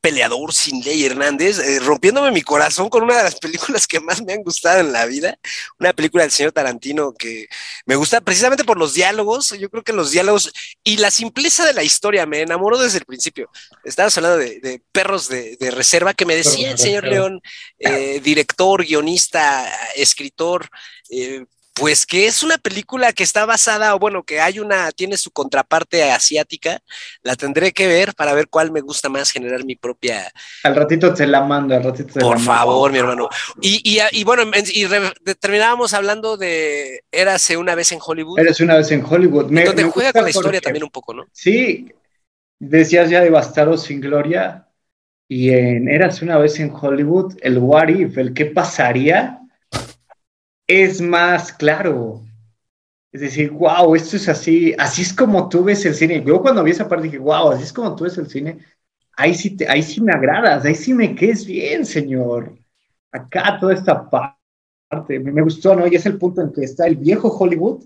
peleador 0.00 0.52
sin 0.52 0.80
ley 0.82 1.04
Hernández, 1.04 1.58
eh, 1.58 1.80
rompiéndome 1.80 2.30
mi 2.30 2.42
corazón 2.42 2.88
con 2.88 3.02
una 3.02 3.16
de 3.16 3.24
las 3.24 3.34
películas 3.40 3.86
que 3.86 4.00
más 4.00 4.22
me 4.22 4.32
han 4.32 4.42
gustado 4.42 4.80
en 4.80 4.92
la 4.92 5.06
vida, 5.06 5.38
una 5.78 5.92
película 5.92 6.22
del 6.22 6.32
señor 6.32 6.52
Tarantino 6.52 7.12
que 7.12 7.46
me 7.86 7.96
gusta 7.96 8.20
precisamente 8.20 8.64
por 8.64 8.78
los 8.78 8.94
diálogos, 8.94 9.50
yo 9.58 9.70
creo 9.70 9.82
que 9.82 9.92
los 9.92 10.10
diálogos 10.10 10.52
y 10.84 10.96
la 10.98 11.10
simpleza 11.10 11.64
de 11.64 11.72
la 11.72 11.82
historia 11.82 12.26
me 12.26 12.40
enamoró 12.40 12.78
desde 12.78 12.98
el 12.98 13.04
principio. 13.04 13.50
Estabas 13.84 14.16
hablando 14.16 14.38
de, 14.38 14.82
perros 14.92 15.28
de, 15.28 15.56
reserva 15.70 16.14
que 16.14 16.26
me 16.26 16.36
decía 16.36 16.70
el 16.72 16.78
señor 16.78 17.04
León, 17.04 17.40
eh, 17.78 18.20
director, 18.22 18.84
guionista, 18.84 19.70
escritor, 19.94 20.68
eh, 21.10 21.44
pues 21.80 22.04
que 22.04 22.26
es 22.26 22.42
una 22.42 22.58
película 22.58 23.14
que 23.14 23.22
está 23.22 23.46
basada, 23.46 23.94
o 23.94 23.98
bueno, 23.98 24.22
que 24.22 24.38
hay 24.38 24.60
una, 24.60 24.92
tiene 24.92 25.16
su 25.16 25.30
contraparte 25.30 26.02
asiática, 26.10 26.82
la 27.22 27.36
tendré 27.36 27.72
que 27.72 27.86
ver 27.86 28.14
para 28.14 28.34
ver 28.34 28.48
cuál 28.48 28.70
me 28.70 28.82
gusta 28.82 29.08
más, 29.08 29.30
generar 29.30 29.64
mi 29.64 29.76
propia. 29.76 30.30
Al 30.62 30.76
ratito 30.76 31.14
te 31.14 31.26
la 31.26 31.40
mando, 31.40 31.74
al 31.74 31.82
ratito 31.82 32.12
te 32.12 32.20
Por 32.20 32.38
la 32.38 32.44
favor, 32.44 32.92
mi 32.92 32.98
hermano. 32.98 33.30
Y, 33.62 33.98
y, 34.12 34.24
bueno, 34.24 34.42
y 34.74 34.86
terminábamos 35.40 35.94
hablando 35.94 36.36
de 36.36 37.02
Érase 37.10 37.56
una 37.56 37.74
vez 37.74 37.92
en 37.92 37.98
Hollywood. 38.04 38.38
Érase 38.38 38.62
una 38.62 38.76
vez 38.76 38.90
en 38.92 39.02
Hollywood. 39.02 39.46
Me, 39.46 39.64
donde 39.64 39.84
juega 39.84 40.12
con 40.12 40.24
la 40.24 40.30
historia 40.30 40.60
también 40.60 40.84
un 40.84 40.90
poco, 40.90 41.14
¿no? 41.14 41.24
Sí, 41.32 41.90
decías 42.58 43.08
ya 43.08 43.22
de 43.22 43.30
Bastardo 43.30 43.78
sin 43.78 44.02
Gloria, 44.02 44.68
y 45.26 45.48
en 45.48 45.88
Érase 45.88 46.26
una 46.26 46.36
vez 46.36 46.60
en 46.60 46.74
Hollywood, 46.78 47.38
el 47.40 47.56
what 47.56 47.88
if, 47.88 48.18
el 48.18 48.34
qué 48.34 48.44
pasaría 48.44 49.39
es 50.70 51.00
más 51.00 51.52
claro. 51.52 52.24
Es 53.10 53.22
decir, 53.22 53.50
wow, 53.50 53.96
esto 53.96 54.16
es 54.16 54.28
así, 54.28 54.72
así 54.78 55.02
es 55.02 55.12
como 55.12 55.48
tú 55.48 55.64
ves 55.64 55.84
el 55.84 55.96
cine. 55.96 56.22
Yo 56.24 56.40
cuando 56.40 56.62
vi 56.62 56.70
esa 56.70 56.88
parte 56.88 57.06
dije, 57.06 57.18
wow, 57.18 57.50
así 57.50 57.64
es 57.64 57.72
como 57.72 57.96
tú 57.96 58.04
ves 58.04 58.16
el 58.18 58.28
cine. 58.28 58.58
Ahí 59.16 59.34
sí, 59.34 59.56
te, 59.56 59.68
ahí 59.68 59.82
sí 59.82 60.00
me 60.00 60.12
agradas, 60.12 60.64
ahí 60.64 60.76
sí 60.76 60.94
me 60.94 61.14
quedes 61.16 61.44
bien, 61.44 61.84
señor. 61.84 62.56
Acá 63.10 63.58
toda 63.58 63.74
esta 63.74 64.08
parte, 64.08 65.18
me, 65.18 65.42
gustó, 65.42 65.74
¿no? 65.74 65.88
Y 65.88 65.96
es 65.96 66.06
el 66.06 66.18
punto 66.18 66.40
en 66.40 66.52
que 66.52 66.62
está 66.62 66.86
el 66.86 66.96
viejo 66.96 67.36
Hollywood 67.36 67.84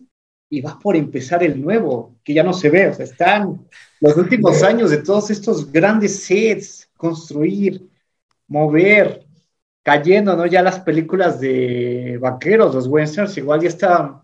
y 0.50 0.60
va 0.60 0.78
por 0.78 0.94
empezar 0.94 1.42
el 1.42 1.60
nuevo, 1.60 2.14
que 2.22 2.34
ya 2.34 2.42
no 2.42 2.52
se 2.52 2.68
ve. 2.68 2.88
O 2.88 2.94
sea, 2.94 3.06
están 3.06 3.66
los 4.00 4.16
últimos 4.18 4.62
años 4.62 4.90
de 4.90 4.98
todos 4.98 5.30
estos 5.30 5.72
grandes 5.72 6.22
sets, 6.24 6.90
construir, 6.98 7.88
mover, 8.46 9.24
cayendo, 9.84 10.36
¿no? 10.36 10.46
Ya 10.46 10.62
las 10.62 10.80
películas 10.80 11.40
de 11.40 12.18
vaqueros, 12.20 12.74
los 12.74 12.88
westerns, 12.88 13.36
igual 13.38 13.60
ya 13.60 13.68
estaban 13.68 14.22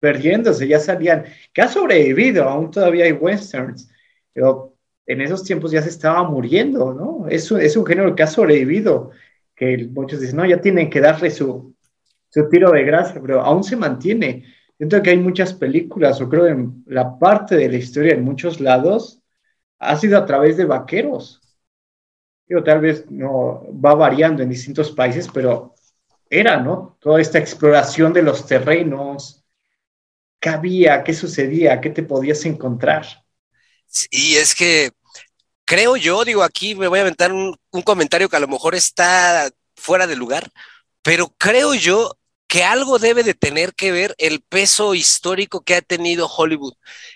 perdiéndose, 0.00 0.68
ya 0.68 0.80
salían, 0.80 1.24
que 1.52 1.62
ha 1.62 1.68
sobrevivido, 1.68 2.44
aún 2.44 2.70
todavía 2.70 3.06
hay 3.06 3.12
westerns, 3.12 3.90
pero 4.32 4.76
en 5.06 5.20
esos 5.20 5.44
tiempos 5.44 5.72
ya 5.72 5.82
se 5.82 5.90
estaba 5.90 6.22
muriendo, 6.24 6.94
¿no? 6.94 7.28
Es 7.28 7.50
un, 7.50 7.60
es 7.60 7.76
un 7.76 7.86
género 7.86 8.14
que 8.14 8.22
ha 8.22 8.26
sobrevivido, 8.26 9.10
que 9.54 9.88
muchos 9.92 10.20
dicen, 10.20 10.36
no, 10.36 10.46
ya 10.46 10.60
tienen 10.60 10.90
que 10.90 11.00
darle 11.00 11.30
su, 11.30 11.74
su 12.30 12.48
tiro 12.48 12.70
de 12.72 12.84
gracia, 12.84 13.20
pero 13.20 13.40
aún 13.40 13.64
se 13.64 13.76
mantiene. 13.76 14.44
Siento 14.76 15.02
que 15.02 15.10
hay 15.10 15.18
muchas 15.18 15.54
películas, 15.54 16.20
o 16.20 16.28
creo 16.28 16.46
en 16.48 16.84
la 16.86 17.18
parte 17.18 17.56
de 17.56 17.68
la 17.68 17.76
historia 17.76 18.14
en 18.14 18.24
muchos 18.24 18.60
lados, 18.60 19.22
ha 19.78 19.96
sido 19.96 20.18
a 20.18 20.26
través 20.26 20.56
de 20.56 20.64
vaqueros, 20.64 21.40
tal 22.64 22.80
vez 22.80 23.10
no 23.10 23.62
va 23.72 23.94
variando 23.94 24.42
en 24.42 24.50
distintos 24.50 24.90
países, 24.92 25.28
pero 25.32 25.74
era, 26.28 26.58
¿no? 26.58 26.96
Toda 27.00 27.20
esta 27.20 27.38
exploración 27.38 28.12
de 28.12 28.22
los 28.22 28.46
terrenos, 28.46 29.44
qué 30.40 30.48
había, 30.50 31.02
qué 31.02 31.14
sucedía, 31.14 31.80
qué 31.80 31.90
te 31.90 32.02
podías 32.02 32.44
encontrar. 32.44 33.06
Sí, 33.86 34.36
es 34.36 34.54
que 34.54 34.90
creo 35.64 35.96
yo, 35.96 36.24
digo, 36.24 36.42
aquí 36.42 36.74
me 36.74 36.88
voy 36.88 36.98
a 36.98 37.02
aventar 37.02 37.32
un, 37.32 37.56
un 37.70 37.82
comentario 37.82 38.28
que 38.28 38.36
a 38.36 38.40
lo 38.40 38.48
mejor 38.48 38.74
está 38.74 39.48
fuera 39.76 40.06
de 40.06 40.16
lugar, 40.16 40.50
pero 41.02 41.32
creo 41.38 41.74
yo 41.74 42.16
que 42.46 42.62
algo 42.62 42.98
debe 42.98 43.22
de 43.22 43.34
tener 43.34 43.74
que 43.74 43.92
ver 43.92 44.14
el 44.18 44.40
peso 44.40 44.94
histórico 44.94 45.64
que 45.64 45.76
ha 45.76 45.82
tenido 45.82 46.28
Hollywood 46.28 46.74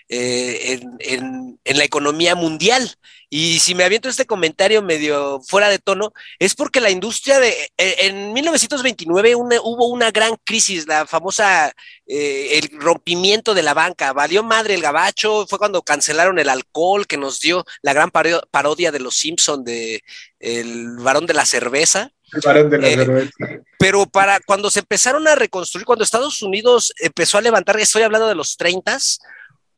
eh, 0.09 0.81
en, 0.99 1.59
la 1.65 1.83
economía 1.83 2.35
mundial. 2.35 2.95
Y 3.29 3.59
si 3.59 3.75
me 3.75 3.83
aviento 3.83 4.09
este 4.09 4.25
comentario 4.25 4.81
medio 4.81 5.39
fuera 5.41 5.69
de 5.69 5.77
tono, 5.77 6.13
es 6.39 6.55
porque 6.55 6.81
la 6.81 6.89
industria 6.89 7.39
de... 7.39 7.49
Eh, 7.77 7.95
en 8.07 8.33
1929 8.33 9.35
hubo 9.35 9.87
una 9.87 10.11
gran 10.11 10.35
crisis, 10.43 10.87
la 10.87 11.05
famosa, 11.05 11.73
eh, 12.07 12.57
el 12.57 12.79
rompimiento 12.79 13.53
de 13.53 13.63
la 13.63 13.75
banca, 13.75 14.13
valió 14.13 14.43
madre 14.43 14.73
el 14.73 14.81
gabacho, 14.81 15.45
fue 15.47 15.59
cuando 15.59 15.83
cancelaron 15.83 16.39
el 16.39 16.49
alcohol 16.49 17.05
que 17.05 17.17
nos 17.17 17.39
dio 17.39 17.65
la 17.83 17.93
gran 17.93 18.11
parodia 18.11 18.91
de 18.91 18.99
los 18.99 19.15
Simpson 19.15 19.63
de 19.63 20.03
El 20.39 20.97
varón 20.97 21.27
de 21.27 21.35
la 21.35 21.45
cerveza. 21.45 22.11
Eh, 22.33 23.29
pero 23.77 24.05
para 24.05 24.39
cuando 24.41 24.69
se 24.69 24.79
empezaron 24.79 25.27
a 25.27 25.35
reconstruir, 25.35 25.85
cuando 25.85 26.03
Estados 26.03 26.41
Unidos 26.41 26.93
empezó 26.99 27.37
a 27.37 27.41
levantar, 27.41 27.79
estoy 27.79 28.03
hablando 28.03 28.27
de 28.27 28.35
los 28.35 28.57
30, 28.57 28.97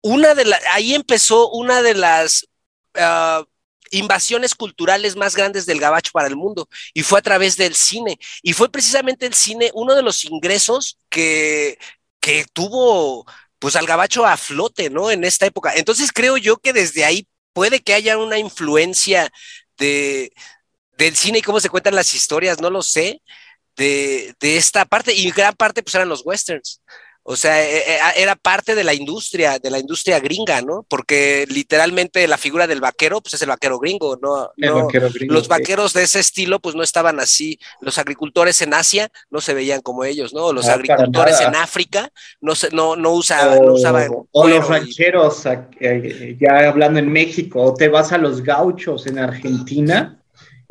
una 0.02 0.34
de 0.34 0.54
ahí 0.74 0.93
empezó 0.93 1.49
una 1.49 1.82
de 1.82 1.93
las 1.93 2.47
ah, 2.95 3.43
invasiones 3.91 4.56
culturales 4.56 5.16
más 5.16 5.36
grandes 5.36 5.66
del 5.66 5.80
gabacho 5.80 6.12
para 6.14 6.28
el 6.28 6.36
mundo 6.36 6.68
y 6.93 7.04
fue 7.04 7.20
a 7.20 7.22
través 7.24 7.58
del 7.58 7.76
cine. 7.76 8.18
Y 8.41 8.54
fue 8.54 8.72
precisamente 8.72 9.26
el 9.26 9.34
cine 9.34 9.70
uno 9.74 9.95
de 9.95 10.02
los 10.02 10.26
ingresos 10.26 10.97
que, 11.10 11.78
que 12.20 12.45
tuvo 12.54 13.26
pues 13.60 13.76
al 13.76 13.86
gabacho 13.86 14.26
a 14.26 14.38
flote, 14.38 14.89
¿no? 14.89 15.12
En 15.12 15.24
esta 15.24 15.45
época. 15.45 15.74
Entonces 15.76 16.12
creo 16.12 16.38
yo 16.38 16.58
que 16.58 16.74
desde 16.74 17.06
ahí 17.06 17.28
puede 17.54 17.82
que 17.82 17.93
haya 17.93 18.18
una 18.18 18.39
influencia 18.39 19.32
de, 19.78 20.34
del 20.97 21.15
cine 21.15 21.39
y 21.39 21.41
cómo 21.41 21.59
se 21.59 21.69
cuentan 21.69 21.95
las 21.95 22.13
historias, 22.13 22.61
no 22.61 22.69
lo 22.69 22.81
sé, 22.81 23.21
de, 23.75 24.35
esta 24.41 24.85
parte, 24.85 25.13
y 25.13 25.31
gran 25.31 25.55
parte 25.55 25.83
pues 25.83 25.95
eran 25.95 26.09
los 26.09 26.25
westerns. 26.25 26.81
O 27.23 27.35
sea, 27.35 27.61
e, 27.63 27.77
e, 27.77 27.99
era 28.17 28.35
parte 28.35 28.73
de 28.73 28.83
la 28.83 28.95
industria, 28.95 29.59
de 29.59 29.69
la 29.69 29.77
industria 29.77 30.19
gringa, 30.19 30.61
¿no? 30.63 30.83
Porque 30.89 31.45
literalmente 31.49 32.27
la 32.27 32.39
figura 32.39 32.65
del 32.65 32.81
vaquero, 32.81 33.21
pues 33.21 33.35
es 33.35 33.41
el 33.43 33.49
vaquero 33.49 33.77
gringo, 33.77 34.17
¿no? 34.19 34.49
los 34.57 35.47
vaqueros 35.47 35.93
de 35.93 36.03
ese 36.03 36.19
estilo, 36.19 36.59
pues 36.59 36.73
no 36.73 36.81
estaban 36.81 37.19
así. 37.19 37.59
Los 37.79 37.99
agricultores 37.99 38.59
en 38.63 38.73
Asia 38.73 39.11
no 39.29 39.39
se 39.39 39.53
veían 39.53 39.81
como 39.81 40.03
ellos, 40.03 40.33
¿no? 40.33 40.51
Los 40.51 40.67
agricultores 40.67 41.39
en 41.41 41.55
África 41.55 42.11
no, 42.41 42.55
se, 42.55 42.72
no, 42.72 42.95
no, 42.95 43.11
usaban. 43.11 43.59
O, 44.31 44.47
los 44.47 44.68
rancheros, 44.68 45.43
eh, 45.80 46.38
ya 46.39 46.69
hablando 46.69 46.97
en 46.97 47.11
México, 47.11 47.61
o 47.61 47.73
te 47.76 47.88
vas 47.88 48.11
a 48.11 48.18
los 48.18 48.41
gauchos 48.41 49.05
en 49.05 49.19
Argentina 49.19 50.20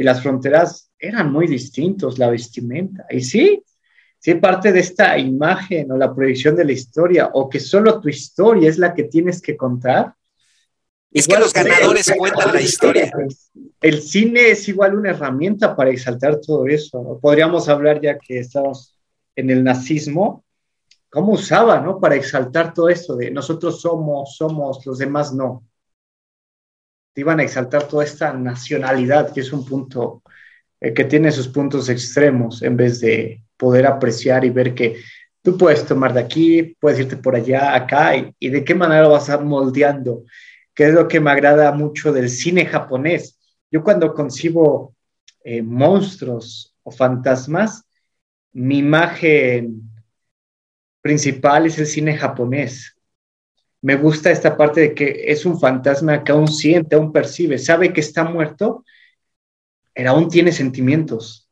y 0.00 0.02
las 0.02 0.22
fronteras 0.22 0.90
eran 0.98 1.30
muy 1.30 1.46
distintos, 1.46 2.18
la 2.18 2.30
vestimenta. 2.30 3.04
Y 3.10 3.20
sí, 3.20 3.62
sí, 4.18 4.34
parte 4.36 4.72
de 4.72 4.80
esta 4.80 5.18
imagen 5.18 5.92
o 5.92 5.98
la 5.98 6.14
proyección 6.14 6.56
de 6.56 6.64
la 6.64 6.72
historia, 6.72 7.28
o 7.34 7.50
que 7.50 7.60
solo 7.60 8.00
tu 8.00 8.08
historia 8.08 8.70
es 8.70 8.78
la 8.78 8.94
que 8.94 9.04
tienes 9.04 9.42
que 9.42 9.58
contar. 9.58 10.14
Es 11.12 11.28
que 11.28 11.38
los 11.38 11.52
ganadores 11.52 12.10
cuentan 12.16 12.54
la 12.54 12.62
historia. 12.62 13.12
El 13.78 14.00
cine 14.00 14.48
es 14.48 14.66
igual 14.70 14.94
una 14.94 15.10
herramienta 15.10 15.76
para 15.76 15.90
exaltar 15.90 16.40
todo 16.40 16.66
eso. 16.66 17.18
Podríamos 17.20 17.68
hablar 17.68 18.00
ya 18.00 18.16
que 18.18 18.38
estamos 18.38 18.96
en 19.36 19.50
el 19.50 19.62
nazismo, 19.62 20.46
cómo 21.10 21.32
usaba, 21.32 21.78
¿no? 21.78 22.00
Para 22.00 22.14
exaltar 22.14 22.72
todo 22.72 22.88
esto 22.88 23.16
de 23.16 23.30
nosotros 23.30 23.82
somos, 23.82 24.34
somos, 24.34 24.86
los 24.86 24.96
demás 24.96 25.34
no 25.34 25.69
te 27.12 27.20
iban 27.22 27.40
a 27.40 27.42
exaltar 27.42 27.88
toda 27.88 28.04
esta 28.04 28.32
nacionalidad, 28.32 29.32
que 29.32 29.40
es 29.40 29.52
un 29.52 29.64
punto 29.64 30.22
eh, 30.80 30.94
que 30.94 31.04
tiene 31.04 31.32
sus 31.32 31.48
puntos 31.48 31.88
extremos, 31.88 32.62
en 32.62 32.76
vez 32.76 33.00
de 33.00 33.44
poder 33.56 33.86
apreciar 33.86 34.44
y 34.44 34.50
ver 34.50 34.74
que 34.74 34.96
tú 35.42 35.58
puedes 35.58 35.84
tomar 35.86 36.14
de 36.14 36.20
aquí, 36.20 36.76
puedes 36.80 37.00
irte 37.00 37.16
por 37.16 37.34
allá, 37.34 37.74
acá, 37.74 38.12
y, 38.16 38.48
de 38.48 38.64
qué 38.64 38.74
manera 38.74 39.02
lo 39.02 39.10
vas 39.10 39.30
a 39.30 39.38
moldeando, 39.38 40.24
que 40.74 40.88
es 40.88 40.94
lo 40.94 41.08
que 41.08 41.20
me 41.20 41.30
agrada 41.30 41.72
mucho 41.72 42.12
del 42.12 42.30
cine 42.30 42.66
japonés. 42.66 43.38
Yo 43.70 43.82
cuando 43.82 44.14
concibo 44.14 44.94
eh, 45.44 45.62
monstruos 45.62 46.74
o 46.82 46.90
fantasmas, 46.90 47.84
mi 48.52 48.78
imagen 48.78 49.82
principal 51.02 51.66
es 51.66 51.78
el 51.78 51.86
cine 51.86 52.16
japonés 52.16 52.99
me 53.82 53.96
gusta 53.96 54.30
esta 54.30 54.56
parte 54.56 54.80
de 54.80 54.94
que 54.94 55.24
es 55.26 55.46
un 55.46 55.58
fantasma 55.58 56.22
que 56.22 56.32
aún 56.32 56.48
siente, 56.48 56.96
aún 56.96 57.12
percibe, 57.12 57.58
sabe 57.58 57.92
que 57.92 58.00
está 58.00 58.24
muerto, 58.24 58.84
pero 59.94 60.10
aún 60.10 60.28
tiene 60.28 60.52
sentimientos. 60.52 61.48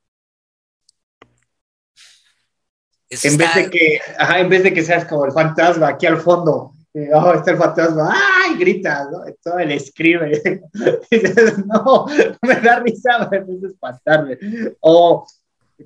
En 3.11 3.39
vez, 3.39 3.55
de 3.55 3.71
que, 3.71 4.01
en 4.37 4.49
vez 4.51 4.63
de 4.63 4.75
que 4.75 4.83
seas 4.83 5.07
como 5.07 5.25
el 5.25 5.33
fantasma 5.33 5.89
aquí 5.89 6.05
al 6.05 6.19
fondo, 6.19 6.73
oh, 7.15 7.33
está 7.33 7.53
el 7.53 7.57
fantasma, 7.57 8.13
¡ay! 8.13 8.59
grita, 8.59 9.09
¿no? 9.11 9.21
Todo 9.43 9.59
él 9.61 9.73
escribe. 9.73 10.61
dices, 11.11 11.65
no, 11.67 12.07
me 12.43 12.55
da 12.57 12.81
risa, 12.81 13.29
me 13.31 13.39
a 13.39 13.69
espantarme. 13.69 14.39
O 14.81 15.27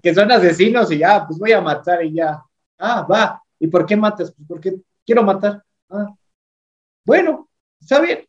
que 0.03 0.15
son 0.15 0.33
asesinos 0.33 0.91
y 0.91 0.99
ya, 0.99 1.25
pues 1.27 1.39
voy 1.39 1.53
a 1.53 1.61
matar 1.61 2.05
y 2.05 2.15
ya. 2.15 2.43
Ah, 2.79 3.03
va. 3.03 3.41
¿Y 3.61 3.69
por 3.69 3.87
qué 3.87 3.97
matas? 3.97 4.33
Pues 4.33 4.49
porque 4.49 4.77
quiero 5.05 5.23
matar. 5.23 5.63
Ah. 5.89 6.09
Bueno, 7.05 7.49
está 7.81 8.01
bien. 8.01 8.27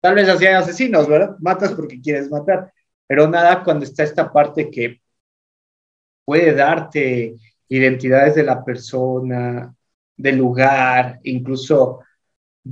Tal 0.00 0.14
vez 0.16 0.28
hay 0.28 0.46
asesinos, 0.48 1.08
¿verdad? 1.08 1.36
Matas 1.40 1.72
porque 1.74 2.00
quieres 2.00 2.30
matar. 2.30 2.72
Pero 3.06 3.28
nada 3.28 3.64
cuando 3.64 3.84
está 3.84 4.04
esta 4.04 4.32
parte 4.32 4.70
que 4.70 5.02
puede 6.24 6.54
darte 6.54 7.36
identidades 7.68 8.34
de 8.34 8.42
la 8.44 8.64
persona, 8.64 9.74
del 10.16 10.36
lugar, 10.36 11.20
incluso 11.24 12.00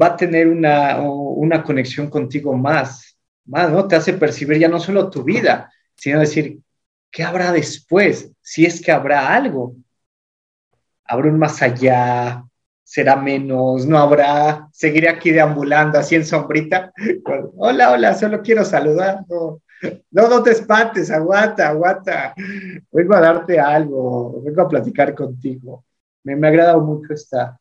va 0.00 0.08
a 0.08 0.16
tener 0.16 0.48
una, 0.48 1.00
una 1.02 1.62
conexión 1.62 2.10
contigo 2.10 2.54
más, 2.54 3.18
más, 3.46 3.70
¿no? 3.72 3.86
Te 3.88 3.96
hace 3.96 4.14
percibir 4.14 4.58
ya 4.58 4.68
no 4.68 4.80
solo 4.80 5.10
tu 5.10 5.24
vida, 5.24 5.72
sino 5.96 6.20
decir, 6.20 6.60
¿qué 7.10 7.22
habrá 7.24 7.52
después? 7.52 8.32
Si 8.42 8.66
es 8.66 8.80
que 8.82 8.92
habrá 8.92 9.34
algo. 9.34 9.76
¿Habrá 11.04 11.28
un 11.30 11.38
más 11.38 11.62
allá? 11.62 12.44
¿Será 12.84 13.16
menos? 13.16 13.86
¿No 13.86 13.98
habrá? 13.98 14.68
¿Seguiré 14.72 15.08
aquí 15.08 15.30
deambulando 15.30 15.98
así 15.98 16.14
en 16.14 16.24
sombrita? 16.24 16.92
Hola, 17.56 17.92
hola, 17.92 18.14
solo 18.14 18.42
quiero 18.42 18.64
saludar. 18.64 19.24
No, 20.10 20.28
no, 20.28 20.42
te 20.42 20.52
espantes, 20.52 21.10
aguanta, 21.10 21.68
aguanta. 21.68 22.34
Vengo 22.92 23.14
a 23.14 23.20
darte 23.20 23.58
algo, 23.58 24.42
vengo 24.42 24.62
a 24.62 24.68
platicar 24.68 25.14
contigo. 25.14 25.84
Me, 26.22 26.34
ha 26.34 26.50
agradado 26.50 26.80
mucho 26.80 27.12
esta, 27.12 27.58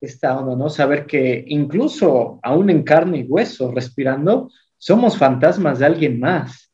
esta 0.00 0.38
onda, 0.38 0.56
¿no? 0.56 0.70
Saber 0.70 1.06
que 1.06 1.44
incluso 1.48 2.38
aún 2.42 2.70
en 2.70 2.82
carne 2.82 3.18
y 3.18 3.24
hueso, 3.24 3.72
respirando, 3.72 4.50
somos 4.78 5.18
fantasmas 5.18 5.78
de 5.78 5.86
alguien 5.86 6.20
más. 6.20 6.70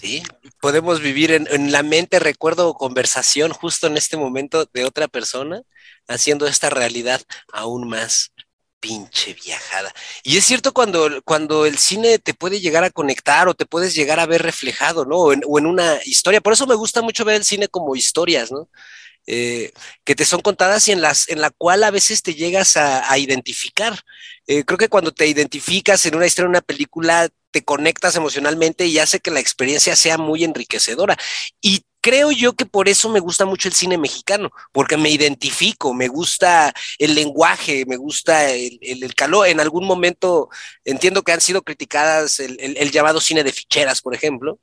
Sí, 0.00 0.22
podemos 0.60 1.02
vivir 1.02 1.30
en, 1.32 1.72
la 1.72 1.82
mente, 1.82 2.20
recuerdo 2.20 2.74
conversación 2.74 3.52
justo 3.52 3.86
en 3.86 3.96
este 3.96 4.16
momento 4.16 4.64
de 4.72 4.84
otra 4.84 5.08
persona, 5.08 5.62
haciendo 6.10 6.46
esta 6.46 6.70
realidad 6.70 7.22
aún 7.52 7.88
más 7.88 8.32
pinche 8.80 9.34
viajada. 9.34 9.92
Y 10.22 10.38
es 10.38 10.44
cierto 10.44 10.72
cuando, 10.72 11.22
cuando 11.22 11.66
el 11.66 11.78
cine 11.78 12.18
te 12.18 12.34
puede 12.34 12.60
llegar 12.60 12.82
a 12.82 12.90
conectar 12.90 13.46
o 13.46 13.54
te 13.54 13.66
puedes 13.66 13.94
llegar 13.94 14.18
a 14.18 14.26
ver 14.26 14.42
reflejado, 14.42 15.04
¿no? 15.04 15.16
O 15.16 15.32
en, 15.32 15.66
una 15.66 16.00
historia. 16.04 16.40
Por 16.40 16.54
eso 16.54 16.66
me 16.66 16.74
gusta 16.74 17.02
mucho 17.02 17.24
ver 17.24 17.36
el 17.36 17.44
cine 17.44 17.68
como 17.68 17.94
historias, 17.94 18.50
¿no? 18.50 18.68
Eh, 19.26 19.72
que 20.04 20.14
te 20.14 20.24
son 20.24 20.40
contadas 20.40 20.88
y 20.88 20.92
en, 20.92 21.02
las, 21.02 21.28
en 21.28 21.40
la 21.40 21.50
cual 21.50 21.84
a 21.84 21.90
veces 21.90 22.22
te 22.22 22.34
llegas 22.34 22.76
a, 22.76 23.16
identificar. 23.18 24.00
Eh, 24.46 24.64
creo 24.64 24.78
que 24.78 24.88
cuando 24.88 25.12
te 25.12 25.26
identificas 25.26 26.04
en 26.06 26.16
una 26.16 26.26
historia, 26.26 26.46
en 26.46 26.50
una 26.50 26.60
película, 26.62 27.28
te 27.50 27.62
conectas 27.62 28.16
emocionalmente 28.16 28.86
y 28.86 28.98
hace 28.98 29.20
que 29.20 29.30
la 29.30 29.40
experiencia 29.40 29.94
sea 29.94 30.18
muy 30.18 30.42
enriquecedora. 30.44 31.16
Y 31.60 31.84
creo 32.00 32.30
yo 32.30 32.54
que 32.54 32.66
por 32.66 32.88
eso 32.88 33.08
me 33.08 33.20
gusta 33.20 33.44
mucho 33.44 33.68
el 33.68 33.74
cine 33.74 33.98
mexicano, 33.98 34.50
porque 34.72 34.96
me 34.96 35.10
identifico, 35.10 35.94
me 35.94 36.08
gusta 36.08 36.72
el 36.98 37.14
lenguaje, 37.14 37.84
me 37.86 37.96
gusta 37.96 38.50
el, 38.50 39.14
calor. 39.14 39.48
En 39.48 39.60
algún 39.60 39.86
momento 39.86 40.48
entiendo 40.84 41.22
que 41.22 41.32
han 41.32 41.40
sido 41.40 41.62
criticadas 41.62 42.40
el, 42.40 42.90
llamado 42.90 43.20
cine 43.20 43.44
de 43.44 43.52
ficheras, 43.52 44.02
por 44.02 44.14
ejemplo, 44.14 44.58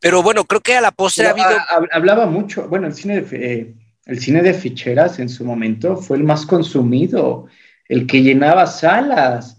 pero 0.00 0.22
bueno, 0.22 0.44
creo 0.44 0.60
que 0.60 0.76
a 0.76 0.80
la 0.80 0.92
postre 0.92 1.26
ha 1.26 1.30
habido. 1.30 1.48
Hablaba 1.90 2.26
mucho, 2.26 2.68
bueno, 2.68 2.86
el 2.86 2.94
cine, 2.94 3.22
de, 3.22 3.52
eh, 3.60 3.74
el 4.06 4.20
cine 4.20 4.42
de 4.42 4.54
ficheras 4.54 5.18
en 5.18 5.28
su 5.28 5.44
momento 5.44 5.96
fue 5.96 6.16
el 6.16 6.24
más 6.24 6.46
consumido, 6.46 7.46
el 7.88 8.06
que 8.06 8.22
llenaba 8.22 8.66
salas, 8.66 9.57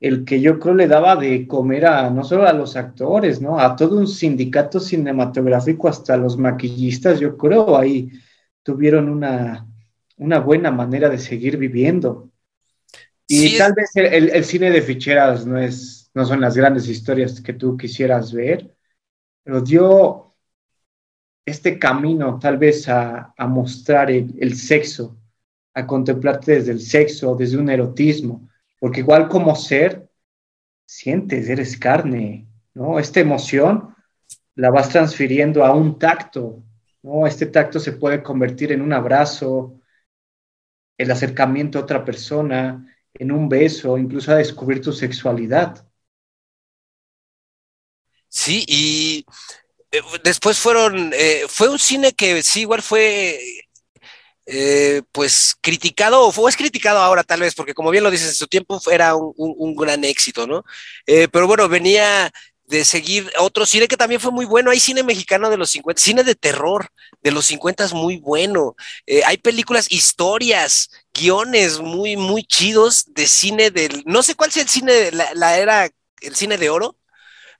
el 0.00 0.24
que 0.24 0.40
yo 0.40 0.58
creo 0.58 0.74
le 0.74 0.88
daba 0.88 1.16
de 1.16 1.46
comer 1.46 1.86
a 1.86 2.10
no 2.10 2.24
solo 2.24 2.46
a 2.46 2.52
los 2.52 2.74
actores, 2.76 3.40
¿no? 3.40 3.60
A 3.60 3.76
todo 3.76 3.98
un 3.98 4.08
sindicato 4.08 4.80
cinematográfico, 4.80 5.88
hasta 5.88 6.16
los 6.16 6.38
maquillistas, 6.38 7.20
yo 7.20 7.36
creo, 7.36 7.76
ahí 7.76 8.10
tuvieron 8.62 9.08
una, 9.08 9.66
una 10.16 10.40
buena 10.40 10.70
manera 10.70 11.08
de 11.08 11.18
seguir 11.18 11.56
viviendo. 11.58 12.30
Y 13.26 13.56
tal 13.58 13.74
vez 13.74 13.90
el, 13.94 14.30
el, 14.30 14.44
cine 14.44 14.70
de 14.70 14.82
ficheras 14.82 15.46
no, 15.46 15.58
es, 15.58 16.10
no 16.14 16.24
son 16.24 16.40
las 16.40 16.56
grandes 16.56 16.88
historias 16.88 17.40
que 17.40 17.52
tú 17.52 17.76
quisieras 17.76 18.32
ver, 18.32 18.74
pero 19.44 19.60
dio 19.60 20.30
este 21.44 21.78
camino 21.78 22.38
tal 22.38 22.58
vez 22.58 22.88
a, 22.88 23.34
mostrar 23.48 24.10
el, 24.10 24.54
sexo, 24.54 25.18
a 25.74 25.86
contemplarte 25.86 26.52
desde 26.52 26.72
el 26.72 26.80
sexo, 26.80 27.34
desde 27.34 27.58
un 27.58 27.70
erotismo, 27.70 28.49
porque 28.80 29.00
igual 29.00 29.28
como 29.28 29.54
ser, 29.54 30.10
sientes, 30.86 31.48
eres 31.48 31.78
carne, 31.78 32.48
¿no? 32.74 32.98
Esta 32.98 33.20
emoción 33.20 33.94
la 34.56 34.70
vas 34.70 34.88
transfiriendo 34.88 35.64
a 35.64 35.72
un 35.72 35.98
tacto, 35.98 36.64
¿no? 37.02 37.26
Este 37.26 37.46
tacto 37.46 37.78
se 37.78 37.92
puede 37.92 38.22
convertir 38.22 38.72
en 38.72 38.80
un 38.80 38.92
abrazo, 38.92 39.80
el 40.98 41.10
acercamiento 41.10 41.78
a 41.78 41.82
otra 41.82 42.04
persona, 42.04 42.86
en 43.14 43.32
un 43.32 43.48
beso, 43.48 43.96
incluso 43.98 44.32
a 44.32 44.36
descubrir 44.36 44.80
tu 44.80 44.92
sexualidad. 44.92 45.86
Sí, 48.28 48.64
y 48.66 49.26
eh, 49.90 50.00
después 50.24 50.58
fueron, 50.58 51.12
eh, 51.14 51.42
fue 51.48 51.68
un 51.68 51.78
cine 51.78 52.12
que 52.12 52.42
sí, 52.42 52.60
igual 52.62 52.82
fue, 52.82 53.38
eh, 54.52 55.02
pues 55.12 55.56
criticado, 55.60 56.26
o 56.26 56.48
es 56.48 56.56
criticado 56.56 56.98
ahora 56.98 57.22
tal 57.22 57.40
vez, 57.40 57.54
porque 57.54 57.74
como 57.74 57.90
bien 57.90 58.02
lo 58.02 58.10
dices, 58.10 58.28
en 58.28 58.34
su 58.34 58.48
tiempo 58.48 58.80
era 58.90 59.14
un, 59.14 59.76
gran 59.76 60.04
éxito, 60.04 60.46
¿no? 60.46 60.64
pero 61.06 61.46
bueno, 61.46 61.68
venía 61.68 62.32
de 62.66 62.84
seguir 62.84 63.30
otro 63.38 63.66
cine 63.66 63.88
que 63.88 63.96
también 63.96 64.20
fue 64.20 64.30
muy 64.30 64.46
bueno. 64.46 64.70
Hay 64.70 64.80
cine 64.80 65.02
mexicano 65.02 65.50
de 65.50 65.56
los 65.56 65.70
50, 65.70 66.00
cine 66.00 66.24
de 66.24 66.34
terror 66.34 66.88
de 67.22 67.30
los 67.32 67.46
50 67.46 67.84
es 67.84 67.92
muy 67.92 68.18
bueno. 68.18 68.76
hay 69.26 69.38
películas, 69.38 69.86
historias, 69.90 70.90
guiones 71.14 71.78
muy, 71.80 72.16
muy 72.16 72.44
chidos 72.44 73.06
de 73.14 73.26
cine 73.26 73.70
del, 73.70 74.02
no 74.06 74.22
sé 74.22 74.34
cuál 74.34 74.52
sea 74.52 74.62
el 74.62 74.68
cine, 74.68 75.10
la 75.12 75.58
era, 75.58 75.88
el 76.20 76.36
cine 76.36 76.58
de 76.58 76.70
oro, 76.70 76.96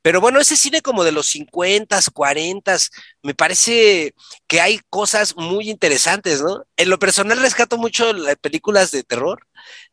pero 0.03 0.21
bueno, 0.21 0.41
ese 0.41 0.57
cine 0.57 0.81
como 0.81 1.05
de 1.05 1.13
los 1.13 1.27
50, 1.27 1.99
40, 2.13 2.77
me 3.23 3.35
parece 3.35 4.15
que 4.47 4.61
hay 4.61 4.81
cosas 4.89 5.37
muy 5.37 5.69
interesantes, 5.69 6.41
¿no? 6.41 6.65
En 6.77 6.89
lo 6.89 6.99
personal 6.99 7.41
rescato 7.41 7.77
mucho 7.77 8.13
las 8.13 8.37
películas 8.37 8.91
de 8.91 9.03
terror. 9.03 9.47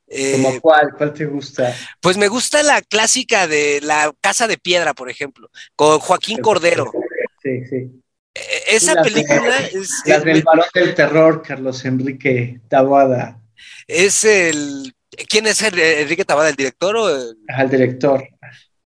¿Como 0.07 0.49
eh, 0.49 0.59
cuál? 0.61 0.93
¿Cuál 0.97 1.13
te 1.13 1.25
gusta? 1.25 1.75
Pues 1.99 2.17
me 2.17 2.29
gusta 2.29 2.63
la 2.63 2.81
clásica 2.81 3.47
de 3.47 3.81
La 3.81 4.13
Casa 4.21 4.47
de 4.47 4.57
Piedra, 4.57 4.93
por 4.93 5.09
ejemplo, 5.09 5.49
con 5.75 5.99
Joaquín 5.99 6.37
Cordero. 6.37 6.91
Sí, 7.43 7.65
sí. 7.65 8.01
E, 8.33 8.75
esa 8.75 9.01
película 9.01 9.57
es... 9.73 10.03
Las 10.05 10.23
del 10.23 10.43
varón 10.43 10.65
del 10.73 10.95
terror, 10.95 11.41
Carlos 11.41 11.83
Enrique 11.83 12.61
Tabada. 12.69 13.41
Es 13.87 14.23
el... 14.23 14.93
¿Quién 15.27 15.47
es 15.47 15.61
Enrique 15.61 16.23
Tabada, 16.23 16.49
el 16.49 16.55
director 16.55 16.95
o 16.95 17.09
el... 17.09 17.37
el 17.47 17.69
director 17.69 18.23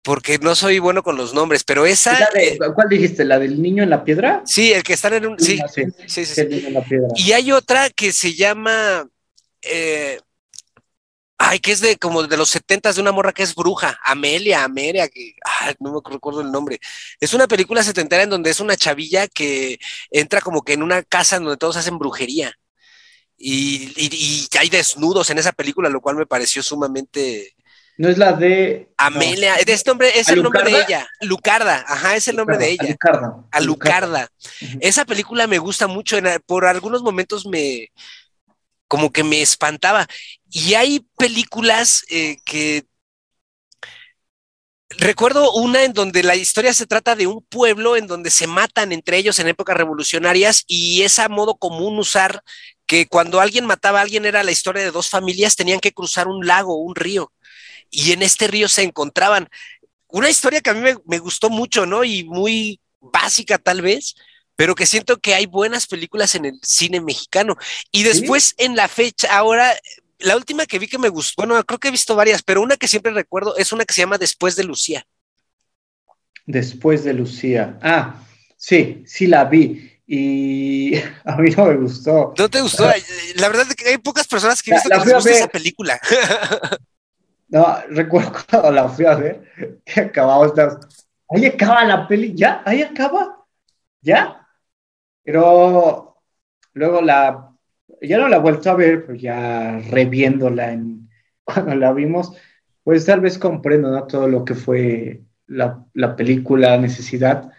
porque 0.03 0.39
no 0.39 0.55
soy 0.55 0.81
bueno 0.81 1.03
con 1.03 1.17
los 1.17 1.33
nombres, 1.33 1.63
pero 1.65 1.87
esa. 1.87 2.19
Eh, 2.35 2.59
¿Cuál 2.75 2.89
dijiste? 2.89 3.25
¿La 3.25 3.39
del 3.39 3.63
niño 3.63 3.85
en 3.85 3.91
la 3.91 4.05
piedra? 4.05 4.43
Sí, 4.45 4.73
el 4.73 4.83
que 4.83 4.95
está 4.95 5.15
en 5.17 5.27
un. 5.27 5.39
Sí, 5.39 5.61
sí, 5.73 5.85
sí. 6.07 6.27
sí, 6.27 6.43
Y 7.17 7.33
hay 7.33 7.53
otra 7.53 7.89
que 7.91 8.13
se 8.13 8.35
llama. 8.35 9.09
Eh, 9.63 10.19
ay, 11.39 11.61
que 11.61 11.71
es 11.71 11.81
de 11.81 11.97
como 11.97 12.25
de 12.25 12.37
los 12.37 12.51
setentas 12.51 12.97
de 12.97 13.01
una 13.01 13.13
morra 13.13 13.33
que 13.33 13.45
es 13.45 13.55
bruja, 13.55 13.99
Amelia, 14.05 14.65
Amelia, 14.65 15.09
que 15.09 15.35
ay, 15.61 15.75
no 15.79 15.93
me 15.93 16.01
recuerdo 16.05 16.41
el 16.41 16.51
nombre. 16.51 16.81
Es 17.21 17.33
una 17.33 17.47
película 17.47 17.83
setentera 17.85 18.25
en 18.25 18.31
donde 18.31 18.51
es 18.51 18.59
una 18.59 18.77
chavilla 18.77 19.29
que 19.29 19.79
entra 20.11 20.41
como 20.41 20.63
que 20.63 20.73
en 20.73 20.83
una 20.83 21.05
casa 21.05 21.37
en 21.37 21.45
donde 21.45 21.59
todos 21.59 21.77
hacen 21.77 21.99
brujería. 21.99 22.53
Y, 23.37 23.93
y, 23.97 24.09
y 24.15 24.59
hay 24.59 24.69
desnudos 24.69 25.31
en 25.31 25.39
esa 25.39 25.53
película, 25.53 25.89
lo 25.89 26.01
cual 26.01 26.17
me 26.17 26.27
pareció 26.27 26.63
sumamente 26.63 27.57
no 27.99 28.09
es 28.09 28.19
la 28.19 28.33
de. 28.33 28.89
Amelia, 28.97 29.57
este 29.57 29.91
nombre 29.91 30.19
es 30.19 30.29
el 30.29 30.43
nombre 30.43 30.65
de 30.65 30.81
ella. 30.81 31.07
Lucarda, 31.21 31.85
ajá, 31.87 32.17
es 32.17 32.27
el 32.29 32.37
nombre 32.37 32.57
de 32.57 32.71
ella. 32.71 32.85
Alucarda. 32.85 33.45
Alucarda. 33.51 34.29
Esa 34.81 35.05
película 35.05 35.47
me 35.47 35.59
gusta 35.59 35.87
mucho. 35.87 36.17
por 36.47 36.65
algunos 36.65 37.03
momentos 37.03 37.47
me. 37.47 37.91
como 38.89 39.13
que 39.13 39.25
me 39.25 39.43
espantaba. 39.43 40.07
Y 40.51 40.75
hay 40.75 41.07
películas 41.19 42.05
eh, 42.09 42.39
que. 42.45 42.85
Recuerdo 44.99 45.53
una 45.53 45.85
en 45.85 45.95
donde 45.95 46.23
la 46.23 46.37
historia 46.37 46.75
se 46.75 46.87
trata 46.87 47.17
de 47.17 47.27
un 47.27 47.43
pueblo 47.43 47.97
en 47.97 48.07
donde 48.07 48.31
se 48.31 48.47
matan 48.47 48.93
entre 48.93 49.17
ellos 49.17 49.39
en 49.39 49.49
épocas 49.49 49.75
revolucionarias 49.75 50.65
y 50.67 51.01
es 51.01 51.19
a 51.19 51.31
modo 51.31 51.55
común 51.55 51.99
usar 51.99 52.43
que 52.85 53.07
cuando 53.07 53.41
alguien 53.41 53.65
mataba 53.65 54.01
a 54.01 54.03
alguien 54.03 54.27
era 54.27 54.43
la 54.43 54.51
historia 54.51 54.83
de 54.83 54.91
dos 54.91 55.09
familias, 55.09 55.57
tenían 55.57 55.81
que 55.81 55.93
cruzar 55.93 56.29
un 56.29 56.47
lago, 56.47 56.77
un 56.77 56.95
río 56.95 57.33
y 57.93 58.11
en 58.11 58.23
este 58.23 58.49
río 58.49 58.69
se 58.69 58.83
encontraban. 58.83 59.49
Una 60.09 60.29
historia 60.29 60.61
que 60.61 60.71
a 60.71 60.75
mí 60.75 60.91
me, 61.07 61.19
gustó 61.21 61.49
mucho, 61.49 61.87
¿no? 61.87 62.03
Y 62.03 62.25
muy 62.25 62.81
básica 63.01 63.59
tal 63.59 63.83
vez, 63.83 64.17
pero 64.57 64.75
que 64.75 64.87
siento 64.87 65.19
que 65.19 65.35
hay 65.35 65.47
buenas 65.47 65.87
películas 65.87 66.35
en 66.35 66.47
el 66.47 66.59
cine 66.63 67.01
mexicano. 67.01 67.57
Y 67.93 68.03
después 68.03 68.55
en 68.59 68.75
la 68.75 68.89
fecha, 68.89 69.37
ahora, 69.37 69.73
la 70.19 70.37
última 70.37 70.67
que 70.67 70.81
vi 70.81 70.89
que 70.89 70.99
me 70.99 71.09
gustó, 71.09 71.47
bueno, 71.47 71.63
creo 71.65 71.79
que 71.79 71.89
he 71.89 71.93
visto 71.93 72.17
varias, 72.17 72.43
pero 72.43 72.63
una 72.63 72.77
que 72.77 72.89
siempre 72.89 73.13
recuerdo 73.13 73.57
es 73.57 73.73
una 73.73 73.85
que 73.85 73.95
se 73.95 74.01
llama 74.01 74.19
Después 74.19 74.57
de 74.57 74.65
Lucía. 74.65 75.07
Después 76.47 77.05
de 77.05 77.13
Lucía. 77.13 77.79
Ah, 77.83 78.17
Sí, 78.63 79.03
sí 79.09 79.27
la 79.27 79.45
vi 79.47 79.91
y 80.07 80.95
a 81.25 81.37
mí 81.39 81.51
no 81.51 81.67
me 81.67 81.77
gustó. 81.79 82.33
¿No 82.39 82.49
te 82.49 82.61
gustó? 82.61 82.85
La 83.35 83.49
verdad 83.49 83.67
es 83.69 83.75
que 83.75 83.89
hay 83.89 83.99
pocas 83.99 84.29
personas 84.29 84.63
que 84.63 84.71
he 84.71 84.75
visto 84.75 84.89
que 84.89 85.05
les 85.05 85.15
gusta 85.15 85.31
esa 85.33 85.49
película. 85.49 86.01
No, 87.53 87.77
recuerdo 87.91 88.33
cuando 88.51 88.73
la 88.73 88.89
fui 88.89 89.05
a 89.05 89.15
ver, 89.15 89.45
que 89.85 90.01
acabamos 90.01 90.55
de... 90.55 90.69
Ahí 91.29 91.47
acaba 91.47 91.85
la 91.85 92.09
peli, 92.09 92.35
ya, 92.35 92.63
ahí 92.65 92.83
acaba, 92.83 93.45
ya. 94.01 94.47
Pero 95.23 96.17
luego 96.75 97.01
la, 97.03 97.55
ya 98.01 98.19
no 98.19 98.29
la 98.29 98.37
he 98.37 98.41
vuelto 98.41 98.71
a 98.71 98.75
ver, 98.75 99.07
pues 99.07 99.21
ya 99.23 99.79
reviéndola 99.91 100.73
en, 100.73 101.11
cuando 101.45 101.75
la 101.77 101.93
vimos, 101.93 102.37
pues 102.85 103.07
tal 103.07 103.21
vez 103.21 103.39
comprendo 103.39 103.91
¿no? 103.91 104.07
todo 104.07 104.29
lo 104.29 104.45
que 104.45 104.55
fue 104.55 105.23
la, 105.47 105.85
la 105.95 106.17
película, 106.17 106.79
necesidad 106.79 107.53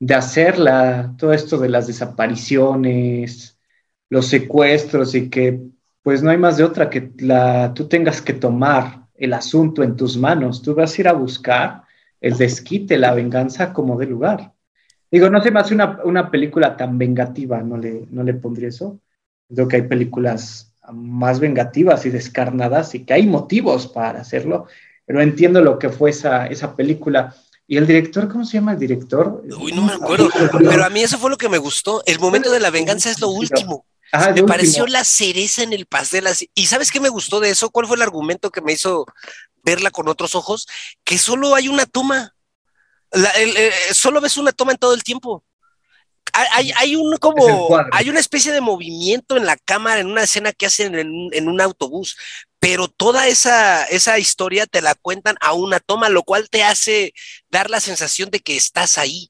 de 0.00 0.14
hacerla, 0.14 1.14
todo 1.18 1.32
esto 1.32 1.58
de 1.58 1.68
las 1.68 1.86
desapariciones, 1.86 3.58
los 4.10 4.26
secuestros 4.26 5.14
y 5.14 5.30
que 5.30 5.60
pues 6.02 6.22
no 6.22 6.30
hay 6.30 6.38
más 6.38 6.56
de 6.56 6.64
otra 6.64 6.90
que 6.90 7.12
la, 7.18 7.72
tú 7.74 7.88
tengas 7.88 8.22
que 8.22 8.32
tomar 8.34 8.99
el 9.20 9.34
asunto 9.34 9.82
en 9.82 9.96
tus 9.96 10.16
manos, 10.16 10.62
tú 10.62 10.74
vas 10.74 10.96
a 10.96 11.00
ir 11.00 11.08
a 11.08 11.12
buscar 11.12 11.82
el 12.20 12.36
desquite, 12.36 12.98
la 12.98 13.14
venganza 13.14 13.72
como 13.72 13.98
de 13.98 14.06
lugar. 14.06 14.54
Digo, 15.10 15.28
no 15.28 15.42
se 15.42 15.50
me 15.50 15.60
hace 15.60 15.74
una, 15.74 16.00
una 16.04 16.30
película 16.30 16.76
tan 16.76 16.96
vengativa, 16.96 17.62
no 17.62 17.76
le, 17.76 18.06
no 18.10 18.22
le 18.22 18.34
pondría 18.34 18.68
eso. 18.68 18.98
Creo 19.52 19.68
que 19.68 19.76
hay 19.76 19.82
películas 19.82 20.74
más 20.92 21.38
vengativas 21.38 22.06
y 22.06 22.10
descarnadas 22.10 22.94
y 22.94 23.04
que 23.04 23.12
hay 23.12 23.26
motivos 23.26 23.86
para 23.86 24.20
hacerlo, 24.20 24.66
pero 25.04 25.20
entiendo 25.20 25.60
lo 25.60 25.78
que 25.78 25.90
fue 25.90 26.10
esa, 26.10 26.46
esa 26.46 26.74
película. 26.74 27.34
¿Y 27.66 27.76
el 27.76 27.86
director, 27.86 28.28
cómo 28.28 28.44
se 28.44 28.54
llama 28.54 28.72
el 28.72 28.78
director? 28.78 29.44
Uy, 29.60 29.72
no 29.72 29.82
me 29.82 29.92
acuerdo, 29.92 30.28
pero 30.58 30.84
a 30.84 30.90
mí 30.90 31.02
eso 31.02 31.18
fue 31.18 31.30
lo 31.30 31.36
que 31.36 31.48
me 31.48 31.58
gustó. 31.58 32.02
El 32.06 32.18
momento 32.18 32.50
de 32.50 32.58
la 32.58 32.70
venganza 32.70 33.10
es 33.10 33.20
lo 33.20 33.28
último. 33.28 33.84
Me 34.34 34.42
pareció 34.44 34.86
la 34.86 35.04
cereza 35.04 35.62
en 35.62 35.72
el 35.72 35.86
pastel. 35.86 36.26
¿Y 36.54 36.66
sabes 36.66 36.90
qué 36.90 37.00
me 37.00 37.08
gustó 37.08 37.40
de 37.40 37.50
eso? 37.50 37.70
¿Cuál 37.70 37.86
fue 37.86 37.96
el 37.96 38.02
argumento 38.02 38.50
que 38.50 38.60
me 38.60 38.72
hizo 38.72 39.06
verla 39.62 39.90
con 39.90 40.08
otros 40.08 40.34
ojos? 40.34 40.66
Que 41.04 41.18
solo 41.18 41.54
hay 41.54 41.68
una 41.68 41.86
toma. 41.86 42.34
Eh, 43.12 43.72
solo 43.92 44.20
ves 44.20 44.36
una 44.36 44.52
toma 44.52 44.72
en 44.72 44.78
todo 44.78 44.94
el 44.94 45.02
tiempo. 45.02 45.44
Hay, 46.32 46.70
hay, 46.76 46.94
un 46.94 47.16
como 47.16 47.76
hay 47.92 48.08
una 48.08 48.20
especie 48.20 48.52
de 48.52 48.60
movimiento 48.60 49.36
en 49.36 49.46
la 49.46 49.56
cámara 49.56 50.00
en 50.00 50.06
una 50.06 50.22
escena 50.22 50.52
que 50.52 50.66
hacen 50.66 50.94
en, 50.94 51.48
un 51.48 51.60
autobús, 51.60 52.16
pero 52.60 52.86
toda 52.86 53.26
esa, 53.26 53.84
esa 53.86 54.16
historia 54.18 54.66
te 54.66 54.80
la 54.80 54.94
cuentan 54.94 55.36
a 55.40 55.54
una 55.54 55.80
toma, 55.80 56.08
lo 56.08 56.22
cual 56.22 56.48
te 56.48 56.62
hace 56.62 57.14
dar 57.50 57.68
la 57.68 57.80
sensación 57.80 58.30
de 58.30 58.38
que 58.38 58.56
estás 58.56 58.96
ahí. 58.96 59.28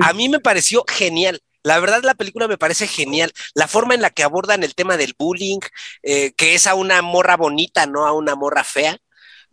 A 0.00 0.12
mí 0.12 0.28
me 0.28 0.40
pareció 0.40 0.84
genial. 0.88 1.40
La 1.62 1.80
verdad, 1.80 2.02
la 2.02 2.14
película 2.14 2.48
me 2.48 2.58
parece 2.58 2.86
genial. 2.86 3.32
La 3.54 3.68
forma 3.68 3.94
en 3.94 4.02
la 4.02 4.10
que 4.10 4.22
abordan 4.22 4.62
el 4.62 4.74
tema 4.74 4.96
del 4.96 5.14
bullying, 5.18 5.60
eh, 6.02 6.32
que 6.32 6.54
es 6.54 6.66
a 6.66 6.74
una 6.74 7.02
morra 7.02 7.36
bonita, 7.36 7.86
no 7.86 8.06
a 8.06 8.12
una 8.12 8.34
morra 8.34 8.64
fea. 8.64 8.98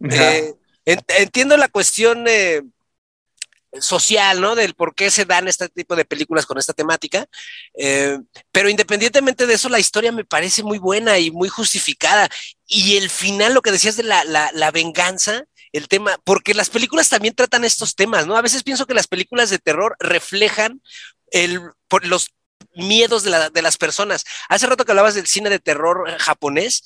Eh, 0.10 0.54
entiendo 0.86 1.58
la 1.58 1.68
cuestión 1.68 2.26
eh, 2.28 2.62
social, 3.80 4.40
¿no? 4.40 4.56
Del 4.56 4.76
por 4.76 4.94
qué 4.94 5.10
se 5.10 5.26
dan 5.26 5.48
este 5.48 5.68
tipo 5.70 5.96
de 5.96 6.06
películas 6.06 6.46
con 6.46 6.58
esta 6.58 6.74
temática. 6.74 7.26
Pero 7.74 8.70
independientemente 8.70 9.48
de 9.48 9.56
eso, 9.56 9.70
la 9.70 9.80
historia 9.80 10.12
me 10.12 10.26
parece 10.26 10.64
muy 10.64 10.78
buena 10.78 11.18
y 11.18 11.32
muy 11.32 11.50
justificada. 11.50 12.30
Y 12.68 12.98
el 12.98 13.10
final, 13.10 13.54
lo 13.54 13.62
que 13.62 13.72
decías 13.72 13.98
de 13.98 14.04
la, 14.04 14.24
la, 14.24 14.72
venganza, 14.72 15.46
el 15.72 15.88
tema, 15.88 16.18
porque 16.24 16.54
las 16.54 16.70
películas 16.70 17.10
también 17.10 17.36
tratan 17.36 17.66
estos 17.66 17.96
temas, 17.96 18.28
¿no? 18.28 18.38
A 18.38 18.42
veces 18.42 18.64
pienso 18.64 18.86
que 18.86 18.94
las 18.94 19.08
películas 19.08 19.50
de 19.50 19.60
terror 19.60 19.98
reflejan 20.00 20.82
el, 21.36 21.60
por 21.88 22.06
los 22.08 22.32
miedos 22.76 23.24
de, 23.24 23.50
de 23.54 23.62
las 23.62 23.78
personas. 23.78 24.24
Hace 24.50 24.68
rato 24.68 24.86
que 24.86 24.92
hablabas 24.92 25.16
del 25.16 25.28
cine 25.28 25.50
de 25.50 25.60
terror 25.60 26.10
japonés, 26.18 26.84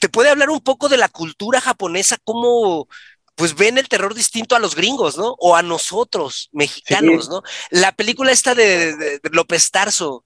¿te 0.00 0.08
puede 0.08 0.30
hablar 0.30 0.50
un 0.50 0.60
poco 0.60 0.88
de 0.88 0.96
la 0.96 1.08
cultura 1.08 1.60
japonesa, 1.60 2.16
cómo 2.24 2.88
pues 3.34 3.54
ven 3.54 3.78
el 3.78 3.88
terror 3.88 4.14
distinto 4.14 4.56
a 4.56 4.58
los 4.58 4.74
gringos, 4.74 5.16
¿no? 5.16 5.36
O 5.38 5.54
a 5.54 5.62
nosotros, 5.62 6.48
mexicanos, 6.52 7.28
¿no? 7.28 7.42
La 7.70 7.92
película 7.92 8.32
esta 8.32 8.54
de, 8.54 9.20
López 9.30 9.70
Tarso, 9.70 10.24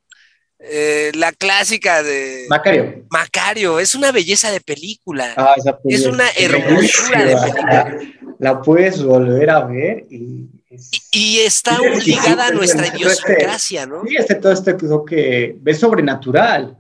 eh, 0.59 1.13
la 1.15 1.33
clásica 1.33 2.03
de 2.03 2.47
Macario. 2.49 3.05
Macario, 3.11 3.81
es 3.81 3.95
una 3.95 4.13
belleza 4.13 4.51
de 4.51 4.63
película. 4.63 5.35
Ah, 5.37 5.55
esa 5.57 5.79
es 5.85 6.07
una 6.07 6.25
hermosura 6.37 7.25
de 7.25 7.37
película. 7.37 7.99
La, 8.39 8.61
puedes 8.63 9.03
volver 9.03 9.51
a 9.51 9.65
ver 9.65 10.07
y... 10.11 10.62
y, 11.11 11.39
está 11.41 11.79
ligada 12.05 12.49
a 12.49 12.51
nuestra 12.51 12.87
idiosincrasia, 12.89 13.87
¿no? 13.87 14.05
Sí, 14.07 14.17
este 14.17 14.37
todo 14.37 14.53
este 14.53 14.77
que 15.07 15.57
ves 15.61 15.79
sobrenatural, 15.79 16.79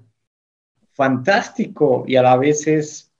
fantástico 0.92 2.04
y 2.06 2.16
a 2.16 2.22
la 2.22 2.36
vez 2.36 2.66
es 2.66 3.12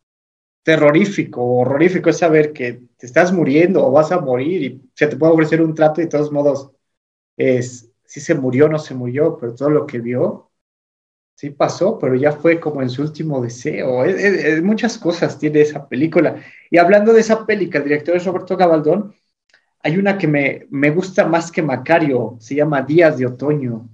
terrorífico, 0.62 1.42
horrorífico 1.44 2.10
es 2.10 2.18
saber 2.18 2.52
que 2.52 2.82
te 2.96 3.06
estás 3.06 3.32
muriendo 3.32 3.86
o 3.86 3.90
vas 3.90 4.12
a 4.12 4.20
morir 4.20 4.62
y 4.62 4.90
se 4.94 5.06
te 5.06 5.16
puede 5.16 5.32
ofrecer 5.32 5.60
un 5.60 5.74
trato 5.74 6.00
y 6.00 6.04
de 6.04 6.10
todos 6.10 6.30
modos 6.30 6.70
es 7.36 7.90
si 8.04 8.20
se 8.20 8.34
murió 8.34 8.66
o 8.66 8.68
no 8.68 8.78
se 8.78 8.94
murió, 8.94 9.38
pero 9.38 9.54
todo 9.54 9.70
lo 9.70 9.86
que 9.86 9.98
vio 9.98 10.50
sí 11.34 11.50
pasó, 11.50 11.98
pero 11.98 12.14
ya 12.14 12.32
fue 12.32 12.60
como 12.60 12.82
en 12.82 12.90
su 12.90 13.02
último 13.02 13.40
deseo. 13.42 14.04
muchas 14.62 14.98
cosas 14.98 15.38
tiene 15.38 15.62
esa 15.62 15.88
película. 15.88 16.42
Y 16.70 16.78
hablando 16.78 17.12
de 17.12 17.20
esa 17.20 17.46
película, 17.46 17.78
el 17.78 17.84
director 17.84 18.16
es 18.16 18.24
Roberto 18.24 18.56
Gabaldón. 18.56 19.14
Hay 19.82 19.96
una 19.96 20.16
que 20.16 20.28
me, 20.28 20.66
me 20.70 20.90
gusta 20.90 21.26
más 21.26 21.50
que 21.50 21.62
Macario, 21.62 22.36
se 22.40 22.54
llama 22.54 22.82
Días 22.82 23.18
de 23.18 23.26
Otoño. 23.26 23.88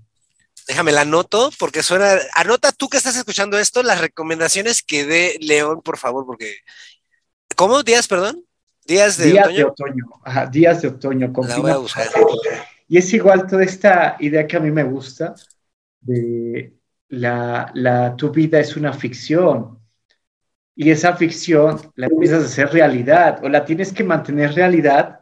Déjame 0.69 0.93
la 0.93 1.01
anoto 1.01 1.51
porque 1.59 1.83
suena. 1.83 2.19
Anota 2.35 2.73
tú 2.73 2.89
que 2.91 2.99
estás 2.99 3.17
escuchando 3.17 3.59
esto 3.59 3.83
las 3.83 4.03
recomendaciones 4.03 4.83
que 4.83 5.07
dé 5.07 5.39
León, 5.41 5.81
por 5.83 5.97
favor, 5.97 6.27
porque. 6.27 6.59
¿Cómo? 7.57 7.83
¿Días, 7.83 8.07
perdón? 8.07 8.45
Días 8.87 9.17
de 9.17 9.27
días 9.27 9.47
otoño. 9.47 9.57
De 9.57 9.65
otoño. 9.65 10.05
Ajá, 10.25 10.47
días 10.47 10.83
de 10.83 10.89
otoño. 10.89 11.33
Con 11.33 11.49
Y 12.87 12.99
es 12.99 13.13
igual 13.15 13.47
toda 13.47 13.65
esta 13.65 14.17
idea 14.21 14.47
que 14.47 14.59
a 14.59 14.61
mí 14.61 14.71
me 14.71 14.85
gusta 14.85 15.35
de 16.01 16.75
la, 17.09 17.71
la, 17.75 18.15
tu 18.15 18.31
vida 18.31 18.61
es 18.61 18.77
una 18.77 18.93
ficción. 18.93 19.79
Y 20.77 20.91
esa 20.91 21.17
ficción 21.17 21.81
la 21.97 22.07
empiezas 22.07 22.43
a 22.43 22.47
hacer 22.47 22.73
realidad 22.73 23.43
o 23.43 23.49
la 23.49 23.65
tienes 23.65 23.91
que 23.93 24.05
mantener 24.05 24.55
realidad 24.55 25.18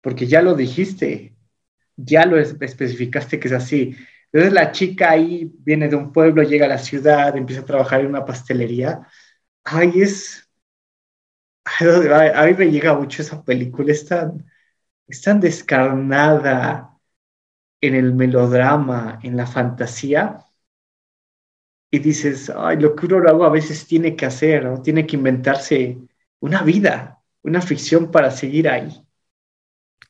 porque 0.00 0.26
ya 0.26 0.42
lo 0.42 0.54
dijiste, 0.54 1.36
ya 1.96 2.26
lo 2.26 2.38
especificaste 2.38 3.40
que 3.40 3.48
es 3.48 3.54
así. 3.54 3.96
Entonces 4.32 4.52
la 4.52 4.72
chica 4.72 5.10
ahí 5.10 5.52
viene 5.58 5.88
de 5.88 5.96
un 5.96 6.12
pueblo, 6.12 6.42
llega 6.42 6.66
a 6.66 6.68
la 6.68 6.78
ciudad, 6.78 7.36
empieza 7.36 7.62
a 7.62 7.66
trabajar 7.66 8.00
en 8.00 8.06
una 8.08 8.24
pastelería. 8.24 9.06
Ay, 9.64 10.02
es... 10.02 10.48
A 12.34 12.46
mí 12.46 12.54
me 12.58 12.70
llega 12.70 12.94
mucho 12.94 13.22
esa 13.22 13.42
película, 13.44 13.92
es 13.92 14.06
tan, 14.06 14.46
es 15.08 15.22
tan 15.22 15.40
descarnada 15.40 16.98
en 17.80 17.94
el 17.94 18.14
melodrama, 18.14 19.20
en 19.22 19.36
la 19.36 19.46
fantasía, 19.46 20.44
y 21.90 21.98
dices, 21.98 22.50
ay, 22.56 22.78
lo 22.78 22.94
que 22.94 23.06
uno 23.06 23.28
hago 23.28 23.44
a 23.44 23.50
veces 23.50 23.86
tiene 23.86 24.14
que 24.16 24.26
hacer, 24.26 24.64
¿no? 24.64 24.82
tiene 24.82 25.06
que 25.06 25.16
inventarse 25.16 25.98
una 26.40 26.62
vida, 26.62 27.22
una 27.42 27.60
ficción 27.62 28.10
para 28.10 28.30
seguir 28.30 28.68
ahí. 28.68 29.04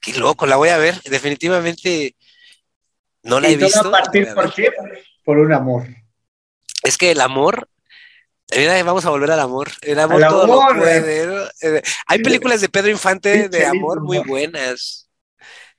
Qué 0.01 0.15
loco, 0.15 0.47
la 0.47 0.57
voy 0.57 0.71
a 0.71 0.79
ver. 0.79 1.01
Definitivamente 1.03 2.17
no 3.23 3.41
la 3.41 3.49
he 3.49 3.57
visto. 3.57 3.89
A 3.89 3.91
partir, 3.91 4.33
¿Por 4.35 4.53
qué? 4.53 4.71
Por 5.25 5.39
un 5.39 5.53
amor. 5.53 5.87
Es 6.83 6.97
que 6.97 7.11
el 7.11 7.21
amor 7.21 7.69
Mira, 8.57 8.83
vamos 8.83 9.05
a 9.05 9.11
volver 9.11 9.31
al 9.31 9.41
amor. 9.41 9.71
El 9.81 9.99
amor 10.01 10.21
todo 10.23 10.47
lo 10.47 10.79
puede. 10.79 11.51
Eh, 11.63 11.83
hay 12.07 12.19
películas 12.21 12.61
de 12.61 12.69
Pedro 12.69 12.91
Infante 12.91 13.49
de 13.49 13.67
amor 13.67 14.01
muy 14.01 14.19
buenas. 14.19 15.09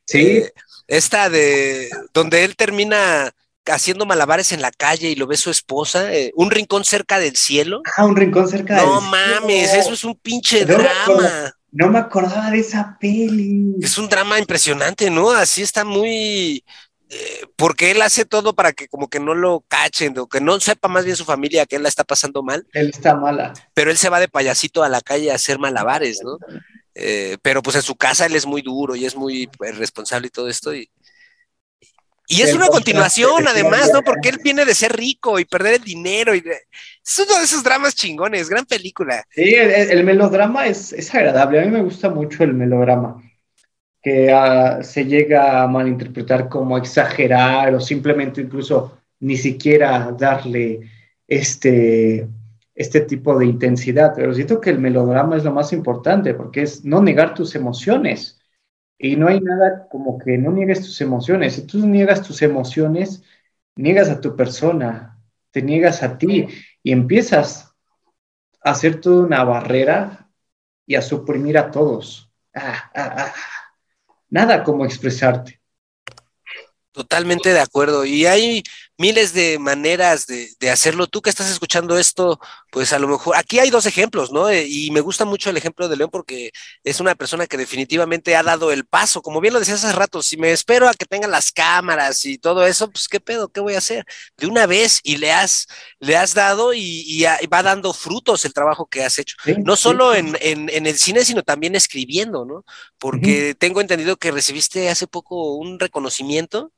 Sí. 0.06 0.38
Eh, 0.38 0.54
esta 0.88 1.30
de 1.30 1.90
donde 2.14 2.44
él 2.44 2.56
termina 2.56 3.32
haciendo 3.66 4.06
malabares 4.06 4.52
en 4.52 4.62
la 4.62 4.72
calle 4.72 5.10
y 5.10 5.16
lo 5.16 5.28
ve 5.28 5.38
su 5.38 5.52
esposa, 5.52 6.14
eh, 6.14 6.32
un 6.36 6.52
rincón 6.52 6.84
cerca 6.84 7.20
del 7.20 7.36
cielo. 7.36 7.82
Ah, 7.96 8.06
un 8.06 8.16
rincón 8.16 8.48
cerca 8.48 8.76
del 8.76 8.84
cielo. 8.84 9.02
No 9.02 9.02
mames, 9.02 9.74
eso 9.74 9.94
es 9.94 10.04
un 10.04 10.16
pinche 10.16 10.66
drama. 10.66 11.54
No 11.72 11.90
me 11.90 12.00
acordaba 12.00 12.52
de 12.52 12.60
esa 12.60 12.98
peli. 13.00 13.76
Es 13.82 13.98
un 13.98 14.10
drama 14.10 14.40
impresionante, 14.40 15.10
¿no? 15.10 15.32
Así 15.32 15.62
está 15.62 15.86
muy 15.86 16.64
eh, 17.14 17.46
porque 17.58 17.92
él 17.92 18.02
hace 18.02 18.24
todo 18.24 18.54
para 18.54 18.72
que 18.72 18.88
como 18.88 19.10
que 19.10 19.20
no 19.20 19.34
lo 19.34 19.66
cachen 19.68 20.18
o 20.18 20.28
que 20.28 20.40
no 20.40 20.58
sepa 20.62 20.88
más 20.88 21.04
bien 21.04 21.18
su 21.18 21.26
familia 21.26 21.66
que 21.66 21.76
él 21.76 21.84
la 21.84 21.90
está 21.90 22.06
pasando 22.06 22.42
mal. 22.42 22.66
Él 22.72 22.92
está 22.94 23.16
mala. 23.16 23.52
Pero 23.74 23.92
él 23.92 23.98
se 23.98 24.08
va 24.08 24.22
de 24.22 24.30
payasito 24.30 24.82
a 24.82 24.88
la 24.88 25.02
calle 25.02 25.30
a 25.30 25.36
hacer 25.36 25.60
malabares, 25.60 26.22
¿no? 26.24 26.38
Eh, 26.96 27.38
pero 27.42 27.62
pues 27.62 27.76
en 27.76 27.82
su 27.82 27.96
casa 27.96 28.26
él 28.26 28.36
es 28.36 28.46
muy 28.46 28.62
duro 28.62 28.96
y 28.96 29.06
es 29.06 29.16
muy 29.16 29.48
pues, 29.48 29.78
responsable 29.78 30.28
y 30.28 30.30
todo 30.32 30.48
esto. 30.48 30.74
Y, 30.74 30.90
y 32.28 32.42
es 32.42 32.54
una 32.54 32.68
continuación 32.68 33.48
además, 33.48 33.92
¿no? 33.94 34.02
Porque 34.04 34.30
él 34.30 34.40
viene 34.44 34.64
de 34.64 34.74
ser 34.74 34.96
rico 34.96 35.40
y 35.40 35.46
perder 35.46 35.76
el 35.76 35.84
dinero 35.84 36.34
y 36.34 36.40
es 36.40 37.20
uno 37.20 37.38
de 37.38 37.44
esos 37.44 37.64
dramas 37.64 37.96
chingones, 37.96 38.50
gran 38.50 38.66
película. 38.66 39.24
Sí, 39.32 39.54
el, 39.54 40.04
melodrama 40.04 40.68
es, 40.68 40.94
es 40.94 41.14
agradable, 41.14 41.60
a 41.60 41.66
mí 41.66 41.72
me 41.72 41.82
gusta 41.82 42.10
mucho 42.10 42.44
el 42.44 42.54
melodrama. 42.54 43.22
que 44.02 44.34
uh, 44.34 44.84
se 44.84 45.06
llega 45.06 45.62
a 45.62 45.68
malinterpretar 45.68 46.50
como 46.50 46.78
exagerar 46.78 47.74
o 47.76 47.80
simplemente 47.80 48.42
incluso 48.42 48.98
ni 49.20 49.38
siquiera 49.38 50.12
darle 50.18 50.90
este, 51.28 52.28
este 52.74 53.02
tipo 53.02 53.38
de 53.38 53.46
intensidad. 53.46 54.14
Pero 54.16 54.34
siento 54.34 54.60
que 54.60 54.72
el 54.72 54.80
melodrama 54.80 55.38
es 55.38 55.44
lo 55.44 55.54
más 55.54 55.74
importante 55.74 56.34
porque 56.34 56.64
es 56.64 56.84
no 56.86 57.02
negar 57.02 57.34
tus 57.34 57.56
emociones. 57.56 58.41
Y 59.04 59.16
no 59.16 59.28
hay 59.28 59.40
nada 59.40 59.88
como 59.90 60.20
que 60.20 60.38
no 60.38 60.52
niegues 60.52 60.82
tus 60.82 61.02
emociones. 61.02 61.56
Si 61.56 61.66
tú 61.66 61.88
niegas 61.88 62.22
tus 62.22 62.44
emociones, 62.44 63.24
niegas 63.76 64.10
a 64.10 64.22
tu 64.22 64.36
persona, 64.36 65.18
te 65.50 65.64
niegas 65.64 66.04
a 66.04 66.20
ti 66.20 66.48
y 66.84 66.92
empiezas 66.92 67.74
a 68.64 68.72
hacer 68.72 69.02
toda 69.02 69.26
una 69.26 69.44
barrera 69.44 70.30
y 70.86 70.94
a 70.94 71.02
suprimir 71.02 71.58
a 71.58 71.72
todos. 71.72 72.32
Ah, 72.54 72.92
ah, 72.94 73.16
ah. 73.18 73.34
Nada 74.30 74.64
como 74.64 74.86
expresarte. 74.86 75.60
Totalmente 76.92 77.54
de 77.54 77.60
acuerdo. 77.60 78.06
Y 78.06 78.28
hay 78.28 78.62
miles 79.02 79.34
de 79.34 79.58
maneras 79.60 80.28
de, 80.28 80.70
hacerlo. 80.70 81.08
Tú 81.08 81.22
que 81.22 81.32
estás 81.32 81.50
escuchando 81.50 81.98
esto, 81.98 82.40
pues 82.72 82.94
a 82.94 83.00
lo 83.00 83.08
mejor, 83.08 83.36
aquí 83.36 83.60
hay 83.60 83.70
dos 83.72 83.88
ejemplos, 83.88 84.32
¿no? 84.32 84.48
Eh, 84.48 84.66
y 84.68 84.92
me 84.92 85.02
gusta 85.02 85.26
mucho 85.26 85.50
el 85.50 85.58
ejemplo 85.58 85.90
de 85.90 85.98
León 85.98 86.12
porque 86.12 86.52
es 86.84 87.00
una 87.00 87.16
persona 87.16 87.48
que 87.48 87.58
definitivamente 87.58 88.36
ha 88.36 88.44
dado 88.44 88.72
el 88.72 88.86
paso. 88.86 89.22
Como 89.22 89.42
bien 89.42 89.54
lo 89.54 89.60
decías 89.60 89.84
hace 89.84 89.96
rato, 89.96 90.22
si 90.22 90.38
me 90.38 90.52
espero 90.52 90.88
a 90.88 90.94
que 90.94 91.06
tengan 91.06 91.32
las 91.32 91.52
cámaras 91.52 92.24
y 92.26 92.38
todo 92.38 92.66
eso, 92.66 92.90
pues 92.92 93.08
qué 93.08 93.20
pedo, 93.20 93.50
qué 93.50 93.60
voy 93.60 93.74
a 93.74 93.80
hacer. 93.80 94.06
De 94.38 94.46
una 94.48 94.68
vez 94.68 95.02
y 95.04 95.18
le 95.18 95.32
has, 95.32 95.68
le 96.00 96.16
has 96.16 96.34
dado 96.36 96.74
y, 96.74 97.26
va 97.52 97.64
dando 97.64 97.94
frutos 97.94 98.46
el 98.46 98.54
trabajo 98.54 98.86
que 98.86 99.04
has 99.04 99.18
hecho. 99.18 99.36
no 99.66 99.76
solo 99.76 100.14
En, 100.14 100.36
el 100.42 100.98
cine, 100.98 101.26
sino 101.26 101.42
también 101.44 101.76
escribiendo, 101.76 102.46
¿no? 102.46 102.64
Porque 103.00 103.56
tengo 103.56 103.82
entendido 103.82 104.18
que 104.18 104.32
recibiste 104.32 104.90
hace 104.90 105.08
poco 105.08 105.56
un 105.56 105.80
reconocimiento 105.80 106.72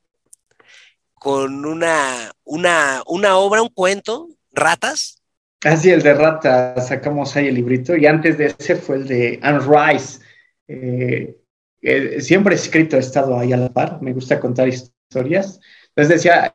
con 1.24 1.64
una, 1.64 2.30
una, 2.44 3.02
una 3.06 3.38
obra, 3.38 3.62
un 3.62 3.70
cuento, 3.70 4.28
Ratas. 4.52 5.22
Así, 5.64 5.90
el 5.90 6.02
de 6.02 6.12
Ratas, 6.12 6.88
sacamos 6.88 7.34
ahí 7.34 7.46
el 7.48 7.54
librito, 7.54 7.96
y 7.96 8.04
antes 8.04 8.36
de 8.36 8.54
ese 8.58 8.76
fue 8.76 8.96
el 8.96 9.08
de 9.08 9.40
Anne 9.42 9.60
Rice. 9.60 10.20
Eh, 10.68 11.34
eh, 11.80 12.20
siempre 12.20 12.54
escrito, 12.54 12.96
he 12.96 13.00
estado 13.00 13.38
ahí 13.38 13.54
a 13.54 13.56
la 13.56 13.72
par, 13.72 14.02
me 14.02 14.12
gusta 14.12 14.38
contar 14.38 14.68
historias. 14.68 15.58
Entonces 15.88 16.16
decía, 16.16 16.54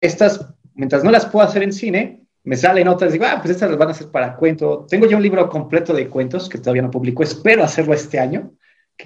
estas, 0.00 0.44
mientras 0.74 1.04
no 1.04 1.12
las 1.12 1.26
puedo 1.26 1.46
hacer 1.46 1.62
en 1.62 1.72
cine, 1.72 2.26
me 2.42 2.56
salen 2.56 2.88
otras, 2.88 3.12
digo, 3.12 3.24
ah, 3.24 3.38
pues 3.40 3.50
estas 3.50 3.70
las 3.70 3.78
van 3.78 3.86
a 3.86 3.92
hacer 3.92 4.10
para 4.10 4.34
cuento. 4.34 4.84
Tengo 4.90 5.06
ya 5.06 5.16
un 5.16 5.22
libro 5.22 5.48
completo 5.48 5.94
de 5.94 6.08
cuentos 6.08 6.48
que 6.48 6.58
todavía 6.58 6.82
no 6.82 6.90
publico, 6.90 7.22
espero 7.22 7.62
hacerlo 7.62 7.94
este 7.94 8.18
año 8.18 8.52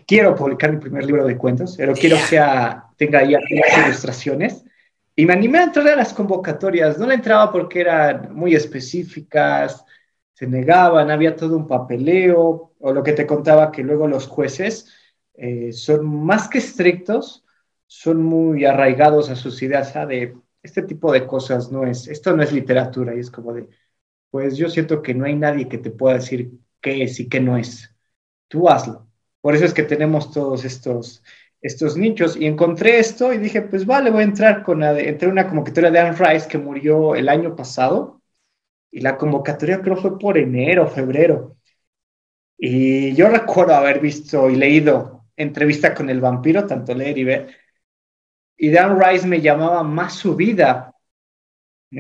quiero 0.06 0.34
publicar 0.34 0.72
mi 0.72 0.78
primer 0.78 1.04
libro 1.04 1.26
de 1.26 1.36
cuentos, 1.36 1.74
pero 1.76 1.94
quiero 1.94 2.16
que 2.28 2.36
tenga 2.96 3.20
ahí 3.20 3.34
algunas 3.34 3.86
ilustraciones. 3.86 4.64
Y 5.14 5.24
me 5.24 5.32
animé 5.32 5.58
a 5.58 5.64
entrar 5.64 5.88
a 5.88 5.96
las 5.96 6.12
convocatorias. 6.12 6.98
No 6.98 7.06
le 7.06 7.14
entraba 7.14 7.50
porque 7.50 7.80
eran 7.80 8.34
muy 8.34 8.54
específicas, 8.54 9.84
se 10.34 10.46
negaban, 10.46 11.10
había 11.10 11.34
todo 11.34 11.56
un 11.56 11.66
papeleo, 11.66 12.74
o 12.78 12.92
lo 12.92 13.02
que 13.02 13.12
te 13.12 13.26
contaba 13.26 13.72
que 13.72 13.82
luego 13.82 14.06
los 14.06 14.26
jueces 14.26 14.92
eh, 15.34 15.72
son 15.72 16.06
más 16.06 16.48
que 16.48 16.58
estrictos, 16.58 17.44
son 17.86 18.22
muy 18.22 18.64
arraigados 18.66 19.30
a 19.30 19.36
sus 19.36 19.62
ideas 19.62 19.94
de 20.08 20.36
este 20.62 20.82
tipo 20.82 21.12
de 21.12 21.26
cosas 21.26 21.70
no 21.72 21.86
es, 21.86 22.08
esto 22.08 22.36
no 22.36 22.42
es 22.42 22.52
literatura, 22.52 23.14
y 23.14 23.20
es 23.20 23.30
como 23.30 23.54
de, 23.54 23.68
pues 24.30 24.56
yo 24.56 24.68
siento 24.68 25.00
que 25.00 25.14
no 25.14 25.24
hay 25.24 25.36
nadie 25.36 25.68
que 25.68 25.78
te 25.78 25.90
pueda 25.90 26.16
decir 26.16 26.50
qué 26.80 27.04
es 27.04 27.18
y 27.20 27.28
qué 27.28 27.40
no 27.40 27.56
es. 27.56 27.94
Tú 28.48 28.68
hazlo. 28.68 29.05
Por 29.46 29.54
eso 29.54 29.64
es 29.64 29.74
que 29.74 29.84
tenemos 29.84 30.32
todos 30.32 30.64
estos, 30.64 31.22
estos 31.60 31.96
nichos. 31.96 32.36
Y 32.36 32.46
encontré 32.46 32.98
esto 32.98 33.32
y 33.32 33.38
dije, 33.38 33.62
pues 33.62 33.86
vale, 33.86 34.10
voy 34.10 34.22
a 34.22 34.24
entrar 34.24 34.64
con 34.64 34.82
una 34.82 35.46
convocatoria 35.46 35.92
de 35.92 36.00
Anne 36.00 36.16
Rice 36.18 36.48
que 36.48 36.58
murió 36.58 37.14
el 37.14 37.28
año 37.28 37.54
pasado. 37.54 38.20
Y 38.90 39.02
la 39.02 39.16
convocatoria 39.16 39.80
creo 39.80 39.96
fue 39.98 40.18
por 40.18 40.36
enero, 40.36 40.88
febrero. 40.88 41.58
Y 42.58 43.14
yo 43.14 43.28
recuerdo 43.30 43.76
haber 43.76 44.00
visto 44.00 44.50
y 44.50 44.56
leído 44.56 45.26
entrevista 45.36 45.94
con 45.94 46.10
el 46.10 46.20
vampiro, 46.20 46.66
tanto 46.66 46.92
leer 46.92 47.16
y 47.16 47.22
ver. 47.22 47.56
Y 48.56 48.76
Anne 48.76 48.98
Rice 49.00 49.28
me 49.28 49.40
llamaba 49.40 49.84
más 49.84 50.14
su 50.14 50.34
vida, 50.34 50.92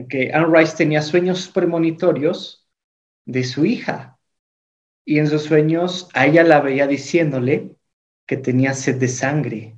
que 0.08 0.32
Anne 0.34 0.48
Rice 0.52 0.76
tenía 0.76 1.00
sueños 1.00 1.46
premonitorios 1.46 2.66
de 3.24 3.44
su 3.44 3.64
hija 3.64 4.15
y 5.08 5.20
en 5.20 5.28
sus 5.28 5.44
sueños 5.44 6.10
a 6.12 6.26
ella 6.26 6.42
la 6.42 6.60
veía 6.60 6.86
diciéndole 6.88 7.76
que 8.26 8.36
tenía 8.36 8.74
sed 8.74 8.96
de 8.96 9.08
sangre. 9.08 9.76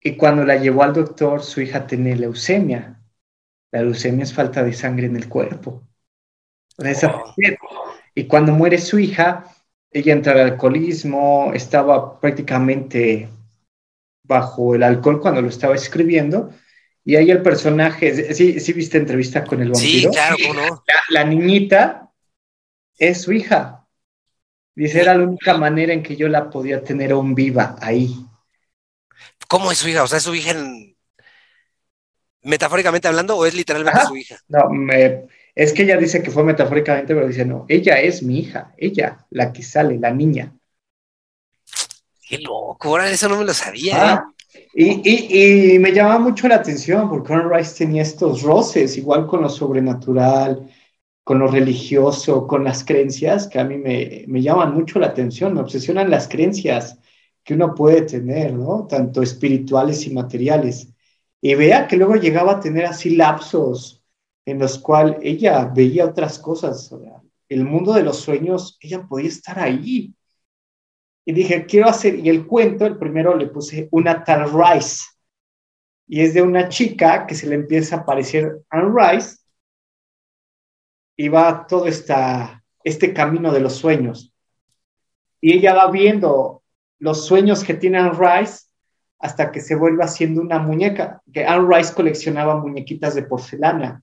Y 0.00 0.16
cuando 0.16 0.44
la 0.44 0.56
llevó 0.56 0.82
al 0.82 0.94
doctor, 0.94 1.42
su 1.42 1.60
hija 1.60 1.86
tenía 1.86 2.16
leucemia. 2.16 3.02
La 3.70 3.82
leucemia 3.82 4.24
es 4.24 4.32
falta 4.32 4.64
de 4.64 4.72
sangre 4.72 5.06
en 5.06 5.16
el 5.16 5.28
cuerpo. 5.28 5.86
Y 8.14 8.24
cuando 8.24 8.52
muere 8.52 8.78
su 8.78 8.98
hija, 8.98 9.44
ella 9.90 10.14
entra 10.14 10.32
al 10.32 10.40
alcoholismo, 10.40 11.52
estaba 11.52 12.18
prácticamente 12.18 13.28
bajo 14.22 14.74
el 14.74 14.82
alcohol 14.82 15.20
cuando 15.20 15.42
lo 15.42 15.48
estaba 15.48 15.74
escribiendo. 15.74 16.50
Y 17.04 17.16
ahí 17.16 17.30
el 17.30 17.42
personaje, 17.42 18.32
¿sí, 18.32 18.58
sí 18.58 18.72
viste 18.72 18.96
entrevista 18.96 19.44
con 19.44 19.60
el 19.60 19.70
vampiro? 19.70 20.10
Sí, 20.10 20.16
claro, 20.16 20.54
no? 20.54 20.82
la 21.10 21.24
niñita 21.24 22.03
es 22.98 23.22
su 23.22 23.32
hija. 23.32 23.86
Dice, 24.74 25.00
era 25.00 25.14
la 25.14 25.24
única 25.24 25.56
manera 25.56 25.92
en 25.92 26.02
que 26.02 26.16
yo 26.16 26.28
la 26.28 26.50
podía 26.50 26.82
tener 26.82 27.12
aún 27.12 27.34
viva 27.34 27.76
ahí. 27.80 28.16
¿Cómo 29.48 29.70
es 29.70 29.78
su 29.78 29.88
hija? 29.88 30.02
O 30.02 30.06
sea, 30.06 30.18
¿es 30.18 30.24
su 30.24 30.34
hija 30.34 30.50
en... 30.50 30.96
metafóricamente 32.42 33.06
hablando 33.06 33.36
o 33.36 33.46
es 33.46 33.54
literalmente 33.54 34.00
su 34.06 34.16
hija? 34.16 34.36
No, 34.48 34.68
es 35.54 35.72
que 35.72 35.82
ella 35.84 35.96
dice 35.96 36.22
que 36.22 36.32
fue 36.32 36.42
metafóricamente, 36.42 37.14
pero 37.14 37.28
dice, 37.28 37.44
no, 37.44 37.66
ella 37.68 38.00
es 38.00 38.22
mi 38.22 38.40
hija, 38.40 38.74
ella, 38.76 39.24
la 39.30 39.52
que 39.52 39.62
sale, 39.62 39.98
la 39.98 40.10
niña. 40.10 40.52
Qué 42.28 42.38
loco, 42.38 42.88
ahora 42.88 43.08
eso 43.08 43.28
no 43.28 43.36
me 43.38 43.44
lo 43.44 43.54
sabía. 43.54 44.14
Ah, 44.14 44.24
y, 44.74 45.74
y, 45.74 45.78
me 45.78 45.92
llamaba 45.92 46.18
mucho 46.18 46.48
la 46.48 46.56
atención 46.56 47.08
porque 47.08 47.28
Conrad 47.28 47.58
Rice 47.58 47.84
tenía 47.84 48.02
estos 48.02 48.42
roces, 48.42 48.96
igual 48.96 49.26
con 49.28 49.42
lo 49.42 49.48
sobrenatural, 49.48 50.68
con 51.24 51.38
lo 51.38 51.48
religioso, 51.48 52.46
con 52.46 52.64
las 52.64 52.84
creencias, 52.84 53.48
que 53.48 53.58
a 53.58 53.64
mí 53.64 53.78
me, 53.78 54.24
me, 54.28 54.42
llaman 54.42 54.74
mucho 54.74 54.98
la 54.98 55.08
atención, 55.08 55.54
me 55.54 55.60
obsesionan 55.60 56.10
las 56.10 56.28
creencias 56.28 56.98
que 57.42 57.54
uno 57.54 57.74
puede 57.74 58.02
tener, 58.02 58.52
¿no? 58.52 58.86
Tanto 58.86 59.22
espirituales 59.22 60.06
y 60.06 60.12
materiales. 60.12 60.92
Y 61.40 61.54
vea 61.54 61.88
que 61.88 61.96
luego 61.96 62.16
llegaba 62.16 62.52
a 62.52 62.60
tener 62.60 62.86
así 62.86 63.16
lapsos 63.16 64.02
en 64.46 64.58
los 64.58 64.78
cuales 64.78 65.16
ella 65.22 65.64
veía 65.74 66.06
otras 66.06 66.38
cosas. 66.38 66.90
el 67.48 67.64
mundo 67.64 67.94
de 67.94 68.02
los 68.02 68.18
sueños, 68.18 68.78
ella 68.80 69.06
podía 69.06 69.28
estar 69.28 69.58
ahí. 69.58 70.14
Y 71.26 71.32
dije, 71.32 71.64
quiero 71.66 71.88
hacer, 71.88 72.18
y 72.18 72.28
el 72.28 72.46
cuento, 72.46 72.84
el 72.86 72.98
primero 72.98 73.34
le 73.36 73.46
puse 73.46 73.88
una 73.92 74.24
tal 74.24 74.50
Rice. 74.52 75.04
Y 76.06 76.20
es 76.20 76.34
de 76.34 76.42
una 76.42 76.68
chica 76.68 77.26
que 77.26 77.34
se 77.34 77.46
le 77.46 77.54
empieza 77.54 77.96
a 77.96 77.98
aparecer 78.00 78.60
Anne 78.68 78.92
Rice 78.94 79.36
y 81.16 81.28
va 81.28 81.66
todo 81.66 81.86
esta, 81.86 82.62
este 82.82 83.12
camino 83.12 83.52
de 83.52 83.60
los 83.60 83.74
sueños. 83.74 84.32
Y 85.40 85.52
ella 85.52 85.74
va 85.74 85.90
viendo 85.90 86.62
los 86.98 87.26
sueños 87.26 87.64
que 87.64 87.74
tiene 87.74 87.98
Anne 87.98 88.12
Rice 88.18 88.64
hasta 89.18 89.52
que 89.52 89.60
se 89.60 89.74
vuelve 89.74 90.04
haciendo 90.04 90.40
una 90.40 90.58
muñeca, 90.58 91.22
que 91.32 91.44
Anne 91.44 91.68
Rice 91.68 91.94
coleccionaba 91.94 92.56
muñequitas 92.56 93.14
de 93.14 93.22
porcelana. 93.22 94.02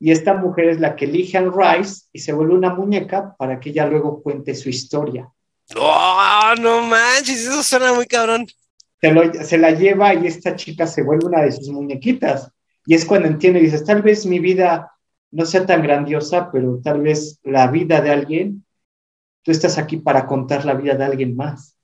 Y 0.00 0.12
esta 0.12 0.34
mujer 0.34 0.68
es 0.68 0.80
la 0.80 0.94
que 0.94 1.06
elige 1.06 1.36
a 1.36 1.40
Anne 1.40 1.52
Rice 1.54 2.06
y 2.12 2.20
se 2.20 2.32
vuelve 2.32 2.54
una 2.54 2.74
muñeca 2.74 3.34
para 3.36 3.58
que 3.58 3.70
ella 3.70 3.86
luego 3.86 4.22
cuente 4.22 4.54
su 4.54 4.68
historia. 4.68 5.28
¡Oh, 5.76 6.54
no 6.60 6.82
manches! 6.82 7.46
Eso 7.46 7.62
suena 7.62 7.92
muy 7.92 8.06
cabrón. 8.06 8.46
Se, 9.00 9.44
se 9.44 9.58
la 9.58 9.72
lleva 9.72 10.14
y 10.14 10.26
esta 10.26 10.56
chica 10.56 10.86
se 10.86 11.02
vuelve 11.02 11.26
una 11.26 11.42
de 11.42 11.52
sus 11.52 11.68
muñequitas. 11.68 12.50
Y 12.86 12.94
es 12.94 13.04
cuando 13.04 13.28
entiende 13.28 13.60
y 13.60 13.64
dice, 13.64 13.84
tal 13.84 14.02
vez 14.02 14.24
mi 14.24 14.38
vida 14.38 14.90
no 15.30 15.44
sea 15.46 15.66
tan 15.66 15.82
grandiosa, 15.82 16.50
pero 16.50 16.80
tal 16.82 17.02
vez 17.02 17.38
la 17.42 17.66
vida 17.68 18.00
de 18.00 18.10
alguien, 18.10 18.64
tú 19.42 19.50
estás 19.50 19.78
aquí 19.78 19.98
para 19.98 20.26
contar 20.26 20.64
la 20.64 20.74
vida 20.74 20.94
de 20.94 21.04
alguien 21.04 21.36
más. 21.36 21.76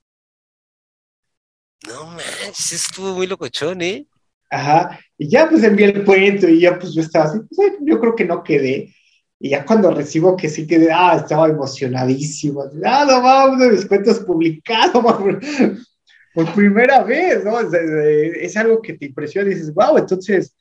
No 1.87 2.05
manches, 2.07 2.71
estuvo 2.71 3.13
muy 3.13 3.27
locochón, 3.27 3.81
¿eh? 3.81 4.07
Ajá, 4.49 4.99
y 5.17 5.29
ya 5.29 5.49
pues 5.49 5.63
envié 5.63 5.87
el 5.87 6.05
cuento 6.05 6.47
y 6.47 6.61
ya 6.61 6.79
pues 6.79 6.93
yo 6.93 7.01
estaba 7.01 7.25
así, 7.25 7.39
pues, 7.55 7.73
yo 7.81 7.99
creo 7.99 8.15
que 8.15 8.25
no 8.25 8.43
quedé. 8.43 8.93
Y 9.39 9.49
ya 9.49 9.65
cuando 9.65 9.91
recibo 9.91 10.35
que 10.35 10.49
sí 10.49 10.65
quedé, 10.65 10.91
ah, 10.91 11.17
estaba 11.21 11.47
emocionadísimo. 11.49 12.63
Ah, 12.83 13.05
no 13.07 13.21
vamos, 13.21 13.59
de 13.59 13.69
mis 13.69 13.85
cuentos 13.85 14.19
publicados 14.21 15.03
por, 15.03 15.39
por 16.33 16.53
primera 16.53 17.03
vez, 17.03 17.43
¿no? 17.43 17.59
Es, 17.59 17.73
es, 17.73 18.57
algo 18.57 18.81
que 18.81 18.93
te 18.93 19.07
impresiona 19.07 19.51
y 19.51 19.55
dices, 19.55 19.73
wow, 19.73 19.97
entonces 19.97 20.55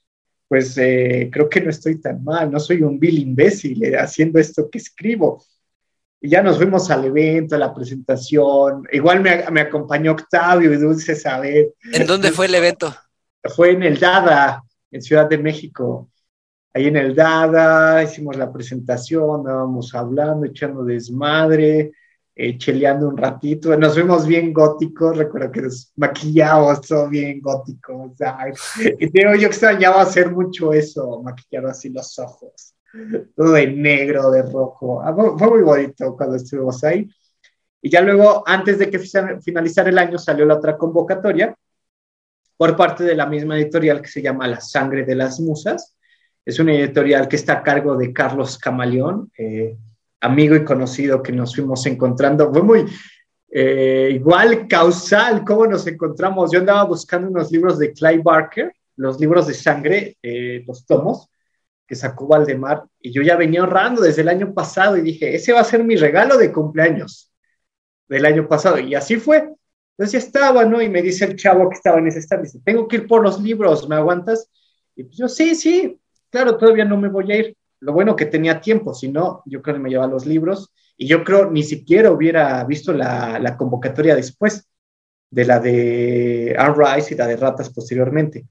pues 0.49 0.77
eh, 0.79 1.31
creo 1.33 1.49
que 1.49 1.61
no 1.61 1.71
estoy 1.71 2.01
tan 2.01 2.23
mal, 2.23 2.51
no 2.51 2.61
soy 2.61 2.83
un 2.83 2.99
vil 2.99 3.19
imbécil 3.19 3.85
eh, 3.85 3.97
haciendo 3.97 4.39
esto 4.39 4.69
que 4.71 4.79
escribo. 4.79 5.45
Y 6.21 6.31
ya 6.31 6.43
nos 6.43 6.57
fuimos 6.57 6.91
al 6.91 7.05
evento, 7.05 7.55
a 7.55 7.59
la 7.59 7.75
presentación. 7.75 8.87
Igual 8.93 9.21
me, 9.21 9.45
me 9.51 9.61
acompañó 9.61 10.13
Octavio 10.13 10.73
y 10.73 10.77
Dulce 10.77 11.15
Saber. 11.15 11.75
¿En 11.93 12.07
dónde 12.07 12.33
fue 12.33 12.47
el 12.47 12.55
evento? 12.55 12.95
Fue 13.55 13.73
en 13.73 13.83
el 13.83 13.99
Dada, 14.01 14.63
en 14.91 15.03
Ciudad 15.03 15.29
de 15.29 15.37
México. 15.37 16.09
Ahí 16.73 16.87
en 16.87 16.97
el 16.97 17.15
Dada 17.15 18.03
hicimos 18.03 18.37
la 18.37 18.53
presentación, 18.53 19.41
estábamos 19.41 19.95
hablando, 19.95 20.47
echando 20.47 20.83
desmadre, 20.83 21.93
eh, 22.37 22.59
cheleando 22.59 23.09
un 23.09 23.17
ratito. 23.17 23.77
Nos 23.77 23.95
fuimos 23.95 24.27
bien 24.27 24.53
góticos, 24.53 25.17
recuerdo 25.17 25.53
que 25.53 25.63
nos 25.63 25.93
maquillamos 25.97 26.81
todo 26.81 27.09
bien 27.09 27.41
gótico. 27.41 28.13
Y 28.99 29.07
digo, 29.07 29.35
yo 29.35 29.47
extrañaba 29.47 30.03
hacer 30.03 30.31
mucho 30.31 30.73
eso, 30.73 31.23
maquillar 31.23 31.67
así 31.67 31.91
los 31.91 32.19
ojos, 32.19 32.75
todo 33.37 33.53
de 33.53 33.69
negro, 33.69 34.31
de 34.31 34.43
rojo. 34.43 35.01
Ah, 35.01 35.15
fue 35.15 35.49
muy 35.49 35.63
bonito 35.63 36.17
cuando 36.17 36.37
estuvimos 36.37 36.83
ahí. 36.83 37.09
Y 37.81 37.91
ya 37.91 38.01
luego, 38.01 38.43
antes 38.47 38.79
de 38.79 38.91
que 38.91 38.99
finalizara 38.99 39.91
el 39.91 39.99
año, 39.99 40.19
salió 40.19 40.47
la 40.47 40.55
otra 40.55 40.77
convocatoria 40.77 41.55
por 42.57 42.77
parte 42.77 43.05
de 43.05 43.15
la 43.15 43.27
misma 43.27 43.57
editorial 43.59 44.01
que 44.01 44.09
se 44.09 44.23
llama 44.23 44.49
La 44.49 44.61
Sangre 44.61 45.05
de 45.05 45.15
las 45.15 45.39
Musas. 45.39 45.97
Es 46.45 46.59
una 46.59 46.75
editorial 46.75 47.29
que 47.29 47.37
está 47.37 47.55
a 47.55 47.63
cargo 47.63 47.97
de 47.97 48.13
Carlos 48.13 48.59
Camaleón, 48.59 49.31
eh, 49.37 49.77
amigo 50.25 50.57
y 50.57 50.65
conocido 50.65 51.23
que 51.23 51.33
nos 51.33 51.55
fuimos 51.55 51.85
encontrando. 51.87 52.51
Fue 52.53 52.63
muy 52.63 52.85
eh, 53.51 54.11
igual 54.13 54.67
causal 54.67 55.45
cómo 55.45 55.67
nos 55.67 55.87
encontramos. 55.87 56.51
Yo 56.53 56.59
andaba 56.59 56.85
buscando 56.85 57.29
unos 57.29 57.53
libros 57.53 57.79
de 57.79 57.93
Clive 57.93 58.23
Barker, 58.23 58.73
los 58.97 59.21
libros 59.21 59.47
de 59.47 59.55
sangre, 59.55 60.17
eh, 60.23 60.65
los 60.67 60.85
tomos 60.87 61.31
que 61.87 61.95
sacó 61.95 62.27
Valdemar, 62.27 62.85
y 62.99 63.13
yo 63.13 63.21
ya 63.21 63.37
venía 63.37 63.61
ahorrando 63.61 64.01
desde 64.01 64.23
el 64.23 64.29
año 64.29 64.55
pasado 64.55 64.97
y 64.97 65.03
dije, 65.03 65.35
ese 65.35 65.53
va 65.53 65.61
a 65.61 65.65
ser 65.65 65.85
mi 65.85 65.97
regalo 65.97 66.39
de 66.39 66.51
cumpleaños 66.51 67.31
del 68.09 68.25
año 68.25 68.49
pasado. 68.49 68.79
Y 68.79 68.95
así 68.95 69.17
fue. 69.17 69.51
Entonces 69.97 70.13
ya 70.13 70.19
estaba, 70.19 70.65
¿no? 70.65 70.81
Y 70.81 70.89
me 70.89 71.03
dice 71.03 71.27
el 71.27 71.37
chavo 71.37 71.69
que 71.69 71.77
estaba 71.77 71.99
en 71.99 72.09
ese 72.09 72.21
stand, 72.21 72.45
dice, 72.45 72.61
tengo 72.65 72.89
que 72.89 72.97
ir 72.97 73.07
por 73.07 73.23
los 73.23 73.41
libros, 73.41 73.89
¿me 73.89 73.97
aguantas? 73.97 74.51
Y 74.97 75.05
pues 75.05 75.17
yo, 75.17 75.29
sí, 75.29 75.55
sí, 75.55 76.01
claro, 76.31 76.57
todavía 76.57 76.85
no 76.85 76.97
me 76.97 77.09
voy 77.09 77.31
a 77.31 77.37
ir. 77.37 77.57
Lo 77.81 77.93
bueno 77.93 78.17
que 78.17 78.27
tenía 78.27 78.61
tiempo, 78.61 78.95
si 78.95 79.09
no, 79.09 79.43
yo 79.47 79.63
creo 79.63 79.77
que 79.77 79.83
me 79.83 79.91
llevaba 79.91 80.11
los 80.11 80.27
libros 80.27 80.73
y 80.97 81.07
yo 81.07 81.25
creo 81.25 81.51
ni 81.51 81.63
siquiera 81.63 82.11
hubiera 82.11 82.65
visto 82.65 82.93
la, 82.93 83.57
convocatoria 83.57 84.15
después 84.15 84.69
de 85.31 85.45
la 85.45 85.59
de 85.61 86.55
Anne 86.59 86.75
Rice 86.77 87.15
y 87.15 87.17
la 87.17 87.27
de 87.27 87.37
Ratas 87.37 87.71
posteriormente. 87.71 88.47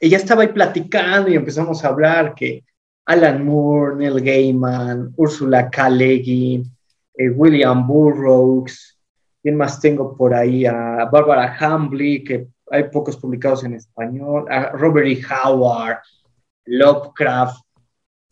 Ya 0.00 0.16
estaba 0.16 0.42
ahí 0.42 0.48
platicando 0.48 1.30
y 1.30 1.34
empezamos 1.34 1.84
a 1.84 1.88
hablar 1.88 2.34
que 2.34 2.64
Alan 3.06 3.44
Moore, 3.44 3.96
Neil 3.96 4.20
Gaiman, 4.20 5.12
Ursula 5.16 5.70
K. 5.70 5.88
Eh, 5.98 7.30
William 7.30 7.86
Burroughs, 7.86 8.96
¿Quién 9.46 9.58
más 9.58 9.80
tengo 9.80 10.16
por 10.16 10.34
ahí? 10.34 10.66
A 10.66 11.04
Barbara 11.04 11.56
Hambley, 11.60 12.24
que 12.24 12.48
hay 12.68 12.90
pocos 12.90 13.16
publicados 13.16 13.62
en 13.62 13.74
español. 13.74 14.44
A 14.50 14.70
Robert 14.70 15.06
E. 15.06 15.20
Howard, 15.24 15.98
Lovecraft. 16.64 17.64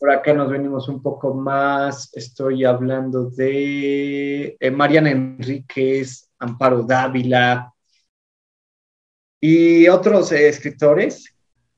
Por 0.05 0.13
acá 0.13 0.35
nos 0.35 0.51
venimos 0.51 0.87
un 0.87 1.01
poco 1.01 1.33
más. 1.33 2.15
Estoy 2.15 2.63
hablando 2.63 3.27
de 3.27 4.55
eh, 4.59 4.69
Mariana 4.69 5.09
Enríquez, 5.09 6.29
Amparo 6.37 6.83
Dávila 6.83 7.73
y 9.41 9.87
otros 9.87 10.31
eh, 10.31 10.47
escritores 10.47 11.35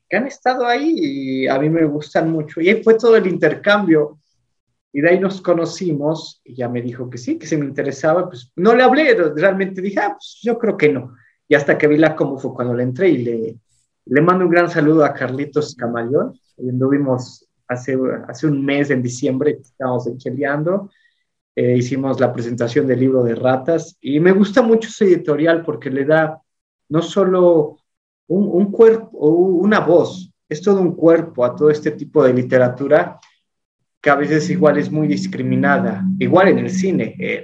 que 0.09 0.17
han 0.17 0.27
estado 0.27 0.67
ahí 0.67 0.93
y 0.97 1.47
a 1.47 1.57
mí 1.57 1.69
me 1.69 1.85
gustan 1.85 2.29
mucho. 2.29 2.59
Y 2.59 2.67
ahí 2.67 2.83
fue 2.83 2.95
todo 2.95 3.15
el 3.15 3.27
intercambio 3.27 4.19
y 4.91 4.99
de 4.99 5.09
ahí 5.09 5.19
nos 5.21 5.39
conocimos 5.39 6.41
y 6.43 6.55
ya 6.55 6.67
me 6.67 6.81
dijo 6.81 7.09
que 7.09 7.17
sí, 7.17 7.39
que 7.39 7.47
se 7.47 7.55
me 7.55 7.63
interesaba. 7.63 8.27
Pues 8.27 8.51
no 8.57 8.75
le 8.75 8.83
hablé, 8.83 9.13
realmente 9.37 9.81
dije, 9.81 10.01
ah, 10.01 10.09
pues 10.09 10.39
yo 10.43 10.59
creo 10.59 10.75
que 10.75 10.89
no. 10.89 11.15
Y 11.47 11.55
hasta 11.55 11.77
que 11.77 11.87
vi 11.87 11.95
la 11.95 12.13
cómo 12.13 12.37
fue 12.37 12.53
cuando 12.53 12.73
le 12.73 12.83
entré 12.83 13.07
y 13.07 13.17
le, 13.19 13.55
le 14.03 14.21
mando 14.21 14.43
un 14.43 14.51
gran 14.51 14.69
saludo 14.69 15.05
a 15.05 15.13
Carlitos 15.13 15.75
Camaleón. 15.75 16.37
Y 16.57 16.67
anduvimos 16.67 17.46
hace, 17.67 17.97
hace 18.27 18.47
un 18.47 18.63
mes, 18.63 18.89
en 18.89 19.01
diciembre, 19.01 19.59
estábamos 19.61 20.07
encheleando. 20.07 20.89
Eh, 21.55 21.77
hicimos 21.77 22.19
la 22.19 22.31
presentación 22.31 22.85
del 22.85 22.99
libro 22.99 23.23
de 23.23 23.33
ratas 23.33 23.97
y 23.99 24.19
me 24.19 24.31
gusta 24.31 24.61
mucho 24.61 24.89
ese 24.89 25.05
editorial 25.05 25.63
porque 25.63 25.89
le 25.89 26.05
da 26.05 26.39
no 26.89 27.01
solo 27.01 27.77
un, 28.27 28.47
un 28.47 28.71
cuerpo, 28.71 29.09
una 29.17 29.79
voz, 29.79 30.31
es 30.47 30.61
todo 30.61 30.81
un 30.81 30.95
cuerpo 30.95 31.43
a 31.43 31.55
todo 31.55 31.69
este 31.69 31.91
tipo 31.91 32.23
de 32.23 32.33
literatura 32.33 33.19
que 34.01 34.09
a 34.09 34.15
veces 34.15 34.49
igual 34.49 34.77
es 34.77 34.91
muy 34.91 35.07
discriminada, 35.07 36.05
igual 36.19 36.49
en 36.49 36.59
el 36.59 36.69
cine, 36.69 37.15
eh, 37.19 37.43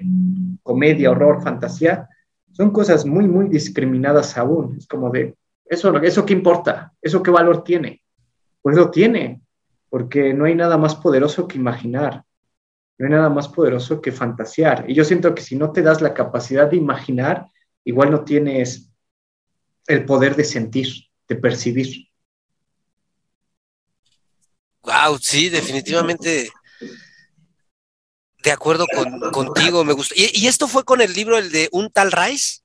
comedia, 0.62 1.12
horror, 1.12 1.42
fantasía, 1.42 2.08
son 2.52 2.72
cosas 2.72 3.06
muy, 3.06 3.28
muy 3.28 3.50
discriminadas 3.50 4.38
aún. 4.38 4.78
Es 4.78 4.88
como 4.88 5.10
de, 5.10 5.36
¿eso, 5.66 5.96
¿eso 6.02 6.26
qué 6.26 6.34
importa? 6.34 6.94
¿Eso 7.02 7.22
qué 7.24 7.32
valor 7.32 7.64
tiene? 7.64 8.02
Pues 8.62 8.76
lo 8.76 8.92
tiene, 8.92 9.42
porque 9.94 10.34
no 10.34 10.46
hay 10.46 10.56
nada 10.56 10.76
más 10.76 10.96
poderoso 10.96 11.48
que 11.48 11.60
imaginar, 11.60 12.24
no 12.98 13.06
hay 13.06 13.12
nada 13.12 13.30
más 13.30 13.48
poderoso 13.48 14.02
que 14.02 14.12
fantasear. 14.12 14.90
Y 14.90 14.96
yo 14.96 15.06
siento 15.06 15.36
que 15.36 15.44
si 15.44 15.56
no 15.56 15.72
te 15.72 15.84
das 15.84 16.02
la 16.02 16.16
capacidad 16.16 16.68
de 16.68 16.78
imaginar, 16.78 17.46
igual 17.84 18.10
no 18.10 18.24
tienes 18.24 18.90
el 19.86 20.04
poder 20.04 20.36
de 20.36 20.46
sentir, 20.46 20.88
de 21.28 21.36
percibir. 21.36 22.08
Wow, 24.82 25.20
sí, 25.22 25.50
definitivamente 25.50 26.52
de 28.42 28.52
acuerdo 28.52 28.88
contigo, 29.32 29.84
me 29.84 29.94
gustó. 29.94 30.16
¿Y, 30.18 30.48
esto 30.48 30.68
fue 30.68 30.84
con 30.84 31.02
el 31.02 31.14
libro, 31.14 31.38
el 31.38 31.52
de 31.52 31.70
Un 31.72 31.92
tal 31.92 32.12
Rice? 32.12 32.62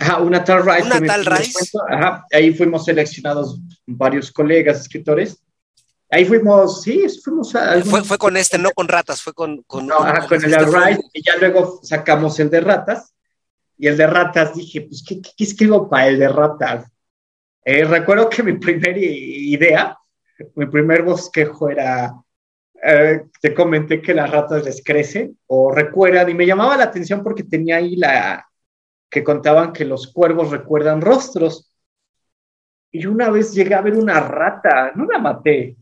Ajá, 0.00 0.18
una 0.18 0.42
tal 0.42 0.66
Rice. 0.66 0.82
Una 0.82 1.00
tal 1.06 1.26
Rice. 1.26 1.78
Ajá, 1.90 2.26
ahí 2.32 2.52
fuimos 2.52 2.86
seleccionados 2.86 3.60
varios 3.86 4.32
colegas, 4.32 4.80
escritores. 4.80 5.38
Ahí 6.12 6.24
fuimos, 6.24 6.82
sí, 6.82 7.06
fuimos 7.24 7.54
a... 7.56 7.82
Fue, 7.82 8.04
fue 8.04 8.18
con 8.18 8.36
este, 8.36 8.58
no 8.58 8.70
con 8.70 8.86
ratas, 8.86 9.20
fue 9.20 9.32
con... 9.32 9.62
con 9.62 9.86
no, 9.86 9.98
ajá, 9.98 10.28
con 10.28 10.44
el 10.44 10.52
este 10.52 10.66
Rice, 10.66 11.02
y 11.14 11.24
ya 11.24 11.36
luego 11.40 11.80
sacamos 11.82 12.38
el 12.38 12.50
de 12.50 12.60
ratas. 12.60 13.14
Y 13.78 13.88
el 13.88 13.96
de 13.96 14.06
ratas 14.06 14.54
dije, 14.54 14.82
pues, 14.82 15.02
¿qué, 15.02 15.20
qué 15.20 15.44
escribo 15.44 15.88
para 15.88 16.08
el 16.08 16.18
de 16.18 16.28
ratas? 16.28 16.92
Eh, 17.64 17.84
recuerdo 17.84 18.28
que 18.28 18.42
mi 18.42 18.52
primera 18.58 18.98
idea 18.98 19.96
mi 20.54 20.66
primer 20.66 21.02
bosquejo 21.02 21.70
era, 21.70 22.14
eh, 22.82 23.24
te 23.40 23.54
comenté 23.54 24.00
que 24.00 24.14
las 24.14 24.30
ratas 24.30 24.64
les 24.64 24.82
crecen 24.84 25.38
o 25.46 25.70
recuerdan, 25.70 26.28
y 26.28 26.34
me 26.34 26.46
llamaba 26.46 26.76
la 26.76 26.84
atención 26.84 27.22
porque 27.22 27.44
tenía 27.44 27.76
ahí 27.76 27.96
la 27.96 28.46
que 29.10 29.22
contaban 29.22 29.72
que 29.72 29.84
los 29.84 30.12
cuervos 30.12 30.50
recuerdan 30.50 31.00
rostros. 31.00 31.70
Y 32.90 33.06
una 33.06 33.30
vez 33.30 33.52
llegué 33.52 33.74
a 33.74 33.80
ver 33.80 33.94
una 33.94 34.20
rata, 34.20 34.92
no 34.94 35.06
la 35.06 35.18
maté, 35.18 35.76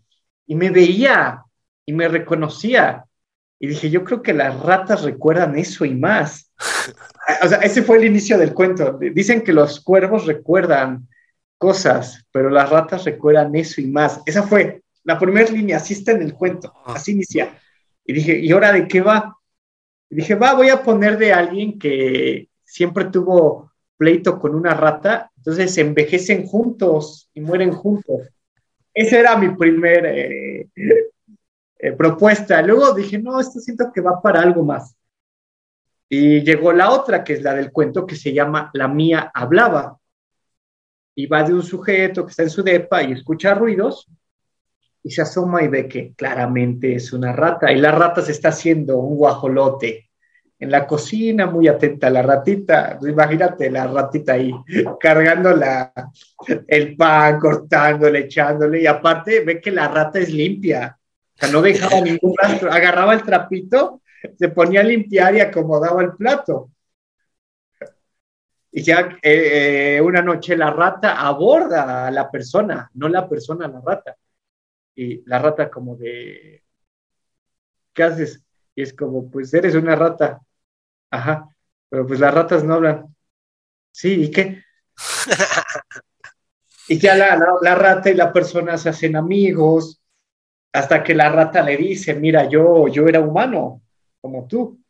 y 0.50 0.56
me 0.56 0.70
veía 0.70 1.44
y 1.86 1.92
me 1.92 2.08
reconocía. 2.08 3.04
Y 3.60 3.68
dije, 3.68 3.88
yo 3.88 4.02
creo 4.02 4.20
que 4.20 4.32
las 4.32 4.58
ratas 4.58 5.02
recuerdan 5.02 5.56
eso 5.56 5.84
y 5.84 5.94
más. 5.94 6.50
o 7.44 7.46
sea, 7.46 7.58
ese 7.58 7.82
fue 7.82 7.98
el 7.98 8.06
inicio 8.06 8.36
del 8.36 8.52
cuento. 8.52 8.98
Dicen 8.98 9.42
que 9.42 9.52
los 9.52 9.78
cuervos 9.78 10.26
recuerdan 10.26 11.06
cosas, 11.56 12.26
pero 12.32 12.50
las 12.50 12.68
ratas 12.68 13.04
recuerdan 13.04 13.54
eso 13.54 13.80
y 13.80 13.86
más. 13.86 14.22
Esa 14.26 14.42
fue 14.42 14.82
la 15.04 15.20
primera 15.20 15.48
línea, 15.48 15.76
así 15.76 15.94
está 15.94 16.10
en 16.10 16.22
el 16.22 16.34
cuento, 16.34 16.74
así 16.84 17.12
inicia. 17.12 17.56
Y 18.04 18.12
dije, 18.12 18.36
¿y 18.36 18.50
ahora 18.50 18.72
de 18.72 18.88
qué 18.88 19.02
va? 19.02 19.36
Y 20.10 20.16
dije, 20.16 20.34
va, 20.34 20.54
voy 20.54 20.70
a 20.70 20.82
poner 20.82 21.16
de 21.16 21.32
alguien 21.32 21.78
que 21.78 22.48
siempre 22.64 23.04
tuvo 23.04 23.70
pleito 23.96 24.40
con 24.40 24.56
una 24.56 24.74
rata, 24.74 25.30
entonces 25.36 25.78
envejecen 25.78 26.44
juntos 26.44 27.30
y 27.34 27.40
mueren 27.40 27.70
juntos. 27.70 28.22
Esa 28.92 29.18
era 29.18 29.36
mi 29.36 29.54
primer 29.54 30.06
eh, 30.06 30.68
eh, 31.78 31.92
propuesta. 31.92 32.60
Luego 32.62 32.92
dije, 32.92 33.18
no, 33.18 33.40
esto 33.40 33.60
siento 33.60 33.90
que 33.92 34.00
va 34.00 34.20
para 34.20 34.40
algo 34.40 34.64
más. 34.64 34.94
Y 36.08 36.42
llegó 36.42 36.72
la 36.72 36.90
otra, 36.90 37.22
que 37.22 37.34
es 37.34 37.42
la 37.42 37.54
del 37.54 37.70
cuento, 37.70 38.06
que 38.06 38.16
se 38.16 38.32
llama 38.32 38.70
La 38.74 38.88
mía 38.88 39.30
hablaba 39.32 39.98
y 41.14 41.26
va 41.26 41.42
de 41.44 41.54
un 41.54 41.62
sujeto 41.62 42.24
que 42.24 42.30
está 42.30 42.42
en 42.42 42.50
su 42.50 42.62
depa 42.62 43.02
y 43.02 43.12
escucha 43.12 43.54
ruidos 43.54 44.08
y 45.02 45.10
se 45.10 45.22
asoma 45.22 45.62
y 45.62 45.68
ve 45.68 45.88
que 45.88 46.12
claramente 46.14 46.94
es 46.94 47.12
una 47.12 47.32
rata 47.32 47.72
y 47.72 47.76
la 47.76 47.92
rata 47.92 48.22
se 48.22 48.32
está 48.32 48.48
haciendo 48.48 48.98
un 48.98 49.16
guajolote 49.16 50.09
en 50.60 50.70
la 50.70 50.86
cocina, 50.86 51.46
muy 51.46 51.68
atenta 51.68 52.08
a 52.08 52.10
la 52.10 52.20
ratita. 52.20 52.98
Imagínate 53.02 53.70
la 53.70 53.86
ratita 53.86 54.34
ahí 54.34 54.52
cargando 55.00 55.56
la, 55.56 55.90
el 56.68 56.96
pan, 56.96 57.40
cortándole, 57.40 58.20
echándole 58.20 58.82
y 58.82 58.86
aparte 58.86 59.42
ve 59.42 59.58
que 59.58 59.70
la 59.70 59.88
rata 59.88 60.18
es 60.18 60.30
limpia. 60.30 60.98
O 61.34 61.38
sea, 61.38 61.48
no 61.50 61.62
dejaba 61.62 62.02
ningún 62.02 62.34
rastro. 62.36 62.70
Agarraba 62.70 63.14
el 63.14 63.22
trapito, 63.22 64.02
se 64.38 64.48
ponía 64.50 64.80
a 64.80 64.84
limpiar 64.84 65.34
y 65.34 65.40
acomodaba 65.40 66.02
el 66.02 66.12
plato. 66.12 66.70
Y 68.70 68.82
ya 68.82 69.18
eh, 69.22 69.96
eh, 69.96 70.00
una 70.02 70.20
noche 70.20 70.56
la 70.56 70.70
rata 70.70 71.26
aborda 71.26 72.06
a 72.06 72.10
la 72.10 72.30
persona, 72.30 72.90
no 72.94 73.08
la 73.08 73.26
persona 73.26 73.66
la 73.66 73.80
rata. 73.80 74.14
Y 74.94 75.22
la 75.26 75.38
rata 75.38 75.70
como 75.70 75.96
de, 75.96 76.62
¿qué 77.94 78.02
haces? 78.02 78.44
Y 78.74 78.82
es 78.82 78.92
como, 78.92 79.30
pues 79.30 79.54
eres 79.54 79.74
una 79.74 79.96
rata. 79.96 80.42
Ajá, 81.10 81.48
pero 81.88 82.06
pues 82.06 82.20
las 82.20 82.32
ratas 82.32 82.64
no 82.64 82.74
hablan. 82.74 83.14
Sí, 83.92 84.24
¿y 84.24 84.30
qué? 84.30 84.62
y 86.88 86.98
ya 86.98 87.14
la, 87.14 87.38
la, 87.60 87.74
rata 87.74 88.10
y 88.10 88.14
la 88.14 88.32
persona 88.32 88.78
se 88.78 88.88
hacen 88.88 89.16
amigos, 89.16 90.00
hasta 90.72 91.02
que 91.02 91.14
la 91.14 91.30
rata 91.30 91.62
le 91.62 91.76
dice, 91.76 92.14
mira, 92.14 92.48
yo, 92.48 92.88
yo 92.88 93.06
era 93.08 93.20
humano, 93.20 93.82
como 94.20 94.46
tú, 94.46 94.80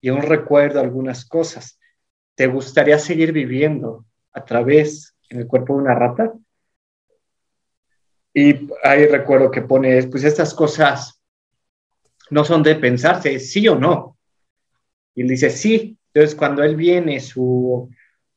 y 0.00 0.08
aún 0.08 0.22
recuerdo 0.22 0.80
algunas 0.80 1.24
cosas. 1.24 1.78
¿Te 2.34 2.46
gustaría 2.46 2.98
seguir 2.98 3.32
viviendo 3.32 4.06
a 4.32 4.44
través 4.44 5.14
en 5.28 5.40
el 5.40 5.46
cuerpo 5.46 5.74
de 5.74 5.82
una 5.82 5.94
rata? 5.94 6.32
Y 8.32 8.68
ahí 8.82 9.06
recuerdo 9.06 9.50
que 9.50 9.62
pone, 9.62 10.02
pues 10.04 10.24
estas 10.24 10.54
cosas 10.54 11.20
no 12.30 12.44
son 12.44 12.62
de 12.62 12.76
pensarse, 12.76 13.38
sí 13.40 13.66
o 13.68 13.74
no. 13.74 14.16
Y 15.14 15.22
él 15.22 15.28
dice, 15.28 15.50
sí. 15.50 15.96
Entonces, 16.12 16.34
cuando 16.34 16.62
él 16.62 16.76
viene, 16.76 17.20
su, 17.20 17.88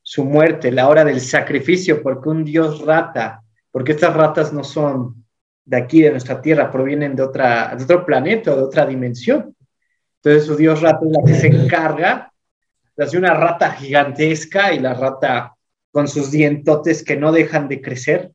su 0.02 0.26
muerte, 0.26 0.72
la 0.72 0.88
hora 0.88 1.04
del 1.04 1.22
sacrificio, 1.22 2.04
porque 2.04 2.30
un 2.30 2.44
dios 2.44 2.86
rata, 2.86 3.44
porque 3.72 3.94
estas 3.94 4.16
ratas 4.16 4.54
no 4.54 4.64
son 4.64 5.26
de 5.66 5.78
aquí, 5.78 6.02
de 6.02 6.12
nuestra 6.12 6.42
tierra, 6.42 6.72
provienen 6.72 7.16
de, 7.16 7.24
otra, 7.24 7.76
de 7.76 7.84
otro 7.84 8.06
planeta, 8.06 8.56
de 8.56 8.62
otra 8.62 8.86
dimensión. 8.86 9.56
Entonces, 10.18 10.46
su 10.46 10.56
dios 10.56 10.82
rata 10.82 11.00
es 11.06 11.12
la 11.12 11.24
que 11.26 11.40
se 11.40 11.48
encarga 11.48 12.32
de 12.96 13.04
hacer 13.04 13.20
una 13.20 13.34
rata 13.34 13.72
gigantesca 13.72 14.74
y 14.74 14.80
la 14.80 14.94
rata 14.94 15.56
con 15.92 16.08
sus 16.08 16.32
dientotes 16.32 17.04
que 17.04 17.16
no 17.16 17.32
dejan 17.32 17.68
de 17.68 17.82
crecer, 17.82 18.32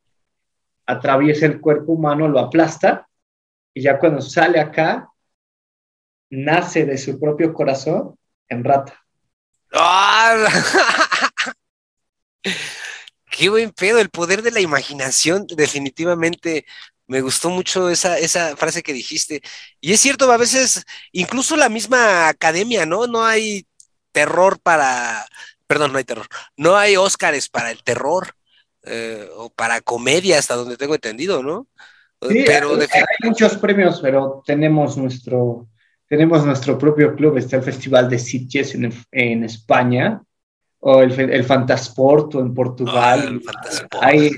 atraviesa 0.87 1.47
el 1.47 1.61
cuerpo 1.61 1.93
humano, 1.93 2.29
lo 2.29 2.39
aplasta 2.39 3.09
y 3.75 3.83
ya 3.83 3.99
cuando 3.99 4.21
sale 4.21 4.59
acá, 4.59 5.11
nace 6.31 6.85
de 6.85 6.99
su 6.99 7.19
propio 7.19 7.53
corazón 7.53 8.17
en 8.49 8.65
rata. 8.65 9.05
¡Ah! 9.73 10.47
Qué 13.31 13.49
buen 13.49 13.71
pedo, 13.71 14.01
el 14.01 14.11
poder 14.11 14.43
de 14.43 14.51
la 14.51 14.61
imaginación, 14.61 15.47
definitivamente 15.49 16.65
me 17.07 17.23
gustó 17.23 17.51
mucho 17.51 17.89
esa, 17.89 18.19
esa 18.19 18.57
frase 18.57 18.83
que 18.83 18.93
dijiste. 18.93 19.43
Y 19.81 19.93
es 19.93 20.01
cierto, 20.01 20.31
a 20.31 20.37
veces, 20.37 20.85
incluso 21.13 21.57
la 21.57 21.69
misma 21.69 22.29
academia, 22.29 22.87
¿no? 22.87 23.07
No 23.07 23.25
hay 23.25 23.67
terror 24.13 24.61
para, 24.61 25.27
perdón, 25.67 25.93
no 25.93 25.99
hay 25.99 26.05
terror, 26.05 26.27
no 26.57 26.77
hay 26.77 26.97
Óscares 26.97 27.49
para 27.49 27.71
el 27.71 27.83
terror 27.83 28.35
eh, 28.83 29.29
o 29.37 29.51
para 29.51 29.81
comedia, 29.81 30.39
hasta 30.39 30.55
donde 30.55 30.77
tengo 30.77 30.95
entendido, 30.95 31.43
¿no? 31.43 31.67
Sí, 32.29 32.43
pero 32.45 32.75
hay, 32.75 32.87
hay 32.93 33.29
muchos 33.29 33.57
premios, 33.57 34.01
pero 34.01 34.43
tenemos 34.45 34.97
nuestro, 34.97 35.69
tenemos 36.09 36.45
nuestro 36.45 36.79
propio 36.79 37.15
club, 37.15 37.37
está 37.37 37.57
el 37.57 37.63
Festival 37.63 38.09
de 38.09 38.19
Sitges 38.19 38.75
en, 38.75 38.93
en 39.13 39.45
España, 39.45 40.23
o 40.81 41.03
el, 41.03 41.19
el 41.19 41.45
Fantasporto 41.45 42.41
en 42.41 42.55
Portugal. 42.55 43.41
Ah, 43.47 43.99
hay, 44.01 44.31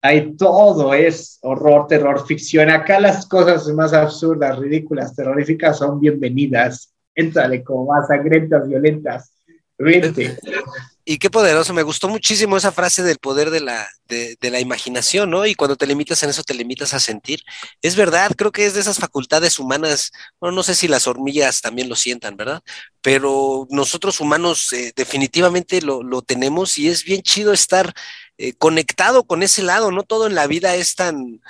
hay 0.00 0.36
todo, 0.36 0.94
es 0.94 1.38
horror, 1.42 1.86
terror, 1.86 2.24
ficción. 2.26 2.70
Acá 2.70 3.00
las 3.00 3.26
cosas 3.26 3.66
más 3.68 3.92
absurdas, 3.92 4.58
ridículas, 4.58 5.14
terroríficas 5.14 5.78
son 5.78 6.00
bienvenidas. 6.00 6.92
Éntrale 7.14 7.64
como 7.64 7.86
más 7.92 8.06
sangrientas, 8.06 8.68
violentas. 8.68 9.32
Vente. 9.76 10.36
Y 11.10 11.16
qué 11.16 11.30
poderoso, 11.30 11.72
me 11.72 11.84
gustó 11.84 12.06
muchísimo 12.10 12.58
esa 12.58 12.70
frase 12.70 13.02
del 13.02 13.16
poder 13.16 13.48
de 13.50 13.60
la, 13.60 13.88
de, 14.08 14.36
la 14.42 14.60
imaginación, 14.60 15.30
¿no? 15.30 15.46
Y 15.46 15.54
cuando 15.54 15.74
te 15.74 15.86
limitas 15.86 16.22
en 16.22 16.28
eso, 16.28 16.42
te 16.42 16.52
limitas 16.52 16.92
a 16.92 17.00
sentir. 17.00 17.40
Es 17.80 17.96
verdad, 17.96 18.32
creo 18.36 18.52
que 18.52 18.66
es 18.66 18.74
de 18.74 18.80
esas 18.80 18.98
facultades 18.98 19.58
humanas, 19.58 20.12
bueno, 20.38 20.54
no 20.54 20.62
sé 20.62 20.74
si 20.74 20.86
las 20.86 21.06
hormigas 21.06 21.62
también 21.62 21.88
lo 21.88 21.96
sientan, 21.96 22.36
¿verdad? 22.36 22.62
Pero 23.00 23.66
nosotros 23.70 24.20
humanos 24.20 24.70
eh, 24.74 24.92
definitivamente 24.94 25.80
lo, 25.80 26.02
lo, 26.02 26.20
tenemos 26.20 26.76
y 26.76 26.88
es 26.88 27.04
bien 27.04 27.22
chido 27.22 27.54
estar 27.54 27.94
eh, 28.36 28.52
conectado 28.52 29.24
con 29.24 29.42
ese 29.42 29.62
lado, 29.62 29.90
¿no? 29.90 30.02
Todo 30.02 30.26
en 30.26 30.34
la 30.34 30.46
vida 30.46 30.74
es 30.74 30.94
tan, 30.94 31.40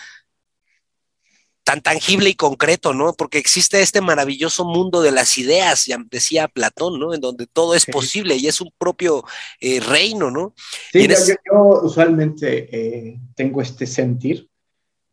tan 1.68 1.82
tangible 1.82 2.30
y 2.30 2.34
concreto, 2.34 2.94
¿no? 2.94 3.12
Porque 3.12 3.36
existe 3.36 3.82
este 3.82 4.00
maravilloso 4.00 4.64
mundo 4.64 5.02
de 5.02 5.12
las 5.12 5.36
ideas, 5.36 5.84
ya 5.84 5.98
decía 6.10 6.48
Platón, 6.48 6.98
¿no? 6.98 7.12
En 7.12 7.20
donde 7.20 7.46
todo 7.46 7.74
es 7.74 7.84
posible 7.84 8.36
y 8.36 8.46
es 8.46 8.62
un 8.62 8.72
propio 8.78 9.22
eh, 9.60 9.78
reino, 9.78 10.30
¿no? 10.30 10.54
Sí, 10.90 11.06
yo, 11.06 11.82
usualmente 11.82 12.70
eh, 12.72 13.20
tengo 13.34 13.60
este 13.60 13.86
sentir 13.86 14.48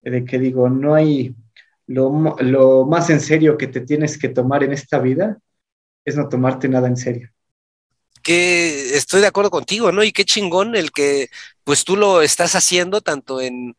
de 0.01 0.23
que 0.23 0.39
digo, 0.39 0.69
no 0.69 0.95
hay 0.95 1.35
lo, 1.87 2.37
lo 2.39 2.85
más 2.85 3.09
en 3.09 3.19
serio 3.19 3.57
que 3.57 3.67
te 3.67 3.81
tienes 3.81 4.17
que 4.17 4.29
tomar 4.29 4.63
en 4.63 4.71
esta 4.71 4.99
vida 4.99 5.37
es 6.05 6.15
no 6.15 6.29
tomarte 6.29 6.69
nada 6.69 6.87
en 6.87 6.95
serio 6.95 7.29
que 8.23 8.95
estoy 8.95 9.21
de 9.21 9.27
acuerdo 9.27 9.51
contigo, 9.51 9.91
¿no? 9.91 10.03
Y 10.03 10.11
qué 10.11 10.25
chingón 10.25 10.75
el 10.75 10.91
que 10.91 11.29
pues 11.63 11.83
tú 11.83 11.95
lo 11.95 12.23
estás 12.23 12.55
haciendo 12.55 13.01
tanto 13.01 13.39
en, 13.39 13.75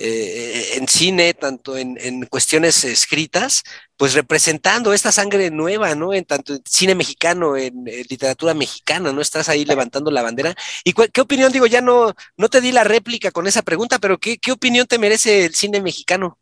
eh, 0.00 0.76
en 0.76 0.86
cine, 0.86 1.34
tanto 1.34 1.76
en, 1.76 2.24
cuestiones 2.26 2.84
escritas, 2.84 3.64
pues 3.96 4.14
representando 4.14 4.92
esta 4.92 5.10
sangre 5.10 5.50
nueva, 5.50 5.96
¿no? 5.96 6.14
En 6.14 6.24
tanto 6.24 6.54
en 6.54 6.62
cine 6.64 6.94
mexicano, 6.94 7.56
en, 7.56 7.84
literatura 8.08 8.54
mexicana, 8.54 9.12
¿no? 9.12 9.20
Estás 9.20 9.48
ahí 9.48 9.64
levantando 9.64 10.12
la 10.12 10.22
bandera. 10.22 10.54
¿Y 10.84 10.92
qué 10.92 11.20
opinión, 11.20 11.50
digo, 11.50 11.66
ya 11.66 11.80
no, 11.80 12.14
no 12.36 12.48
te 12.48 12.60
di 12.60 12.70
la 12.70 12.84
réplica 12.84 13.32
con 13.32 13.48
esa 13.48 13.62
pregunta, 13.62 13.98
pero 13.98 14.18
¿qué, 14.18 14.38
opinión 14.52 14.86
te 14.86 15.00
merece 15.00 15.46
el 15.46 15.54
cine 15.56 15.82
mexicano? 15.82 16.38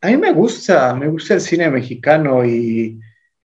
A 0.00 0.06
mí 0.06 0.16
me 0.16 0.32
gusta, 0.32 0.94
me 0.94 1.08
gusta 1.08 1.34
el 1.34 1.40
cine 1.40 1.68
mexicano 1.68 2.44
y 2.44 3.00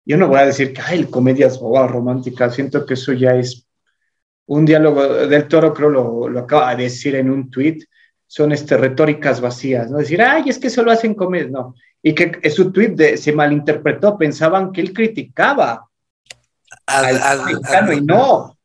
yo 0.04 0.16
no 0.18 0.28
voy 0.28 0.38
a 0.38 0.46
decir 0.46 0.72
que 0.72 0.82
hay 0.82 1.04
comedias 1.06 1.58
bobas 1.58 1.90
románticas, 1.90 2.54
siento 2.54 2.86
que 2.86 2.94
eso 2.94 3.12
ya 3.12 3.34
es 3.34 3.66
un 4.46 4.64
diálogo 4.64 5.26
del 5.26 5.48
toro, 5.48 5.74
creo 5.74 5.90
lo, 5.90 6.28
lo 6.28 6.40
acaba 6.40 6.76
de 6.76 6.84
decir 6.84 7.16
en 7.16 7.28
un 7.28 7.50
tweet 7.50 7.78
son 8.30 8.52
este, 8.52 8.76
retóricas 8.76 9.40
vacías, 9.40 9.90
¿no? 9.90 9.98
Decir, 9.98 10.22
ay, 10.22 10.44
es 10.46 10.60
que 10.60 10.70
solo 10.70 10.92
hacen 10.92 11.14
comedia, 11.14 11.48
no. 11.50 11.74
Y 12.00 12.14
que 12.14 12.48
su 12.48 12.70
tweet 12.70 13.16
se 13.16 13.32
malinterpretó, 13.32 14.16
pensaban 14.16 14.70
que 14.70 14.80
él 14.80 14.92
criticaba 14.92 15.88
al, 16.86 17.44
mexicano 17.44 17.92
y 17.92 18.00
no. 18.02 18.56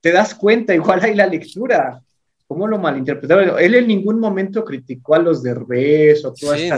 te 0.00 0.10
das 0.12 0.34
cuenta, 0.34 0.74
igual 0.74 1.00
hay 1.00 1.14
la 1.14 1.28
lectura. 1.28 2.02
¿Cómo 2.48 2.66
lo 2.66 2.76
malinterpretaron? 2.76 3.60
Él 3.60 3.76
en 3.76 3.86
ningún 3.86 4.18
momento 4.18 4.64
criticó 4.64 5.14
a 5.14 5.20
los 5.20 5.44
derbés 5.44 6.24
o 6.24 6.34
todas 6.34 6.58
sí, 6.58 6.68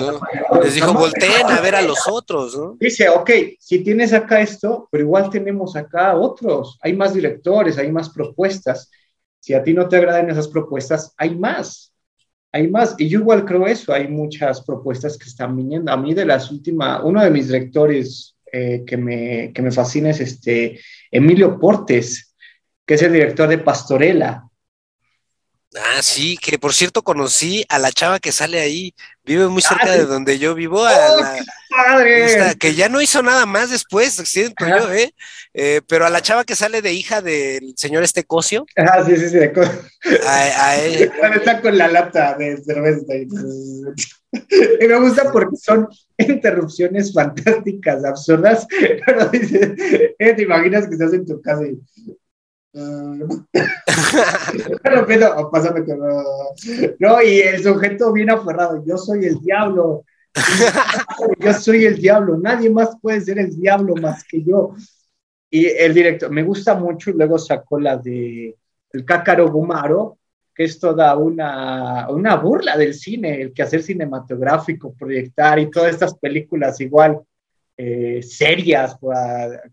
Les 0.63 0.75
dijo, 0.75 0.93
volteen 0.93 1.47
a 1.47 1.61
ver 1.63 1.77
a 1.77 1.81
los 1.81 2.01
otros, 2.07 2.55
¿no? 2.55 2.77
Dice, 2.79 3.09
ok, 3.09 3.31
si 3.59 3.83
tienes 3.83 4.13
acá 4.13 4.43
esto, 4.43 4.89
pero 4.91 5.05
igual 5.05 5.31
tenemos 5.31 5.75
acá 5.75 6.15
otros. 6.19 6.79
Hay 6.83 6.93
más 6.93 7.15
directores, 7.15 7.79
hay 7.79 7.91
más 7.91 8.11
propuestas. 8.11 8.91
Si 9.39 9.55
a 9.55 9.63
ti 9.63 9.73
no 9.73 9.89
te 9.89 9.97
agradan 9.97 10.29
esas 10.29 10.49
propuestas, 10.49 11.15
hay 11.17 11.35
más 11.35 11.90
hay 12.53 12.69
más, 12.69 12.97
y 12.99 13.09
yo 13.09 13.21
igual 13.21 13.45
creo 13.45 13.67
eso, 13.67 13.93
hay 13.93 14.09
muchas 14.09 14.63
propuestas 14.63 15.17
que 15.17 15.29
están 15.29 15.57
viniendo. 15.57 15.93
A 15.93 15.97
mí 15.97 16.15
de 16.15 16.25
las 16.25 16.51
últimas, 16.51 17.01
uno 17.05 17.23
de 17.23 17.31
mis 17.31 17.47
directores 17.47 18.37
eh, 18.53 18.83
que, 18.87 18.97
me, 18.97 19.53
que 19.53 19.63
me 19.63 19.71
fascina 19.71 20.11
es 20.11 20.21
este 20.21 20.81
Emilio 21.11 21.59
Portes, 21.61 22.35
que 22.85 22.95
es 22.95 23.03
el 23.03 23.13
director 23.13 23.49
de 23.49 23.59
Pastorela. 23.59 24.50
Ah, 25.77 26.03
sí, 26.03 26.37
que 26.37 26.59
por 26.59 26.75
cierto 26.75 27.03
conocí 27.03 27.65
a 27.69 27.79
la 27.79 27.93
chava 27.93 28.19
que 28.19 28.33
sale 28.33 28.59
ahí, 28.61 28.93
vive 29.25 29.47
muy 29.47 29.63
cerca 29.63 29.93
de 29.93 30.05
donde 30.05 30.37
yo 30.37 30.55
vivo, 30.57 30.85
a 30.85 30.93
¡Oh, 30.93 31.21
la, 31.21 31.45
padre! 31.69 32.57
que 32.59 32.75
ya 32.75 32.89
no 32.89 33.01
hizo 33.01 33.23
nada 33.23 33.47
más 33.47 33.71
después, 33.71 34.15
siento 34.15 34.67
yo, 34.67 34.93
¿eh? 34.93 35.15
¿eh? 35.55 35.81
Pero 35.87 36.07
a 36.07 36.11
la 36.11 36.23
chava 36.23 36.45
que 36.45 36.57
sale 36.57 36.83
de 36.83 36.93
hija 36.93 37.23
del 37.23 37.75
señor 37.77 38.03
este 38.03 38.25
Cosio. 38.25 38.67
Ah, 38.77 39.05
sí, 39.07 39.17
sí, 39.17 39.29
sí, 39.29 39.37
de 39.37 39.53
Cosio. 39.53 39.81
A, 40.27 40.77
Está 41.35 41.61
con 41.61 41.79
la 41.79 41.87
lata 41.87 42.35
de 42.37 42.57
cerveza. 42.63 43.05
Y 44.81 44.87
me 44.87 45.01
gusta 45.01 45.33
porque 45.33 45.57
son 45.57 45.89
interrupciones 46.17 47.13
fantásticas, 47.13 48.05
absurdas, 48.05 48.67
pero 49.07 49.27
dice, 49.27 49.75
eh, 50.19 50.35
te 50.35 50.43
imaginas 50.43 50.87
que 50.87 50.95
estás 50.95 51.13
en 51.15 51.27
tu 51.27 51.41
casa 51.41 51.65
y 51.65 51.81
no, 57.01 57.23
y 57.23 57.41
el 57.41 57.63
sujeto 57.63 58.13
bien 58.13 58.31
aferrado, 58.31 58.85
yo 58.87 58.97
soy 58.97 59.25
el 59.25 59.41
diablo, 59.41 60.05
yo 61.41 61.53
soy 61.53 61.85
el 61.85 61.97
diablo, 61.97 62.39
nadie 62.39 62.71
más 62.71 62.91
puede 63.01 63.21
ser 63.21 63.39
el 63.39 63.59
diablo 63.59 63.97
más 63.97 64.25
que 64.25 64.43
yo. 64.43 64.75
Y 65.53 65.67
el 65.67 65.93
director, 65.93 66.31
me 66.31 66.45
gusta 66.45 66.77
mucho, 66.77 67.11
y 67.11 67.15
luego 67.15 67.37
sacó 67.37 67.81
la 67.81 67.97
de 67.97 68.57
El 68.93 69.05
Cácaro 69.05 69.51
Gumaro, 69.51 70.19
que 70.55 70.63
es 70.65 70.79
toda 70.79 71.17
una, 71.17 72.09
una 72.09 72.37
burla 72.37 72.77
del 72.77 72.95
cine, 72.95 73.43
el 73.43 73.53
quehacer 73.53 73.83
cinematográfico, 73.83 74.95
proyectar 74.95 75.59
y 75.59 75.71
todas 75.71 75.93
estas 75.95 76.15
películas 76.15 76.81
igual 76.81 77.19
eh, 77.77 78.23
serias, 78.23 78.97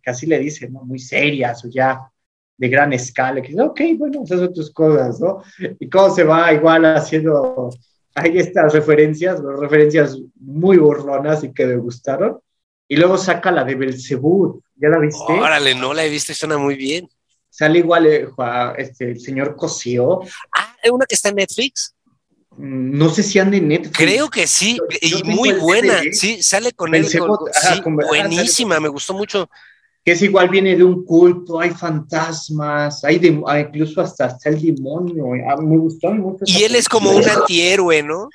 que 0.02 0.10
así 0.10 0.26
le 0.26 0.40
dicen, 0.40 0.74
muy 0.74 0.98
serias 0.98 1.64
o 1.64 1.68
ya 1.70 2.10
de 2.58 2.70
gran 2.70 2.92
escala, 2.94 3.42
que 3.42 3.60
ok, 3.60 3.82
bueno, 3.98 4.24
esas 4.24 4.40
son 4.40 4.54
tus 4.54 4.72
cosas, 4.72 5.20
¿no? 5.20 5.44
Y 5.80 5.90
cómo 5.90 6.14
se 6.14 6.24
va 6.24 6.52
igual 6.54 6.86
haciendo, 6.86 7.70
hay 8.16 8.38
estas 8.40 8.74
referencias, 8.74 9.40
referencias 9.60 10.18
muy 10.36 10.78
burlonas 10.78 11.44
y 11.44 11.54
que 11.54 11.66
me 11.66 11.76
gustaron. 11.78 12.40
Y 12.88 12.96
luego 12.96 13.18
saca 13.18 13.52
la 13.52 13.64
de 13.64 13.76
Belzebú. 13.76 14.62
¿Ya 14.76 14.90
la 14.90 15.00
viste? 15.00 15.34
Órale, 15.34 15.76
no 15.76 15.94
la 15.94 16.06
he 16.06 16.10
visto, 16.10 16.34
suena 16.34 16.58
muy 16.58 16.76
bien. 16.76 17.08
Sale 17.50 17.80
igual 17.80 18.06
eh, 18.06 18.28
este, 18.78 19.12
el 19.12 19.20
señor 19.20 19.56
Cosío. 19.56 20.22
Ah, 20.56 20.76
¿es 20.82 20.92
una 20.92 21.06
que 21.06 21.16
está 21.16 21.30
en 21.30 21.36
Netflix? 21.36 21.96
Mm, 22.52 22.98
no 22.98 23.10
sé 23.10 23.24
si 23.24 23.40
anda 23.40 23.58
en 23.58 23.68
Netflix. 23.68 23.98
Creo 23.98 24.30
que 24.30 24.48
sí, 24.48 24.80
y 25.02 25.24
muy 25.24 25.54
buena. 25.54 26.02
Sí, 26.12 26.42
sale 26.42 26.72
con 26.72 26.94
él. 26.96 27.06
sí, 27.06 27.20
buenísima, 27.84 28.80
me 28.80 28.90
gustó 28.90 29.14
mucho. 29.14 29.50
Que 30.08 30.14
es 30.14 30.22
igual, 30.22 30.48
viene 30.48 30.74
de 30.74 30.86
un 30.86 31.04
culto, 31.04 31.60
hay 31.60 31.72
fantasmas, 31.72 33.04
hay 33.04 33.20
de, 33.20 33.44
ah, 33.46 33.60
incluso 33.60 34.00
hasta, 34.00 34.28
hasta 34.28 34.48
el 34.48 34.62
demonio. 34.62 35.34
Ah, 35.46 35.58
me 35.58 35.78
gustó 35.78 36.14
mucho. 36.14 36.46
Y 36.46 36.64
él 36.64 36.76
es 36.76 36.88
como 36.88 37.12
un 37.12 37.28
antihéroe, 37.28 38.04
¿no? 38.04 38.30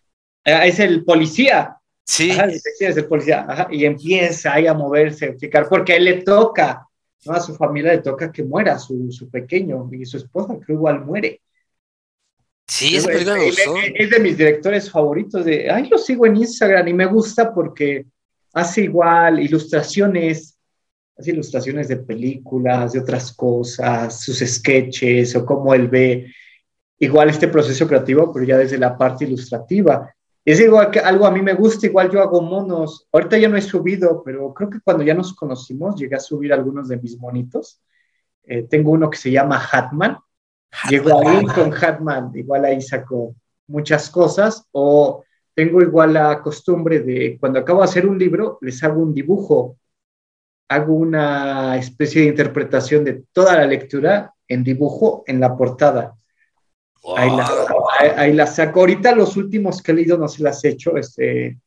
Ah, 0.45 0.67
es 0.67 0.79
el 0.81 1.03
policía. 1.03 1.79
Sí. 2.05 2.31
es 2.31 2.95
el 2.99 3.07
policía. 3.07 3.47
y 3.71 3.87
empieza 3.87 4.53
ahí 4.53 4.67
a 4.67 4.75
moverse, 4.75 5.35
a 5.51 5.65
porque 5.67 5.95
a 5.95 5.97
él 5.97 6.05
le 6.05 6.23
toca, 6.23 6.87
¿no? 7.25 7.33
A 7.33 7.41
su 7.41 7.55
familia 7.55 7.93
le 7.93 8.03
toca 8.03 8.31
que 8.31 8.43
muera 8.43 8.79
su, 8.79 9.11
su 9.11 9.31
pequeño 9.31 9.89
y 9.93 10.05
su 10.05 10.19
esposa, 10.19 10.59
creo 10.63 10.77
igual 10.77 11.03
muere. 11.03 11.41
Sí, 12.69 12.99
gustó. 12.99 13.77
Es 13.95 14.11
de 14.11 14.21
mis 14.21 14.37
directores 14.37 14.91
favoritos. 14.91 15.47
De, 15.47 15.71
ay, 15.71 15.89
lo 15.89 15.97
sigo 15.97 16.27
en 16.27 16.37
Instagram 16.37 16.87
y 16.89 16.93
me 16.93 17.07
gusta 17.07 17.55
porque 17.55 18.05
hace 18.53 18.83
igual 18.83 19.41
ilustraciones, 19.41 20.52
hace 21.17 21.31
ilustraciones 21.31 21.89
de 21.89 21.99
películas, 21.99 22.93
de 22.93 23.01
otras 23.01 23.33
cosas, 23.33 24.21
sus 24.21 24.39
sketches 24.39 25.37
o 25.37 25.45
cómo 25.45 25.75
él 25.75 25.89
ve 25.89 26.33
igual 26.99 27.31
este 27.31 27.49
proceso 27.49 27.87
creativo, 27.87 28.33
pero 28.33 28.45
ya 28.45 28.59
desde 28.59 28.79
la 28.79 28.97
parte 28.97 29.25
ilustrativa. 29.25 30.15
Es 30.45 30.61
igual 30.61 30.91
que 30.91 30.99
algo 30.99 31.27
a 31.27 31.31
mí 31.31 31.43
me 31.43 31.55
gusta, 31.55 31.87
igual 31.87 32.11
yo 32.11 32.21
hago 32.21 32.43
monos. 32.43 33.07
Ahorita 33.13 33.39
ya 33.39 33.49
no 33.49 33.57
he 33.57 33.63
subido, 33.63 34.23
pero 34.25 34.53
creo 34.55 34.71
que 34.71 34.81
cuando 34.81 35.05
ya 35.05 35.15
nos 35.15 35.35
conocimos 35.35 35.97
llegué 35.97 36.17
a 36.17 36.21
subir 36.21 36.53
algunos 36.53 36.89
de 36.89 36.97
mis 36.97 37.19
monitos. 37.19 37.81
Eh, 38.45 38.65
tengo 38.65 38.91
uno 38.91 39.09
que 39.09 39.19
se 39.19 39.31
llama 39.31 39.63
Hatman, 39.73 40.19
Llegó 40.89 41.21
ahí 41.21 41.45
con 41.47 41.73
Hatman, 41.73 42.33
igual 42.35 42.65
ahí 42.65 42.81
sacó 42.81 43.35
muchas 43.67 44.11
cosas, 44.11 44.67
o 44.73 45.23
tengo 45.55 45.83
igual 45.83 46.15
la 46.15 46.41
costumbre 46.41 47.01
de 47.01 47.37
cuando 47.39 47.59
acabo 47.59 47.81
de 47.81 47.85
hacer 47.85 48.07
un 48.07 48.19
libro, 48.19 48.59
les 48.63 48.83
hago 48.83 49.03
un 49.03 49.13
dibujo, 49.15 49.77
hago 50.75 50.95
una 50.95 51.77
especie 51.77 52.23
de 52.23 52.29
interpretación 52.29 53.05
de 53.05 53.25
toda 53.33 53.57
la 53.57 53.67
lectura 53.67 54.35
en 54.49 54.65
dibujo 54.65 55.25
en 55.27 55.41
la 55.41 55.57
portada. 55.57 56.15
Ahí, 57.17 58.33
la, 58.33 58.47
saco. 58.47 58.81
Ahorita 58.81 59.15
los 59.15 59.37
últimos 59.37 59.83
que 59.83 59.93
he 59.93 59.95
leído 59.95 60.17
no 60.17 60.29
se 60.29 60.43
las 60.43 60.65
he 60.65 60.69
hecho, 60.69 60.97
este, 60.97 61.59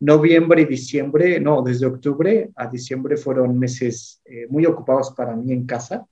noviembre 0.00 0.62
y 0.62 0.64
diciembre, 0.64 1.38
no, 1.38 1.62
desde 1.62 1.86
octubre 1.86 2.50
a 2.56 2.66
diciembre 2.66 3.16
fueron 3.16 3.58
meses 3.58 4.20
eh, 4.24 4.46
muy 4.48 4.66
ocupados 4.66 5.12
para 5.12 5.36
mí 5.36 5.52
en 5.52 5.66
casa, 5.66 6.06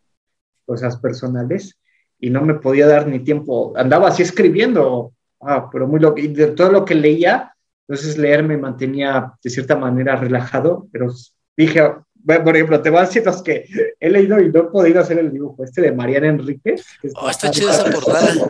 cosas 0.64 0.96
personales 0.98 1.78
y 2.20 2.30
no 2.30 2.42
me 2.42 2.54
podía 2.54 2.86
dar 2.86 3.08
ni 3.08 3.20
tiempo. 3.20 3.72
Andaba 3.76 4.08
así 4.08 4.22
escribiendo, 4.22 5.12
ah, 5.40 5.68
pero 5.72 5.88
muy 5.88 5.98
loco. 5.98 6.18
Y 6.18 6.28
de 6.28 6.48
todo 6.48 6.70
lo 6.70 6.84
que 6.84 6.94
leía, 6.94 7.54
entonces 7.88 8.18
leer 8.18 8.42
me 8.42 8.56
mantenía 8.56 9.32
de 9.42 9.50
cierta 9.50 9.76
manera 9.76 10.16
relajado, 10.16 10.88
pero 10.92 11.12
dije, 11.56 11.80
por 12.24 12.56
ejemplo, 12.56 12.82
te 12.82 12.90
voy 12.90 13.00
a 13.00 13.06
decir 13.06 13.24
los 13.24 13.42
que 13.42 13.66
he 13.98 14.10
leído 14.10 14.40
y 14.40 14.50
no 14.50 14.60
he 14.60 14.64
podido 14.64 15.00
hacer 15.00 15.18
el 15.18 15.32
dibujo. 15.32 15.64
Este 15.64 15.82
de 15.82 15.92
Mariana 15.92 16.28
Enríquez. 16.28 16.84
Oh, 17.16 17.30
está 17.30 17.50
chida 17.50 17.72
esa 17.72 17.84
portada. 17.90 18.48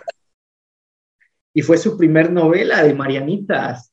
Y 1.54 1.62
fue 1.62 1.78
su 1.78 1.96
primer 1.96 2.30
novela 2.30 2.82
de 2.82 2.94
Marianitas. 2.94 3.92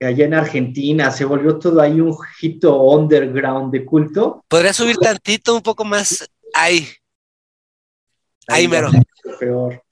Allá 0.00 0.26
en 0.26 0.34
Argentina 0.34 1.10
se 1.10 1.24
volvió 1.24 1.58
todo 1.58 1.80
ahí 1.80 2.00
un 2.00 2.16
hito 2.40 2.80
underground 2.82 3.72
de 3.72 3.84
culto. 3.84 4.44
¿Podría 4.46 4.72
subir 4.72 4.96
tantito, 4.96 5.56
un 5.56 5.62
poco 5.62 5.84
más 5.84 6.28
ahí? 6.54 6.86
Ahí 8.46 8.68
mero. 8.68 8.90
Peor. 9.40 9.82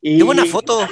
Y, 0.00 0.18
Qué 0.18 0.24
buena 0.24 0.44
foto. 0.44 0.86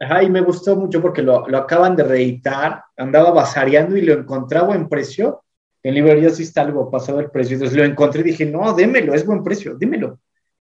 Ajá, 0.00 0.22
y 0.24 0.30
me 0.30 0.40
gustó 0.40 0.74
mucho 0.74 1.00
porque 1.00 1.22
lo, 1.22 1.48
lo 1.48 1.58
acaban 1.58 1.94
de 1.94 2.02
reeditar. 2.02 2.82
Andaba 2.96 3.30
basareando 3.30 3.96
y 3.96 4.02
lo 4.02 4.14
encontraba 4.14 4.74
en 4.74 4.88
precio. 4.88 5.43
En 5.84 5.94
librerías 5.94 6.36
sí 6.36 6.42
está 6.42 6.62
algo 6.62 6.90
pasado 6.90 7.20
el 7.20 7.30
precio. 7.30 7.54
Entonces 7.54 7.78
lo 7.78 7.84
encontré 7.84 8.22
y 8.22 8.24
dije, 8.24 8.46
no, 8.46 8.72
démelo, 8.74 9.14
es 9.14 9.24
buen 9.24 9.44
precio, 9.44 9.76
dímelo. 9.76 10.18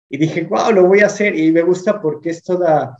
Y 0.10 0.18
dije, 0.20 0.44
wow, 0.44 0.72
lo 0.72 0.86
voy 0.86 1.00
a 1.00 1.08
hacer. 1.08 1.36
Y 1.36 1.52
me 1.52 1.64
gusta 1.64 2.00
porque 2.00 2.30
es 2.30 2.44
toda 2.44 2.96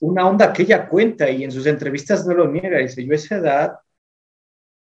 una 0.00 0.26
onda 0.26 0.52
que 0.52 0.62
ella 0.62 0.88
cuenta 0.88 1.28
y 1.28 1.44
en 1.44 1.52
sus 1.52 1.66
entrevistas 1.66 2.26
no 2.26 2.32
lo 2.32 2.48
niega. 2.48 2.78
Dice, 2.78 3.04
yo 3.04 3.12
a 3.12 3.16
esa 3.16 3.36
edad 3.36 3.72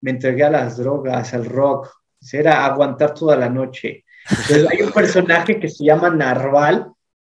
me 0.03 0.13
entregué 0.13 0.45
a 0.45 0.51
las 0.51 0.77
drogas, 0.77 1.35
al 1.35 1.47
rock. 1.47 1.91
Era 2.33 2.65
aguantar 2.65 3.15
toda 3.15 3.35
la 3.35 3.49
noche. 3.49 4.05
Entonces 4.31 4.69
hay 4.71 4.83
un 4.83 4.93
personaje 4.93 5.59
que 5.59 5.69
se 5.69 5.85
llama 5.85 6.11
Narval, 6.11 6.93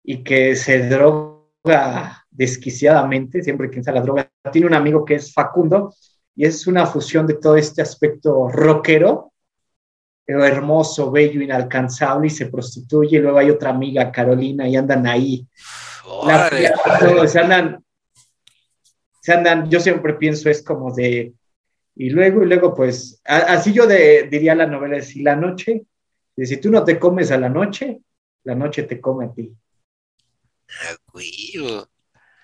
y 0.03 0.23
que 0.23 0.55
se 0.55 0.89
droga 0.89 2.25
desquiciadamente, 2.29 3.43
siempre 3.43 3.69
que 3.69 3.79
usa 3.79 3.93
la 3.93 4.01
droga. 4.01 4.31
Tiene 4.51 4.67
un 4.67 4.73
amigo 4.73 5.05
que 5.05 5.15
es 5.15 5.33
Facundo 5.33 5.93
y 6.41 6.45
es 6.45 6.65
una 6.65 6.87
fusión 6.87 7.27
de 7.27 7.35
todo 7.35 7.55
este 7.55 7.83
aspecto 7.83 8.49
rockero, 8.49 9.31
pero 10.25 10.43
hermoso, 10.43 11.11
bello, 11.11 11.39
inalcanzable 11.39 12.25
y 12.25 12.29
se 12.31 12.47
prostituye. 12.47 13.19
Luego 13.19 13.37
hay 13.37 13.51
otra 13.51 13.69
amiga, 13.69 14.11
Carolina, 14.11 14.67
y 14.67 14.75
andan 14.75 15.05
ahí. 15.05 15.45
se 17.27 17.39
andan, 17.39 17.85
se 19.21 19.33
andan, 19.33 19.69
yo 19.69 19.79
siempre 19.79 20.15
pienso 20.15 20.49
es 20.49 20.63
como 20.63 20.91
de, 20.91 21.31
y 21.93 22.09
luego, 22.09 22.41
y 22.41 22.47
luego 22.47 22.73
pues, 22.73 23.21
así 23.23 23.71
yo 23.71 23.85
de, 23.85 24.27
diría 24.27 24.55
la 24.55 24.65
novela, 24.65 24.97
es, 24.97 25.09
si 25.09 25.21
la 25.21 25.35
noche, 25.35 25.85
si 26.35 26.57
tú 26.57 26.71
no 26.71 26.83
te 26.83 26.97
comes 26.97 27.29
a 27.29 27.37
la 27.37 27.49
noche, 27.49 28.01
la 28.45 28.55
noche 28.55 28.81
te 28.81 28.99
come 28.99 29.25
a 29.25 29.31
ti. 29.31 29.55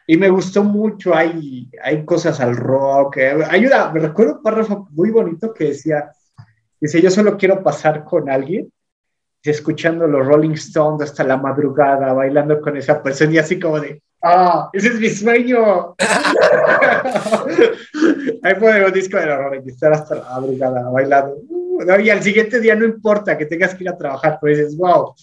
Y 0.09 0.15
me 0.15 0.29
gustó 0.29 0.63
mucho, 0.63 1.13
hay, 1.13 1.69
hay 1.83 2.05
cosas 2.05 2.39
al 2.39 2.55
rock, 2.55 3.17
eh, 3.17 3.43
ayuda, 3.49 3.91
me 3.91 3.99
recuerdo 3.99 4.37
un 4.37 4.41
párrafo 4.41 4.87
muy 4.91 5.11
bonito 5.11 5.53
que 5.53 5.65
decía, 5.65 6.09
dice, 6.79 7.01
yo 7.01 7.11
solo 7.11 7.37
quiero 7.37 7.61
pasar 7.61 8.05
con 8.05 8.29
alguien, 8.29 8.71
escuchando 9.43 10.07
los 10.07 10.25
Rolling 10.25 10.51
Stones 10.51 11.09
hasta 11.09 11.23
la 11.23 11.37
madrugada, 11.37 12.13
bailando 12.13 12.61
con 12.61 12.77
esa 12.77 13.03
persona 13.03 13.33
y 13.33 13.37
así 13.37 13.59
como 13.59 13.79
de, 13.79 14.01
ah, 14.23 14.69
ese 14.73 14.87
es 14.89 14.99
mi 14.99 15.09
sueño. 15.09 15.95
Ahí 18.43 18.55
fue 18.55 18.85
un 18.85 18.93
disco 18.93 19.17
de 19.17 19.25
los 19.25 19.37
Rolling 19.37 19.67
estar 19.67 19.93
hasta 19.93 20.15
la 20.15 20.23
madrugada 20.23 20.89
bailando. 20.89 21.37
Uh, 21.49 21.83
y 22.01 22.09
al 22.09 22.23
siguiente 22.23 22.59
día 22.59 22.75
no 22.75 22.85
importa 22.85 23.37
que 23.37 23.45
tengas 23.45 23.75
que 23.75 23.83
ir 23.83 23.89
a 23.89 23.97
trabajar, 23.97 24.37
pues 24.39 24.57
dices, 24.57 24.75
wow, 24.77 25.13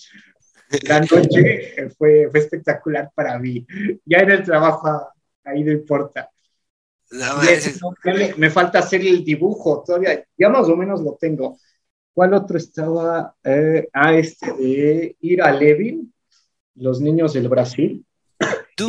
la 0.82 1.00
noche 1.00 1.90
fue, 1.96 2.28
fue 2.30 2.40
espectacular 2.40 3.10
para 3.14 3.38
mí. 3.38 3.66
Ya 4.04 4.18
en 4.18 4.30
el 4.30 4.42
trabajo, 4.42 5.12
ahí 5.44 5.62
no 5.64 5.72
importa. 5.72 6.30
me, 8.36 8.50
falta 8.50 8.80
hacer 8.80 9.00
el 9.02 9.24
dibujo 9.24 9.82
todavía, 9.86 10.24
ya 10.36 10.48
más 10.48 10.68
o 10.68 10.76
menos 10.76 11.00
lo 11.00 11.14
tengo. 11.14 11.58
¿Cuál 12.12 12.34
otro 12.34 12.56
estaba? 12.56 13.34
Eh, 13.42 13.88
ah, 13.92 14.14
este 14.14 14.52
de 14.52 15.16
Ira 15.20 15.52
Levin, 15.52 16.12
Los 16.76 17.00
Niños 17.00 17.32
del 17.32 17.48
Brasil. 17.48 18.04
¿Tú 18.76 18.88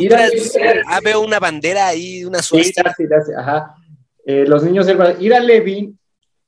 ah, 0.86 1.00
veo 1.02 1.20
una 1.20 1.38
bandera 1.38 1.88
ahí, 1.88 2.24
una 2.24 2.42
suerte. 2.42 2.72
Sí, 2.96 3.32
ajá. 3.36 3.76
Eh, 4.24 4.44
los 4.46 4.62
Niños 4.62 4.86
del 4.86 4.96
Brasil. 4.96 5.24
Ira 5.24 5.40
Levin 5.40 5.98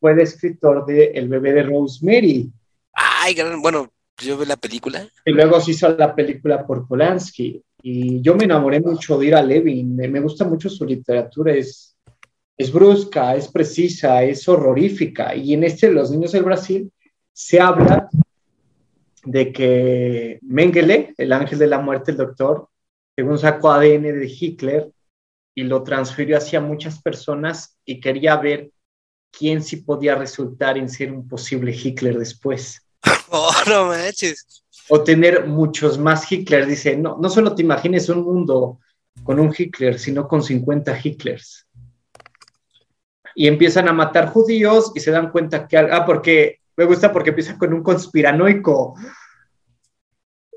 fue 0.00 0.12
el 0.12 0.20
escritor 0.20 0.86
de 0.86 1.06
El 1.06 1.28
bebé 1.28 1.52
de 1.52 1.62
Rosemary. 1.64 2.52
Ay, 2.92 3.36
bueno, 3.60 3.92
yo 4.24 4.36
vi 4.36 4.46
la 4.46 4.56
película. 4.56 5.08
Y 5.24 5.32
luego 5.32 5.60
se 5.60 5.72
hizo 5.72 5.88
la 5.90 6.14
película 6.14 6.66
por 6.66 6.86
Polanski. 6.86 7.62
Y 7.82 8.20
yo 8.20 8.34
me 8.34 8.44
enamoré 8.44 8.80
mucho 8.80 9.18
de 9.18 9.26
Ira 9.26 9.42
Levin. 9.42 9.94
Me, 9.96 10.20
gusta 10.20 10.44
mucho 10.44 10.68
su 10.68 10.84
literatura. 10.84 11.54
Es, 11.54 11.96
es 12.56 12.72
brusca, 12.72 13.36
es 13.36 13.48
precisa, 13.48 14.22
es 14.22 14.48
horrorífica. 14.48 15.34
Y 15.34 15.54
en 15.54 15.64
este, 15.64 15.90
Los 15.90 16.10
Niños 16.10 16.32
del 16.32 16.42
Brasil, 16.42 16.90
se 17.32 17.60
habla 17.60 18.08
de 19.24 19.52
que 19.52 20.38
Mengele, 20.42 21.14
el 21.16 21.32
ángel 21.32 21.58
de 21.58 21.66
la 21.66 21.78
muerte, 21.78 22.10
el 22.10 22.16
doctor, 22.16 22.68
según 23.14 23.38
sacó 23.38 23.70
ADN 23.70 24.02
de 24.02 24.36
Hitler 24.40 24.90
y 25.54 25.64
lo 25.64 25.82
transfirió 25.82 26.38
hacia 26.38 26.60
muchas 26.60 27.02
personas 27.02 27.76
y 27.84 28.00
quería 28.00 28.36
ver 28.36 28.70
quién 29.30 29.62
sí 29.62 29.76
podía 29.76 30.14
resultar 30.14 30.78
en 30.78 30.88
ser 30.88 31.12
un 31.12 31.28
posible 31.28 31.72
Hitler 31.72 32.18
después. 32.18 32.87
Oh, 33.30 33.52
no 33.68 33.86
manches. 33.86 34.64
O 34.88 35.02
tener 35.02 35.46
muchos 35.46 35.98
más 35.98 36.30
Hitler. 36.30 36.66
Dice, 36.66 36.96
no, 36.96 37.18
no 37.20 37.28
solo 37.28 37.54
te 37.54 37.62
imagines 37.62 38.08
un 38.08 38.22
mundo 38.22 38.80
con 39.22 39.38
un 39.38 39.54
Hitler, 39.56 39.98
sino 39.98 40.26
con 40.26 40.42
50 40.42 40.98
Hitlers. 41.02 41.66
Y 43.34 43.46
empiezan 43.46 43.88
a 43.88 43.92
matar 43.92 44.28
judíos 44.28 44.92
y 44.94 45.00
se 45.00 45.10
dan 45.10 45.30
cuenta 45.30 45.68
que, 45.68 45.76
ah, 45.76 46.04
porque 46.04 46.60
me 46.76 46.84
gusta 46.84 47.12
porque 47.12 47.30
empieza 47.30 47.58
con 47.58 47.72
un 47.72 47.82
conspiranoico. 47.82 48.94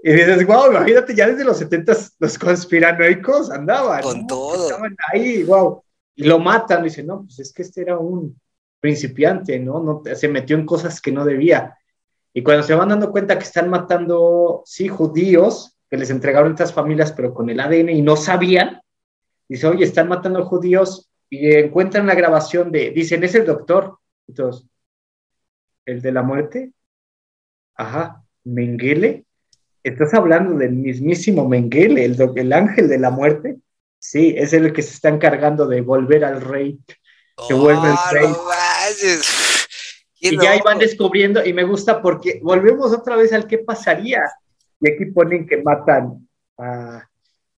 Y 0.03 0.13
dices, 0.13 0.45
wow, 0.47 0.71
imagínate, 0.71 1.13
ya 1.13 1.27
desde 1.27 1.43
los 1.43 1.57
70 1.57 1.95
los 2.19 2.37
conspiranoicos 2.37 3.51
andaban. 3.51 4.01
Con 4.01 4.25
todo. 4.25 4.69
Estaban 4.69 4.95
ahí, 5.11 5.43
wow. 5.43 5.83
Y 6.15 6.23
lo 6.23 6.39
matan. 6.39 6.81
Y 6.81 6.83
dicen, 6.85 7.07
no, 7.07 7.23
pues 7.23 7.39
es 7.39 7.53
que 7.53 7.61
este 7.61 7.81
era 7.81 7.99
un, 7.99 8.35
principiante, 8.81 9.59
¿no? 9.59 9.81
no 9.81 10.01
se 10.15 10.27
metió 10.27 10.57
en 10.57 10.65
cosas 10.65 10.99
que 10.99 11.13
no 11.13 11.23
debía. 11.23 11.77
Y 12.33 12.43
cuando 12.43 12.63
se 12.63 12.75
van 12.75 12.89
dando 12.89 13.11
cuenta 13.11 13.37
que 13.37 13.43
están 13.43 13.69
matando, 13.69 14.63
sí, 14.65 14.87
judíos, 14.87 15.77
que 15.89 15.97
les 15.97 16.09
entregaron 16.09 16.51
estas 16.51 16.73
familias, 16.73 17.11
pero 17.11 17.33
con 17.33 17.49
el 17.49 17.59
ADN 17.59 17.89
y 17.89 18.01
no 18.01 18.15
sabían, 18.15 18.81
dice, 19.49 19.67
oye, 19.67 19.83
están 19.83 20.07
matando 20.07 20.45
judíos 20.45 21.09
y 21.29 21.53
encuentran 21.53 22.07
la 22.07 22.15
grabación 22.15 22.71
de, 22.71 22.91
dicen, 22.91 23.23
es 23.23 23.35
el 23.35 23.45
doctor. 23.45 23.97
Entonces, 24.27 24.65
¿el 25.85 26.01
de 26.01 26.11
la 26.13 26.21
muerte? 26.21 26.71
Ajá, 27.75 28.23
Mengele. 28.45 29.25
¿Estás 29.83 30.13
hablando 30.13 30.55
del 30.57 30.73
mismísimo 30.73 31.49
Mengele, 31.49 32.05
el, 32.05 32.17
el 32.35 32.53
ángel 32.53 32.87
de 32.87 32.99
la 32.99 33.09
muerte? 33.09 33.57
Sí, 33.99 34.33
es 34.37 34.53
el 34.53 34.71
que 34.71 34.81
se 34.81 34.93
está 34.93 35.09
encargando 35.09 35.67
de 35.67 35.81
volver 35.81 36.23
al 36.23 36.41
rey. 36.41 36.79
Que 37.47 37.53
vuelve 37.53 37.89
el 37.89 37.97
rey. 38.11 38.33
Y 40.21 40.37
ya 40.39 40.55
iban 40.55 40.77
descubriendo, 40.77 41.43
y 41.43 41.51
me 41.51 41.63
gusta 41.63 42.01
porque 42.01 42.39
volvemos 42.43 42.93
otra 42.93 43.15
vez 43.15 43.33
al 43.33 43.47
qué 43.47 43.57
pasaría. 43.57 44.21
Y 44.79 44.91
aquí 44.91 45.05
ponen 45.05 45.47
que 45.47 45.57
matan 45.61 46.27
a, 46.57 47.07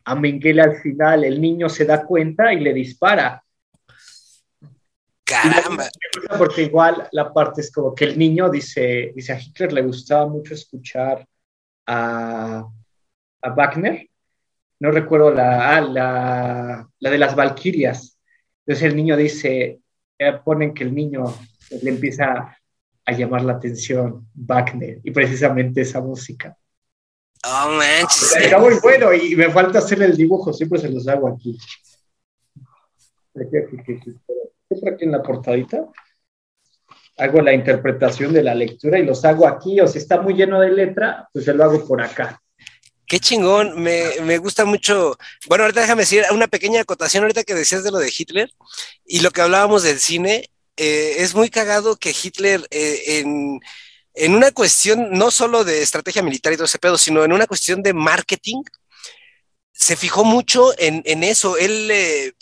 a 0.05 0.15
Mengele 0.15 0.61
al 0.61 0.77
final, 0.77 1.23
el 1.25 1.39
niño 1.39 1.67
se 1.69 1.85
da 1.85 2.05
cuenta 2.05 2.53
y 2.53 2.61
le 2.61 2.73
dispara. 2.73 3.43
Caramba. 5.25 5.87
Porque 6.37 6.63
igual 6.63 7.07
la 7.11 7.33
parte 7.33 7.61
es 7.61 7.71
como 7.71 7.93
que 7.93 8.05
el 8.05 8.17
niño 8.17 8.49
dice, 8.49 9.11
dice 9.15 9.33
a 9.33 9.39
Hitler 9.39 9.73
le 9.73 9.81
gustaba 9.81 10.27
mucho 10.27 10.53
escuchar 10.53 11.25
a, 11.85 12.65
a 13.41 13.49
Wagner. 13.49 14.07
No 14.79 14.91
recuerdo 14.91 15.31
la, 15.31 15.77
ah, 15.77 15.81
la, 15.81 16.89
la 16.99 17.09
de 17.09 17.17
las 17.17 17.35
Valquirias. 17.35 18.17
Entonces 18.65 18.89
el 18.89 18.95
niño 18.95 19.15
dice, 19.15 19.79
eh, 20.17 20.39
ponen 20.43 20.73
que 20.73 20.83
el 20.83 20.93
niño 20.93 21.23
le 21.81 21.89
empieza 21.89 22.57
a 23.05 23.11
llamar 23.11 23.43
la 23.43 23.53
atención 23.53 24.27
Wagner 24.33 24.99
y 25.03 25.11
precisamente 25.11 25.81
esa 25.81 25.99
música. 26.01 26.57
Oh, 27.45 27.69
manches. 27.71 28.35
Está 28.37 28.57
muy 28.57 28.75
bueno 28.81 29.13
y 29.13 29.35
me 29.35 29.49
falta 29.51 29.79
hacer 29.79 30.01
el 30.01 30.15
dibujo, 30.15 30.53
siempre 30.53 30.79
se 30.79 30.89
los 30.89 31.07
hago 31.07 31.27
aquí. 31.27 31.57
Aquí, 33.35 33.57
aquí, 33.57 33.77
aquí, 33.79 34.15
Siempre 34.69 34.93
aquí 34.93 35.05
en 35.05 35.11
la 35.11 35.21
portadita. 35.21 35.87
Hago 37.17 37.41
la 37.41 37.53
interpretación 37.53 38.33
de 38.33 38.43
la 38.43 38.55
lectura 38.55 38.97
y 38.97 39.05
los 39.05 39.23
hago 39.25 39.47
aquí, 39.47 39.79
o 39.81 39.87
si 39.87 39.99
está 39.99 40.19
muy 40.19 40.33
lleno 40.33 40.59
de 40.59 40.71
letra, 40.71 41.29
pues 41.31 41.45
se 41.45 41.53
lo 41.53 41.63
hago 41.63 41.85
por 41.85 42.01
acá. 42.01 42.41
Qué 43.05 43.19
chingón, 43.19 43.79
me, 43.83 44.21
me, 44.23 44.37
gusta 44.39 44.65
mucho. 44.65 45.17
Bueno, 45.47 45.65
ahorita 45.65 45.81
déjame 45.81 46.03
decir 46.03 46.23
una 46.31 46.47
pequeña 46.47 46.81
acotación 46.81 47.23
ahorita 47.23 47.43
que 47.43 47.53
decías 47.53 47.83
de 47.83 47.91
lo 47.91 47.99
de 47.99 48.11
Hitler 48.17 48.49
y 49.05 49.19
lo 49.19 49.29
que 49.29 49.41
hablábamos 49.41 49.83
del 49.83 49.99
cine. 49.99 50.49
Eh, 50.77 51.15
es 51.19 51.35
muy 51.35 51.49
cagado 51.49 51.97
que 51.97 52.15
Hitler 52.19 52.65
eh, 52.71 53.19
en, 53.19 53.59
en, 54.15 54.35
una 54.35 54.51
cuestión 54.51 55.11
no 55.11 55.31
solo 55.31 55.63
de 55.63 55.81
estrategia 55.81 56.23
militar 56.23 56.51
y 56.51 56.55
todo 56.55 56.65
ese 56.65 56.79
pedo, 56.79 56.97
sino 56.97 57.23
en 57.23 57.31
una 57.31 57.47
cuestión 57.47 57.83
de 57.83 57.93
marketing, 57.93 58.63
se 59.71 59.95
fijó 59.95 60.23
mucho 60.23 60.77
en, 60.79 61.01
en 61.05 61.23
eso. 61.23 61.57
Él 61.57 61.89
eh, 61.91 62.33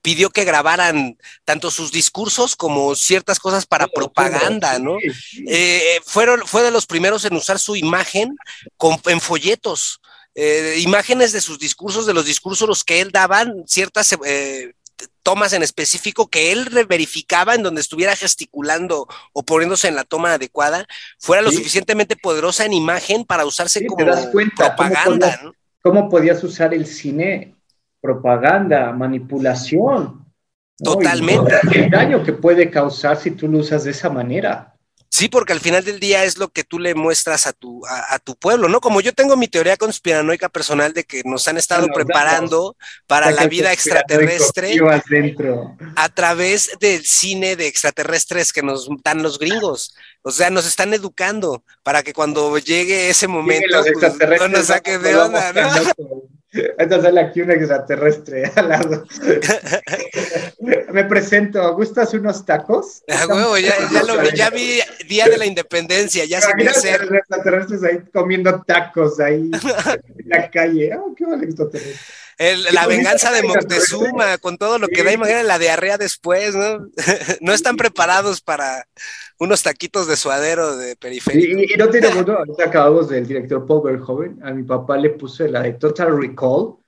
pidió 0.00 0.30
que 0.30 0.44
grabaran 0.44 1.16
tanto 1.44 1.70
sus 1.70 1.92
discursos 1.92 2.56
como 2.56 2.94
ciertas 2.96 3.38
cosas 3.38 3.66
para 3.66 3.86
propaganda, 3.86 4.78
¿no? 4.78 4.96
Fueron, 6.04 6.46
fue 6.46 6.62
de 6.62 6.72
los 6.72 6.86
primeros 6.86 7.24
en 7.24 7.36
usar 7.36 7.58
su 7.58 7.76
imagen 7.76 8.36
con, 8.76 9.00
en 9.06 9.20
folletos, 9.20 10.00
eh, 10.34 10.76
imágenes 10.78 11.32
de 11.32 11.42
sus 11.42 11.58
discursos, 11.58 12.06
de 12.06 12.14
los 12.14 12.24
discursos 12.24 12.66
los 12.66 12.84
que 12.84 13.00
él 13.00 13.10
daban, 13.10 13.64
ciertas 13.66 14.16
eh, 14.24 14.72
tomas 15.22 15.52
en 15.52 15.62
específico 15.62 16.28
que 16.28 16.52
él 16.52 16.68
verificaba 16.88 17.54
en 17.54 17.62
donde 17.62 17.80
estuviera 17.80 18.16
gesticulando 18.16 19.06
o 19.32 19.42
poniéndose 19.42 19.88
en 19.88 19.96
la 19.96 20.04
toma 20.04 20.34
adecuada, 20.34 20.86
fuera 21.18 21.42
lo 21.42 21.50
sí. 21.50 21.56
suficientemente 21.56 22.16
poderosa 22.16 22.64
en 22.64 22.72
imagen 22.72 23.24
para 23.24 23.44
usarse 23.44 23.80
sí, 23.80 23.86
como 23.86 24.04
¿te 24.04 24.10
das 24.10 24.26
cuenta 24.28 24.76
propaganda. 24.76 25.04
¿Cómo 25.04 25.18
podías, 25.18 25.42
¿no? 25.42 25.54
¿Cómo 25.82 26.08
podías 26.08 26.44
usar 26.44 26.74
el 26.74 26.86
cine 26.86 27.54
propaganda, 28.02 28.92
manipulación. 28.92 30.26
Totalmente. 30.76 31.54
¿no? 31.62 31.70
El 31.72 31.90
daño 31.90 32.22
que 32.24 32.32
puede 32.32 32.68
causar 32.68 33.16
si 33.16 33.30
tú 33.30 33.48
lo 33.48 33.58
usas 33.58 33.84
de 33.84 33.92
esa 33.92 34.10
manera. 34.10 34.71
Sí, 35.14 35.28
porque 35.28 35.52
al 35.52 35.60
final 35.60 35.84
del 35.84 36.00
día 36.00 36.24
es 36.24 36.38
lo 36.38 36.48
que 36.48 36.64
tú 36.64 36.78
le 36.78 36.94
muestras 36.94 37.46
a 37.46 37.52
tu, 37.52 37.84
a, 37.84 38.14
a 38.14 38.18
tu 38.18 38.34
pueblo, 38.34 38.66
¿no? 38.70 38.80
Como 38.80 39.02
yo 39.02 39.12
tengo 39.12 39.36
mi 39.36 39.46
teoría 39.46 39.76
conspiranoica 39.76 40.48
personal 40.48 40.94
de 40.94 41.04
que 41.04 41.20
nos 41.26 41.46
han 41.48 41.58
estado 41.58 41.86
no, 41.86 41.92
preparando 41.92 42.74
no. 42.74 42.86
para 43.06 43.30
la 43.30 43.46
vida 43.46 43.74
extraterrestre 43.74 44.74
a 45.96 46.08
través 46.08 46.70
del 46.80 47.04
cine 47.04 47.56
de 47.56 47.66
extraterrestres 47.66 48.54
que 48.54 48.62
nos 48.62 48.88
dan 49.04 49.22
los 49.22 49.38
gringos. 49.38 49.94
O 50.22 50.30
sea, 50.30 50.48
nos 50.48 50.66
están 50.66 50.94
educando 50.94 51.62
para 51.82 52.02
que 52.02 52.14
cuando 52.14 52.56
llegue 52.56 53.10
ese 53.10 53.28
momento 53.28 53.82
pues, 53.92 54.40
no 54.40 54.48
nos 54.48 54.68
saquen 54.68 55.02
de 55.02 55.14
onda, 55.14 55.52
¿no? 55.52 55.68
Entonces 56.52 57.02
sale 57.02 57.20
aquí 57.20 57.40
un 57.40 57.50
extraterrestre 57.50 58.50
al 58.56 58.68
lado. 58.68 59.04
Me 60.92 61.04
presento, 61.04 61.74
¿gustas 61.74 62.12
unos 62.14 62.44
tacos? 62.44 63.02
Ah, 63.08 63.26
huevo, 63.26 63.56
ya, 63.56 63.72
ya, 63.90 64.02
lo 64.02 64.20
vi, 64.20 64.28
ya 64.34 64.50
vi 64.50 64.80
Día 65.08 65.26
de 65.26 65.38
la 65.38 65.46
Independencia, 65.46 66.24
ya 66.24 66.40
se. 66.40 66.52
Los 66.62 66.84
extraterrestres 66.84 67.82
ahí 67.84 68.00
comiendo 68.12 68.62
tacos 68.62 69.18
ahí 69.20 69.50
en 70.18 70.28
la 70.28 70.50
calle. 70.50 70.94
Oh, 70.96 71.14
qué 71.16 71.24
vale 71.24 71.44
extraterrestre. 71.46 72.21
El, 72.42 72.64
la 72.74 72.88
venganza 72.88 73.30
de 73.30 73.44
Moctezuma, 73.44 74.36
con 74.38 74.58
todo 74.58 74.80
lo 74.80 74.88
que 74.88 75.04
da, 75.04 75.12
imagínate 75.12 75.44
la 75.44 75.60
diarrea 75.60 75.96
después, 75.96 76.56
¿no? 76.56 76.88
no 77.40 77.52
están 77.52 77.76
preparados 77.76 78.40
para 78.40 78.88
unos 79.38 79.62
taquitos 79.62 80.08
de 80.08 80.16
suadero 80.16 80.76
de 80.76 80.96
periférico. 80.96 81.60
Y, 81.60 81.74
y 81.74 81.76
no 81.76 81.88
tiene 81.88 82.10
mucho, 82.10 82.32
ahorita 82.38 82.64
acabamos 82.64 83.08
del 83.08 83.28
director 83.28 83.64
Paul 83.64 83.82
Verhoeven, 83.84 84.40
a 84.42 84.50
mi 84.50 84.64
papá 84.64 84.96
le 84.96 85.10
puse 85.10 85.48
la 85.48 85.62
de 85.62 85.74
Total 85.74 86.20
Recall, 86.20 86.78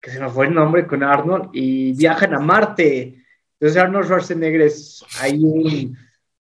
que 0.00 0.10
se 0.10 0.18
me 0.18 0.28
fue 0.28 0.46
el 0.46 0.54
nombre 0.54 0.88
con 0.88 1.04
Arnold, 1.04 1.50
y 1.52 1.92
viajan 1.92 2.34
a 2.34 2.40
Marte. 2.40 3.24
Entonces 3.60 3.80
Arnold 3.80 4.06
Schwarzenegger 4.06 4.62
es 4.62 5.04
ahí 5.20 5.40
un, 5.40 5.96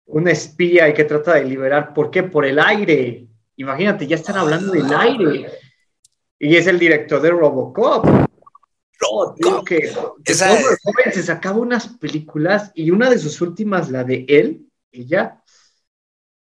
un 0.06 0.28
espía 0.28 0.88
y 0.88 0.94
que 0.94 1.04
trata 1.04 1.34
de 1.34 1.44
liberar, 1.44 1.92
¿por 1.92 2.10
qué? 2.10 2.22
Por 2.22 2.46
el 2.46 2.58
aire. 2.58 3.26
Imagínate, 3.56 4.06
ya 4.06 4.16
están 4.16 4.38
hablando 4.38 4.72
del 4.72 4.90
aire. 4.94 5.50
Y 6.38 6.56
es 6.56 6.66
el 6.66 6.78
director 6.78 7.20
de 7.20 7.30
Robocop. 7.30 8.06
No, 9.00 9.34
digo 9.36 9.64
que, 9.64 9.92
Esa 10.24 10.48
Verhoeven 10.52 11.12
se 11.12 11.22
sacaba 11.22 11.58
unas 11.58 11.88
películas 11.88 12.70
y 12.74 12.90
una 12.90 13.10
de 13.10 13.18
sus 13.18 13.40
últimas, 13.40 13.90
la 13.90 14.04
de 14.04 14.24
él, 14.28 14.66
ella, 14.92 15.42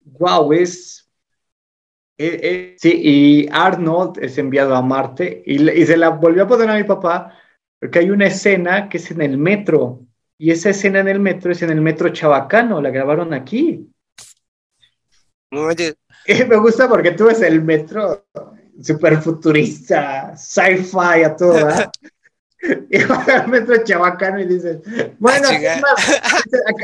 wow, 0.02 0.52
es, 0.53 1.10
eh, 2.18 2.40
eh, 2.44 2.76
sí, 2.78 3.02
y 3.02 3.49
Arnold 3.52 4.24
es 4.24 4.38
enviado 4.38 4.76
a 4.76 4.82
Marte 4.82 5.44
y, 5.45 5.70
y, 5.70 5.86
se 5.86 5.98
la 5.98 6.10
volvió 6.10 6.44
a 6.44 6.48
poner 6.48 6.70
a 6.70 6.76
mi 6.76 6.84
papá 6.84 7.38
porque 7.80 7.99
hay 7.99 8.11
una 8.11 8.28
escena 8.28 8.88
que 8.88 8.98
es 8.98 9.11
en 9.11 9.22
el 9.22 9.38
metro 9.38 10.06
y 10.38 10.52
esa 10.52 10.70
escena 10.70 10.99
en 10.99 11.07
el 11.07 11.20
metro 11.20 11.52
es 11.52 11.61
en 11.61 11.70
el 11.70 11.82
metro 11.82 12.10
Chabacano, 12.10 12.82
la 12.82 12.90
grabaron 12.90 13.34
aquí. 13.34 13.90
Oye. 15.52 15.95
Me 16.48 16.57
gusta 16.57 16.88
porque 16.88 17.11
tú 17.11 17.26
ves 17.26 17.41
el 17.41 17.61
metro 17.61 18.26
super 18.82 19.22
futurista, 19.22 20.36
sci-fi 20.36 21.24
a 21.24 21.36
todo, 21.36 21.53
¿verdad? 21.53 21.91
y 22.90 23.03
vas 23.03 23.27
al 23.27 23.48
metro 23.48 23.84
chabacano 23.84 24.40
y 24.40 24.45
dices, 24.45 24.77
bueno, 25.19 25.49
¿a 25.49 25.52
qué, 25.52 25.81
más, 25.81 26.22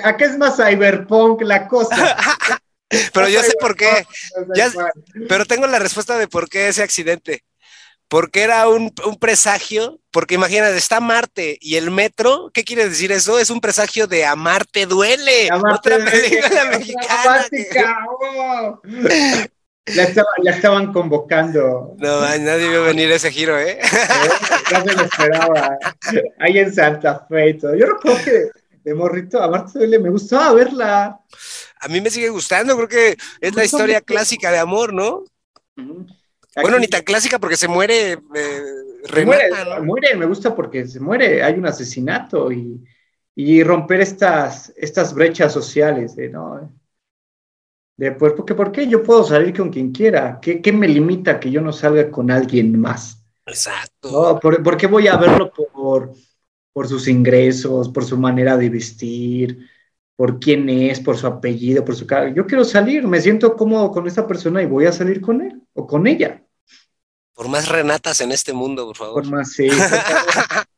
¿a 0.04 0.18
qué 0.18 0.26
es 0.26 0.38
más 0.38 0.58
cyberpunk 0.58 1.42
la 1.42 1.68
cosa? 1.68 2.18
pero 3.14 3.30
yo 3.30 3.42
sé 3.42 3.54
por 3.60 3.76
qué. 3.76 4.06
Ya, 4.56 4.72
pero 5.28 5.46
tengo 5.46 5.68
la 5.68 5.80
respuesta 5.80 6.18
de 6.18 6.28
por 6.28 6.50
qué 6.50 6.68
ese 6.68 6.84
accidente. 6.84 7.44
Porque 8.08 8.42
era 8.42 8.68
un, 8.68 8.92
un, 9.06 9.16
presagio, 9.18 10.00
porque 10.10 10.34
imagínate, 10.34 10.76
está 10.76 11.00
Marte 11.00 11.60
y 11.62 11.76
el 11.76 11.92
metro, 11.92 12.50
¿qué 12.52 12.64
quiere 12.64 12.90
decir 12.90 13.12
eso? 13.12 13.38
Es 13.38 13.52
un 13.52 13.62
presagio 13.62 14.08
de 14.08 14.26
Amarte 14.26 14.88
duele. 14.88 15.48
Amarte 15.52 15.94
Otra 15.94 16.12
película 16.12 16.66
mexicana. 16.72 17.48
La, 19.96 20.04
estaba, 20.04 20.28
la, 20.44 20.52
estaban 20.52 20.94
convocando. 20.94 21.96
No, 21.98 22.22
nadie 22.22 22.70
vio 22.70 22.84
venir 22.84 23.12
ese 23.12 23.32
giro, 23.32 23.58
¿eh? 23.58 23.80
Ya 24.72 24.82
se 24.84 24.94
lo 24.94 25.04
esperaba. 25.04 25.78
Ahí 26.40 26.60
en 26.60 26.74
Santa 26.74 27.26
Fe 27.28 27.50
y 27.50 27.58
todo. 27.58 27.76
Yo 27.76 27.86
recuerdo 27.86 28.24
que 28.24 28.50
de 28.84 28.94
morrito, 28.94 29.42
a 29.42 29.50
Marta 29.50 29.72
Duele, 29.76 30.00
me 30.00 30.10
gustaba 30.10 30.54
verla. 30.54 31.20
A 31.82 31.88
mí 31.88 32.02
me 32.02 32.10
sigue 32.10 32.30
gustando, 32.30 32.76
creo 32.76 32.88
que 32.88 33.18
es 33.42 33.56
la 33.56 33.66
historia 33.66 34.02
clásica 34.02 34.52
de 34.52 34.60
amor, 34.60 34.94
¿no? 34.94 35.24
Uh 35.78 35.82
-huh. 35.82 36.16
Bueno, 36.62 36.80
ni 36.80 36.88
tan 36.88 37.04
clásica 37.04 37.40
porque 37.40 37.58
se 37.58 37.68
muere 37.68 38.14
eh, 38.36 38.64
Renata, 39.04 39.26
muere, 39.26 39.50
¿no? 39.76 39.84
muere, 39.84 40.16
me 40.16 40.26
gusta 40.26 40.56
porque 40.56 40.88
se 40.88 41.00
muere, 41.00 41.44
hay 41.44 41.54
un 41.54 41.68
asesinato 41.68 42.52
y, 42.52 42.84
y 43.36 43.64
romper 43.64 44.02
estas, 44.02 44.74
estas 44.76 45.14
brechas 45.14 45.54
sociales, 45.54 46.18
¿eh? 46.18 46.30
¿no? 46.30 46.72
De, 48.00 48.14
pues, 48.14 48.32
porque, 48.32 48.56
¿por 48.56 48.72
qué 48.72 48.88
yo 48.88 49.04
puedo 49.04 49.26
salir 49.26 49.54
con 49.54 49.70
quien 49.70 49.92
quiera? 49.92 50.40
¿Qué, 50.42 50.62
qué 50.62 50.72
me 50.72 50.88
limita 50.88 51.38
que 51.38 51.52
yo 51.52 51.60
no 51.60 51.74
salga 51.74 52.10
con 52.10 52.32
alguien 52.32 52.80
más? 52.80 53.26
Exacto. 53.46 54.10
¿No? 54.10 54.40
¿Por, 54.40 54.64
¿Por, 54.64 54.78
qué 54.78 54.88
voy 54.88 55.10
a 55.10 55.18
verlo 55.18 55.52
por, 55.52 56.14
por 56.72 56.88
sus 56.88 57.10
ingresos, 57.10 57.90
por 57.90 58.06
su 58.06 58.18
manera 58.18 58.56
de 58.56 58.70
vestir? 58.70 59.70
por 60.16 60.38
quién 60.38 60.68
es, 60.70 61.00
por 61.00 61.18
su 61.18 61.28
apellido, 61.28 61.86
por 61.86 61.96
su 61.96 62.06
cara. 62.06 62.34
Yo 62.34 62.46
quiero 62.46 62.66
salir, 62.66 63.08
me 63.08 63.22
siento 63.22 63.56
cómodo 63.56 63.90
con 63.90 64.06
esta 64.06 64.28
persona 64.28 64.62
y 64.62 64.66
voy 64.66 64.86
a 64.86 64.92
salir 64.92 65.22
con 65.22 65.42
él 65.42 65.62
o 65.72 65.88
con 65.88 66.08
ella. 66.08 66.44
Por 67.34 67.48
más 67.48 67.70
Renatas 67.70 68.20
en 68.20 68.34
este 68.34 68.52
mundo, 68.52 68.86
por 68.86 68.98
favor. 68.98 69.24
Por 69.24 69.32
más, 69.32 69.54
sí. 69.54 69.70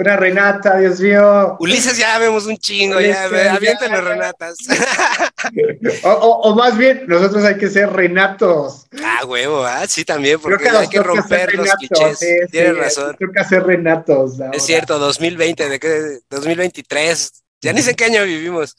Una 0.00 0.16
Renata, 0.16 0.78
Dios 0.78 0.98
mío. 0.98 1.58
Ulises, 1.60 1.98
ya 1.98 2.18
vemos 2.18 2.46
un 2.46 2.56
chingo, 2.56 2.98
ya, 3.02 3.24
avienten 3.24 3.92
las 3.92 4.02
Renatas. 4.02 4.56
O, 6.04 6.54
más 6.54 6.76
bien, 6.76 7.04
nosotros 7.06 7.44
hay 7.44 7.56
que 7.56 7.68
ser 7.68 7.90
Renatos. 7.90 8.86
Ah, 9.02 9.24
huevo, 9.26 9.64
ah, 9.64 9.86
sí, 9.86 10.04
también, 10.04 10.38
porque 10.38 10.68
hay 10.68 10.88
que 10.88 11.02
romper 11.02 11.54
los 11.54 11.68
clichés. 11.74 12.18
Tienes 12.50 12.76
razón. 12.76 13.14
Creo 13.16 13.30
que 13.32 13.40
hacer 13.40 13.62
Renatos. 13.62 14.34
Es 14.52 14.64
cierto, 14.64 14.98
2020, 14.98 15.68
¿de 15.68 15.78
qué? 15.78 16.18
2023. 16.30 17.32
Ya 17.60 17.72
ni 17.72 17.82
sé 17.82 17.94
qué 17.94 18.04
año 18.04 18.24
vivimos. 18.24 18.76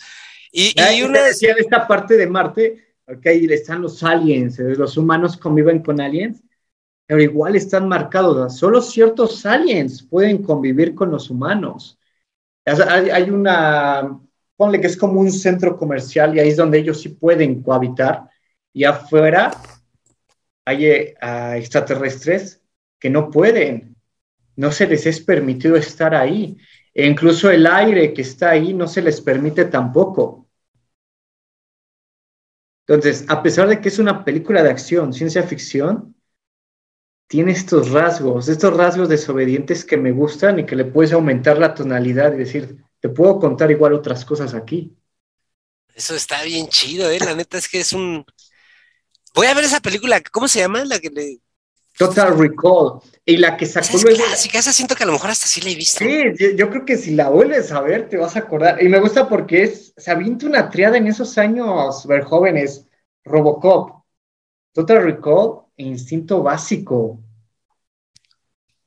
Y, 0.51 0.73
y 0.79 1.03
una. 1.03 1.23
Decía 1.23 1.53
de 1.53 1.61
esta 1.61 1.87
parte 1.87 2.15
de 2.17 2.27
Marte, 2.27 2.95
que 3.21 3.29
ahí 3.29 3.45
están 3.51 3.81
los 3.81 4.03
aliens, 4.03 4.59
eh, 4.59 4.75
los 4.75 4.97
humanos 4.97 5.37
conviven 5.37 5.83
con 5.83 6.01
aliens 6.01 6.41
pero 7.05 7.21
igual 7.21 7.55
están 7.55 7.87
marcados. 7.87 8.57
Solo 8.57 8.81
ciertos 8.81 9.45
aliens 9.45 10.03
pueden 10.03 10.41
convivir 10.43 10.95
con 10.95 11.11
los 11.11 11.29
humanos. 11.29 11.99
Hay, 12.65 13.29
una, 13.29 14.19
ponle 14.55 14.79
que 14.79 14.87
es 14.87 14.97
como 14.97 15.19
un 15.19 15.31
centro 15.31 15.77
comercial 15.77 16.35
y 16.35 16.39
ahí 16.39 16.49
es 16.49 16.57
donde 16.57 16.79
ellos 16.79 17.01
sí 17.01 17.09
pueden 17.09 17.61
cohabitar. 17.63 18.29
Y 18.73 18.83
afuera 18.85 19.51
hay 20.65 20.85
eh, 20.85 21.15
extraterrestres 21.55 22.61
que 22.99 23.09
no 23.09 23.29
pueden, 23.31 23.97
no 24.55 24.71
se 24.71 24.87
les 24.87 25.05
es 25.07 25.19
permitido 25.19 25.75
estar 25.75 26.15
ahí. 26.15 26.57
E 26.93 27.07
incluso 27.07 27.49
el 27.49 27.65
aire 27.67 28.13
que 28.13 28.21
está 28.21 28.51
ahí 28.51 28.73
no 28.73 28.87
se 28.87 29.01
les 29.01 29.21
permite 29.21 29.65
tampoco. 29.65 30.47
Entonces, 32.87 33.25
a 33.29 33.41
pesar 33.41 33.67
de 33.69 33.79
que 33.79 33.89
es 33.89 33.99
una 33.99 34.25
película 34.25 34.61
de 34.63 34.69
acción, 34.69 35.13
ciencia 35.13 35.43
ficción, 35.43 36.15
tiene 37.31 37.53
estos 37.53 37.91
rasgos, 37.91 38.49
estos 38.49 38.75
rasgos 38.75 39.07
desobedientes 39.07 39.85
que 39.85 39.95
me 39.95 40.11
gustan 40.11 40.59
y 40.59 40.65
que 40.65 40.75
le 40.75 40.83
puedes 40.83 41.13
aumentar 41.13 41.57
la 41.59 41.73
tonalidad 41.73 42.33
y 42.33 42.39
decir, 42.39 42.83
te 42.99 43.07
puedo 43.07 43.39
contar 43.39 43.71
igual 43.71 43.93
otras 43.93 44.25
cosas 44.25 44.53
aquí. 44.53 44.97
Eso 45.95 46.13
está 46.13 46.43
bien 46.43 46.67
chido, 46.67 47.09
¿eh? 47.09 47.19
La 47.21 47.33
neta 47.33 47.57
es 47.57 47.69
que 47.69 47.79
es 47.79 47.93
un... 47.93 48.25
Voy 49.33 49.47
a 49.47 49.53
ver 49.53 49.63
esa 49.63 49.79
película, 49.79 50.21
¿cómo 50.29 50.49
se 50.49 50.59
llama? 50.59 50.83
La 50.83 50.99
que 50.99 51.09
le... 51.09 51.39
Total 51.97 52.37
Recall. 52.37 52.99
Y 53.23 53.37
la 53.37 53.55
que 53.55 53.65
sacó 53.65 53.97
luego... 54.03 54.25
Así 54.33 54.49
que 54.49 54.57
esa 54.57 54.73
siento 54.73 54.97
que 54.97 55.03
a 55.03 55.07
lo 55.07 55.13
mejor 55.13 55.29
hasta 55.29 55.47
sí 55.47 55.61
la 55.61 55.69
he 55.69 55.75
visto. 55.75 55.99
Sí, 55.99 56.55
yo, 56.57 56.69
creo 56.69 56.83
que 56.83 56.97
si 56.97 57.11
la 57.11 57.29
vuelves 57.29 57.71
a 57.71 57.79
ver 57.79 58.09
te 58.09 58.17
vas 58.17 58.35
a 58.35 58.39
acordar. 58.39 58.83
Y 58.83 58.89
me 58.89 58.99
gusta 58.99 59.29
porque 59.29 59.63
es, 59.63 59.93
se 59.95 60.11
avienta 60.11 60.47
una 60.47 60.69
triada 60.69 60.97
en 60.97 61.07
esos 61.07 61.37
años 61.37 62.05
ver 62.07 62.25
jóvenes. 62.25 62.89
Robocop, 63.23 64.00
Total 64.73 65.03
Recall 65.03 65.61
instinto 65.77 66.43
básico. 66.43 67.19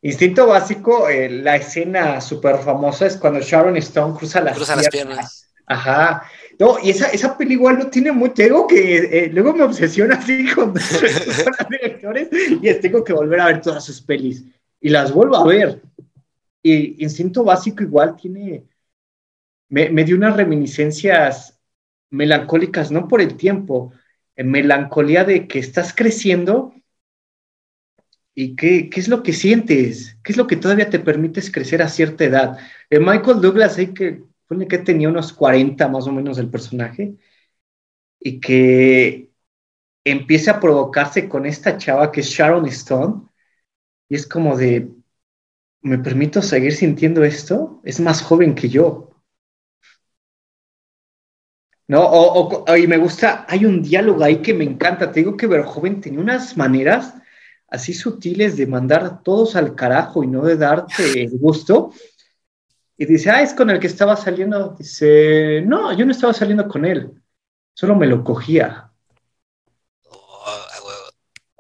Instinto 0.03 0.47
básico, 0.47 1.09
eh, 1.09 1.31
la 1.31 1.57
escena 1.57 2.21
súper 2.21 2.59
famosa 2.59 3.07
es 3.07 3.17
cuando 3.17 3.41
Sharon 3.41 3.77
Stone 3.79 4.17
cruza 4.19 4.41
las, 4.41 4.57
cruza 4.57 4.77
las 4.77 4.89
piernas. 4.89 5.51
Ajá. 5.67 6.25
No, 6.59 6.77
y 6.83 6.91
esa, 6.91 7.09
esa 7.09 7.37
peli 7.37 7.55
igual 7.55 7.79
no 7.79 7.89
tiene 7.89 8.13
mucho. 8.13 8.35
Tengo 8.35 8.67
que. 8.67 8.97
Eh, 8.99 9.31
luego 9.33 9.55
me 9.55 9.65
obsesiona 9.65 10.17
así 10.17 10.47
con, 10.55 10.75
los 10.75 11.69
directores 11.71 12.29
y 12.33 12.75
tengo 12.75 13.03
que 13.03 13.13
volver 13.13 13.41
a 13.41 13.47
ver 13.47 13.61
todas 13.63 13.85
sus 13.85 14.01
pelis. 14.03 14.45
Y 14.81 14.91
las 14.91 15.11
vuelvo 15.11 15.37
a 15.37 15.47
ver. 15.47 15.83
Y 16.63 17.03
Instinto 17.03 17.45
Básico 17.45 17.83
igual 17.83 18.15
tiene. 18.17 18.67
Me, 19.71 19.89
me 19.89 20.05
dio 20.05 20.17
unas 20.17 20.37
reminiscencias 20.37 21.59
melancólicas, 22.11 22.91
no 22.91 23.09
por 23.09 23.21
el 23.21 23.37
tiempo, 23.37 23.93
melancolía 24.37 25.25
de 25.25 25.47
que 25.47 25.59
estás 25.59 25.95
creciendo 25.95 26.75
¿Y 28.35 28.57
qué, 28.57 28.91
qué, 28.91 29.01
es 29.01 29.09
lo 29.09 29.23
que 29.23 29.33
sientes? 29.33 30.19
¿Qué 30.25 30.33
es 30.33 30.39
lo 30.39 30.47
que 30.47 30.57
todavía 30.57 30.91
te 30.91 30.99
permites 30.99 31.51
crecer 31.53 31.83
a 31.83 31.89
cierta 31.89 32.25
edad? 32.25 32.59
Eh, 32.91 32.99
Michael 32.99 33.41
Douglas, 33.41 33.79
hay 33.79 33.95
que, 33.95 34.25
pone 34.49 34.67
que 34.67 34.79
tenía 34.79 35.09
unos 35.09 35.33
40 35.33 35.89
más 35.89 36.07
o 36.07 36.13
menos 36.13 36.39
el 36.39 36.51
personaje, 36.51 37.17
y 38.21 38.41
que 38.41 39.31
empieza 40.05 40.53
a 40.53 40.61
provocarse 40.61 41.29
con 41.29 41.47
esta 41.47 41.79
chava 41.79 42.13
que 42.13 42.21
es 42.21 42.29
Sharon 42.29 42.67
Stone, 42.67 43.29
y 44.09 44.17
es 44.17 44.27
como 44.27 44.57
de, 44.57 44.91
¿me 45.83 45.99
permito 45.99 46.43
seguir 46.43 46.75
sintiendo 46.75 47.25
esto? 47.25 47.81
Es 47.85 48.01
más 48.01 48.23
joven 48.23 48.55
que 48.55 48.69
yo. 48.69 49.14
No, 51.87 52.03
o, 52.03 52.65
o, 52.67 52.77
y 52.77 52.87
me 52.87 52.97
gusta, 52.97 53.45
hay 53.49 53.67
un 53.67 53.83
diálogo 53.83 54.25
ahí 54.25 54.39
que 54.39 54.55
me 54.55 54.65
encanta, 54.65 55.13
te 55.13 55.21
digo 55.21 55.37
que 55.37 55.47
Verjoven 55.47 56.01
tenía 56.01 56.21
unas 56.21 56.57
maneras 56.57 57.15
así 57.69 57.93
sutiles 57.93 58.57
de 58.57 58.67
mandar 58.67 59.23
todos 59.23 59.55
al 59.57 59.75
carajo 59.75 60.25
y 60.25 60.29
no 60.29 60.45
de 60.45 60.57
darte 60.57 61.25
el 61.25 61.39
gusto. 61.39 61.93
Y 62.97 63.07
dice, 63.07 63.31
ah, 63.31 63.43
es 63.43 63.53
con 63.53 63.71
el 63.71 63.81
que 63.81 63.89
estaba 63.89 64.17
saliendo. 64.17 64.77
Dice, 64.79 65.63
no, 65.67 65.93
yo 65.97 66.07
no 66.07 66.13
estaba 66.13 66.33
saliendo 66.33 66.69
con 66.69 66.85
él, 66.85 67.13
solo 67.75 67.97
me 67.97 68.07
lo 68.07 68.23
cogía. 68.23 68.91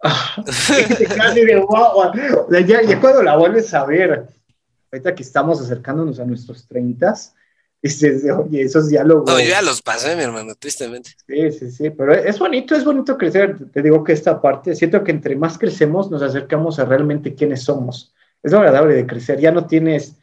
ya, 2.66 3.00
cuando 3.00 3.22
la 3.22 3.36
vuelves 3.36 3.74
a 3.74 3.84
ver, 3.84 4.28
ahorita 4.92 5.14
que 5.14 5.22
estamos 5.22 5.60
acercándonos 5.60 6.20
a 6.20 6.24
nuestros 6.24 6.68
treintas, 6.68 7.34
dices, 7.84 8.24
oye, 8.38 8.62
esos 8.62 8.88
diálogos. 8.88 9.30
No, 9.30 9.38
yo 9.38 9.50
ya 9.50 9.62
los 9.62 9.82
pasé, 9.82 10.16
mi 10.16 10.22
hermano, 10.22 10.54
tristemente. 10.54 11.10
Sí, 11.26 11.52
sí, 11.52 11.70
sí, 11.70 11.90
pero 11.90 12.14
es 12.14 12.38
bonito, 12.38 12.74
es 12.74 12.84
bonito 12.84 13.16
crecer. 13.16 13.56
Te 13.70 13.82
digo 13.82 14.02
que 14.02 14.12
esta 14.12 14.40
parte, 14.40 14.74
siento 14.74 15.04
que 15.04 15.12
entre 15.12 15.36
más 15.36 15.58
crecemos, 15.58 16.10
nos 16.10 16.22
acercamos 16.22 16.78
a 16.78 16.86
realmente 16.86 17.34
quiénes 17.34 17.62
somos. 17.62 18.14
Es 18.42 18.52
lo 18.52 18.58
agradable 18.58 18.94
de 18.94 19.06
crecer, 19.06 19.38
ya 19.38 19.52
no 19.52 19.66
tienes 19.66 20.16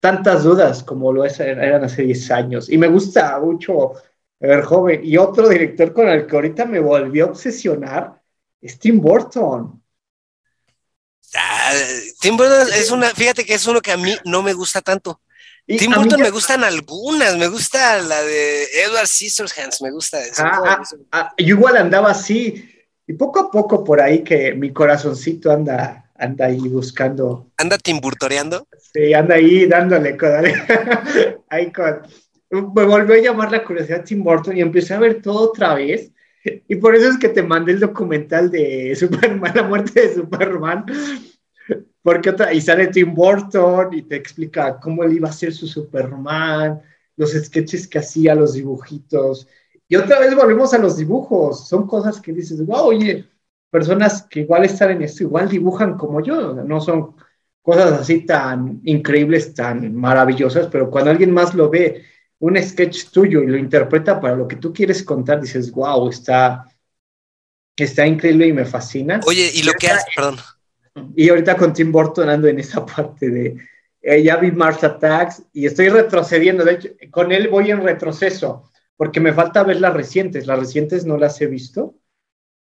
tantas 0.00 0.44
dudas 0.44 0.82
como 0.82 1.12
lo 1.12 1.24
eran 1.24 1.84
hace 1.84 2.02
10 2.02 2.30
años. 2.30 2.68
Y 2.68 2.76
me 2.78 2.88
gusta 2.88 3.38
mucho 3.40 3.92
ver 4.38 4.62
joven. 4.62 5.00
Y 5.04 5.16
otro 5.16 5.48
director 5.48 5.92
con 5.92 6.08
el 6.08 6.26
que 6.26 6.36
ahorita 6.36 6.64
me 6.64 6.80
volvió 6.80 7.26
a 7.26 7.30
obsesionar 7.30 8.20
es 8.60 8.78
Tim 8.78 9.00
Burton. 9.00 9.82
Ah, 11.34 11.72
Tim 12.20 12.36
Burton 12.36 12.68
es 12.74 12.90
una, 12.90 13.10
fíjate 13.10 13.44
que 13.44 13.54
es 13.54 13.66
uno 13.66 13.80
que 13.80 13.92
a 13.92 13.96
mí 13.96 14.14
no 14.24 14.42
me 14.42 14.52
gusta 14.52 14.80
tanto. 14.80 15.20
Tim 15.66 15.92
Burton 15.92 16.20
me 16.20 16.30
gustan 16.30 16.62
algunas, 16.62 17.36
me 17.36 17.48
gusta 17.48 18.00
la 18.00 18.22
de 18.22 18.64
Edward 18.84 19.06
Scissorhands, 19.06 19.82
me 19.82 19.90
gusta. 19.90 20.18
Ah, 20.38 20.62
ah, 20.64 20.82
ah, 21.12 21.34
yo 21.38 21.56
igual 21.56 21.76
andaba 21.76 22.10
así, 22.10 22.70
y 23.06 23.12
poco 23.14 23.40
a 23.40 23.50
poco 23.50 23.82
por 23.82 24.00
ahí 24.00 24.22
que 24.22 24.54
mi 24.54 24.72
corazoncito 24.72 25.50
anda, 25.50 26.08
anda 26.14 26.46
ahí 26.46 26.60
buscando. 26.68 27.50
¿Anda 27.56 27.78
timburtoreando? 27.78 28.68
Sí, 28.92 29.12
anda 29.12 29.34
ahí 29.34 29.66
dándole, 29.66 30.16
ahí 31.48 31.72
con, 31.72 32.02
me 32.50 32.84
volvió 32.84 33.14
a 33.14 33.18
llamar 33.18 33.50
la 33.50 33.64
curiosidad 33.64 34.04
Tim 34.04 34.22
Burton 34.22 34.56
y 34.56 34.60
empecé 34.60 34.94
a 34.94 35.00
ver 35.00 35.20
todo 35.20 35.50
otra 35.50 35.74
vez. 35.74 36.12
Y 36.68 36.76
por 36.76 36.94
eso 36.94 37.08
es 37.08 37.18
que 37.18 37.28
te 37.28 37.42
mandé 37.42 37.72
el 37.72 37.80
documental 37.80 38.50
de 38.50 38.94
Superman, 38.94 39.52
la 39.54 39.64
muerte 39.64 40.00
de 40.00 40.14
Superman, 40.14 40.86
porque 42.06 42.30
otra, 42.30 42.54
y 42.54 42.60
sale 42.60 42.86
Tim 42.86 43.12
Burton 43.12 43.92
y 43.92 44.02
te 44.02 44.14
explica 44.14 44.78
cómo 44.78 45.02
él 45.02 45.14
iba 45.14 45.28
a 45.28 45.32
ser 45.32 45.52
su 45.52 45.66
Superman, 45.66 46.80
los 47.16 47.32
sketches 47.32 47.88
que 47.88 47.98
hacía, 47.98 48.32
los 48.36 48.52
dibujitos. 48.52 49.48
Y 49.88 49.96
otra 49.96 50.20
vez 50.20 50.32
volvemos 50.36 50.72
a 50.72 50.78
los 50.78 50.96
dibujos. 50.96 51.66
Son 51.66 51.84
cosas 51.88 52.20
que 52.20 52.32
dices, 52.32 52.64
wow, 52.64 52.86
oye, 52.86 53.28
personas 53.70 54.22
que 54.22 54.42
igual 54.42 54.64
están 54.64 54.92
en 54.92 55.02
esto, 55.02 55.24
igual 55.24 55.48
dibujan 55.48 55.98
como 55.98 56.22
yo. 56.22 56.54
No 56.54 56.80
son 56.80 57.16
cosas 57.60 58.00
así 58.00 58.24
tan 58.24 58.80
increíbles, 58.84 59.52
tan 59.52 59.92
maravillosas, 59.92 60.68
pero 60.68 60.88
cuando 60.88 61.10
alguien 61.10 61.32
más 61.32 61.54
lo 61.54 61.68
ve, 61.68 62.04
un 62.38 62.56
sketch 62.56 63.06
tuyo 63.10 63.42
y 63.42 63.48
lo 63.48 63.56
interpreta 63.56 64.20
para 64.20 64.36
lo 64.36 64.46
que 64.46 64.54
tú 64.54 64.72
quieres 64.72 65.02
contar, 65.02 65.40
dices, 65.40 65.72
wow, 65.72 66.08
está, 66.08 66.72
está 67.74 68.06
increíble 68.06 68.46
y 68.46 68.52
me 68.52 68.64
fascina. 68.64 69.18
Oye, 69.26 69.50
y 69.52 69.64
lo 69.64 69.72
que 69.72 69.88
hace, 69.88 70.06
perdón. 70.14 70.36
Y 71.14 71.28
ahorita 71.28 71.56
con 71.56 71.72
Tim 71.72 71.92
Burton 71.92 72.28
ando 72.28 72.48
en 72.48 72.58
esa 72.58 72.84
parte 72.96 73.30
de, 73.30 73.56
eh, 74.02 74.22
ya 74.22 74.36
vi 74.36 74.50
Mars 74.52 74.84
Attacks 74.84 75.42
y 75.52 75.66
estoy 75.66 75.88
retrocediendo, 75.88 76.64
de 76.64 76.72
hecho, 76.72 76.88
con 77.10 77.32
él 77.32 77.48
voy 77.48 77.70
en 77.70 77.82
retroceso, 77.82 78.70
porque 78.96 79.20
me 79.20 79.32
falta 79.32 79.64
ver 79.64 79.80
las 79.80 79.94
recientes, 79.94 80.46
las 80.46 80.58
recientes 80.58 81.04
no 81.04 81.16
las 81.16 81.40
he 81.40 81.46
visto. 81.46 81.96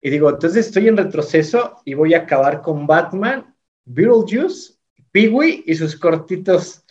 Y 0.03 0.11
digo, 0.11 0.31
entonces 0.31 0.67
estoy 0.67 0.89
en 0.89 0.97
retroceso 0.97 1.77
y 1.85 1.95
voy 1.95 2.15
a 2.15 2.21
acabar 2.21 2.63
con 2.63 2.87
Batman, 2.87 3.55
Beetlejuice, 3.85 4.75
Peewee 5.11 5.65
y 5.67 5.75
sus 5.75 5.97
cortitos 5.97 6.83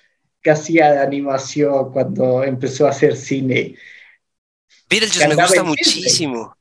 que 0.41 0.51
hacía 0.51 0.91
de 0.91 0.99
animación 0.99 1.91
cuando 1.91 2.43
empezó 2.43 2.85
a 2.85 2.91
hacer 2.91 3.15
cine. 3.15 3.75
Beetlejuice 4.89 5.27
me 5.27 5.35
gusta 5.35 5.63
muchísimo. 5.63 6.55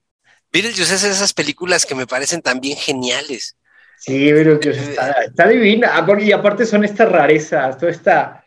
Beetlejuice 0.53 0.95
es 0.95 1.05
esas 1.05 1.33
películas 1.33 1.85
que 1.85 1.95
me 1.95 2.07
parecen 2.07 2.41
también 2.41 2.79
geniales. 2.79 3.58
Sí, 3.99 4.31
pero 4.33 4.61
está, 4.61 5.11
está 5.23 5.49
divina. 5.49 5.91
Ah, 5.93 6.07
y 6.21 6.33
aparte 6.33 6.65
son 6.65 6.85
estas 6.85 7.11
rarezas, 7.11 7.77
toda 7.79 7.91
esta, 7.91 8.45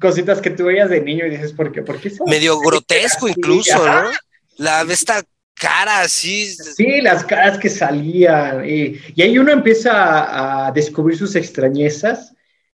cositas 0.00 0.40
que 0.40 0.50
tú 0.50 0.64
veías 0.64 0.90
de 0.90 1.00
niño 1.00 1.26
y 1.26 1.30
dices, 1.30 1.52
¿por 1.52 1.72
qué? 1.72 1.82
¿Por 1.82 2.00
qué 2.00 2.12
Medio 2.26 2.58
grotesco 2.58 3.28
incluso, 3.28 3.84
¿no? 3.84 4.10
La 4.56 4.82
esta 4.82 5.22
cara 5.54 6.00
así. 6.00 6.46
Sí, 6.46 7.00
las 7.00 7.24
caras 7.24 7.58
que 7.58 7.70
salían. 7.70 8.68
Y, 8.68 9.00
y 9.14 9.22
ahí 9.22 9.38
uno 9.38 9.52
empieza 9.52 10.66
a, 10.66 10.72
descubrir 10.72 11.16
sus 11.16 11.34
extrañezas 11.36 12.34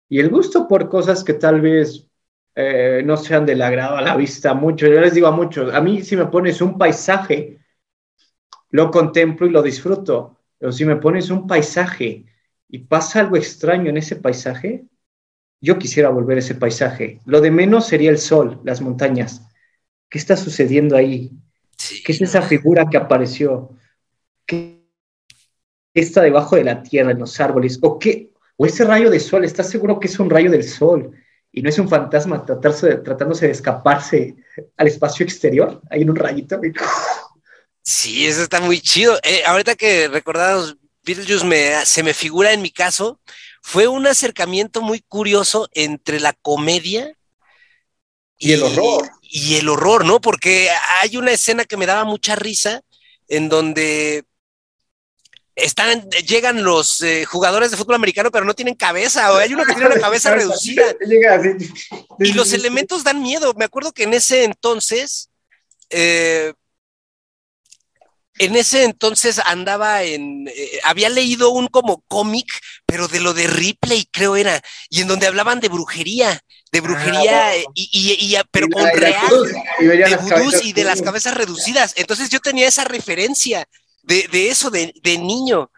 y 0.09 0.21
el 0.21 0.31
gusto 0.31 0.67
por 0.67 0.89
cosas 0.89 1.23
que 1.23 1.35
tal 1.35 1.61
vez 1.61 2.07
eh, 2.55 3.03
no 3.05 3.17
sean 3.17 3.45
del 3.47 3.63
agrado 3.63 3.97
a 3.97 4.03
la 4.03 4.17
vista 4.17 4.55
mucho. 4.55 4.87
Yo 4.87 5.01
les 5.01 5.15
digo 5.15 5.27
a 5.27 5.33
muchos, 5.33 5.73
a 5.75 5.81
mí 5.81 6.03
si 6.03 6.17
me 6.17 6.27
pones 6.27 6.61
un 6.61 6.79
paisaje, 6.79 7.59
lo 8.71 8.91
contemplo 8.91 9.47
y 9.47 9.51
lo 9.51 9.63
disfruto. 9.63 10.38
Pero 10.59 10.73
si 10.73 10.85
me 10.85 10.97
pones 10.97 11.31
un 11.31 11.47
paisaje 11.47 12.25
y 12.69 12.79
pasa 12.79 13.21
algo 13.21 13.37
extraño 13.37 13.91
en 13.91 13.97
ese 13.97 14.17
paisaje, 14.17 14.85
yo 15.61 15.79
quisiera 15.79 16.11
volver 16.11 16.37
a 16.37 16.41
ese 16.41 16.55
paisaje. 16.55 17.21
Lo 17.25 17.41
de 17.41 17.51
menos 17.51 17.87
sería 17.87 18.11
el 18.11 18.19
sol, 18.19 18.61
las 18.65 18.81
montañas. 18.81 19.43
¿Qué 20.09 20.19
está 20.19 20.37
sucediendo 20.37 20.97
ahí? 20.97 21.33
¿Qué 22.05 22.13
es 22.13 22.21
esa 22.21 22.43
figura 22.43 22.87
que 22.91 22.97
apareció? 22.97 23.71
¿Qué 24.47 24.85
está 25.95 26.23
debajo 26.23 26.57
de 26.57 26.65
la 26.65 26.83
tierra, 26.83 27.13
en 27.13 27.19
los 27.19 27.39
árboles? 27.41 27.79
¿O 27.83 27.99
qué? 27.99 28.33
¿O 28.57 28.67
ese 28.67 28.85
rayo 28.85 29.11
de 29.11 29.21
sol? 29.21 29.45
¿Estás 29.45 29.71
seguro 29.71 30.01
que 30.01 30.09
es 30.09 30.19
un 30.19 30.31
rayo 30.31 30.51
del 30.51 30.65
sol? 30.65 31.13
Y 31.53 31.63
no 31.63 31.69
es 31.69 31.79
un 31.79 31.89
fantasma 31.89 32.45
tratándose 32.45 33.47
de 33.47 33.53
escaparse 33.53 34.37
al 34.77 34.87
espacio 34.87 35.25
exterior, 35.25 35.81
ahí 35.91 36.03
en 36.03 36.11
un 36.11 36.17
rayito. 36.17 36.61
Sí, 37.91 38.27
eso 38.27 38.43
está 38.43 38.61
muy 38.61 38.83
chido. 38.83 39.19
Eh, 39.23 39.43
ahorita 39.47 39.75
que 39.75 40.09
recordamos 40.09 40.77
Beetlejuice 41.05 41.47
me, 41.47 41.87
se 41.87 42.03
me 42.03 42.13
figura 42.13 42.53
en 42.53 42.61
mi 42.61 42.71
caso, 42.71 43.19
fue 43.63 43.89
un 43.89 44.07
acercamiento 44.07 44.83
muy 44.83 45.01
curioso 45.01 45.71
entre 45.73 46.21
la 46.21 46.35
comedia 46.35 47.11
y, 48.37 48.53
el 48.53 48.63
horror. 48.63 49.09
Y 49.23 49.55
el 49.55 49.71
horror, 49.71 50.05
¿no? 50.05 50.21
Porque 50.21 50.69
hay 51.01 51.17
una 51.17 51.33
escena 51.33 51.65
que 51.65 51.79
me 51.79 51.87
daba 51.87 52.05
mucha 52.05 52.37
risa 52.37 52.83
en 53.27 53.49
donde 53.49 54.27
están, 55.57 56.11
llegan 56.11 56.65
los 56.65 57.01
eh, 57.01 57.25
jugadores 57.25 57.71
de 57.71 57.79
fútbol 57.79 57.95
americano, 57.95 58.31
pero 58.31 58.45
no 58.45 58.53
tienen 58.53 58.75
cabeza, 58.75 59.33
o 59.33 59.39
hay 59.39 59.55
uno 59.55 59.65
que 59.65 59.73
tiene 59.73 59.87
una 59.87 59.99
cabeza 59.99 60.35
reducida. 60.35 60.85
Y 62.19 62.33
los 62.35 62.53
elementos 62.53 63.03
dan 63.03 63.23
miedo. 63.23 63.55
Me 63.55 63.65
acuerdo 63.65 63.93
que 63.93 64.03
en 64.03 64.13
ese 64.13 64.45
entonces, 64.45 65.31
eh, 65.89 66.53
en 68.39 68.57
ese 68.57 68.85
entonces 68.85 69.41
andaba 69.45 70.03
en, 70.03 70.49
eh, 70.49 70.81
había 70.85 71.09
leído 71.09 71.51
un 71.51 71.69
como 71.69 72.03
cómic, 72.09 72.47
pero 72.87 73.09
de 73.09 73.21
lo 73.21 73.35
de 73.35 73.47
Ripley, 73.47 74.09
creo 74.11 74.37
era, 74.37 74.61
y 74.89 75.03
en 75.03 75.09
donde 75.09 75.27
hablaban 75.27 75.61
de 75.61 75.69
brujería, 75.69 76.41
de 76.73 76.81
brujería, 76.81 77.51
ah, 77.51 77.55
y, 77.75 78.37
pero 78.51 78.69
con 78.69 78.87
real, 78.95 79.31
de 79.81 80.17
vudús 80.17 80.65
y 80.65 80.73
de 80.73 80.85
las 80.85 81.03
cabezas 81.03 81.35
reducidas. 81.35 81.95
Entonces 81.97 82.29
yo 82.31 82.41
tenía 82.41 82.69
esa 82.69 82.85
referencia 82.85 83.67
de, 84.03 84.49
eso, 84.49 84.71
de, 84.71 84.93
niño. 85.19 85.71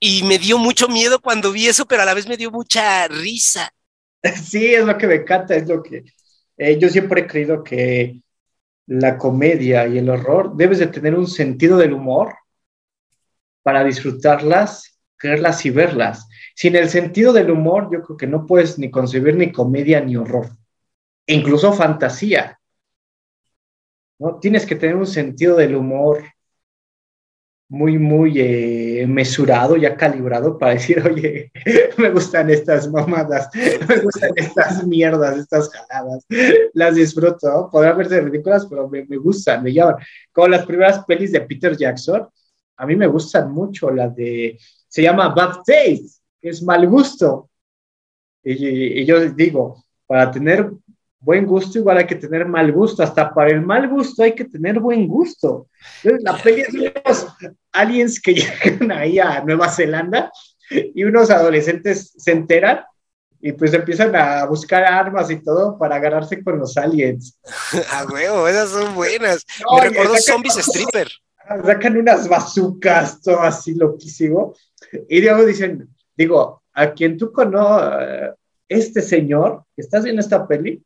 Y 0.00 0.22
me 0.24 0.38
dio 0.38 0.58
mucho 0.58 0.88
miedo 0.88 1.20
cuando 1.20 1.52
vi 1.52 1.68
eso, 1.68 1.86
pero 1.86 2.02
a 2.02 2.04
la 2.04 2.14
vez 2.14 2.26
me 2.26 2.36
dio 2.36 2.50
mucha 2.50 3.08
risa. 3.08 3.72
Sí, 4.42 4.74
es 4.74 4.84
lo 4.86 4.96
que 4.96 5.06
me 5.06 5.16
encanta, 5.16 5.54
es 5.54 5.68
lo 5.68 5.82
que 5.82 6.02
eh, 6.56 6.78
yo 6.78 6.88
siempre 6.88 7.20
he 7.20 7.26
creído 7.26 7.62
que 7.62 8.20
la 8.86 9.16
comedia 9.16 9.86
y 9.86 9.98
el 9.98 10.10
horror, 10.10 10.56
debes 10.56 10.78
de 10.78 10.88
tener 10.88 11.14
un 11.14 11.26
sentido 11.26 11.78
del 11.78 11.92
humor 11.92 12.34
para 13.62 13.82
disfrutarlas, 13.84 15.00
creerlas 15.16 15.64
y 15.64 15.70
verlas. 15.70 16.28
Sin 16.54 16.76
el 16.76 16.88
sentido 16.88 17.32
del 17.32 17.50
humor, 17.50 17.88
yo 17.92 18.02
creo 18.02 18.16
que 18.16 18.26
no 18.26 18.46
puedes 18.46 18.78
ni 18.78 18.90
concebir 18.90 19.36
ni 19.36 19.50
comedia 19.50 20.00
ni 20.00 20.16
horror, 20.16 20.48
e 21.26 21.34
incluso 21.34 21.72
fantasía. 21.72 22.60
¿no? 24.18 24.38
Tienes 24.38 24.66
que 24.66 24.76
tener 24.76 24.96
un 24.96 25.06
sentido 25.06 25.56
del 25.56 25.74
humor 25.74 26.22
muy, 27.74 27.98
muy 27.98 28.32
eh, 28.36 29.04
mesurado, 29.08 29.76
ya 29.76 29.96
calibrado 29.96 30.56
para 30.56 30.74
decir, 30.74 31.02
oye, 31.06 31.50
me 31.98 32.10
gustan 32.10 32.48
estas 32.48 32.88
mamadas, 32.90 33.48
me 33.88 33.96
gustan 33.98 34.30
estas 34.36 34.86
mierdas, 34.86 35.38
estas 35.38 35.70
jaladas, 35.70 36.24
las 36.72 36.94
disfruto, 36.94 37.68
podrán 37.70 37.98
verse 37.98 38.20
ridículas, 38.20 38.66
pero 38.66 38.88
me, 38.88 39.04
me, 39.04 39.16
gustan, 39.16 39.62
me 39.62 39.72
llaman. 39.72 39.96
Como 40.32 40.48
las 40.48 40.64
primeras 40.64 41.04
pelis 41.04 41.32
de 41.32 41.40
Peter 41.40 41.76
Jackson, 41.76 42.28
a 42.76 42.86
mí 42.86 42.94
me 42.94 43.08
gustan 43.08 43.50
mucho, 43.50 43.90
las 43.90 44.14
de, 44.14 44.56
se 44.88 45.02
llama 45.02 45.30
Bad 45.30 45.56
Taste, 45.66 46.06
que 46.40 46.50
es 46.50 46.62
mal 46.62 46.86
gusto. 46.86 47.50
Y, 48.42 49.00
y 49.00 49.04
yo 49.04 49.20
digo, 49.30 49.84
para 50.06 50.30
tener 50.30 50.70
buen 51.24 51.46
gusto 51.46 51.78
igual 51.78 51.98
hay 51.98 52.06
que 52.06 52.16
tener 52.16 52.46
mal 52.46 52.70
gusto, 52.70 53.02
hasta 53.02 53.32
para 53.32 53.50
el 53.50 53.62
mal 53.62 53.88
gusto 53.88 54.22
hay 54.22 54.34
que 54.34 54.44
tener 54.44 54.78
buen 54.78 55.08
gusto. 55.08 55.68
Entonces, 56.02 56.22
la 56.22 56.36
peli 56.36 56.60
es 56.60 56.74
unos 56.74 57.26
aliens 57.72 58.20
que 58.20 58.34
llegan 58.62 58.92
ahí 58.92 59.18
a 59.18 59.42
Nueva 59.42 59.68
Zelanda 59.70 60.30
y 60.70 61.04
unos 61.04 61.30
adolescentes 61.30 62.12
se 62.16 62.32
enteran 62.32 62.80
y 63.40 63.52
pues 63.52 63.74
empiezan 63.74 64.14
a 64.16 64.46
buscar 64.46 64.84
armas 64.84 65.30
y 65.30 65.36
todo 65.42 65.78
para 65.78 65.96
agarrarse 65.96 66.42
con 66.42 66.58
los 66.58 66.76
aliens. 66.78 67.38
A 67.92 68.06
huevo, 68.06 68.48
esas 68.48 68.70
son 68.70 68.94
buenas. 68.94 69.44
Me 69.70 69.88
recuerdo 69.88 70.16
Zombies 70.16 70.56
Stripper. 70.66 71.08
Sacan 71.62 71.98
unas 71.98 72.26
bazucas, 72.26 73.20
todo 73.20 73.40
así 73.40 73.74
loquísimo. 73.74 74.54
Y 75.10 75.20
luego 75.20 75.44
dicen, 75.44 75.94
digo, 76.16 76.62
a 76.72 76.92
quien 76.92 77.18
tú 77.18 77.32
conoces, 77.32 78.30
este 78.66 79.02
señor, 79.02 79.64
¿estás 79.76 80.04
viendo 80.04 80.20
esta 80.20 80.48
peli? 80.48 80.82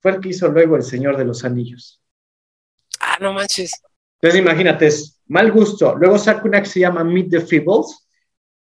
Fue 0.00 0.12
el 0.12 0.20
que 0.20 0.30
hizo 0.30 0.48
luego 0.48 0.76
El 0.76 0.82
Señor 0.82 1.16
de 1.16 1.24
los 1.24 1.44
Anillos. 1.44 2.00
Ah, 3.00 3.18
no 3.20 3.32
manches. 3.32 3.72
Entonces 4.20 4.40
imagínate, 4.40 4.86
es 4.86 5.20
mal 5.26 5.52
gusto. 5.52 5.94
Luego 5.94 6.18
saca 6.18 6.44
una 6.44 6.62
que 6.62 6.68
se 6.68 6.80
llama 6.80 7.04
Meet 7.04 7.30
the 7.30 7.40
Feebles, 7.40 8.08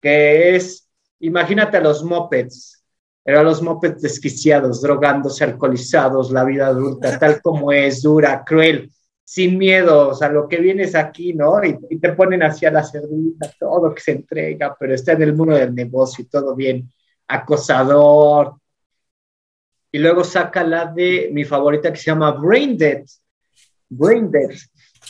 que 0.01 0.55
es, 0.55 0.89
imagínate 1.21 1.79
a 1.79 1.81
los 1.81 2.03
mopeds, 2.05 2.85
eran 3.25 3.45
los 3.45 3.61
mopeds 3.61 4.03
desquiciados, 4.03 4.81
drogándose, 4.83 5.45
alcoholizados, 5.45 6.31
la 6.31 6.45
vida 6.45 6.69
adulta, 6.69 7.19
tal 7.19 7.41
como 7.43 7.73
es, 7.73 8.03
dura, 8.03 8.45
cruel, 8.45 8.93
sin 9.25 9.59
miedo, 9.59 10.11
o 10.11 10.15
sea, 10.15 10.29
lo 10.29 10.47
que 10.47 10.59
vienes 10.59 10.95
aquí, 10.95 11.33
¿no? 11.33 11.65
Y, 11.65 11.77
y 11.91 11.99
te 11.99 12.13
ponen 12.13 12.45
hacia 12.45 12.71
la 12.71 12.85
cerdita, 12.85 13.53
todo 13.59 13.93
que 13.93 14.01
se 14.01 14.13
entrega, 14.13 14.77
pero 14.79 14.95
está 14.95 15.13
en 15.13 15.23
el 15.23 15.35
mundo 15.35 15.57
del 15.57 15.75
negocio 15.75 16.23
y 16.23 16.29
todo 16.29 16.55
bien, 16.55 16.89
acosador, 17.27 18.55
y 19.97 19.99
luego 19.99 20.23
saca 20.25 20.63
la 20.63 20.85
de 20.85 21.31
mi 21.33 21.47
favorita 21.47 21.91
que 21.91 21.97
se 21.97 22.11
llama 22.11 22.33
Brain 22.33 22.77
Dead. 22.77 23.03
Brain 23.89 24.31
Dead, 24.31 24.51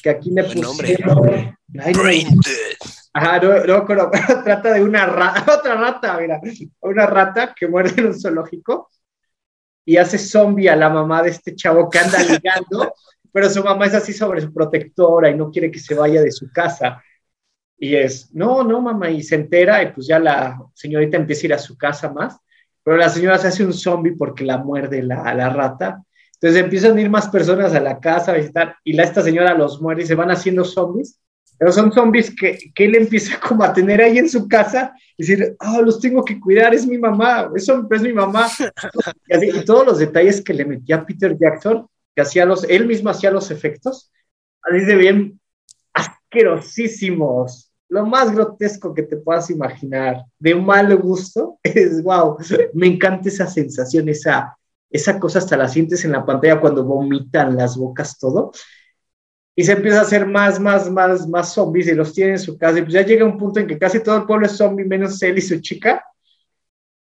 que 0.00 0.10
aquí 0.10 0.30
le 0.30 0.44
pusieron... 0.44 1.54
Brain 1.66 2.28
Dead. 2.28 2.76
Ajá, 3.12 3.40
no, 3.40 3.64
no, 3.64 3.84
pero, 3.84 4.08
trata 4.44 4.74
de 4.74 4.84
una 4.84 5.06
rata, 5.06 5.54
otra 5.58 5.74
rata, 5.74 6.16
mira, 6.20 6.40
una 6.78 7.04
rata 7.04 7.52
que 7.52 7.66
muerde 7.66 8.00
en 8.00 8.06
un 8.06 8.14
zoológico 8.14 8.88
y 9.84 9.96
hace 9.96 10.18
zombie 10.18 10.68
a 10.68 10.76
la 10.76 10.88
mamá 10.88 11.20
de 11.20 11.30
este 11.30 11.56
chavo 11.56 11.90
que 11.90 11.98
anda 11.98 12.22
ligando, 12.22 12.94
pero 13.32 13.50
su 13.50 13.64
mamá 13.64 13.86
es 13.86 13.94
así 13.94 14.12
sobre 14.12 14.40
su 14.40 14.54
protectora 14.54 15.30
y 15.30 15.34
no 15.34 15.50
quiere 15.50 15.68
que 15.68 15.80
se 15.80 15.96
vaya 15.96 16.22
de 16.22 16.30
su 16.30 16.48
casa. 16.52 17.02
Y 17.76 17.96
es, 17.96 18.32
no, 18.32 18.62
no, 18.62 18.80
mamá, 18.80 19.10
y 19.10 19.24
se 19.24 19.34
entera 19.34 19.82
y 19.82 19.90
pues 19.90 20.06
ya 20.06 20.20
la 20.20 20.60
señorita 20.74 21.16
empieza 21.16 21.42
a 21.42 21.46
ir 21.46 21.54
a 21.54 21.58
su 21.58 21.76
casa 21.76 22.12
más 22.12 22.38
pero 22.86 22.98
la 22.98 23.08
señora 23.08 23.36
se 23.36 23.48
hace 23.48 23.64
un 23.64 23.72
zombie 23.72 24.14
porque 24.16 24.44
la 24.44 24.58
muerde 24.58 25.02
la, 25.02 25.34
la 25.34 25.48
rata. 25.48 26.04
Entonces 26.34 26.62
empiezan 26.62 26.96
a 26.96 27.00
ir 27.00 27.10
más 27.10 27.26
personas 27.26 27.74
a 27.74 27.80
la 27.80 27.98
casa 27.98 28.30
a 28.30 28.36
visitar 28.36 28.76
y 28.84 28.92
la, 28.92 29.02
esta 29.02 29.24
señora 29.24 29.54
los 29.54 29.82
muerde 29.82 30.04
y 30.04 30.06
se 30.06 30.14
van 30.14 30.30
haciendo 30.30 30.62
zombies. 30.64 31.18
Pero 31.58 31.72
son 31.72 31.90
zombies 31.90 32.32
que, 32.32 32.56
que 32.72 32.84
él 32.84 32.94
empieza 32.94 33.40
como 33.48 33.64
a 33.64 33.72
tener 33.72 34.00
ahí 34.00 34.18
en 34.18 34.28
su 34.28 34.46
casa 34.46 34.94
y 35.16 35.26
decir, 35.26 35.56
ah, 35.58 35.80
los 35.84 35.98
tengo 35.98 36.24
que 36.24 36.38
cuidar, 36.38 36.74
es 36.74 36.86
mi 36.86 36.96
mamá, 36.96 37.50
eso 37.56 37.84
es 37.90 38.02
mi 38.02 38.12
mamá. 38.12 38.46
Y, 39.26 39.34
así, 39.34 39.50
y 39.52 39.64
todos 39.64 39.84
los 39.84 39.98
detalles 39.98 40.40
que 40.40 40.54
le 40.54 40.64
metía 40.64 41.04
Peter 41.04 41.36
Jackson, 41.36 41.88
que 42.14 42.22
hacía 42.22 42.44
los, 42.44 42.62
él 42.70 42.86
mismo 42.86 43.10
hacía 43.10 43.32
los 43.32 43.50
efectos, 43.50 44.12
así 44.62 44.84
de 44.84 44.94
bien 44.94 45.40
asquerosísimos 45.92 47.72
lo 47.88 48.04
más 48.06 48.32
grotesco 48.32 48.92
que 48.94 49.02
te 49.02 49.16
puedas 49.16 49.50
imaginar, 49.50 50.24
de 50.38 50.54
mal 50.54 50.94
gusto, 50.96 51.58
es 51.62 52.02
wow, 52.02 52.36
me 52.74 52.86
encanta 52.86 53.28
esa 53.28 53.46
sensación, 53.46 54.08
esa, 54.08 54.56
esa 54.90 55.18
cosa 55.18 55.38
hasta 55.38 55.56
la 55.56 55.68
sientes 55.68 56.04
en 56.04 56.12
la 56.12 56.24
pantalla 56.24 56.60
cuando 56.60 56.84
vomitan 56.84 57.56
las 57.56 57.76
bocas 57.76 58.18
todo. 58.18 58.52
Y 59.58 59.64
se 59.64 59.72
empieza 59.72 60.00
a 60.00 60.02
hacer 60.02 60.26
más, 60.26 60.60
más, 60.60 60.90
más, 60.90 61.26
más 61.26 61.54
zombies 61.54 61.86
y 61.88 61.94
los 61.94 62.12
tiene 62.12 62.32
en 62.32 62.38
su 62.38 62.58
casa. 62.58 62.78
Y 62.78 62.82
pues 62.82 62.92
ya 62.92 63.02
llega 63.02 63.24
un 63.24 63.38
punto 63.38 63.58
en 63.58 63.66
que 63.66 63.78
casi 63.78 64.00
todo 64.00 64.18
el 64.18 64.26
pueblo 64.26 64.44
es 64.44 64.52
zombie, 64.52 64.84
menos 64.84 65.22
él 65.22 65.38
y 65.38 65.40
su 65.40 65.60
chica. 65.60 66.04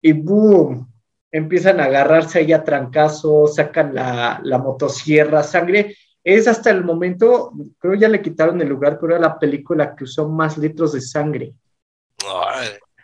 Y 0.03 0.13
boom, 0.13 0.93
empiezan 1.33 1.81
a 1.81 1.85
agarrarse 1.85 2.41
ahí 2.41 2.53
a 2.53 2.63
trancazos, 2.63 3.55
sacan 3.55 3.95
la, 3.95 4.41
la 4.45 4.59
motosierra, 4.59 5.43
sangre 5.43 5.97
es 6.25 6.49
hasta 6.49 6.71
el 6.71 6.83
momento, 6.83 7.53
creo 7.79 7.95
ya 7.95 8.09
le 8.09 8.23
quitaron 8.23 8.61
el 8.63 8.69
lugar, 8.69 8.99
pero 8.99 9.15
era 9.15 9.29
la 9.29 9.39
película 9.39 9.95
que 9.95 10.05
usó 10.05 10.27
más 10.27 10.57
litros 10.57 10.95
de 10.95 11.03
sangre. 11.03 11.53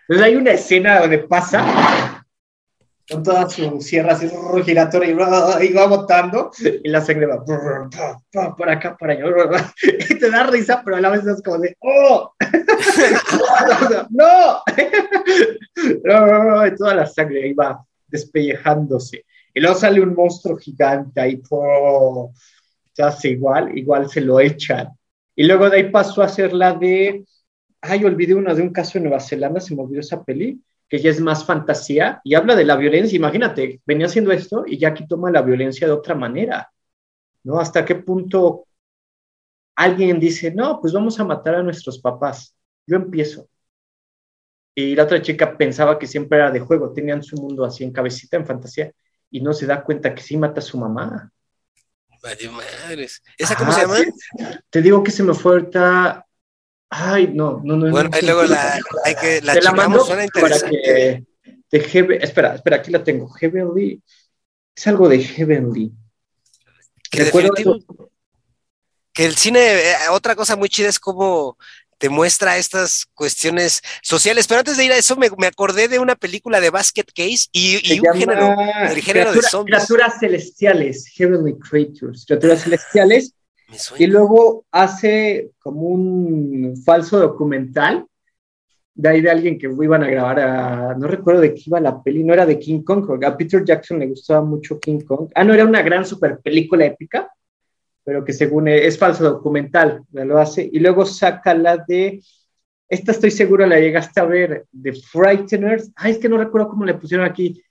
Entonces 0.08 0.26
hay 0.26 0.36
una 0.36 0.52
escena 0.52 1.00
donde 1.00 1.18
pasa 1.18 2.24
con 3.10 3.22
toda 3.22 3.50
su 3.50 3.80
sierra 3.80 4.12
así 4.12 4.30
giratoria 4.64 5.10
y, 5.10 5.72
va 5.72 5.86
botando 5.86 6.50
y 6.60 6.88
la 6.88 7.00
sangre 7.00 7.26
va 7.26 7.44
por 7.44 8.70
acá, 8.70 8.96
por 8.96 9.10
allá. 9.10 9.24
Y 10.08 10.18
te 10.18 10.30
da 10.30 10.44
risa, 10.44 10.82
pero 10.84 10.96
a 10.96 11.00
la 11.00 11.10
vez 11.10 11.26
es 11.26 11.42
como 11.42 11.58
de 11.58 11.76
¡Oh! 11.80 12.32
¡No! 14.10 14.62
Y 15.76 16.76
toda 16.76 16.94
la 16.94 17.06
sangre 17.06 17.44
ahí 17.44 17.52
va 17.52 17.84
despellejándose. 18.06 19.24
Y 19.54 19.60
luego 19.60 19.76
sale 19.76 20.00
un 20.00 20.14
monstruo 20.14 20.56
gigante 20.56 21.20
ahí, 21.20 21.40
hace 23.02 23.30
igual, 23.30 23.76
igual 23.76 24.08
se 24.08 24.20
lo 24.20 24.40
echan. 24.40 24.88
Y 25.34 25.44
luego 25.44 25.70
de 25.70 25.78
ahí 25.78 25.90
pasó 25.90 26.22
a 26.22 26.28
ser 26.28 26.52
la 26.52 26.74
de, 26.74 27.24
ay, 27.80 28.04
olvidé 28.04 28.34
una 28.34 28.54
de 28.54 28.62
un 28.62 28.72
caso 28.72 28.98
en 28.98 29.04
Nueva 29.04 29.20
Zelanda, 29.20 29.60
se 29.60 29.74
me 29.74 29.82
olvidó 29.82 30.00
esa 30.00 30.22
peli, 30.24 30.62
que 30.88 30.98
ya 30.98 31.10
es 31.10 31.20
más 31.20 31.44
fantasía 31.44 32.20
y 32.24 32.34
habla 32.34 32.56
de 32.56 32.64
la 32.64 32.76
violencia. 32.76 33.16
Imagínate, 33.16 33.80
venía 33.86 34.06
haciendo 34.06 34.32
esto 34.32 34.64
y 34.66 34.78
ya 34.78 34.88
aquí 34.88 35.06
toma 35.06 35.30
la 35.30 35.42
violencia 35.42 35.86
de 35.86 35.92
otra 35.92 36.14
manera, 36.14 36.70
¿no? 37.44 37.60
¿Hasta 37.60 37.84
qué 37.84 37.94
punto 37.96 38.66
alguien 39.76 40.20
dice, 40.20 40.52
no, 40.52 40.80
pues 40.80 40.92
vamos 40.92 41.18
a 41.20 41.24
matar 41.24 41.54
a 41.56 41.62
nuestros 41.62 42.00
papás? 42.00 42.54
Yo 42.86 42.96
empiezo. 42.96 43.48
Y 44.74 44.94
la 44.94 45.04
otra 45.04 45.22
chica 45.22 45.56
pensaba 45.56 45.98
que 45.98 46.06
siempre 46.06 46.38
era 46.38 46.50
de 46.50 46.60
juego, 46.60 46.92
tenían 46.92 47.22
su 47.22 47.36
mundo 47.36 47.64
así 47.64 47.84
en 47.84 47.92
cabecita, 47.92 48.36
en 48.36 48.46
fantasía, 48.46 48.92
y 49.30 49.40
no 49.40 49.52
se 49.52 49.66
da 49.66 49.82
cuenta 49.84 50.14
que 50.14 50.22
sí 50.22 50.36
mata 50.36 50.60
a 50.60 50.62
su 50.62 50.78
mamá. 50.78 51.32
Madres. 52.22 53.22
¿Esa 53.36 53.56
cómo 53.56 53.72
se 53.72 53.80
llama? 53.82 53.98
Te 54.70 54.82
digo 54.82 55.02
que 55.02 55.10
se 55.10 55.22
me 55.22 55.34
fue 55.34 55.52
ahorita 55.52 56.26
Ay, 56.90 57.28
no, 57.32 57.60
no, 57.62 57.76
no. 57.76 57.88
Bueno, 57.88 58.10
ahí 58.12 58.22
luego 58.22 58.42
la, 58.42 58.80
hay 59.04 59.14
que, 59.14 59.40
la, 59.42 59.54
la 59.54 59.72
mando 59.72 60.04
suena 60.04 60.24
interesante. 60.24 61.24
de 61.70 61.78
espera, 62.20 62.56
espera, 62.56 62.76
aquí 62.76 62.90
la 62.90 63.04
tengo. 63.04 63.28
Heavenly, 63.28 64.02
es 64.74 64.86
algo 64.88 65.08
de 65.08 65.22
Heavenly. 65.22 65.92
Que, 67.08 67.30
que 69.12 69.24
el 69.24 69.36
cine, 69.36 69.60
eh, 69.60 69.94
otra 70.10 70.34
cosa 70.34 70.56
muy 70.56 70.68
chida 70.68 70.88
es 70.88 70.98
como 70.98 71.56
te 72.00 72.08
muestra 72.08 72.56
estas 72.56 73.06
cuestiones 73.14 73.82
sociales. 74.02 74.46
Pero 74.48 74.60
antes 74.60 74.78
de 74.78 74.86
ir 74.86 74.92
a 74.92 74.96
eso, 74.96 75.16
me, 75.16 75.28
me 75.36 75.46
acordé 75.46 75.86
de 75.86 75.98
una 75.98 76.16
película 76.16 76.58
de 76.58 76.70
Basket 76.70 77.04
Case 77.14 77.48
y, 77.52 77.78
y 77.84 78.00
un 78.00 78.18
género, 78.18 78.56
el 78.88 79.02
género 79.02 79.32
de 79.32 79.42
zombies. 79.42 79.76
Criaturas 79.76 80.18
celestiales, 80.18 81.06
Heavenly 81.14 81.58
Creatures, 81.58 82.24
criaturas 82.26 82.62
celestiales 82.62 83.34
y 83.98 84.06
luego 84.06 84.64
hace 84.72 85.50
como 85.58 85.82
un 85.82 86.74
falso 86.84 87.20
documental 87.20 88.06
de 88.94 89.08
ahí 89.08 89.20
de 89.20 89.30
alguien 89.30 89.58
que 89.58 89.66
iban 89.66 90.02
a 90.02 90.08
grabar 90.08 90.40
a, 90.40 90.94
no 90.94 91.06
recuerdo 91.06 91.42
de 91.42 91.54
qué 91.54 91.62
iba 91.66 91.80
la 91.80 92.02
peli, 92.02 92.24
no 92.24 92.32
era 92.32 92.46
de 92.46 92.58
King 92.58 92.82
Kong, 92.82 93.24
a 93.24 93.36
Peter 93.36 93.62
Jackson 93.64 93.98
le 93.98 94.08
gustaba 94.08 94.42
mucho 94.42 94.80
King 94.80 95.00
Kong. 95.00 95.30
Ah, 95.34 95.44
no, 95.44 95.54
era 95.54 95.64
una 95.64 95.82
gran 95.82 96.04
super 96.04 96.38
película 96.40 96.86
épica, 96.86 97.30
pero 98.10 98.24
que 98.24 98.32
según 98.32 98.66
es 98.66 98.98
falso 98.98 99.22
documental, 99.22 100.02
lo 100.10 100.38
hace. 100.38 100.68
Y 100.72 100.80
luego 100.80 101.06
saca 101.06 101.54
la 101.54 101.76
de, 101.76 102.20
esta 102.88 103.12
estoy 103.12 103.30
seguro 103.30 103.64
la 103.66 103.78
llegaste 103.78 104.18
a 104.18 104.24
ver, 104.24 104.66
de 104.72 104.92
Frighteners. 104.92 105.92
Ay, 105.94 106.12
es 106.12 106.18
que 106.18 106.28
no 106.28 106.36
recuerdo 106.36 106.70
cómo 106.70 106.84
le 106.84 106.94
pusieron 106.94 107.24
aquí, 107.24 107.62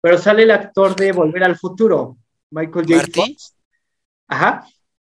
pero 0.00 0.16
sale 0.16 0.44
el 0.44 0.50
actor 0.50 0.96
de 0.96 1.12
Volver 1.12 1.44
al 1.44 1.58
Futuro, 1.58 2.16
Michael 2.50 2.86
J. 2.86 3.06
Fox. 3.12 3.54
Ajá 4.28 4.64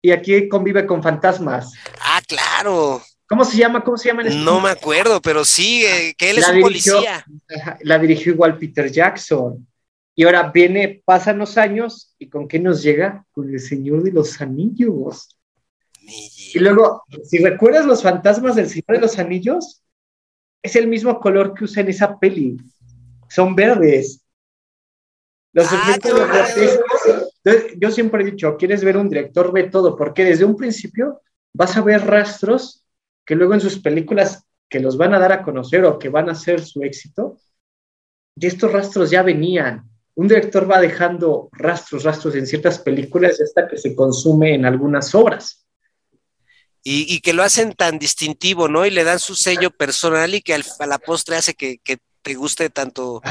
y 0.05 0.11
aquí 0.11 0.47
convive 0.47 0.85
con 0.85 1.01
fantasmas. 1.01 1.73
Ah, 1.99 2.21
claro. 2.27 3.01
¿Cómo 3.27 3.43
se 3.43 3.57
llama? 3.57 3.83
¿Cómo 3.83 3.97
se 3.97 4.09
llama? 4.09 4.21
En 4.21 4.27
este 4.27 4.39
no 4.39 4.61
me 4.61 4.69
acuerdo, 4.69 5.19
pero 5.19 5.43
sí, 5.43 5.83
eh, 5.83 6.13
que 6.15 6.29
él 6.29 6.37
es 6.37 6.47
un 6.47 6.61
policía. 6.61 7.25
La 7.81 7.97
dirigió 7.97 8.33
igual 8.33 8.59
Peter 8.59 8.91
Jackson. 8.91 9.67
Y 10.15 10.23
ahora 10.23 10.51
viene, 10.51 11.03
pasan 11.03 11.39
los 11.39 11.57
años, 11.57 12.15
¿y 12.17 12.29
con 12.29 12.47
qué 12.47 12.59
nos 12.59 12.81
llega? 12.81 13.25
Con 13.31 13.49
el 13.49 13.59
Señor 13.59 14.01
de 14.03 14.11
los 14.11 14.39
Anillos. 14.41 15.37
Y 16.53 16.59
luego, 16.59 17.03
si 17.23 17.39
recuerdas 17.39 17.85
los 17.85 18.01
fantasmas 18.01 18.55
del 18.55 18.69
Señor 18.69 18.95
de 18.95 19.01
los 19.01 19.19
Anillos, 19.19 19.83
es 20.63 20.75
el 20.75 20.87
mismo 20.87 21.19
color 21.19 21.53
que 21.53 21.65
usa 21.65 21.83
en 21.83 21.89
esa 21.89 22.17
peli. 22.17 22.57
Son 23.29 23.55
verdes. 23.55 24.21
Los 25.51 25.67
ah, 25.69 25.75
efectos 25.89 26.13
yo 27.77 27.91
siempre 27.91 28.23
he 28.23 28.31
dicho, 28.31 28.57
quieres 28.57 28.83
ver 28.83 28.97
un 28.97 29.09
director, 29.09 29.51
ve 29.51 29.69
todo, 29.69 29.95
porque 29.95 30.23
desde 30.23 30.45
un 30.45 30.55
principio 30.55 31.21
vas 31.53 31.77
a 31.77 31.81
ver 31.81 32.05
rastros 32.05 32.85
que 33.23 33.35
luego 33.35 33.53
en 33.53 33.61
sus 33.61 33.79
películas 33.79 34.43
que 34.67 34.79
los 34.79 34.97
van 34.97 35.13
a 35.13 35.19
dar 35.19 35.31
a 35.31 35.43
conocer 35.43 35.85
o 35.85 35.99
que 35.99 36.09
van 36.09 36.29
a 36.29 36.35
ser 36.35 36.61
su 36.61 36.81
éxito, 36.83 37.37
y 38.35 38.47
estos 38.47 38.71
rastros 38.71 39.11
ya 39.11 39.21
venían. 39.21 39.89
Un 40.15 40.27
director 40.27 40.69
va 40.69 40.79
dejando 40.79 41.49
rastros, 41.51 42.03
rastros 42.03 42.35
en 42.35 42.47
ciertas 42.47 42.79
películas 42.79 43.39
hasta 43.41 43.67
que 43.67 43.77
se 43.77 43.95
consume 43.95 44.55
en 44.55 44.65
algunas 44.65 45.13
obras. 45.13 45.65
Y, 46.87 47.19
que 47.21 47.33
lo 47.33 47.41
hacen 47.41 47.73
tan 47.73 47.97
distintivo, 47.97 48.67
¿no? 48.67 48.85
Y 48.85 48.91
le 48.91 49.03
dan 49.03 49.17
su 49.17 49.33
sello 49.33 49.71
personal 49.71 50.35
y 50.35 50.41
que 50.41 50.53
a 50.53 50.85
la 50.85 50.99
postre 50.99 51.35
hace 51.35 51.55
que, 51.55 51.79
que 51.79 51.97
te 52.25 52.33
guste 52.33 52.71
tanto 52.71 53.21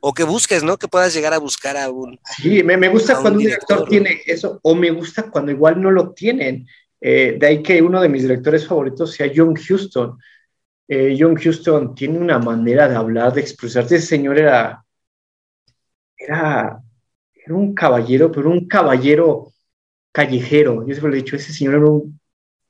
o 0.00 0.12
que 0.12 0.24
busques, 0.24 0.62
¿no? 0.62 0.76
Que 0.76 0.86
puedas 0.86 1.14
llegar 1.14 1.32
a 1.32 1.38
buscar 1.38 1.76
a 1.78 1.90
un. 1.90 2.20
Sí, 2.36 2.62
me, 2.62 2.88
gusta 2.88 3.14
cuando 3.14 3.38
un 3.38 3.44
director, 3.46 3.88
tiene 3.88 4.20
eso, 4.26 4.60
o 4.62 4.74
me 4.74 4.90
gusta 4.90 5.30
cuando 5.30 5.50
igual 5.50 5.80
no 5.80 5.90
lo 5.90 6.12
tienen. 6.12 6.66
Eh, 7.00 7.36
de 7.38 7.46
ahí 7.46 7.62
que 7.62 7.80
uno 7.80 8.00
de 8.00 8.10
mis 8.10 8.22
directores 8.22 8.66
favoritos 8.66 9.12
sea 9.12 9.32
John 9.34 9.54
Huston. 9.54 10.18
Eh, 10.86 11.16
John 11.18 11.38
Huston 11.42 11.94
tiene 11.94 12.18
una 12.18 12.38
manera 12.38 12.88
de 12.88 12.96
hablar, 12.96 13.32
de 13.32 13.40
expresarse. 13.40 13.96
Ese 13.96 14.06
señor 14.06 14.38
era, 14.38 14.84
era, 16.26 16.80
era 17.34 17.54
un 17.54 17.74
caballero, 17.74 18.30
pero 18.30 18.50
un 18.50 18.66
caballero 18.66 19.52
callejero. 20.12 20.86
Yo 20.86 20.94
siempre 20.94 21.10
lo 21.10 21.14
he 21.14 21.22
dicho, 21.22 21.36
ese 21.36 21.52
señor 21.52 21.74
era 21.74 21.86
un 21.86 22.20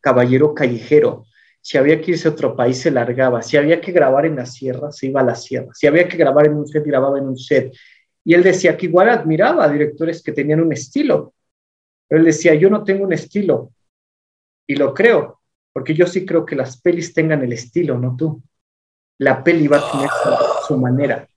caballero 0.01 0.55
callejero 0.55 1.27
si 1.63 1.79
había 1.79 2.01
que 2.01 2.11
irse 2.11 2.27
a 2.27 2.33
otro 2.33 2.57
país, 2.57 2.81
se 2.81 2.91
largaba. 2.91 3.41
Si 3.41 3.57
había 3.57 3.81
que 3.81 3.93
grabar 3.93 4.27
en 4.27 4.35
la 4.35 4.47
sierra, 4.47 4.91
se 4.91 5.07
iba 5.07 5.21
a 5.21 5.25
la 5.25 5.37
sierra. 5.37 5.69
Si 5.73 5.87
había 5.87 6.09
que 6.09 6.17
grabar 6.17 6.47
en 6.47 6.55
un 6.55 6.67
set, 6.67 6.85
grababa 6.85 7.19
en 7.19 7.29
un 7.29 7.39
set. 7.39 7.73
Y 8.25 8.35
él 8.35 8.43
decía 8.43 8.77
que 8.77 8.87
igual 8.87 9.09
admiraba 9.09 9.65
a 9.65 9.69
directores 9.69 10.23
que 10.23 10.33
tenían 10.33 10.61
un 10.61 10.73
estilo. 10.73 11.35
él 12.09 12.25
decía, 12.25 12.55
yo 12.55 12.69
no 12.69 12.83
tengo 12.83 13.05
un 13.05 13.13
estilo. 13.13 13.73
Y 14.67 14.75
lo 14.75 14.93
creo, 14.93 15.41
porque 15.73 15.95
yo 15.95 16.07
sí 16.07 16.27
creo 16.27 16.45
que 16.45 16.57
las 16.57 16.81
pelis 16.81 17.15
tengan 17.15 17.43
el 17.43 17.53
estilo, 17.53 17.97
no 17.97 18.17
tú. 18.17 18.43
La 19.19 19.43
peli 19.45 19.69
va 19.69 19.79
a 19.79 19.93
tener 19.93 20.11
su, 20.67 20.77
manera. 20.77 21.29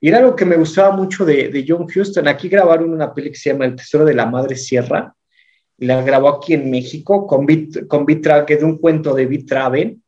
Y 0.00 0.08
era 0.08 0.18
algo 0.18 0.34
que 0.34 0.46
me 0.46 0.56
gustaba 0.56 0.96
mucho 0.96 1.24
de, 1.24 1.48
de 1.48 1.64
John 1.66 1.86
Huston. 1.94 2.26
Aquí 2.26 2.48
grabaron 2.48 2.90
una 2.90 3.12
peli 3.12 3.30
que 3.30 3.36
se 3.36 3.50
llama 3.50 3.66
El 3.66 3.76
Tesoro 3.76 4.04
de 4.06 4.14
la 4.14 4.26
Madre 4.26 4.56
Sierra, 4.56 5.14
la 5.78 6.02
grabó 6.02 6.28
aquí 6.28 6.54
en 6.54 6.70
México 6.70 7.26
con 7.26 7.46
Bit, 7.46 7.86
con 7.86 8.06
que 8.06 8.54
es 8.54 8.62
un 8.62 8.78
cuento 8.78 9.14
de 9.14 9.26
Vitraven. 9.26 10.02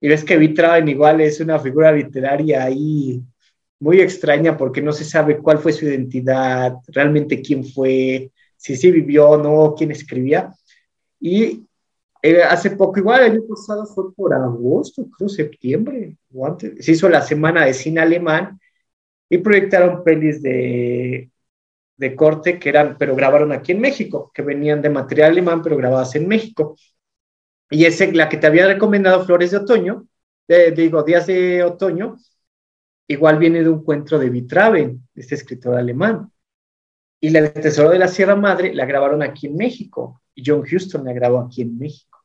Y 0.00 0.08
ves 0.08 0.24
que 0.24 0.36
Vitraven 0.36 0.88
igual 0.88 1.20
es 1.20 1.40
una 1.40 1.58
figura 1.58 1.92
literaria 1.92 2.64
ahí 2.64 3.22
muy 3.80 4.00
extraña 4.00 4.56
porque 4.56 4.80
no 4.82 4.92
se 4.92 5.04
sabe 5.04 5.38
cuál 5.38 5.58
fue 5.58 5.72
su 5.72 5.86
identidad, 5.86 6.74
realmente 6.88 7.42
quién 7.42 7.64
fue, 7.64 8.30
si 8.56 8.76
sí 8.76 8.90
vivió 8.90 9.30
o 9.30 9.36
no, 9.36 9.74
quién 9.76 9.90
escribía. 9.90 10.54
Y 11.20 11.66
eh, 12.22 12.42
hace 12.42 12.70
poco, 12.70 12.98
igual 12.98 13.22
el 13.22 13.32
año 13.32 13.42
pasado 13.48 13.86
fue 13.86 14.12
por 14.14 14.32
agosto, 14.32 15.06
creo 15.16 15.28
septiembre, 15.28 16.16
o 16.34 16.46
antes, 16.46 16.84
se 16.84 16.92
hizo 16.92 17.08
la 17.08 17.22
semana 17.22 17.64
de 17.64 17.74
cine 17.74 18.00
alemán 18.00 18.58
y 19.28 19.38
proyectaron 19.38 20.04
pelis 20.04 20.42
de 20.42 21.30
de 21.96 22.16
corte 22.16 22.58
que 22.58 22.68
eran, 22.68 22.96
pero 22.98 23.14
grabaron 23.14 23.52
aquí 23.52 23.72
en 23.72 23.80
México, 23.80 24.30
que 24.34 24.42
venían 24.42 24.82
de 24.82 24.90
material 24.90 25.30
alemán, 25.30 25.62
pero 25.62 25.76
grabadas 25.76 26.14
en 26.16 26.26
México. 26.26 26.76
Y 27.70 27.84
ese, 27.84 28.12
la 28.12 28.28
que 28.28 28.36
te 28.36 28.46
había 28.46 28.66
recomendado, 28.66 29.24
Flores 29.24 29.50
de 29.50 29.58
Otoño, 29.58 30.06
digo, 30.76 31.02
Días 31.02 31.26
de 31.26 31.62
Otoño, 31.62 32.16
igual 33.08 33.38
viene 33.38 33.62
de 33.62 33.68
un 33.68 33.84
cuento 33.84 34.18
de 34.18 34.30
Vitraven, 34.30 35.06
este 35.14 35.34
escritor 35.34 35.76
alemán. 35.76 36.30
Y 37.20 37.30
la 37.30 37.52
Tesoro 37.52 37.90
de 37.90 37.98
la 37.98 38.08
Sierra 38.08 38.36
Madre 38.36 38.74
la 38.74 38.84
grabaron 38.84 39.22
aquí 39.22 39.46
en 39.46 39.56
México. 39.56 40.20
Y 40.34 40.42
John 40.44 40.62
Huston 40.62 41.04
la 41.04 41.12
grabó 41.12 41.40
aquí 41.40 41.62
en 41.62 41.78
México. 41.78 42.20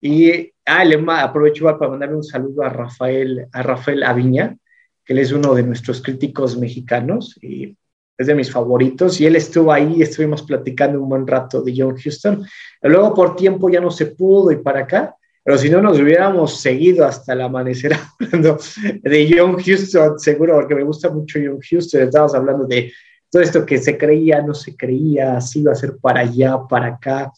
Y 0.00 0.52
ah, 0.66 0.84
aprovecho 1.22 1.64
para 1.64 1.90
mandarle 1.90 2.16
un 2.16 2.24
saludo 2.24 2.62
a 2.62 2.68
Rafael, 2.68 3.46
a 3.52 3.62
Rafael 3.62 4.02
Aviña, 4.02 4.56
que 5.04 5.12
él 5.12 5.18
es 5.20 5.32
uno 5.32 5.54
de 5.54 5.62
nuestros 5.62 6.02
críticos 6.02 6.56
mexicanos. 6.56 7.38
Y 7.42 7.76
es 8.16 8.26
de 8.26 8.34
mis 8.34 8.50
favoritos, 8.50 9.20
y 9.20 9.26
él 9.26 9.36
estuvo 9.36 9.72
ahí, 9.72 10.00
estuvimos 10.00 10.42
platicando 10.42 11.00
un 11.02 11.08
buen 11.08 11.26
rato 11.26 11.62
de 11.62 11.74
John 11.76 11.96
Houston. 11.96 12.44
Luego 12.82 13.12
por 13.12 13.34
tiempo 13.34 13.68
ya 13.68 13.80
no 13.80 13.90
se 13.90 14.06
pudo 14.06 14.52
y 14.52 14.56
para 14.56 14.80
acá, 14.80 15.16
pero 15.42 15.58
si 15.58 15.68
no 15.68 15.82
nos 15.82 15.98
hubiéramos 15.98 16.60
seguido 16.60 17.04
hasta 17.04 17.32
el 17.32 17.40
amanecer 17.40 17.96
hablando 18.20 18.58
de 19.02 19.34
John 19.36 19.56
Houston, 19.60 20.18
seguro, 20.18 20.54
porque 20.54 20.76
me 20.76 20.84
gusta 20.84 21.10
mucho 21.10 21.38
John 21.44 21.58
Houston, 21.60 22.02
estábamos 22.02 22.34
hablando 22.34 22.66
de 22.66 22.92
todo 23.30 23.42
esto 23.42 23.66
que 23.66 23.78
se 23.78 23.98
creía, 23.98 24.42
no 24.42 24.54
se 24.54 24.76
creía, 24.76 25.40
si 25.40 25.60
iba 25.60 25.72
a 25.72 25.76
ser 25.76 25.96
para 25.98 26.20
allá, 26.20 26.56
para 26.68 26.86
acá. 26.86 27.32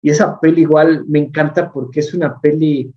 Y 0.00 0.10
esa 0.10 0.38
peli 0.38 0.62
igual 0.62 1.04
me 1.06 1.18
encanta 1.18 1.72
porque 1.72 2.00
es 2.00 2.14
una 2.14 2.40
peli 2.40 2.92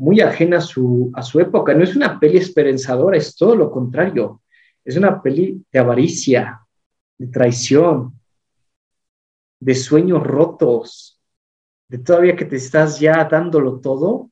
muy 0.00 0.22
ajena 0.22 0.58
a 0.58 0.60
su, 0.62 1.12
a 1.14 1.22
su 1.22 1.40
época, 1.40 1.74
no 1.74 1.84
es 1.84 1.94
una 1.94 2.18
peli 2.18 2.38
esperanzadora, 2.38 3.18
es 3.18 3.36
todo 3.36 3.54
lo 3.54 3.70
contrario. 3.70 4.40
Es 4.82 4.96
una 4.96 5.20
peli 5.20 5.62
de 5.70 5.78
avaricia, 5.78 6.66
de 7.18 7.26
traición, 7.26 8.18
de 9.60 9.74
sueños 9.74 10.26
rotos, 10.26 11.20
de 11.88 11.98
todavía 11.98 12.34
que 12.34 12.46
te 12.46 12.56
estás 12.56 12.98
ya 12.98 13.28
dándolo 13.30 13.78
todo, 13.80 14.30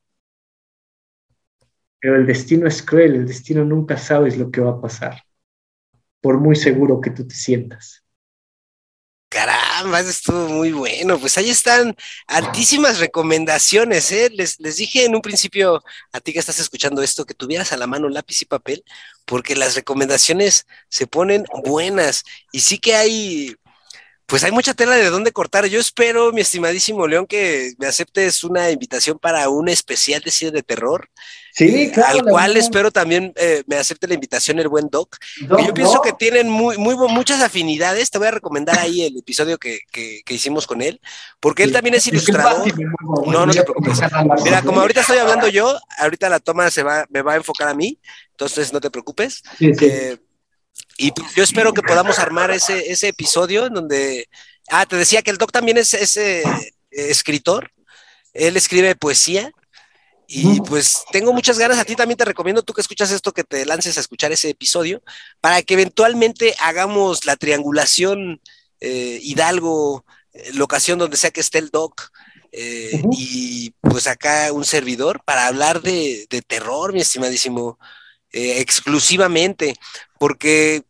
pero 1.99 2.15
el 2.15 2.25
destino 2.25 2.65
es 2.65 2.81
cruel, 2.81 3.13
el 3.13 3.27
destino 3.27 3.63
nunca 3.63 3.95
sabes 3.95 4.39
lo 4.39 4.49
que 4.49 4.61
va 4.61 4.71
a 4.71 4.81
pasar, 4.81 5.21
por 6.19 6.39
muy 6.39 6.55
seguro 6.55 6.99
que 6.99 7.11
tú 7.11 7.27
te 7.27 7.35
sientas. 7.35 8.03
Caramba, 9.29 9.99
estuvo 9.99 10.47
muy 10.49 10.71
bueno. 10.71 11.19
Pues 11.19 11.37
ahí 11.37 11.49
están 11.51 11.95
altísimas 12.27 12.99
recomendaciones. 12.99 14.11
¿eh? 14.11 14.29
Les, 14.33 14.59
les, 14.59 14.77
dije 14.77 15.05
en 15.05 15.15
un 15.15 15.21
principio 15.21 15.83
a 16.11 16.19
ti 16.19 16.33
que 16.33 16.39
estás 16.39 16.59
escuchando 16.59 17.03
esto 17.03 17.25
que 17.25 17.35
tuvieras 17.35 17.71
a 17.71 17.77
la 17.77 17.85
mano 17.85 18.09
lápiz 18.09 18.41
y 18.41 18.45
papel, 18.45 18.83
porque 19.25 19.55
las 19.55 19.75
recomendaciones 19.75 20.65
se 20.89 21.05
ponen 21.05 21.45
buenas. 21.63 22.23
Y 22.51 22.61
sí 22.61 22.79
que 22.79 22.95
hay 22.95 23.55
pues 24.29 24.43
hay 24.43 24.51
mucha 24.51 24.75
tela 24.75 24.95
de 24.95 25.09
dónde 25.09 25.31
cortar. 25.31 25.65
Yo 25.65 25.79
espero, 25.79 26.31
mi 26.31 26.41
estimadísimo 26.41 27.07
León, 27.07 27.25
que 27.25 27.73
me 27.79 27.87
aceptes 27.87 28.43
una 28.43 28.69
invitación 28.69 29.17
para 29.17 29.49
un 29.49 29.69
especial 29.69 30.21
de 30.21 30.29
cine 30.29 30.51
de 30.51 30.61
terror. 30.61 31.09
Sí, 31.53 31.91
claro. 31.91 32.19
Al 32.19 32.25
cual 32.25 32.57
espero 32.57 32.91
también 32.91 33.33
eh, 33.35 33.63
me 33.67 33.75
acepte 33.75 34.07
la 34.07 34.13
invitación 34.13 34.59
el 34.59 34.67
buen 34.67 34.89
Doc. 34.89 35.17
yo 35.39 35.73
pienso 35.73 36.01
que 36.01 36.13
tienen 36.13 36.49
muy, 36.49 36.77
muy, 36.77 36.95
muchas 37.09 37.41
afinidades. 37.41 38.09
Te 38.09 38.17
voy 38.17 38.27
a 38.27 38.31
recomendar 38.31 38.77
ahí 38.79 39.03
el 39.03 39.17
episodio 39.17 39.57
que, 39.57 39.79
que, 39.91 40.23
hicimos 40.29 40.67
con 40.67 40.81
él, 40.81 41.01
porque 41.39 41.63
él 41.63 41.71
también 41.71 41.95
es 41.95 42.07
ilustrador. 42.07 42.71
No, 43.27 43.45
no 43.45 43.51
te 43.51 43.63
preocupes. 43.63 43.99
Mira, 44.43 44.61
como 44.61 44.81
ahorita 44.81 45.01
estoy 45.01 45.17
hablando 45.17 45.47
yo, 45.47 45.77
ahorita 45.97 46.29
la 46.29 46.39
toma 46.39 46.69
se 46.71 46.83
va, 46.83 47.05
me 47.09 47.21
va 47.21 47.33
a 47.33 47.37
enfocar 47.37 47.67
a 47.67 47.73
mí, 47.73 47.99
entonces 48.31 48.71
no 48.71 48.79
te 48.79 48.89
preocupes. 48.89 49.41
Sí, 49.57 49.73
sí. 49.73 49.85
Eh, 49.85 50.17
y 50.97 51.11
pues, 51.11 51.33
yo 51.33 51.43
espero 51.43 51.73
que 51.73 51.81
podamos 51.81 52.19
armar 52.19 52.51
ese, 52.51 52.91
ese 52.91 53.09
episodio 53.09 53.67
en 53.67 53.73
donde. 53.73 54.27
Ah, 54.69 54.85
te 54.85 54.95
decía 54.95 55.21
que 55.21 55.31
el 55.31 55.37
Doc 55.37 55.51
también 55.51 55.77
es, 55.77 55.93
ese 55.93 56.41
eh, 56.41 56.73
escritor. 56.91 57.71
Él 58.33 58.57
escribe 58.57 58.95
poesía. 58.95 59.51
Y 60.31 60.61
pues 60.61 61.05
tengo 61.11 61.33
muchas 61.33 61.57
ganas, 61.57 61.79
a 61.79 61.85
ti 61.85 61.95
también 61.95 62.15
te 62.17 62.23
recomiendo, 62.23 62.61
tú 62.61 62.73
que 62.73 62.81
escuchas 62.81 63.09
esto, 63.09 63.31
que 63.31 63.43
te 63.43 63.65
lances 63.65 63.97
a 63.97 63.99
escuchar 63.99 64.31
ese 64.31 64.51
episodio, 64.51 65.01
para 65.41 65.63
que 65.63 65.73
eventualmente 65.73 66.53
hagamos 66.59 67.25
la 67.25 67.35
triangulación 67.35 68.39
eh, 68.79 69.19
Hidalgo, 69.23 70.05
eh, 70.33 70.51
locación 70.53 70.99
donde 70.99 71.17
sea 71.17 71.31
que 71.31 71.41
esté 71.41 71.57
el 71.57 71.69
doc, 71.71 72.11
y 73.11 73.71
pues 73.81 74.05
acá 74.05 74.51
un 74.53 74.65
servidor 74.65 75.23
para 75.23 75.47
hablar 75.47 75.81
de, 75.81 76.27
de 76.29 76.41
terror, 76.43 76.93
mi 76.93 77.01
estimadísimo, 77.01 77.79
exclusivamente, 78.31 79.75
porque 80.19 80.83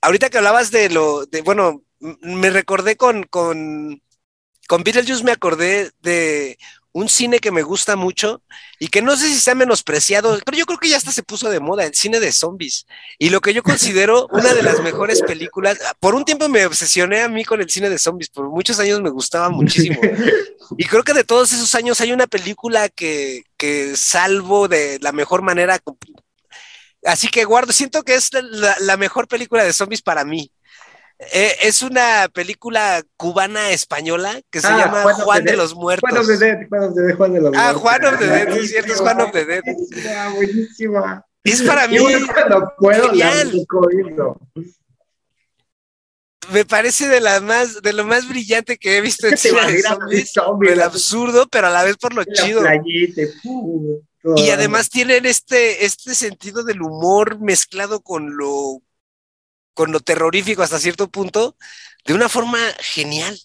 ahorita 0.00 0.28
que 0.28 0.38
hablabas 0.38 0.70
de 0.72 0.90
lo, 0.90 1.26
de, 1.26 1.42
bueno, 1.42 1.84
me 2.00 2.50
recordé 2.50 2.96
con, 2.96 3.22
con, 3.24 4.02
con 4.68 4.82
Beetlejuice, 4.82 5.24
me 5.24 5.32
acordé 5.32 5.92
de 6.02 6.58
un 6.92 7.08
cine 7.08 7.38
que 7.38 7.50
me 7.50 7.62
gusta 7.62 7.96
mucho 7.96 8.42
y 8.78 8.88
que 8.88 9.02
no 9.02 9.16
sé 9.16 9.28
si 9.28 9.40
se 9.40 9.50
ha 9.50 9.54
menospreciado, 9.54 10.38
pero 10.44 10.58
yo 10.58 10.66
creo 10.66 10.78
que 10.78 10.88
ya 10.88 10.96
hasta 10.96 11.10
se 11.10 11.22
puso 11.22 11.48
de 11.48 11.60
moda, 11.60 11.84
el 11.84 11.94
cine 11.94 12.20
de 12.20 12.32
zombies. 12.32 12.86
Y 13.18 13.30
lo 13.30 13.40
que 13.40 13.54
yo 13.54 13.62
considero 13.62 14.28
una 14.30 14.52
de 14.54 14.62
las 14.62 14.80
mejores 14.80 15.22
películas, 15.22 15.78
por 16.00 16.14
un 16.14 16.24
tiempo 16.24 16.48
me 16.48 16.66
obsesioné 16.66 17.22
a 17.22 17.28
mí 17.28 17.44
con 17.44 17.60
el 17.60 17.70
cine 17.70 17.88
de 17.88 17.98
zombies, 17.98 18.28
por 18.28 18.48
muchos 18.50 18.78
años 18.78 19.00
me 19.00 19.10
gustaba 19.10 19.48
muchísimo. 19.48 20.00
Y 20.78 20.86
creo 20.86 21.02
que 21.02 21.12
de 21.12 21.24
todos 21.24 21.52
esos 21.52 21.74
años 21.74 22.00
hay 22.00 22.12
una 22.12 22.26
película 22.26 22.88
que, 22.88 23.42
que 23.58 23.94
salvo 23.94 24.68
de 24.68 24.98
la 25.02 25.12
mejor 25.12 25.42
manera 25.42 25.78
Así 27.04 27.28
que 27.28 27.44
guardo, 27.44 27.72
siento 27.72 28.04
que 28.04 28.14
es 28.14 28.30
la, 28.32 28.96
mejor 28.96 29.26
película 29.26 29.64
de 29.64 29.72
zombies 29.72 30.02
para 30.02 30.24
mí. 30.24 30.52
Eh, 31.30 31.56
es 31.62 31.82
una 31.82 32.28
película 32.32 33.02
cubana 33.16 33.70
española 33.70 34.40
que 34.50 34.60
se 34.60 34.66
ah, 34.66 34.78
llama 34.78 35.14
Juan, 35.14 35.44
de, 35.44 35.56
los 35.56 35.74
Muertos. 35.74 36.10
Juan 36.10 36.20
of 36.20 36.26
the 36.26 36.36
Dead, 36.36 36.68
Juan 36.68 36.82
of 36.82 36.94
the 36.94 37.02
Dead, 37.02 37.16
Juan 37.16 37.32
de 37.32 37.40
los 37.40 37.52
Ah, 37.56 37.74
Juan 37.74 38.04
of 38.04 38.18
the 38.18 38.26
Dead, 38.26 38.48
es 38.48 38.70
cierto, 38.70 38.92
es 38.92 39.00
Juan 39.00 39.20
of 39.20 39.30
the 39.30 39.44
Dead. 39.44 39.62
Buenísima. 40.34 41.24
Es 41.44 41.62
para 41.62 41.86
mí. 41.86 41.98
cuando 42.32 42.72
puedo 42.78 43.10
genial. 43.10 43.52
Me 46.50 46.64
parece 46.64 47.08
de 47.08 47.20
la 47.20 47.40
más, 47.40 47.82
de 47.82 47.92
lo 47.92 48.04
más 48.04 48.28
brillante 48.28 48.76
que 48.76 48.96
he 48.96 49.00
visto 49.00 49.28
en 49.28 49.32
de 50.10 50.26
zombies, 50.26 50.72
el 50.72 50.82
absurdo, 50.82 51.46
pero 51.48 51.68
a 51.68 51.70
la 51.70 51.84
vez 51.84 51.96
por 51.96 52.14
lo 52.14 52.24
chido. 52.24 52.62
Playita, 52.62 53.22
y 54.36 54.50
además 54.50 54.88
tienen 54.88 55.26
este, 55.26 55.84
este 55.84 56.14
sentido 56.14 56.62
del 56.62 56.82
humor 56.82 57.40
mezclado 57.40 58.00
con 58.00 58.36
lo, 58.36 58.82
con 59.74 59.92
lo 59.92 60.00
terrorífico 60.00 60.62
hasta 60.62 60.78
cierto 60.78 61.08
punto, 61.08 61.56
de 62.04 62.14
una 62.14 62.28
forma 62.28 62.58
genial. 62.80 63.38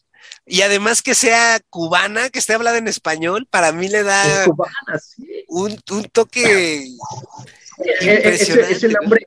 Y 0.46 0.62
además 0.62 1.02
que 1.02 1.14
sea 1.14 1.60
cubana, 1.70 2.30
que 2.30 2.40
esté 2.40 2.54
hablada 2.54 2.78
en 2.78 2.88
español, 2.88 3.48
para 3.50 3.72
mí 3.72 3.88
le 3.88 4.04
da 4.04 4.46
un, 5.48 5.78
toque 6.12 6.88
impresionante. 8.02 8.74
Es, 8.74 8.84
el 8.84 8.96
hambre, 9.02 9.26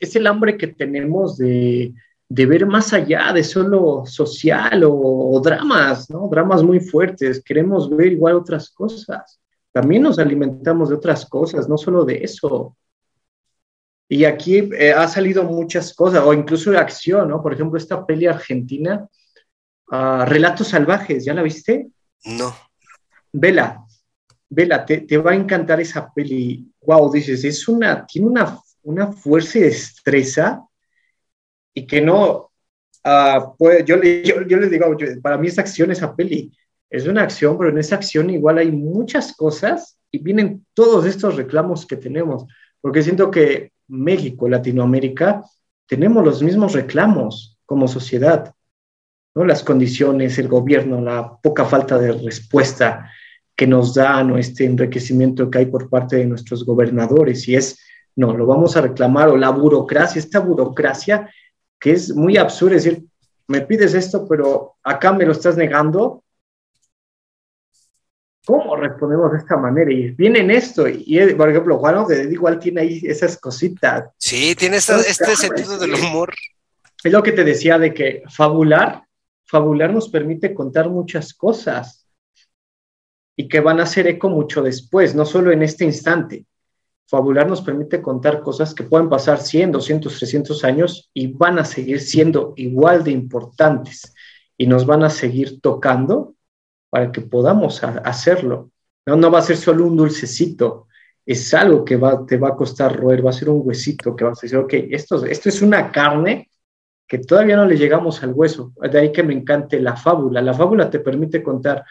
es, 0.00 0.16
el 0.16 0.26
hambre 0.26 0.56
que 0.56 0.66
tenemos 0.66 1.38
de, 1.38 1.94
ver 2.28 2.66
más 2.66 2.92
allá 2.92 3.32
de 3.32 3.44
solo 3.44 4.04
social 4.06 4.82
o, 4.84 4.92
o, 4.92 5.40
dramas, 5.40 6.10
¿no? 6.10 6.28
Dramas 6.28 6.62
muy 6.62 6.80
fuertes. 6.80 7.42
Queremos 7.44 7.88
ver 7.88 8.12
igual 8.12 8.34
otras 8.34 8.70
cosas 8.70 9.40
también 9.72 10.02
nos 10.02 10.18
alimentamos 10.18 10.90
de 10.90 10.96
otras 10.96 11.26
cosas, 11.26 11.68
no 11.68 11.78
solo 11.78 12.04
de 12.04 12.22
eso. 12.22 12.76
Y 14.08 14.24
aquí 14.24 14.68
eh, 14.78 14.92
ha 14.92 15.08
salido 15.08 15.44
muchas 15.44 15.94
cosas, 15.94 16.22
o 16.24 16.34
incluso 16.34 16.70
de 16.70 16.78
acción, 16.78 17.28
¿no? 17.28 17.42
Por 17.42 17.54
ejemplo, 17.54 17.78
esta 17.78 18.04
peli 18.04 18.26
argentina, 18.26 19.08
ah, 19.90 20.24
Relatos 20.28 20.68
Salvajes, 20.68 21.24
¿ya 21.24 21.34
la 21.34 21.42
viste? 21.42 21.88
No. 22.24 22.54
Vela, 23.32 23.84
vela, 24.50 24.84
te, 24.84 24.98
te, 25.02 25.16
va 25.16 25.32
a 25.32 25.36
encantar 25.36 25.80
esa 25.80 26.12
peli. 26.12 26.70
Wow, 26.82 27.10
dices, 27.10 27.44
es 27.44 27.66
una, 27.68 28.06
tiene 28.06 28.28
una, 28.28 28.58
una 28.82 29.12
fuerza 29.12 29.58
y 29.58 29.62
destreza 29.62 30.62
y 31.72 31.86
que 31.86 32.02
no, 32.02 32.50
uh, 33.04 33.56
pues, 33.56 33.84
yo, 33.86 33.96
yo, 34.02 34.42
yo 34.42 34.56
les 34.58 34.70
digo, 34.70 34.94
para 35.22 35.38
mí 35.38 35.48
es 35.48 35.58
acción 35.58 35.90
esa 35.90 36.14
peli 36.14 36.52
es 36.92 37.06
una 37.06 37.22
acción, 37.22 37.56
pero 37.56 37.70
en 37.70 37.78
esa 37.78 37.96
acción 37.96 38.28
igual 38.28 38.58
hay 38.58 38.70
muchas 38.70 39.34
cosas 39.34 39.98
y 40.10 40.18
vienen 40.18 40.66
todos 40.74 41.06
estos 41.06 41.36
reclamos 41.36 41.86
que 41.86 41.96
tenemos, 41.96 42.44
porque 42.82 43.02
siento 43.02 43.30
que 43.30 43.72
México, 43.88 44.48
Latinoamérica, 44.48 45.42
tenemos 45.86 46.22
los 46.24 46.42
mismos 46.42 46.74
reclamos 46.74 47.58
como 47.64 47.88
sociedad, 47.88 48.54
¿no? 49.34 49.44
Las 49.46 49.62
condiciones, 49.62 50.38
el 50.38 50.48
gobierno, 50.48 51.00
la 51.00 51.38
poca 51.42 51.64
falta 51.64 51.98
de 51.98 52.12
respuesta 52.12 53.10
que 53.56 53.66
nos 53.66 53.94
dan 53.94 54.30
o 54.30 54.38
este 54.38 54.64
enriquecimiento 54.64 55.50
que 55.50 55.58
hay 55.58 55.66
por 55.66 55.88
parte 55.88 56.16
de 56.16 56.26
nuestros 56.26 56.64
gobernadores 56.64 57.48
y 57.48 57.54
es, 57.54 57.78
no, 58.16 58.36
lo 58.36 58.46
vamos 58.46 58.76
a 58.76 58.82
reclamar 58.82 59.28
o 59.28 59.36
la 59.36 59.50
burocracia, 59.50 60.18
esta 60.18 60.40
burocracia 60.40 61.30
que 61.78 61.92
es 61.92 62.14
muy 62.14 62.36
absurda, 62.36 62.76
es 62.76 62.84
decir, 62.84 63.04
me 63.48 63.60
pides 63.60 63.94
esto, 63.94 64.26
pero 64.28 64.74
acá 64.82 65.12
me 65.12 65.26
lo 65.26 65.32
estás 65.32 65.56
negando, 65.56 66.22
¿cómo 68.44 68.76
respondemos 68.76 69.32
de 69.32 69.38
esta 69.38 69.56
manera? 69.56 69.92
Y 69.92 70.10
viene 70.10 70.40
en 70.40 70.50
esto, 70.50 70.88
y 70.88 71.34
por 71.34 71.50
ejemplo, 71.50 71.78
Juan 71.78 72.06
de 72.06 72.32
igual 72.32 72.58
tiene 72.58 72.82
ahí 72.82 73.00
esas 73.04 73.38
cositas. 73.38 74.10
Sí, 74.18 74.54
tiene 74.54 74.78
este 74.78 75.36
sentido 75.36 75.78
del 75.78 75.94
humor. 75.94 76.34
Es 77.02 77.12
lo 77.12 77.22
que 77.22 77.32
te 77.32 77.44
decía 77.44 77.78
de 77.78 77.92
que 77.92 78.22
fabular, 78.28 79.02
fabular 79.44 79.92
nos 79.92 80.08
permite 80.08 80.54
contar 80.54 80.88
muchas 80.88 81.34
cosas 81.34 82.06
y 83.36 83.48
que 83.48 83.60
van 83.60 83.80
a 83.80 83.84
hacer 83.84 84.06
eco 84.06 84.28
mucho 84.28 84.62
después, 84.62 85.14
no 85.14 85.24
solo 85.24 85.52
en 85.52 85.62
este 85.62 85.84
instante. 85.84 86.46
Fabular 87.06 87.48
nos 87.48 87.60
permite 87.60 88.00
contar 88.00 88.40
cosas 88.40 88.74
que 88.74 88.84
pueden 88.84 89.08
pasar 89.08 89.40
100, 89.40 89.72
200, 89.72 90.16
300 90.16 90.64
años 90.64 91.10
y 91.12 91.26
van 91.26 91.58
a 91.58 91.64
seguir 91.64 92.00
siendo 92.00 92.54
igual 92.56 93.04
de 93.04 93.10
importantes 93.10 94.14
y 94.56 94.66
nos 94.66 94.86
van 94.86 95.02
a 95.02 95.10
seguir 95.10 95.60
tocando 95.60 96.34
para 96.92 97.10
que 97.10 97.22
podamos 97.22 97.82
hacerlo. 97.82 98.70
No, 99.06 99.16
no 99.16 99.30
va 99.30 99.38
a 99.38 99.42
ser 99.42 99.56
solo 99.56 99.86
un 99.86 99.96
dulcecito, 99.96 100.88
es 101.24 101.54
algo 101.54 101.86
que 101.86 101.96
va, 101.96 102.26
te 102.26 102.36
va 102.36 102.48
a 102.48 102.54
costar 102.54 102.94
roer, 102.94 103.24
va 103.24 103.30
a 103.30 103.32
ser 103.32 103.48
un 103.48 103.62
huesito 103.64 104.14
que 104.14 104.24
vas 104.24 104.38
a 104.38 104.42
decir, 104.42 104.58
ok, 104.58 104.74
esto, 104.90 105.24
esto 105.24 105.48
es 105.48 105.62
una 105.62 105.90
carne 105.90 106.50
que 107.08 107.16
todavía 107.16 107.56
no 107.56 107.64
le 107.64 107.78
llegamos 107.78 108.22
al 108.22 108.34
hueso. 108.34 108.74
De 108.76 108.98
ahí 108.98 109.10
que 109.10 109.22
me 109.22 109.32
encante 109.32 109.80
la 109.80 109.96
fábula. 109.96 110.42
La 110.42 110.52
fábula 110.52 110.90
te 110.90 111.00
permite 111.00 111.42
contar 111.42 111.82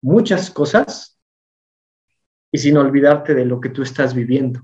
muchas 0.00 0.50
cosas 0.50 1.18
y 2.50 2.56
sin 2.56 2.78
olvidarte 2.78 3.34
de 3.34 3.44
lo 3.44 3.60
que 3.60 3.68
tú 3.68 3.82
estás 3.82 4.14
viviendo. 4.14 4.62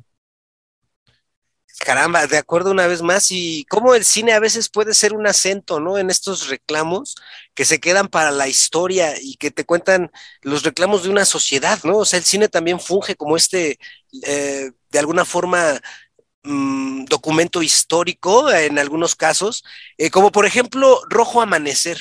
Caramba, 1.79 2.27
de 2.27 2.39
acuerdo 2.39 2.71
una 2.71 2.87
vez 2.87 3.03
más, 3.03 3.31
y 3.31 3.65
cómo 3.69 3.95
el 3.95 4.05
cine 4.05 4.33
a 4.33 4.41
veces 4.41 4.69
puede 4.69 4.95
ser 4.95 5.15
un 5.15 5.27
acento, 5.27 5.81
¿no? 5.81 5.99
En 5.99 6.11
estos 6.11 6.49
reclamos 6.49 7.17
que 7.55 7.65
se 7.65 7.81
quedan 7.81 8.09
para 8.09 8.31
la 8.31 8.47
historia 8.47 9.15
y 9.21 9.37
que 9.37 9.51
te 9.51 9.65
cuentan 9.65 10.11
los 10.43 10.63
reclamos 10.63 11.03
de 11.03 11.09
una 11.11 11.25
sociedad, 11.25 11.81
¿no? 11.85 11.99
O 11.99 12.05
sea, 12.05 12.19
el 12.19 12.25
cine 12.25 12.49
también 12.49 12.79
funge 12.79 13.17
como 13.17 13.37
este, 13.37 13.79
eh, 14.25 14.71
de 14.91 14.99
alguna 14.99 15.25
forma, 15.25 15.81
mm, 16.45 17.05
documento 17.07 17.63
histórico 17.63 18.51
en 18.51 18.79
algunos 18.79 19.17
casos, 19.17 19.65
eh, 19.99 20.11
como 20.11 20.31
por 20.31 20.47
ejemplo 20.47 21.01
Rojo 21.09 21.41
Amanecer. 21.41 21.99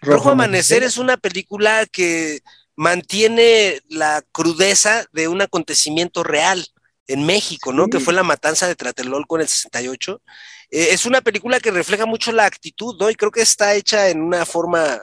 Rojo, 0.00 0.30
Amanecer 0.30 0.82
es 0.82 0.96
una 0.96 1.16
película 1.16 1.86
que 1.86 2.40
mantiene 2.76 3.80
la 3.88 4.22
crudeza 4.32 5.06
de 5.12 5.28
un 5.28 5.42
acontecimiento 5.42 6.22
real 6.22 6.66
en 7.08 7.26
México, 7.26 7.72
¿no? 7.72 7.88
Que 7.88 7.98
fue 7.98 8.14
la 8.14 8.22
matanza 8.22 8.68
de 8.68 8.76
Tlatelolco 8.76 9.36
en 9.36 9.42
el 9.42 9.48
68. 9.48 10.22
Eh, 10.70 10.88
es 10.90 11.06
una 11.06 11.22
película 11.22 11.58
que 11.58 11.70
refleja 11.70 12.06
mucho 12.06 12.30
la 12.30 12.44
actitud, 12.44 12.96
¿no? 13.00 13.10
Y 13.10 13.14
creo 13.14 13.30
que 13.30 13.40
está 13.40 13.74
hecha 13.74 14.10
en 14.10 14.22
una 14.22 14.44
forma 14.44 15.02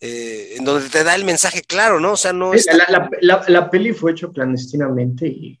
eh, 0.00 0.54
en 0.56 0.64
donde 0.64 0.88
te 0.88 1.04
da 1.04 1.14
el 1.14 1.24
mensaje 1.24 1.62
claro, 1.62 2.00
¿no? 2.00 2.12
O 2.12 2.16
sea, 2.16 2.32
no. 2.32 2.52
La, 3.20 3.70
peli 3.70 3.92
fue 3.92 4.12
hecha 4.12 4.28
clandestinamente 4.28 5.28
y 5.28 5.60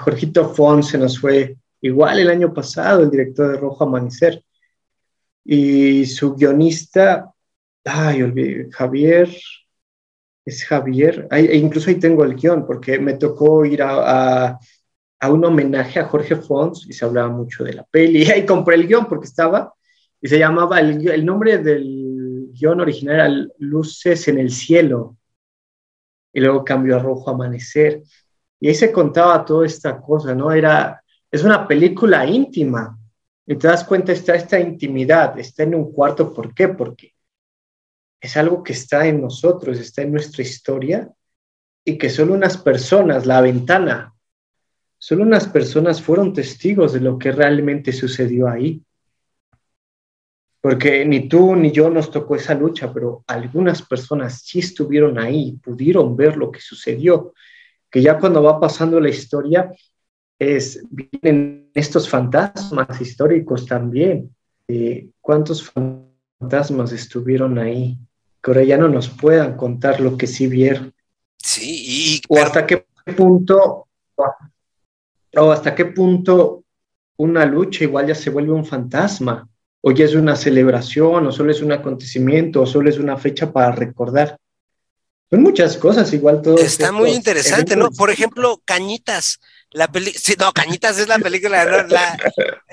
Jorgito 0.00 0.52
Font 0.54 0.82
se 0.82 0.98
nos 0.98 1.18
fue 1.18 1.56
igual 1.80 2.18
el 2.18 2.30
año 2.30 2.52
pasado, 2.52 3.02
el 3.02 3.10
director 3.10 3.52
de 3.52 3.58
Rojo 3.58 3.84
Amanecer. 3.84 4.42
Y 5.44 6.04
su 6.04 6.34
guionista, 6.34 7.32
ay, 7.84 8.22
olvidé, 8.22 8.68
Javier, 8.72 9.30
es 10.44 10.64
Javier, 10.64 11.28
e 11.30 11.56
incluso 11.56 11.88
ahí 11.90 11.96
tengo 11.96 12.24
el 12.24 12.34
guion, 12.34 12.66
porque 12.66 12.98
me 12.98 13.14
tocó 13.14 13.64
ir 13.64 13.82
a, 13.82 14.58
un 15.26 15.44
homenaje 15.44 15.98
a 15.98 16.04
Jorge 16.04 16.36
Fons 16.36 16.86
y 16.88 16.92
se 16.92 17.04
hablaba 17.04 17.28
mucho 17.28 17.64
de 17.64 17.74
la 17.74 17.84
peli. 17.84 18.22
Y 18.24 18.30
ahí 18.30 18.46
compré 18.46 18.76
el 18.76 18.86
guion 18.86 19.06
porque 19.06 19.26
estaba, 19.26 19.74
y 20.20 20.28
se 20.28 20.38
llamaba, 20.38 20.80
el, 20.80 21.06
el 21.08 21.24
nombre 21.24 21.58
del 21.58 22.50
guion 22.52 22.80
original 22.80 23.14
era 23.14 23.54
Luces 23.58 24.28
en 24.28 24.38
el 24.38 24.50
cielo, 24.50 25.16
y 26.32 26.40
luego 26.40 26.64
cambió 26.64 26.96
a 26.96 27.00
Rojo 27.00 27.30
Amanecer. 27.30 28.02
Y 28.60 28.68
ahí 28.68 28.74
se 28.74 28.92
contaba 28.92 29.44
toda 29.44 29.66
esta 29.66 30.00
cosa, 30.00 30.34
¿no? 30.34 30.52
Era, 30.52 31.02
es 31.30 31.42
una 31.42 31.66
película 31.66 32.24
íntima. 32.26 32.96
Y 33.46 33.56
te 33.56 33.66
das 33.66 33.84
cuenta, 33.84 34.12
está 34.12 34.34
esta 34.34 34.60
intimidad, 34.60 35.38
está 35.38 35.62
en 35.62 35.74
un 35.74 35.92
cuarto. 35.92 36.32
¿Por 36.34 36.54
qué? 36.54 36.68
Porque 36.68 37.14
es 38.20 38.36
algo 38.36 38.62
que 38.62 38.72
está 38.72 39.06
en 39.06 39.22
nosotros, 39.22 39.78
está 39.78 40.02
en 40.02 40.12
nuestra 40.12 40.42
historia 40.42 41.10
y 41.84 41.96
que 41.96 42.10
solo 42.10 42.34
unas 42.34 42.58
personas, 42.58 43.24
la 43.26 43.40
ventana, 43.40 44.14
solo 44.98 45.22
unas 45.22 45.46
personas 45.46 46.02
fueron 46.02 46.32
testigos 46.32 46.92
de 46.92 47.00
lo 47.00 47.18
que 47.18 47.32
realmente 47.32 47.92
sucedió 47.92 48.48
ahí 48.48 48.82
porque 50.60 51.04
ni 51.04 51.28
tú 51.28 51.54
ni 51.54 51.70
yo 51.70 51.88
nos 51.88 52.10
tocó 52.10 52.34
esa 52.34 52.54
lucha, 52.54 52.92
pero 52.92 53.24
algunas 53.26 53.82
personas 53.82 54.42
sí 54.42 54.58
estuvieron 54.58 55.18
ahí, 55.18 55.52
pudieron 55.62 56.16
ver 56.16 56.36
lo 56.36 56.50
que 56.50 56.60
sucedió, 56.60 57.32
que 57.90 58.02
ya 58.02 58.18
cuando 58.18 58.42
va 58.42 58.60
pasando 58.60 59.00
la 59.00 59.08
historia, 59.08 59.72
es, 60.38 60.84
vienen 60.90 61.70
estos 61.74 62.08
fantasmas 62.08 63.00
históricos 63.00 63.66
también. 63.66 64.34
¿Cuántos 65.20 65.70
fantasmas 65.70 66.92
estuvieron 66.92 67.58
ahí? 67.58 67.98
Que 68.42 68.50
ahora 68.50 68.64
ya 68.64 68.76
no 68.76 68.88
nos 68.88 69.08
puedan 69.08 69.56
contar 69.56 70.00
lo 70.00 70.16
que 70.16 70.26
sí 70.26 70.48
vieron. 70.48 70.92
Sí, 71.38 72.18
y... 72.18 72.22
O 72.28 72.38
hasta 72.38 72.66
qué 72.66 72.84
punto, 73.16 73.86
o 75.36 75.52
hasta 75.52 75.74
qué 75.74 75.86
punto 75.86 76.64
una 77.16 77.44
lucha 77.44 77.84
igual 77.84 78.06
ya 78.06 78.14
se 78.14 78.30
vuelve 78.30 78.52
un 78.52 78.64
fantasma 78.64 79.48
o 79.80 79.92
ya 79.92 80.04
es 80.04 80.14
una 80.14 80.36
celebración, 80.36 81.26
o 81.26 81.32
solo 81.32 81.52
es 81.52 81.62
un 81.62 81.72
acontecimiento, 81.72 82.62
o 82.62 82.66
solo 82.66 82.90
es 82.90 82.98
una 82.98 83.16
fecha 83.16 83.52
para 83.52 83.72
recordar. 83.72 84.38
Son 85.30 85.42
muchas 85.42 85.76
cosas, 85.76 86.12
igual 86.12 86.40
todo. 86.40 86.58
Está 86.58 86.90
muy 86.90 87.10
interesante, 87.10 87.76
¿no? 87.76 87.90
Por 87.90 88.10
ejemplo, 88.10 88.62
Cañitas. 88.64 89.40
La 89.70 89.86
peli 89.86 90.12
sí, 90.12 90.34
no, 90.38 90.52
Cañitas 90.52 90.98
es 90.98 91.06
la 91.06 91.18
película, 91.18 91.64
¿no? 91.66 91.82
La, 91.88 92.18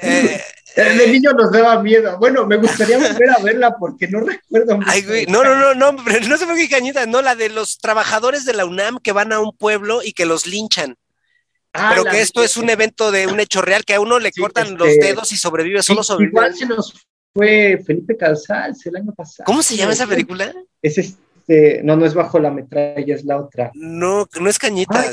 eh, 0.02 0.41
de 0.76 1.07
niño 1.07 1.32
nos 1.34 1.52
daba 1.52 1.82
miedo. 1.84 2.18
Bueno, 2.18 2.45
me 2.45 2.56
gustaría 2.56 2.98
volver 2.98 3.30
a 3.30 3.44
verla 3.44 3.76
porque 3.77 4.07
no 4.07 4.22
recuerdo. 4.22 4.80
Ay, 4.86 5.03
güey, 5.03 5.26
no, 5.26 5.44
no, 5.44 5.56
no, 5.56 5.73
no, 5.73 5.91
no 5.91 6.38
sé 6.38 6.45
por 6.45 6.56
qué 6.56 6.69
Cañitas, 6.69 7.07
no, 7.07 7.22
la 7.22 7.36
de 7.36 7.49
los 7.49 7.77
trabajadores 7.80 8.45
de 8.45 8.53
la 8.53 8.65
UNAM 8.65 8.99
que 8.99 9.11
van 9.11 9.34
a 9.34 9.40
un 9.40 9.56
pueblo 9.56 10.02
y 10.02 10.14
que 10.14 10.26
los 10.26 10.48
linchan. 10.48 10.95
Ah, 11.77 11.91
pero 11.93 12.06
que 12.10 12.22
esto 12.22 12.41
es 12.41 12.56
un 12.56 12.69
evento 12.69 13.11
de 13.11 13.27
un 13.27 13.39
hecho 13.39 13.61
real, 13.61 13.84
que 13.84 13.93
a 13.93 13.99
uno 13.99 14.18
le 14.18 14.31
cortan 14.31 14.77
los 14.77 14.88
este, 14.88 15.07
dedos 15.07 15.31
y 15.34 15.38
sobrevive, 15.38 15.84
solo 15.84 16.03
sobrevive. 16.03 16.31
Igual 16.31 16.56
se 16.56 16.65
nos 16.65 16.93
fue 17.34 17.84
Felipe 17.85 18.15
Calzals 18.15 18.85
el 18.85 18.95
año 18.95 19.14
pasado. 19.14 19.45
¿Cómo 19.45 19.61
se 19.61 19.76
llama 19.76 19.91
esa 19.91 20.07
película? 20.07 20.53
Es 20.81 20.97
este, 20.97 21.81
no, 21.84 21.97
no 21.97 22.06
es 22.06 22.14
bajo 22.14 22.39
la 22.39 22.49
metralla, 22.49 23.14
es 23.14 23.26
la 23.26 23.38
otra. 23.38 23.72
No, 23.73 24.26
no 24.39 24.49
es 24.49 24.57
Cañita. 24.57 25.03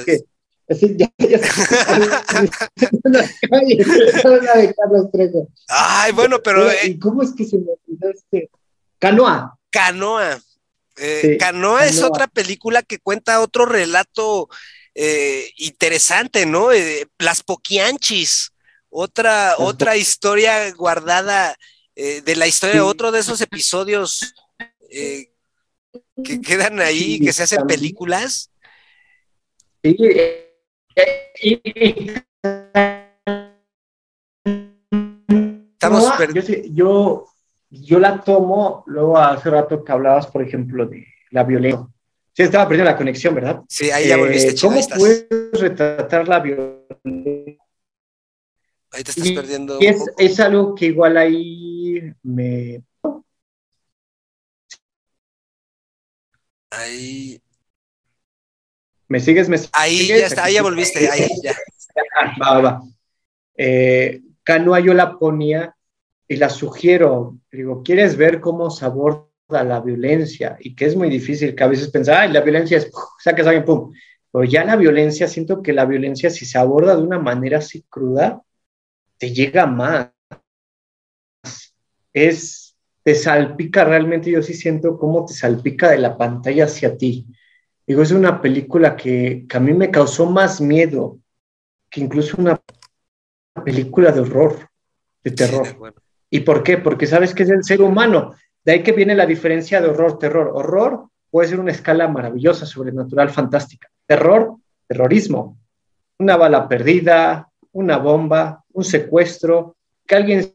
Ay, 5.69 6.13
bueno, 6.13 6.41
pero. 6.43 6.71
Eh, 6.71 6.97
¿Cómo 7.01 7.25
es 7.25 7.33
que 7.33 7.45
se 7.45 7.59
me 7.59 7.73
olvidó 7.73 8.11
este? 8.11 8.49
Canoa. 9.01 9.59
Canoa. 9.71 10.41
Eh, 10.97 11.37
Canoa 11.41 11.87
es 11.87 12.03
otra 12.03 12.29
película 12.29 12.83
que 12.83 13.01
cuenta 13.01 13.41
otro 13.41 13.67
relato 13.67 14.49
eh, 14.95 15.51
interesante, 15.57 16.45
¿no? 16.45 16.71
Eh, 16.71 17.07
las 17.19 17.43
Poquianchis, 17.43 18.53
otra, 18.91 19.55
otra 19.59 19.97
historia 19.97 20.71
guardada 20.75 21.57
eh, 21.97 22.21
de 22.21 22.37
la 22.37 22.47
historia, 22.47 22.85
otro 22.85 23.11
de 23.11 23.21
esos 23.21 23.41
episodios 23.41 24.35
que 24.91 26.41
quedan 26.45 26.81
ahí, 26.81 27.19
que 27.19 27.33
se 27.33 27.45
hacen 27.45 27.67
películas. 27.67 28.51
Estamos 35.73 36.13
yo, 36.71 37.27
yo 37.71 37.99
la 37.99 38.21
tomo, 38.21 38.85
luego 38.87 39.17
hace 39.17 39.49
rato 39.49 39.83
que 39.83 39.93
hablabas, 39.93 40.27
por 40.27 40.43
ejemplo, 40.43 40.85
de 40.87 41.07
la 41.31 41.45
violencia 41.45 41.89
Sí, 42.35 42.43
estaba 42.45 42.67
perdiendo 42.67 42.91
la 42.91 42.97
conexión, 42.97 43.35
¿verdad? 43.35 43.63
Sí, 43.69 43.91
ahí 43.91 44.09
ya 44.09 44.17
volviste. 44.17 44.53
Eh, 44.53 44.57
¿Cómo 44.61 44.81
puedes 44.97 45.29
retratar 45.53 46.27
la 46.27 46.41
violencia? 46.41 47.59
Ahí 48.91 49.05
te 49.05 49.11
estás 49.11 49.31
perdiendo. 49.33 49.79
es, 49.81 50.03
es, 50.17 50.41
algo 50.41 50.75
que 50.75 50.87
igual 50.87 51.17
ahí 51.19 52.13
me. 52.23 52.83
Ahí. 56.71 57.41
¿Me 59.09 59.21
sigues? 59.21 59.49
¿Me 59.51 59.59
ahí 59.73 60.09
ya 60.09 60.27
está, 60.27 60.45
ahí 60.45 60.55
ya 60.55 60.63
volviste, 60.63 61.11
ahí 61.11 61.29
ya. 61.43 61.55
Va, 62.43 62.61
va. 62.61 62.83
Eh, 63.57 64.23
Canoa 64.43 64.81
yo 64.81 64.95
la 64.95 65.19
ponía 65.19 65.77
y 66.27 66.37
la 66.37 66.49
sugiero. 66.49 67.37
Digo, 67.51 67.83
¿quieres 67.83 68.17
ver 68.17 68.41
cómo 68.41 68.71
sabor 68.71 69.32
la 69.63 69.81
violencia 69.81 70.57
y 70.61 70.75
que 70.75 70.87
es 70.87 70.97
muy 70.97 71.09
difícil, 71.11 71.55
que 71.55 71.65
a 71.65 71.69
veces 71.69 71.91
pensar, 71.91 72.19
ay, 72.19 72.33
la 72.33 72.41
violencia 72.41 72.79
es, 72.79 72.91
saques 73.19 73.47
a 73.47 73.51
alguien, 73.51 73.65
pum. 73.65 73.93
Pero 74.33 74.45
ya 74.45 74.65
la 74.65 74.77
violencia, 74.77 75.29
siento 75.29 75.63
que 75.63 75.73
la 75.73 75.85
violencia, 75.85 76.31
si 76.31 76.47
se 76.47 76.59
aborda 76.59 76.97
de 76.97 77.03
una 77.03 77.19
manera 77.19 77.59
así 77.59 77.85
cruda, 77.89 78.43
te 79.19 79.33
llega 79.33 79.67
más. 79.67 80.11
Es, 82.15 82.77
te 83.03 83.15
salpica 83.15 83.85
realmente, 83.85 84.31
yo 84.31 84.43
sí 84.43 84.55
siento 84.55 84.99
cómo 84.99 85.27
te 85.27 85.35
salpica 85.35 85.91
de 85.91 85.99
la 85.99 86.17
pantalla 86.17 86.65
hacia 86.65 86.97
ti. 86.97 87.27
Digo, 87.87 88.03
es 88.03 88.13
una 88.13 88.41
película 88.41 88.97
que, 88.97 89.45
que 89.49 89.57
a 89.57 89.61
mí 89.61 89.75
me 89.75 89.91
causó 89.91 90.25
más 90.31 90.61
miedo 90.61 91.19
que 91.91 92.01
incluso 92.01 92.37
una 92.39 92.61
película 93.65 94.11
de 94.13 94.21
horror, 94.21 94.69
de 95.23 95.31
terror. 95.31 95.95
¿Y 96.31 96.41
por 96.41 96.63
qué? 96.63 96.79
Porque 96.79 97.07
sabes 97.07 97.35
que 97.35 97.43
es 97.43 97.51
el 97.51 97.63
ser 97.63 97.83
humano. 97.83 98.35
De 98.65 98.73
ahí 98.73 98.83
que 98.83 98.93
viene 98.93 99.15
la 99.15 99.27
diferencia 99.27 99.81
de 99.81 99.89
horror-terror. 99.89 100.53
Horror 100.55 101.09
puede 101.31 101.49
ser 101.49 101.61
una 101.61 101.73
escala 101.73 102.07
maravillosa, 102.09 102.67
sobrenatural, 102.67 103.31
fantástica. 103.31 103.89
Terror, 104.07 104.57
terrorismo. 104.87 105.59
Una 106.19 106.37
bala 106.37 106.69
perdida, 106.69 107.49
una 107.73 107.99
bomba, 107.99 108.65
un 108.73 108.85
secuestro, 108.85 109.77
que 110.07 110.15
alguien 110.15 110.55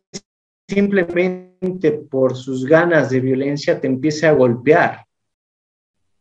simplemente 0.67 1.91
por 1.91 2.35
sus 2.35 2.65
ganas 2.65 3.09
de 3.09 3.19
violencia 3.19 3.79
te 3.79 3.87
empiece 3.87 4.27
a 4.27 4.33
golpear. 4.33 5.05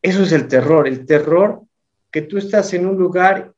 Eso 0.03 0.23
es 0.23 0.33
el 0.33 0.49
terror. 0.49 0.89
El 0.89 1.07
terror 1.07 1.63
que 2.11 2.23
tú 2.23 2.39
estás 2.39 2.73
en 2.75 2.87
un 2.87 2.97
lugar 2.97 3.53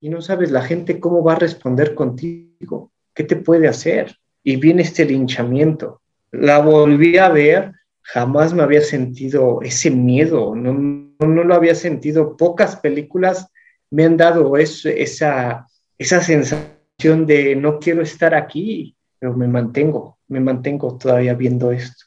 y 0.00 0.08
no 0.08 0.20
sabes 0.20 0.50
la 0.50 0.62
gente 0.62 1.00
cómo 1.00 1.22
va 1.22 1.34
a 1.34 1.38
responder 1.38 1.94
contigo, 1.94 2.92
qué 3.14 3.24
te 3.24 3.36
puede 3.36 3.68
hacer. 3.68 4.16
Y 4.44 4.56
viene 4.56 4.82
este 4.82 5.04
linchamiento 5.04 6.01
la 6.32 6.58
volví 6.58 7.18
a 7.18 7.28
ver, 7.28 7.72
jamás 8.00 8.52
me 8.52 8.62
había 8.62 8.80
sentido 8.80 9.60
ese 9.62 9.90
miedo, 9.90 10.54
no, 10.56 10.72
no, 10.72 11.44
lo 11.44 11.54
había 11.54 11.74
sentido. 11.74 12.36
Pocas 12.36 12.76
películas 12.76 13.46
me 13.90 14.04
han 14.04 14.16
dado 14.16 14.56
esa, 14.56 15.68
esa 15.98 16.22
sensación 16.22 17.26
de 17.26 17.54
no 17.54 17.78
quiero 17.78 18.02
estar 18.02 18.34
aquí, 18.34 18.96
pero 19.18 19.36
me 19.36 19.46
mantengo, 19.46 20.18
me 20.28 20.40
mantengo 20.40 20.98
todavía 20.98 21.34
viendo 21.34 21.70
esto. 21.70 22.06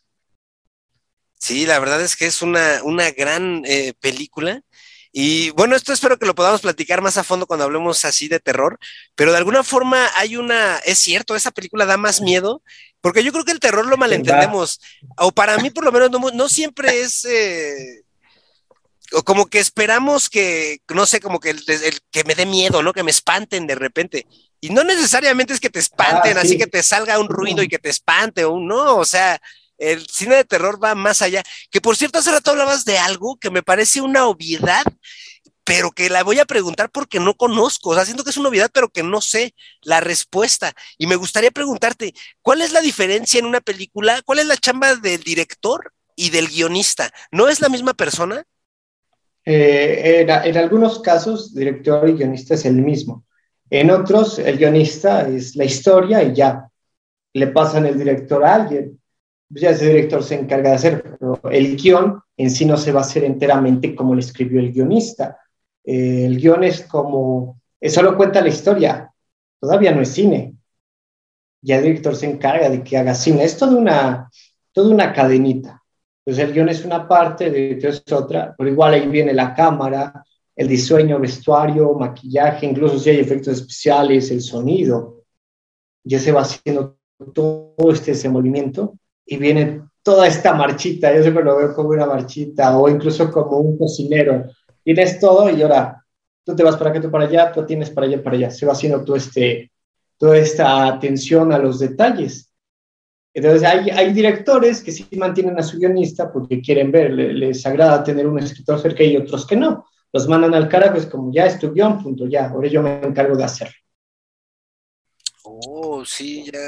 Sí, 1.40 1.66
la 1.66 1.80
verdad 1.80 2.02
es 2.02 2.16
que 2.16 2.26
es 2.26 2.42
una, 2.42 2.82
una 2.84 3.12
gran 3.12 3.62
eh, 3.66 3.94
película 4.00 4.62
Y 5.12 5.52
bueno, 5.52 5.76
esto 5.76 5.94
espero 5.94 6.18
que 6.18 6.26
lo 6.26 6.34
podamos 6.34 6.62
platicar 6.62 7.02
más 7.02 7.18
a 7.18 7.24
fondo 7.24 7.46
cuando 7.46 7.66
hablemos 7.66 8.04
así 8.04 8.28
de 8.28 8.40
terror, 8.40 8.80
pero 9.16 9.32
de 9.32 9.38
alguna 9.38 9.64
forma 9.64 10.10
hay 10.18 10.38
una, 10.38 10.78
es 10.80 11.00
cierto, 11.00 11.36
esa 11.36 11.52
película 11.52 11.86
da 11.86 11.98
más 11.98 12.20
miedo, 12.20 12.64
porque 13.06 13.24
yo 13.24 13.32
creo 13.32 13.46
que 13.46 13.52
el 13.52 13.60
terror 13.60 13.86
lo 13.86 13.98
malentendemos, 13.98 14.82
o 15.18 15.32
para 15.32 15.60
mí 15.60 15.70
por 15.70 15.84
lo 15.84 15.92
menos 15.92 16.10
no, 16.34 16.50
siempre 16.50 17.02
es... 17.02 17.24
Eh, 17.26 18.04
o 19.12 19.22
como 19.22 19.46
que 19.46 19.60
esperamos 19.60 20.28
que, 20.28 20.80
no 20.90 21.06
sé, 21.06 21.20
como 21.20 21.40
que, 21.40 21.52
el, 21.52 21.64
que 22.10 22.24
me 22.24 22.34
dé 22.34 22.48
miedo, 22.48 22.82
¿no? 22.82 22.94
Que 22.94 23.04
me 23.04 23.12
espanten 23.12 23.68
de 23.68 23.76
repente. 23.76 24.26
Y 24.60 24.72
no 24.72 24.84
necesariamente 24.84 25.54
es 25.54 25.60
que 25.60 25.70
te 25.70 25.78
espanten, 25.78 26.36
ah, 26.40 26.42
así 26.42 26.58
que 26.58 26.66
te 26.66 26.82
salga 26.82 27.20
un 27.20 27.30
ruido 27.30 27.62
y 27.62 27.68
que 27.68 27.78
te 27.78 27.90
espante, 27.90 28.44
o 28.44 28.54
un, 28.54 28.66
no, 28.66 28.98
o 28.98 29.06
sea, 29.06 29.40
el 29.78 30.08
cine 30.08 30.38
de 30.38 30.46
terror 30.46 30.84
va 30.84 30.96
más 30.96 31.22
allá. 31.22 31.44
Que 31.70 31.82
por 31.82 31.96
cierto, 31.96 32.18
hace 32.18 32.32
rato 32.32 32.50
hablabas 32.50 32.86
de 32.86 32.98
algo 32.98 33.38
que 33.38 33.52
me 33.52 33.62
parece 33.62 34.02
una 34.02 34.26
obviedad, 34.26 34.84
pero 35.66 35.92
que 35.92 36.10
la 36.10 36.24
voy 36.24 36.40
a 36.40 36.46
preguntar 36.46 36.90
porque 36.92 37.20
no 37.20 37.34
conozco. 37.34 37.90
O 37.90 37.96
sea, 37.96 38.06
siento 38.06 38.24
que 38.24 38.30
es 38.30 38.38
una 38.38 38.50
obviedad, 38.50 38.70
pero 38.74 38.90
que 38.90 39.04
no 39.04 39.20
sé 39.20 39.54
la 39.82 40.00
respuesta. 40.00 40.74
Y 40.98 41.08
me 41.08 41.16
gustaría 41.16 41.52
preguntarte, 41.52 42.14
¿cuál 42.42 42.62
es 42.62 42.72
la 42.72 42.82
diferencia 42.82 43.40
en 43.40 43.46
una 43.46 43.62
película? 43.62 44.22
¿Cuál 44.24 44.40
es 44.40 44.46
la 44.46 44.58
chamba 44.58 44.96
del 44.96 45.22
director 45.24 45.92
y 46.16 46.30
del 46.30 46.48
guionista? 46.48 47.12
¿No 47.32 47.50
es 47.50 47.60
la 47.60 47.70
misma 47.70 47.94
persona? 47.94 48.44
Eh, 49.44 50.26
en, 50.28 50.58
algunos 50.58 51.00
casos, 51.00 51.54
director 51.54 52.08
y 52.10 52.14
guionista 52.14 52.54
es 52.54 52.66
el 52.66 52.76
mismo. 52.76 53.26
En 53.70 53.92
otros, 53.92 54.40
el 54.40 54.58
guionista 54.58 55.28
es 55.28 55.56
la 55.56 55.66
historia 55.66 56.24
y 56.24 56.34
ya 56.34 56.70
le 57.34 57.48
pasan 57.48 57.86
el 57.86 57.98
director 57.98 58.46
a 58.46 58.56
alguien 58.56 59.00
ya 59.50 59.70
ese 59.72 59.88
director 59.88 60.24
se 60.24 60.36
encarga 60.36 60.72
de 60.72 60.76
hacer, 60.76 61.18
pero 61.20 61.40
el 61.52 61.78
guion 61.78 62.22
en 62.38 62.50
sí 62.50 62.66
no 62.66 62.78
se 62.78 62.92
va 62.92 63.02
a 63.02 63.04
hacer 63.04 63.24
enteramente 63.24 63.96
como 63.96 64.14
lo 64.14 64.20
escribió 64.20 64.60
el 64.60 64.72
guionista. 64.72 65.38
Eh, 65.86 66.26
el 66.26 66.38
guion 66.38 66.64
es 66.64 66.84
como, 66.84 67.62
solo 67.82 68.18
cuenta 68.18 68.42
la 68.42 68.50
historia, 68.50 69.12
todavía 69.60 69.92
no 69.92 70.02
es 70.02 70.10
cine. 70.10 70.56
Ya 71.62 71.78
el 71.78 71.84
director 71.84 72.16
se 72.16 72.30
encarga 72.30 72.70
de 72.70 72.84
que 72.84 72.98
haga 72.98 73.16
cine. 73.16 73.44
Es 73.44 73.58
toda 73.58 73.76
una, 73.76 74.30
toda 74.72 74.94
una 74.94 75.14
cadenita. 75.14 75.82
Pues 76.24 76.40
el 76.40 76.54
guion 76.54 76.70
es 76.70 76.84
una 76.86 77.08
parte, 77.08 77.48
el 77.48 77.54
director 77.54 77.90
es 77.92 78.12
otra, 78.12 78.56
pero 78.58 78.70
igual 78.70 78.94
ahí 78.94 79.08
viene 79.08 79.34
la 79.34 79.54
cámara, 79.54 80.26
el 80.56 80.68
diseño, 80.68 81.20
vestuario, 81.20 81.94
maquillaje, 81.94 82.66
incluso 82.66 82.98
si 82.98 83.10
hay 83.10 83.20
efectos 83.20 83.60
especiales, 83.60 84.32
el 84.32 84.42
sonido. 84.42 85.24
Ya 86.04 86.20
se 86.20 86.32
va 86.32 86.42
haciendo 86.42 86.98
todo 87.34 87.76
este 87.92 88.12
desenvolvimiento 88.12 88.98
y 89.26 89.38
viene 89.38 89.82
toda 90.04 90.28
esta 90.28 90.54
marchita, 90.54 91.14
yo 91.16 91.22
siempre 91.24 91.44
lo 91.44 91.58
veo 91.58 91.74
como 91.74 91.90
una 91.90 92.06
marchita 92.06 92.78
o 92.78 92.88
incluso 92.88 93.32
como 93.32 93.58
un 93.58 93.78
cocinero. 93.78 94.46
Tienes 94.86 95.20
todo 95.20 95.50
y 95.50 95.60
ahora 95.64 96.06
tú 96.44 96.56
te 96.56 96.64
vas 96.64 96.78
para 96.78 96.92
acá, 96.92 97.02
tú 97.02 97.10
para 97.10 97.26
allá, 97.26 97.52
tú 97.52 97.66
tienes 97.66 97.90
para 97.90 98.06
allá, 98.06 98.24
para 98.24 98.36
allá. 98.38 98.52
Se 98.52 98.68
va 98.68 98.74
haciendo 98.74 99.04
todo 99.04 99.16
este, 99.16 99.72
toda 100.16 100.38
esta 100.38 100.86
atención 100.86 101.52
a 101.52 101.58
los 101.58 101.80
detalles. 101.80 102.54
Entonces 103.34 103.64
hay, 103.64 103.90
hay 103.90 104.14
directores 104.14 104.84
que 104.84 104.92
sí 104.92 105.08
mantienen 105.18 105.60
a 105.60 105.64
su 105.64 105.80
guionista 105.80 106.32
porque 106.32 106.62
quieren 106.62 106.92
ver, 106.92 107.12
les, 107.12 107.66
agrada 107.66 108.04
tener 108.04 108.28
un 108.28 108.38
escritor 108.38 108.80
cerca 108.80 109.04
y 109.04 109.18
otros 109.18 109.48
que 109.48 109.56
no. 109.56 109.88
Los 110.14 110.28
mandan 110.30 110.54
al 110.54 110.70
carajo, 110.70 110.98
es 110.98 111.08
como 111.08 111.34
ya 111.34 111.48
es 111.48 111.58
tu 111.58 111.74
guion, 111.74 112.02
punto, 112.02 112.28
ya, 112.28 112.48
ahora 112.48 112.70
yo 112.70 112.84
me 112.84 113.02
encargo 113.02 113.36
de 113.36 113.44
hacerlo. 113.44 113.76
Oh, 115.44 116.06
sí, 116.06 116.46
ya 116.46 116.60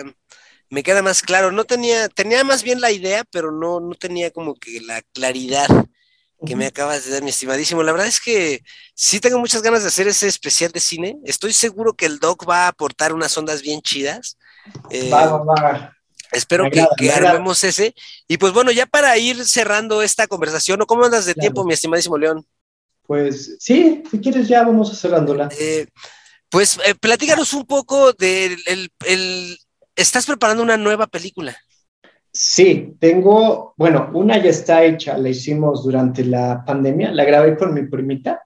me 0.72 0.82
queda 0.82 1.04
más 1.04 1.22
claro. 1.22 1.52
No 1.52 1.66
tenía, 1.66 2.10
tenía 2.10 2.44
más 2.44 2.64
bien 2.64 2.82
la 2.82 2.92
idea, 2.92 3.24
pero 3.32 3.52
no, 3.52 3.80
no 3.80 3.94
tenía 3.94 4.32
como 4.32 4.56
que 4.56 4.82
la 4.82 5.04
claridad 5.14 5.68
que 6.46 6.56
me 6.56 6.68
acabas 6.68 7.06
de 7.06 7.12
dar, 7.12 7.24
mi 7.24 7.30
estimadísimo. 7.30 7.84
La 7.84 7.92
verdad 7.92 8.08
es 8.08 8.20
que 8.20 8.64
sí 8.94 9.20
tengo 9.20 9.40
muchas 9.40 9.62
ganas 9.62 9.82
de 9.82 9.88
hacer 9.88 10.08
ese 10.08 10.28
especial 10.28 10.72
de 10.72 10.80
cine. 10.80 11.18
Estoy 11.26 11.54
seguro 11.54 11.94
que 11.94 12.06
el 12.06 12.20
doc 12.20 12.48
va 12.48 12.66
a 12.66 12.68
aportar 12.70 13.14
unas 13.14 13.36
ondas 13.38 13.62
bien 13.62 13.82
chidas. 13.82 14.38
Eh, 14.90 15.10
va, 15.10 15.38
va, 15.38 15.94
Espero 16.32 16.70
que, 16.70 16.86
que 16.98 17.12
armemos 17.12 17.64
ese. 17.64 17.96
Y 18.28 18.38
pues 18.38 18.54
bueno, 18.54 18.72
ya 18.72 18.86
para 18.86 19.18
ir 19.18 19.46
cerrando 19.46 20.02
esta 20.02 20.28
conversación, 20.28 20.80
¿cómo 20.86 21.06
andas 21.06 21.26
de 21.26 21.34
tiempo, 21.34 21.64
mi 21.64 21.74
estimadísimo 21.74 22.18
León? 22.18 22.46
Pues 23.04 23.56
sí, 23.60 24.04
si 24.10 24.20
quieres 24.20 24.48
ya 24.48 24.64
vamos 24.64 25.00
cerrándola. 25.00 25.50
Eh, 25.58 25.88
pues 26.50 26.80
eh, 26.86 26.96
platícanos 26.96 27.54
un 27.54 27.66
poco 27.66 28.14
del 28.14 28.58
el, 28.66 29.58
estás 29.96 30.26
preparando 30.26 30.64
una 30.64 30.78
nueva 30.78 31.08
película. 31.08 31.58
Sí, 32.40 32.96
tengo, 33.00 33.74
bueno, 33.78 34.12
una 34.14 34.38
ya 34.38 34.52
está 34.52 34.84
hecha, 34.84 35.18
la 35.18 35.30
hicimos 35.30 35.84
durante 35.84 36.24
la 36.24 36.64
pandemia, 36.64 37.12
la 37.12 37.26
grabé 37.26 37.58
con 37.58 37.74
mi 37.74 37.88
primita, 37.88 38.46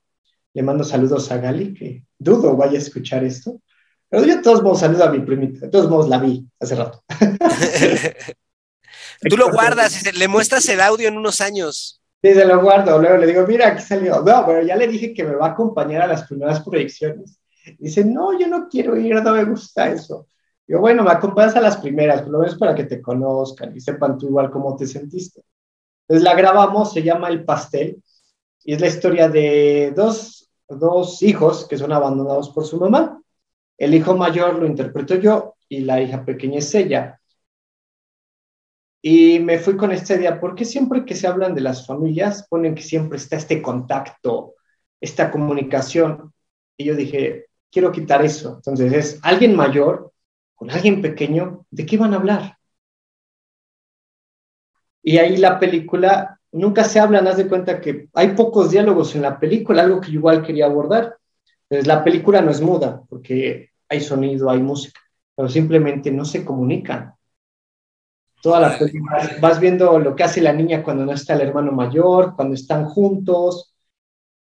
le 0.54 0.64
mando 0.64 0.86
saludos 0.86 1.30
a 1.30 1.40
Gali, 1.40 1.74
que 1.74 2.06
dudo 2.18 2.56
vaya 2.56 2.76
a 2.76 2.82
escuchar 2.82 3.26
esto, 3.26 3.60
pero 4.08 4.24
yo 4.24 4.38
de 4.38 4.42
todos 4.42 4.64
modos 4.64 4.80
saludo 4.80 5.04
a 5.04 5.12
mi 5.12 5.20
primita, 5.20 5.66
de 5.66 5.68
todos 5.68 5.90
modos 5.90 6.08
la 6.08 6.20
vi 6.20 6.48
hace 6.58 6.76
rato. 6.76 7.04
Tú 9.30 9.36
lo 9.36 9.52
guardas 9.52 10.06
y 10.06 10.18
le 10.18 10.28
muestras 10.30 10.70
el 10.70 10.80
audio 10.80 11.10
en 11.10 11.18
unos 11.18 11.42
años. 11.42 12.02
Sí, 12.24 12.34
se 12.34 12.46
lo 12.46 12.62
guardo, 12.62 12.98
luego 12.98 13.18
le 13.18 13.28
digo, 13.28 13.46
mira, 13.46 13.68
aquí 13.68 13.84
salió. 13.84 14.22
No, 14.22 14.46
pero 14.46 14.62
ya 14.62 14.78
le 14.78 14.88
dije 14.88 15.14
que 15.14 15.26
me 15.26 15.36
va 15.36 15.48
a 15.48 15.52
acompañar 15.52 16.04
a 16.04 16.08
las 16.08 16.24
primeras 16.24 16.62
proyecciones. 16.62 17.42
Dice, 17.78 18.06
no, 18.06 18.40
yo 18.40 18.48
no 18.48 18.70
quiero 18.70 18.96
ir, 18.96 19.16
no 19.16 19.34
me 19.34 19.44
gusta 19.44 19.92
eso. 19.92 20.28
Yo, 20.72 20.80
bueno, 20.80 21.04
me 21.04 21.12
acompañas 21.12 21.54
a 21.58 21.62
las 21.62 21.76
primeras, 21.76 22.22
por 22.22 22.32
lo 22.32 22.40
menos 22.40 22.58
para 22.58 22.74
que 22.74 22.86
te 22.86 23.02
conozcan 23.02 23.76
y 23.76 23.82
sepan 23.82 24.18
tú 24.18 24.28
igual 24.28 24.50
cómo 24.50 24.74
te 24.78 24.88
sentiste. 24.88 25.44
Entonces 26.08 26.24
la 26.24 26.34
grabamos, 26.34 26.94
se 26.94 27.04
llama 27.04 27.28
El 27.28 27.44
Pastel, 27.44 28.02
y 28.64 28.76
es 28.76 28.80
la 28.80 28.88
historia 28.88 29.28
de 29.28 29.92
dos, 29.94 30.50
dos 30.70 31.22
hijos 31.24 31.68
que 31.68 31.78
son 31.78 31.92
abandonados 31.92 32.52
por 32.52 32.66
su 32.66 32.80
mamá. 32.80 33.22
El 33.78 33.94
hijo 33.94 34.16
mayor 34.16 34.60
lo 34.60 34.66
interpreto 34.66 35.16
yo 35.16 35.56
y 35.68 35.82
la 35.82 36.02
hija 36.02 36.24
pequeña 36.24 36.60
es 36.60 36.74
ella. 36.74 37.20
Y 39.02 39.40
me 39.40 39.60
fui 39.60 39.76
con 39.76 39.92
esta 39.92 40.16
idea, 40.16 40.40
porque 40.40 40.64
siempre 40.64 41.04
que 41.04 41.16
se 41.16 41.28
hablan 41.28 41.54
de 41.54 41.60
las 41.60 41.86
familias, 41.86 42.48
ponen 42.48 42.76
que 42.76 42.84
siempre 42.84 43.18
está 43.18 43.36
este 43.36 43.62
contacto, 43.62 44.54
esta 45.02 45.32
comunicación. 45.32 46.34
Y 46.78 46.86
yo 46.86 46.96
dije, 46.96 47.48
quiero 47.70 47.92
quitar 47.92 48.24
eso. 48.24 48.56
Entonces 48.56 48.94
es 48.94 49.20
alguien 49.22 49.54
mayor 49.54 50.12
con 50.62 50.70
alguien 50.70 51.02
pequeño, 51.02 51.66
¿de 51.72 51.88
qué 51.88 51.98
van 51.98 52.14
a 52.14 52.18
hablar? 52.18 52.60
Y 55.02 55.18
ahí 55.18 55.38
la 55.38 55.58
película, 55.58 56.40
nunca 56.52 56.84
se 56.84 57.00
habla, 57.00 57.18
haz 57.18 57.38
de 57.38 57.48
cuenta 57.48 57.82
que 57.82 58.10
hay 58.14 58.36
pocos 58.36 58.70
diálogos 58.70 59.16
en 59.16 59.24
la 59.24 59.40
película, 59.40 59.82
algo 59.82 60.00
que 60.00 60.12
yo 60.12 60.20
igual 60.20 60.44
quería 60.44 60.66
abordar. 60.66 61.18
Entonces, 61.64 61.88
la 61.88 62.04
película 62.04 62.44
no 62.44 62.52
es 62.52 62.62
muda, 62.62 63.02
porque 63.10 63.72
hay 63.90 64.02
sonido, 64.02 64.52
hay 64.52 64.60
música, 64.60 65.02
pero 65.36 65.50
simplemente 65.50 66.12
no 66.12 66.26
se 66.26 66.46
comunican. 66.46 67.16
Toda 68.44 68.60
la 68.60 68.78
película, 68.78 69.32
vas 69.42 69.60
viendo 69.60 69.98
lo 69.98 70.16
que 70.16 70.26
hace 70.26 70.42
la 70.42 70.54
niña 70.54 70.84
cuando 70.84 71.08
no 71.08 71.14
está 71.14 71.34
el 71.34 71.42
hermano 71.42 71.72
mayor, 71.72 72.36
cuando 72.36 72.54
están 72.54 72.86
juntos, 72.86 73.74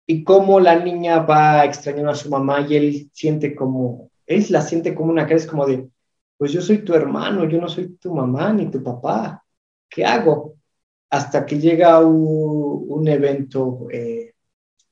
y 0.07 0.25
cómo 0.25 0.59
la 0.59 0.83
niña 0.83 1.19
va 1.19 1.61
a 1.61 1.65
extrañar 1.67 2.09
a 2.09 2.15
su 2.15 2.31
mamá 2.31 2.63
y 2.67 2.77
él 2.77 3.11
siente 3.13 3.55
como, 3.55 4.11
él 4.25 4.47
la 4.49 4.63
siente 4.63 4.95
como 4.95 5.13
una 5.13 5.27
cara, 5.27 5.37
es 5.37 5.47
como 5.47 5.67
de, 5.67 5.87
pues 6.39 6.53
yo 6.53 6.63
soy 6.63 6.79
tu 6.79 6.95
hermano, 6.95 7.49
yo 7.49 7.61
no 7.61 7.69
soy 7.69 7.97
tu 7.97 8.15
mamá 8.15 8.53
ni 8.53 8.71
tu 8.71 8.83
papá, 8.83 9.45
¿qué 9.89 10.05
hago? 10.05 10.57
Hasta 11.11 11.45
que 11.45 11.59
llega 11.59 11.99
un, 12.01 13.07
evento 13.09 13.87
eh, 13.91 14.35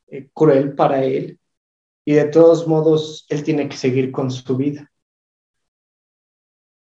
eh, 0.08 0.28
cruel 0.32 0.74
para 0.74 1.04
él 1.04 1.38
y 2.04 2.14
de 2.14 2.24
todos 2.26 2.66
modos 2.66 3.26
él 3.28 3.42
tiene 3.42 3.68
que 3.68 3.76
seguir 3.76 4.10
con 4.10 4.30
su 4.30 4.56
vida. 4.56 4.90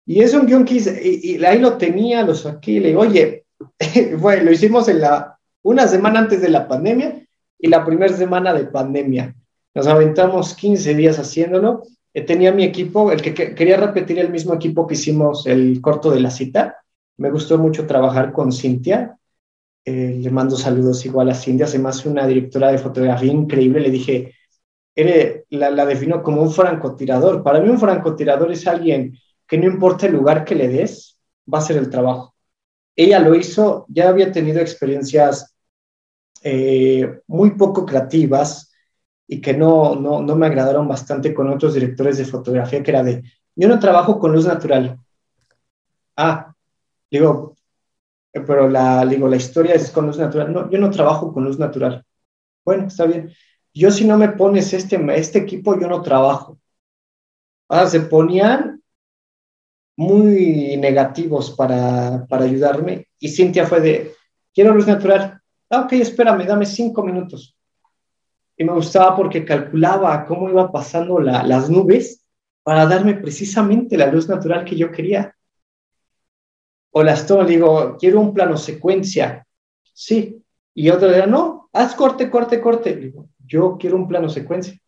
Y 0.07 0.21
es 0.21 0.35
un 0.35 0.47
guion 0.47 0.65
que 0.65 0.75
hice, 0.75 1.01
y, 1.03 1.43
ahí 1.45 1.59
lo 1.59 1.77
tenía, 1.79 2.23
lo 2.23 2.35
saqué 2.35 2.73
y 2.73 2.81
le 2.81 2.89
digo, 2.89 3.01
oye, 3.01 3.47
bueno, 4.19 4.45
lo 4.45 4.53
hicimos 4.53 4.89
en 4.89 5.01
la, 5.01 5.39
una 5.63 5.89
semana 5.89 6.21
antes 6.21 6.41
de 6.43 6.51
la 6.51 6.69
pandemia 6.69 7.27
y 7.59 7.69
la 7.69 7.85
primera 7.85 8.15
semana 8.15 8.53
de 8.53 8.67
pandemia. 8.67 9.35
Nos 9.75 9.87
aventamos 9.87 10.55
15 10.55 10.95
días 10.95 11.19
haciéndolo 11.19 11.85
tenía 12.23 12.53
mi 12.53 12.65
equipo, 12.65 13.11
el 13.11 13.21
que, 13.21 13.35
quería 13.35 13.77
repetir 13.77 14.19
el 14.19 14.31
mismo 14.31 14.55
equipo 14.55 14.87
que 14.87 14.95
hicimos 14.95 15.47
el 15.47 15.81
corto 15.81 16.11
de 16.11 16.21
la 16.21 16.31
cita. 16.31 16.77
Me 17.17 17.31
gustó 17.31 17.59
mucho 17.59 17.87
trabajar 17.87 18.33
con 18.33 18.53
Cintia. 18.53 19.19
Eh, 19.85 20.19
le 20.21 20.31
mando 20.31 20.57
saludos 20.57 21.05
igual 21.05 21.31
a 21.31 21.35
Cintia, 21.35 21.67
además 21.67 22.07
una 22.07 22.27
directora 22.27 22.71
de 22.71 22.79
fotografía 22.79 23.33
increíble. 23.33 23.81
Le 23.81 23.91
dije, 23.91 24.35
la, 25.51 25.71
la 25.71 25.87
defino 25.87 26.23
como 26.23 26.43
un 26.43 26.53
francotirador. 26.53 27.43
Para 27.43 27.61
mí 27.61 27.69
un 27.69 27.81
francotirador 27.81 28.53
es 28.53 28.67
alguien 28.67 29.19
que 29.47 29.59
no 29.59 29.67
importa 29.67 30.07
el 30.07 30.13
lugar 30.13 30.45
que 30.45 30.55
le 30.55 30.69
des, 30.69 31.19
va 31.53 31.59
a 31.59 31.61
hacer 31.63 31.77
el 31.77 31.91
trabajo. 31.91 32.35
Ella 32.97 33.19
lo 33.19 33.35
hizo, 33.35 33.87
ya 33.89 34.09
había 34.09 34.31
tenido 34.31 34.61
experiencias 34.61 35.55
eh, 36.43 37.21
muy 37.27 37.53
poco 37.53 37.85
creativas, 37.85 38.73
y 39.27 39.41
que 39.41 39.55
no, 39.55 39.95
no, 39.97 40.23
no 40.23 40.37
me 40.37 40.47
agradaron 40.47 40.87
bastante 40.87 41.33
con 41.33 41.49
otros 41.49 41.75
directores 41.75 42.19
de 42.19 42.25
fotografía, 42.25 42.83
que 42.83 42.91
era 42.91 43.03
de, 43.03 43.23
yo 43.57 43.69
no 43.69 43.79
trabajo 43.79 44.19
con 44.19 44.33
luz 44.33 44.47
natural. 44.47 44.99
Ah, 46.17 46.55
digo, 47.11 47.57
eh, 48.33 48.41
pero 48.41 48.69
la, 48.69 49.05
digo, 49.07 49.29
la 49.29 49.37
historia 49.37 49.75
es 49.75 49.91
con 49.91 50.07
luz 50.07 50.19
natural. 50.19 50.53
No, 50.53 50.71
yo 50.71 50.79
no 50.79 50.91
trabajo 50.91 51.33
con 51.33 51.45
luz 51.45 51.59
natural. 51.59 52.05
Bueno, 52.65 52.87
está 52.89 53.07
bien. 53.07 53.33
yo 53.75 53.91
si 53.91 54.05
no 54.07 54.19
me 54.19 54.31
pones 54.31 54.73
este, 54.73 55.01
este 55.17 55.39
equipo, 55.41 55.79
yo 55.79 55.89
no 55.89 56.03
trabajo. 56.03 56.59
Ah, 57.69 57.87
se 57.87 58.01
ponían 58.01 58.83
muy 59.97 60.77
negativos 60.77 61.51
para, 61.53 62.27
para 62.29 62.45
ayudarme 62.45 63.09
y 63.19 63.29
Cintia 63.29 63.67
fue 63.67 63.81
de, 63.81 64.13
quiero 64.53 64.75
luz 64.75 64.87
natural. 64.87 65.41
Ah, 65.71 65.83
ok, 65.83 65.93
espérame, 65.95 66.47
dame 66.47 66.67
cinco 66.67 67.03
minutos. 67.03 67.57
Y 68.57 68.65
me 68.65 68.73
gustaba 68.73 69.17
porque 69.17 69.45
calculaba 69.45 70.25
cómo 70.27 70.49
iba 70.49 70.71
pasando 70.71 71.19
la, 71.21 71.43
las 71.43 71.69
nubes 71.69 72.25
para 72.63 72.87
darme 72.87 73.15
precisamente 73.15 73.97
la 73.97 74.07
luz 74.07 74.29
natural 74.29 74.65
que 74.65 74.77
yo 74.77 74.91
quería. 74.91 75.35
O 76.91 77.03
las 77.03 77.27
tomo, 77.27 77.45
digo, 77.45 77.97
quiero 77.99 78.21
un 78.21 78.33
plano 78.33 78.57
secuencia. 78.57 79.47
Sí. 79.93 80.43
Y 80.75 80.91
otro 80.91 81.13
día, 81.13 81.27
no, 81.27 81.69
haz 81.73 81.95
corte, 81.95 82.31
corte, 82.31 82.61
corte. 82.61 82.95
Digo, 82.97 83.29
yo 83.45 83.77
quiero 83.79 83.97
un 83.97 84.09
plano 84.09 84.29
secuencia. 84.29 84.79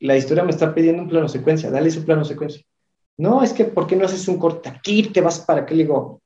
La 0.00 0.16
historia 0.16 0.44
me 0.44 0.50
está 0.50 0.74
pidiendo 0.74 1.02
un 1.02 1.08
plano 1.08 1.28
secuencia, 1.28 1.70
dale 1.70 1.90
su 1.90 2.04
plano 2.04 2.24
secuencia. 2.24 2.62
No, 3.16 3.42
es 3.42 3.52
que, 3.52 3.64
¿por 3.64 3.86
qué 3.86 3.96
no 3.96 4.04
haces 4.04 4.26
un 4.28 4.38
corte 4.38 4.68
aquí? 4.68 5.04
Te 5.04 5.20
vas 5.20 5.40
para 5.40 5.64
qué? 5.64 5.74
Le 5.74 5.84
digo, 5.84 6.22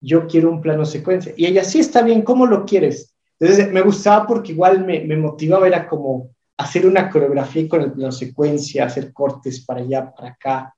yo 0.00 0.26
quiero 0.26 0.50
un 0.50 0.60
plano 0.60 0.84
secuencia. 0.84 1.32
Y 1.36 1.46
ella, 1.46 1.64
sí, 1.64 1.80
está 1.80 2.02
bien, 2.02 2.22
¿cómo 2.22 2.46
lo 2.46 2.64
quieres? 2.64 3.14
Entonces, 3.38 3.72
me 3.72 3.82
gustaba 3.82 4.26
porque 4.26 4.52
igual 4.52 4.84
me, 4.84 5.16
motivaba, 5.16 5.66
era 5.66 5.88
como 5.88 6.30
hacer 6.56 6.86
una 6.86 7.08
coreografía 7.08 7.68
con 7.68 7.82
el 7.82 7.92
plano 7.92 8.12
secuencia, 8.12 8.86
hacer 8.86 9.12
cortes 9.12 9.64
para 9.64 9.80
allá, 9.80 10.12
para 10.12 10.30
acá. 10.30 10.74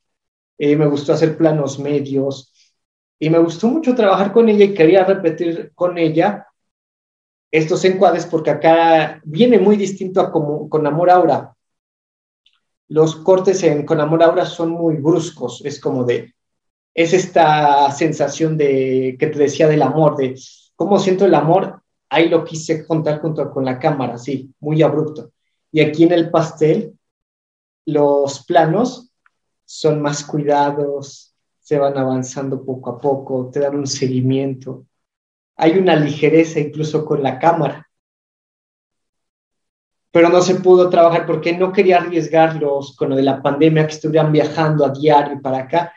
Eh, 0.59 0.77
me 0.77 0.87
gustó 0.87 1.13
hacer 1.15 1.37
planos 1.37 1.79
medios. 1.79 2.53
Y 3.19 3.31
me 3.31 3.39
gustó 3.39 3.69
mucho 3.69 3.95
trabajar 3.95 4.33
con 4.33 4.49
ella 4.49 4.65
y 4.65 4.75
quería 4.75 5.05
repetir 5.05 5.73
con 5.75 5.99
ella 5.99 6.47
estos 7.51 7.85
encuadres 7.85 8.27
porque 8.27 8.51
acá 8.51 9.21
viene 9.25 9.59
muy 9.59 9.77
distinto 9.77 10.21
a 10.21 10.31
como 10.31 10.69
con 10.69 10.87
Amor 10.87 11.11
Aura. 11.11 11.55
Los 12.89 13.17
cortes 13.17 13.63
en, 13.63 13.85
con 13.85 14.01
Amor 14.01 14.23
Aura 14.23 14.47
son 14.47 14.71
muy 14.71 14.97
bruscos, 14.97 15.63
es 15.65 15.81
como 15.81 16.05
de, 16.05 16.35
es 16.95 17.13
esta 17.13 17.91
sensación 17.93 18.57
de 18.57 19.17
que 19.19 19.29
te 19.29 19.39
decía 19.39 19.69
del 19.69 19.83
amor, 19.83 20.17
de 20.17 20.39
cómo 20.75 20.99
siento 20.99 21.25
el 21.25 21.35
amor, 21.35 21.80
ahí 22.11 22.29
lo 22.29 22.45
quise 22.45 22.87
contar 22.87 23.21
junto 23.21 23.51
con 23.51 23.65
la 23.65 23.79
cámara, 23.79 24.19
sí, 24.19 24.53
muy 24.61 24.83
abrupto. 24.83 25.33
Y 25.73 25.81
aquí 25.81 26.05
en 26.05 26.13
el 26.13 26.31
pastel, 26.31 26.99
los 27.87 28.45
planos 28.45 29.11
son 29.65 30.03
más 30.03 30.25
cuidados, 30.25 31.35
se 31.61 31.79
van 31.79 31.97
avanzando 31.97 32.65
poco 32.65 32.91
a 32.91 32.99
poco, 32.99 33.49
te 33.51 33.61
dan 33.61 33.77
un 33.77 33.87
seguimiento 33.87 34.85
hay 35.61 35.77
una 35.79 35.95
ligereza 35.95 36.59
incluso 36.59 37.05
con 37.05 37.23
la 37.23 37.39
cámara. 37.39 37.87
Pero 40.11 40.31
no 40.31 40.41
se 40.41 40.55
pudo 40.55 40.89
trabajar 40.89 41.27
porque 41.27 41.55
no 41.57 41.71
quería 41.71 41.99
arriesgarlos 41.99 42.97
con 42.97 43.11
lo 43.11 43.17
de 43.17 43.23
la 43.23 43.43
pandemia, 43.43 43.87
que 43.87 43.93
estuvieran 43.93 44.33
viajando 44.33 44.87
a 44.87 44.91
diario 44.91 45.41
para 45.43 45.59
acá. 45.59 45.93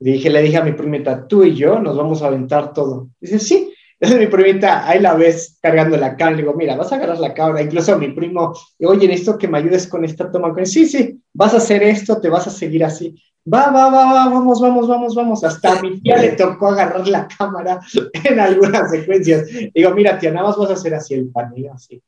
Le 0.00 0.12
dije, 0.12 0.28
le 0.28 0.42
dije 0.42 0.56
a 0.56 0.64
mi 0.64 0.72
primita, 0.72 1.26
tú 1.26 1.44
y 1.44 1.54
yo 1.54 1.78
nos 1.78 1.96
vamos 1.96 2.20
a 2.20 2.26
aventar 2.26 2.72
todo. 2.72 3.08
Dice, 3.20 3.38
sí. 3.38 3.72
Entonces 3.98 4.26
mi 4.26 4.26
primita, 4.26 4.88
ahí 4.88 5.00
la 5.00 5.14
ves 5.14 5.58
cargando 5.60 5.96
la 5.96 6.16
cámara. 6.16 6.36
Le 6.36 6.42
digo, 6.42 6.54
mira, 6.54 6.76
vas 6.76 6.92
a 6.92 6.96
agarrar 6.96 7.18
la 7.18 7.34
cámara. 7.34 7.62
Incluso 7.62 7.94
a 7.94 7.98
mi 7.98 8.08
primo, 8.08 8.54
oye, 8.80 9.08
necesito 9.08 9.38
que 9.38 9.48
me 9.48 9.58
ayudes 9.58 9.86
con 9.86 10.04
esta 10.04 10.30
toma. 10.30 10.54
Sí, 10.64 10.86
sí, 10.86 11.20
vas 11.32 11.54
a 11.54 11.58
hacer 11.58 11.82
esto, 11.82 12.20
te 12.20 12.28
vas 12.28 12.46
a 12.46 12.50
seguir 12.50 12.84
así 12.84 13.14
va, 13.52 13.70
va, 13.70 13.90
va, 13.90 14.12
va, 14.12 14.28
vamos, 14.28 14.60
vamos, 14.60 14.88
vamos, 14.88 15.14
vamos. 15.14 15.44
Hasta 15.44 15.78
a 15.78 15.82
mi 15.82 16.00
tía 16.00 16.16
le 16.16 16.32
tocó 16.32 16.68
agarrar 16.68 17.06
la 17.06 17.28
cámara 17.28 17.80
en 18.24 18.40
algunas 18.40 18.90
secuencias. 18.90 19.46
Digo, 19.74 19.90
mira, 19.92 20.18
tía, 20.18 20.32
nada 20.32 20.48
más 20.48 20.56
vas 20.56 20.70
a 20.70 20.74
hacer 20.74 20.94
así 20.94 21.14
el 21.14 21.30
paneo, 21.30 21.72
así. 21.72 22.02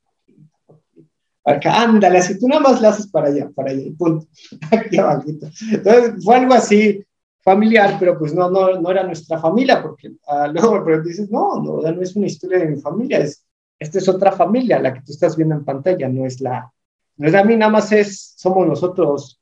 Acá, 1.44 1.82
ándale, 1.82 2.18
así 2.18 2.38
tú 2.38 2.46
nada 2.46 2.60
más 2.60 2.80
la 2.82 2.90
haces 2.90 3.06
para 3.06 3.28
allá, 3.28 3.48
para 3.54 3.70
allá, 3.70 3.84
punto. 3.96 4.26
Aquí 4.70 4.98
abajito. 4.98 5.48
Entonces, 5.72 6.24
fue 6.24 6.36
algo 6.36 6.54
así 6.54 7.02
familiar, 7.48 7.96
pero 7.98 8.18
pues 8.18 8.34
no, 8.34 8.50
no, 8.50 8.78
no 8.78 8.90
era 8.90 9.02
nuestra 9.04 9.38
familia, 9.38 9.80
porque 9.82 10.08
uh, 10.08 10.46
luego 10.52 10.84
me 10.84 11.00
dices, 11.00 11.30
no, 11.30 11.62
no, 11.62 11.80
no 11.80 12.02
es 12.02 12.14
una 12.14 12.26
historia 12.26 12.58
de 12.58 12.66
mi 12.66 12.80
familia, 12.80 13.18
es, 13.20 13.42
esta 13.78 13.98
es 13.98 14.08
otra 14.08 14.32
familia, 14.32 14.78
la 14.78 14.92
que 14.92 15.00
tú 15.00 15.12
estás 15.12 15.34
viendo 15.34 15.54
en 15.54 15.64
pantalla, 15.64 16.08
no 16.08 16.26
es 16.26 16.40
la, 16.40 16.70
no 17.16 17.28
es 17.28 17.34
a 17.34 17.44
mí, 17.44 17.56
nada 17.56 17.72
más 17.72 17.90
es, 17.92 18.34
somos 18.36 18.66
nosotros 18.66 19.40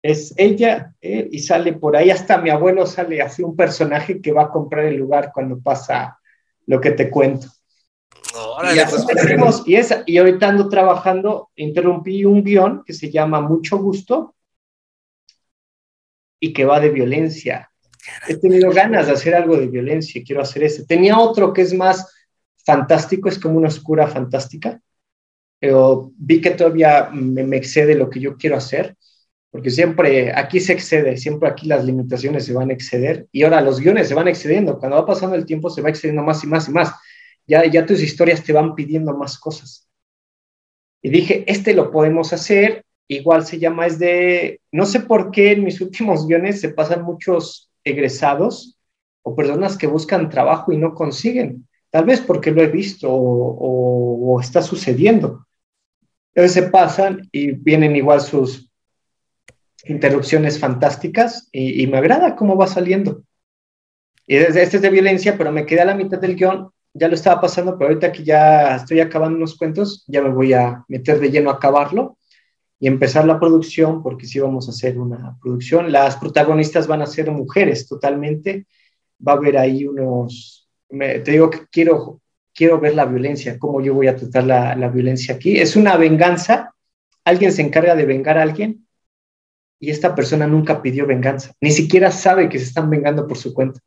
es 0.00 0.32
ella 0.36 0.94
eh, 1.00 1.28
y 1.32 1.40
sale 1.40 1.72
por 1.72 1.96
ahí, 1.96 2.10
hasta 2.10 2.38
mi 2.38 2.50
abuelo 2.50 2.86
sale 2.86 3.20
así 3.20 3.42
un 3.42 3.56
personaje 3.56 4.20
que 4.20 4.30
va 4.30 4.44
a 4.44 4.50
comprar 4.50 4.84
el 4.84 4.96
lugar 4.96 5.32
cuando 5.34 5.58
pasa 5.58 6.16
lo 6.66 6.80
que 6.80 6.92
te 6.92 7.10
cuento. 7.10 7.48
y, 8.72 9.40
pues, 9.40 9.62
y, 9.66 9.74
esa, 9.74 10.04
y 10.06 10.18
ahorita 10.18 10.48
ando 10.48 10.68
trabajando, 10.68 11.50
interrumpí 11.56 12.24
un 12.24 12.44
guion 12.44 12.84
que 12.86 12.92
se 12.92 13.10
llama 13.10 13.40
Mucho 13.40 13.78
Gusto 13.78 14.36
y 16.40 16.52
que 16.52 16.64
va 16.64 16.80
de 16.80 16.90
violencia. 16.90 17.70
He 18.26 18.36
tenido 18.36 18.70
ganas 18.70 19.06
de 19.06 19.12
hacer 19.12 19.34
algo 19.34 19.56
de 19.56 19.66
violencia, 19.66 20.22
quiero 20.24 20.42
hacer 20.42 20.64
ese. 20.64 20.86
Tenía 20.86 21.18
otro 21.18 21.52
que 21.52 21.62
es 21.62 21.74
más 21.74 22.06
fantástico, 22.64 23.28
es 23.28 23.38
como 23.38 23.58
una 23.58 23.68
oscura 23.68 24.06
fantástica, 24.06 24.80
pero 25.58 26.12
vi 26.16 26.40
que 26.40 26.52
todavía 26.52 27.10
me, 27.12 27.44
me 27.44 27.56
excede 27.56 27.94
lo 27.94 28.08
que 28.08 28.20
yo 28.20 28.36
quiero 28.36 28.56
hacer 28.56 28.96
porque 29.50 29.70
siempre 29.70 30.32
aquí 30.34 30.60
se 30.60 30.74
excede, 30.74 31.16
siempre 31.16 31.48
aquí 31.48 31.66
las 31.66 31.84
limitaciones 31.84 32.44
se 32.44 32.52
van 32.52 32.70
a 32.70 32.74
exceder 32.74 33.26
y 33.32 33.42
ahora 33.42 33.60
los 33.60 33.80
guiones 33.80 34.08
se 34.08 34.14
van 34.14 34.28
excediendo, 34.28 34.78
cuando 34.78 34.96
va 34.96 35.06
pasando 35.06 35.36
el 35.36 35.46
tiempo 35.46 35.70
se 35.70 35.80
va 35.80 35.88
excediendo 35.88 36.22
más 36.22 36.44
y 36.44 36.46
más 36.46 36.68
y 36.68 36.72
más, 36.72 36.92
ya, 37.46 37.64
ya 37.64 37.86
tus 37.86 38.02
historias 38.02 38.44
te 38.44 38.52
van 38.52 38.74
pidiendo 38.74 39.16
más 39.16 39.38
cosas. 39.38 39.88
Y 41.00 41.10
dije, 41.10 41.44
este 41.46 41.72
lo 41.72 41.90
podemos 41.90 42.32
hacer, 42.32 42.84
igual 43.08 43.44
se 43.44 43.58
llama, 43.58 43.86
es 43.86 43.98
de, 43.98 44.60
no 44.70 44.84
sé 44.86 45.00
por 45.00 45.30
qué 45.30 45.52
en 45.52 45.64
mis 45.64 45.80
últimos 45.80 46.26
guiones 46.26 46.60
se 46.60 46.68
pasan 46.68 47.02
muchos 47.02 47.70
egresados 47.82 48.78
o 49.22 49.34
personas 49.34 49.76
que 49.76 49.86
buscan 49.86 50.30
trabajo 50.30 50.72
y 50.72 50.76
no 50.76 50.94
consiguen, 50.94 51.66
tal 51.90 52.04
vez 52.04 52.20
porque 52.20 52.50
lo 52.50 52.62
he 52.62 52.68
visto 52.68 53.08
o, 53.10 54.40
está 54.40 54.62
sucediendo. 54.62 55.46
Entonces 56.34 56.52
se 56.52 56.70
pasan 56.70 57.28
y 57.32 57.50
vienen 57.52 57.96
igual 57.96 58.20
sus 58.20 58.70
interrupciones 59.84 60.60
fantásticas 60.60 61.48
y, 61.50 61.86
me 61.88 61.98
agrada 61.98 62.36
cómo 62.36 62.56
va 62.56 62.68
saliendo. 62.68 63.24
Y 64.26 64.36
desde 64.36 64.62
este 64.62 64.76
es 64.76 64.82
de 64.82 64.90
violencia, 64.90 65.36
pero 65.36 65.50
me 65.50 65.66
quedé 65.66 65.80
a 65.80 65.86
la 65.86 65.94
mitad 65.94 66.18
del 66.18 66.36
guion, 66.36 66.70
ya 66.92 67.08
lo 67.08 67.14
estaba 67.14 67.40
pasando, 67.40 67.76
pero 67.76 67.88
ahorita 67.88 68.12
que 68.12 68.22
ya 68.22 68.76
estoy 68.76 69.00
acabando 69.00 69.36
unos 69.36 69.56
cuentos, 69.56 70.04
ya 70.06 70.22
me 70.22 70.30
voy 70.30 70.52
a 70.52 70.84
meter 70.86 71.18
de 71.18 71.30
lleno 71.30 71.50
a 71.50 71.54
acabarlo 71.54 72.17
y 72.80 72.86
empezar 72.86 73.24
la 73.24 73.40
producción, 73.40 74.02
porque 74.02 74.26
sí 74.26 74.38
vamos 74.38 74.68
a 74.68 74.70
hacer 74.70 74.98
una 74.98 75.36
producción. 75.40 75.90
Las 75.90 76.16
protagonistas 76.16 76.86
van 76.86 77.02
a 77.02 77.06
ser 77.06 77.30
mujeres 77.30 77.88
totalmente. 77.88 78.66
Va 79.26 79.32
a 79.32 79.36
haber 79.36 79.58
ahí 79.58 79.84
unos, 79.84 80.68
te 80.88 81.30
digo 81.30 81.50
que 81.50 81.66
quiero, 81.70 82.20
quiero 82.54 82.78
ver 82.78 82.94
la 82.94 83.04
violencia, 83.04 83.58
cómo 83.58 83.80
yo 83.80 83.94
voy 83.94 84.06
a 84.06 84.16
tratar 84.16 84.44
la, 84.44 84.76
la 84.76 84.88
violencia 84.88 85.34
aquí. 85.34 85.58
Es 85.58 85.74
una 85.74 85.96
venganza, 85.96 86.72
alguien 87.24 87.52
se 87.52 87.62
encarga 87.62 87.96
de 87.96 88.06
vengar 88.06 88.38
a 88.38 88.42
alguien 88.42 88.86
y 89.80 89.90
esta 89.90 90.14
persona 90.14 90.46
nunca 90.46 90.82
pidió 90.82 91.06
venganza, 91.06 91.52
ni 91.60 91.70
siquiera 91.70 92.10
sabe 92.10 92.48
que 92.48 92.58
se 92.58 92.64
están 92.64 92.90
vengando 92.90 93.26
por 93.26 93.38
su 93.38 93.54
cuenta. 93.54 93.80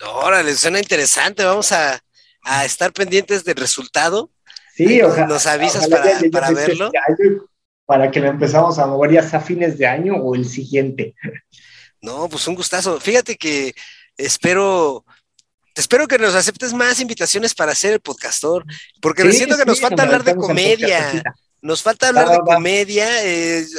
Órale, 0.00 0.54
suena 0.54 0.78
interesante, 0.78 1.44
vamos 1.44 1.72
a, 1.72 2.00
estar 2.64 2.92
pendientes 2.92 3.44
del 3.44 3.56
resultado. 3.56 4.30
Sí, 4.74 5.02
ojalá. 5.02 5.26
Nos 5.26 5.46
avisas 5.46 5.88
para, 5.88 6.18
para 6.30 6.50
verlo. 6.52 6.90
Para 7.88 8.10
que 8.10 8.20
lo 8.20 8.28
empezamos 8.28 8.78
a 8.78 8.86
mover 8.86 9.12
ya 9.12 9.20
a 9.20 9.40
fines 9.40 9.78
de 9.78 9.86
año 9.86 10.16
o 10.16 10.34
el 10.34 10.44
siguiente. 10.44 11.14
No, 12.02 12.28
pues 12.28 12.46
un 12.46 12.54
gustazo. 12.54 13.00
Fíjate 13.00 13.36
que 13.36 13.74
espero, 14.18 15.06
espero 15.74 16.06
que 16.06 16.18
nos 16.18 16.34
aceptes 16.34 16.74
más 16.74 17.00
invitaciones 17.00 17.54
para 17.54 17.72
hacer 17.72 17.94
el 17.94 18.00
podcastor, 18.00 18.66
porque 19.00 19.32
siento 19.32 19.56
que 19.56 19.64
nos 19.64 19.80
falta 19.80 20.02
hablar 20.02 20.22
de 20.22 20.36
comedia. 20.36 21.22
Nos 21.62 21.82
falta 21.82 22.08
hablar 22.08 22.28
de 22.28 22.38
comedia. 22.40 23.24
Eh, 23.24 23.66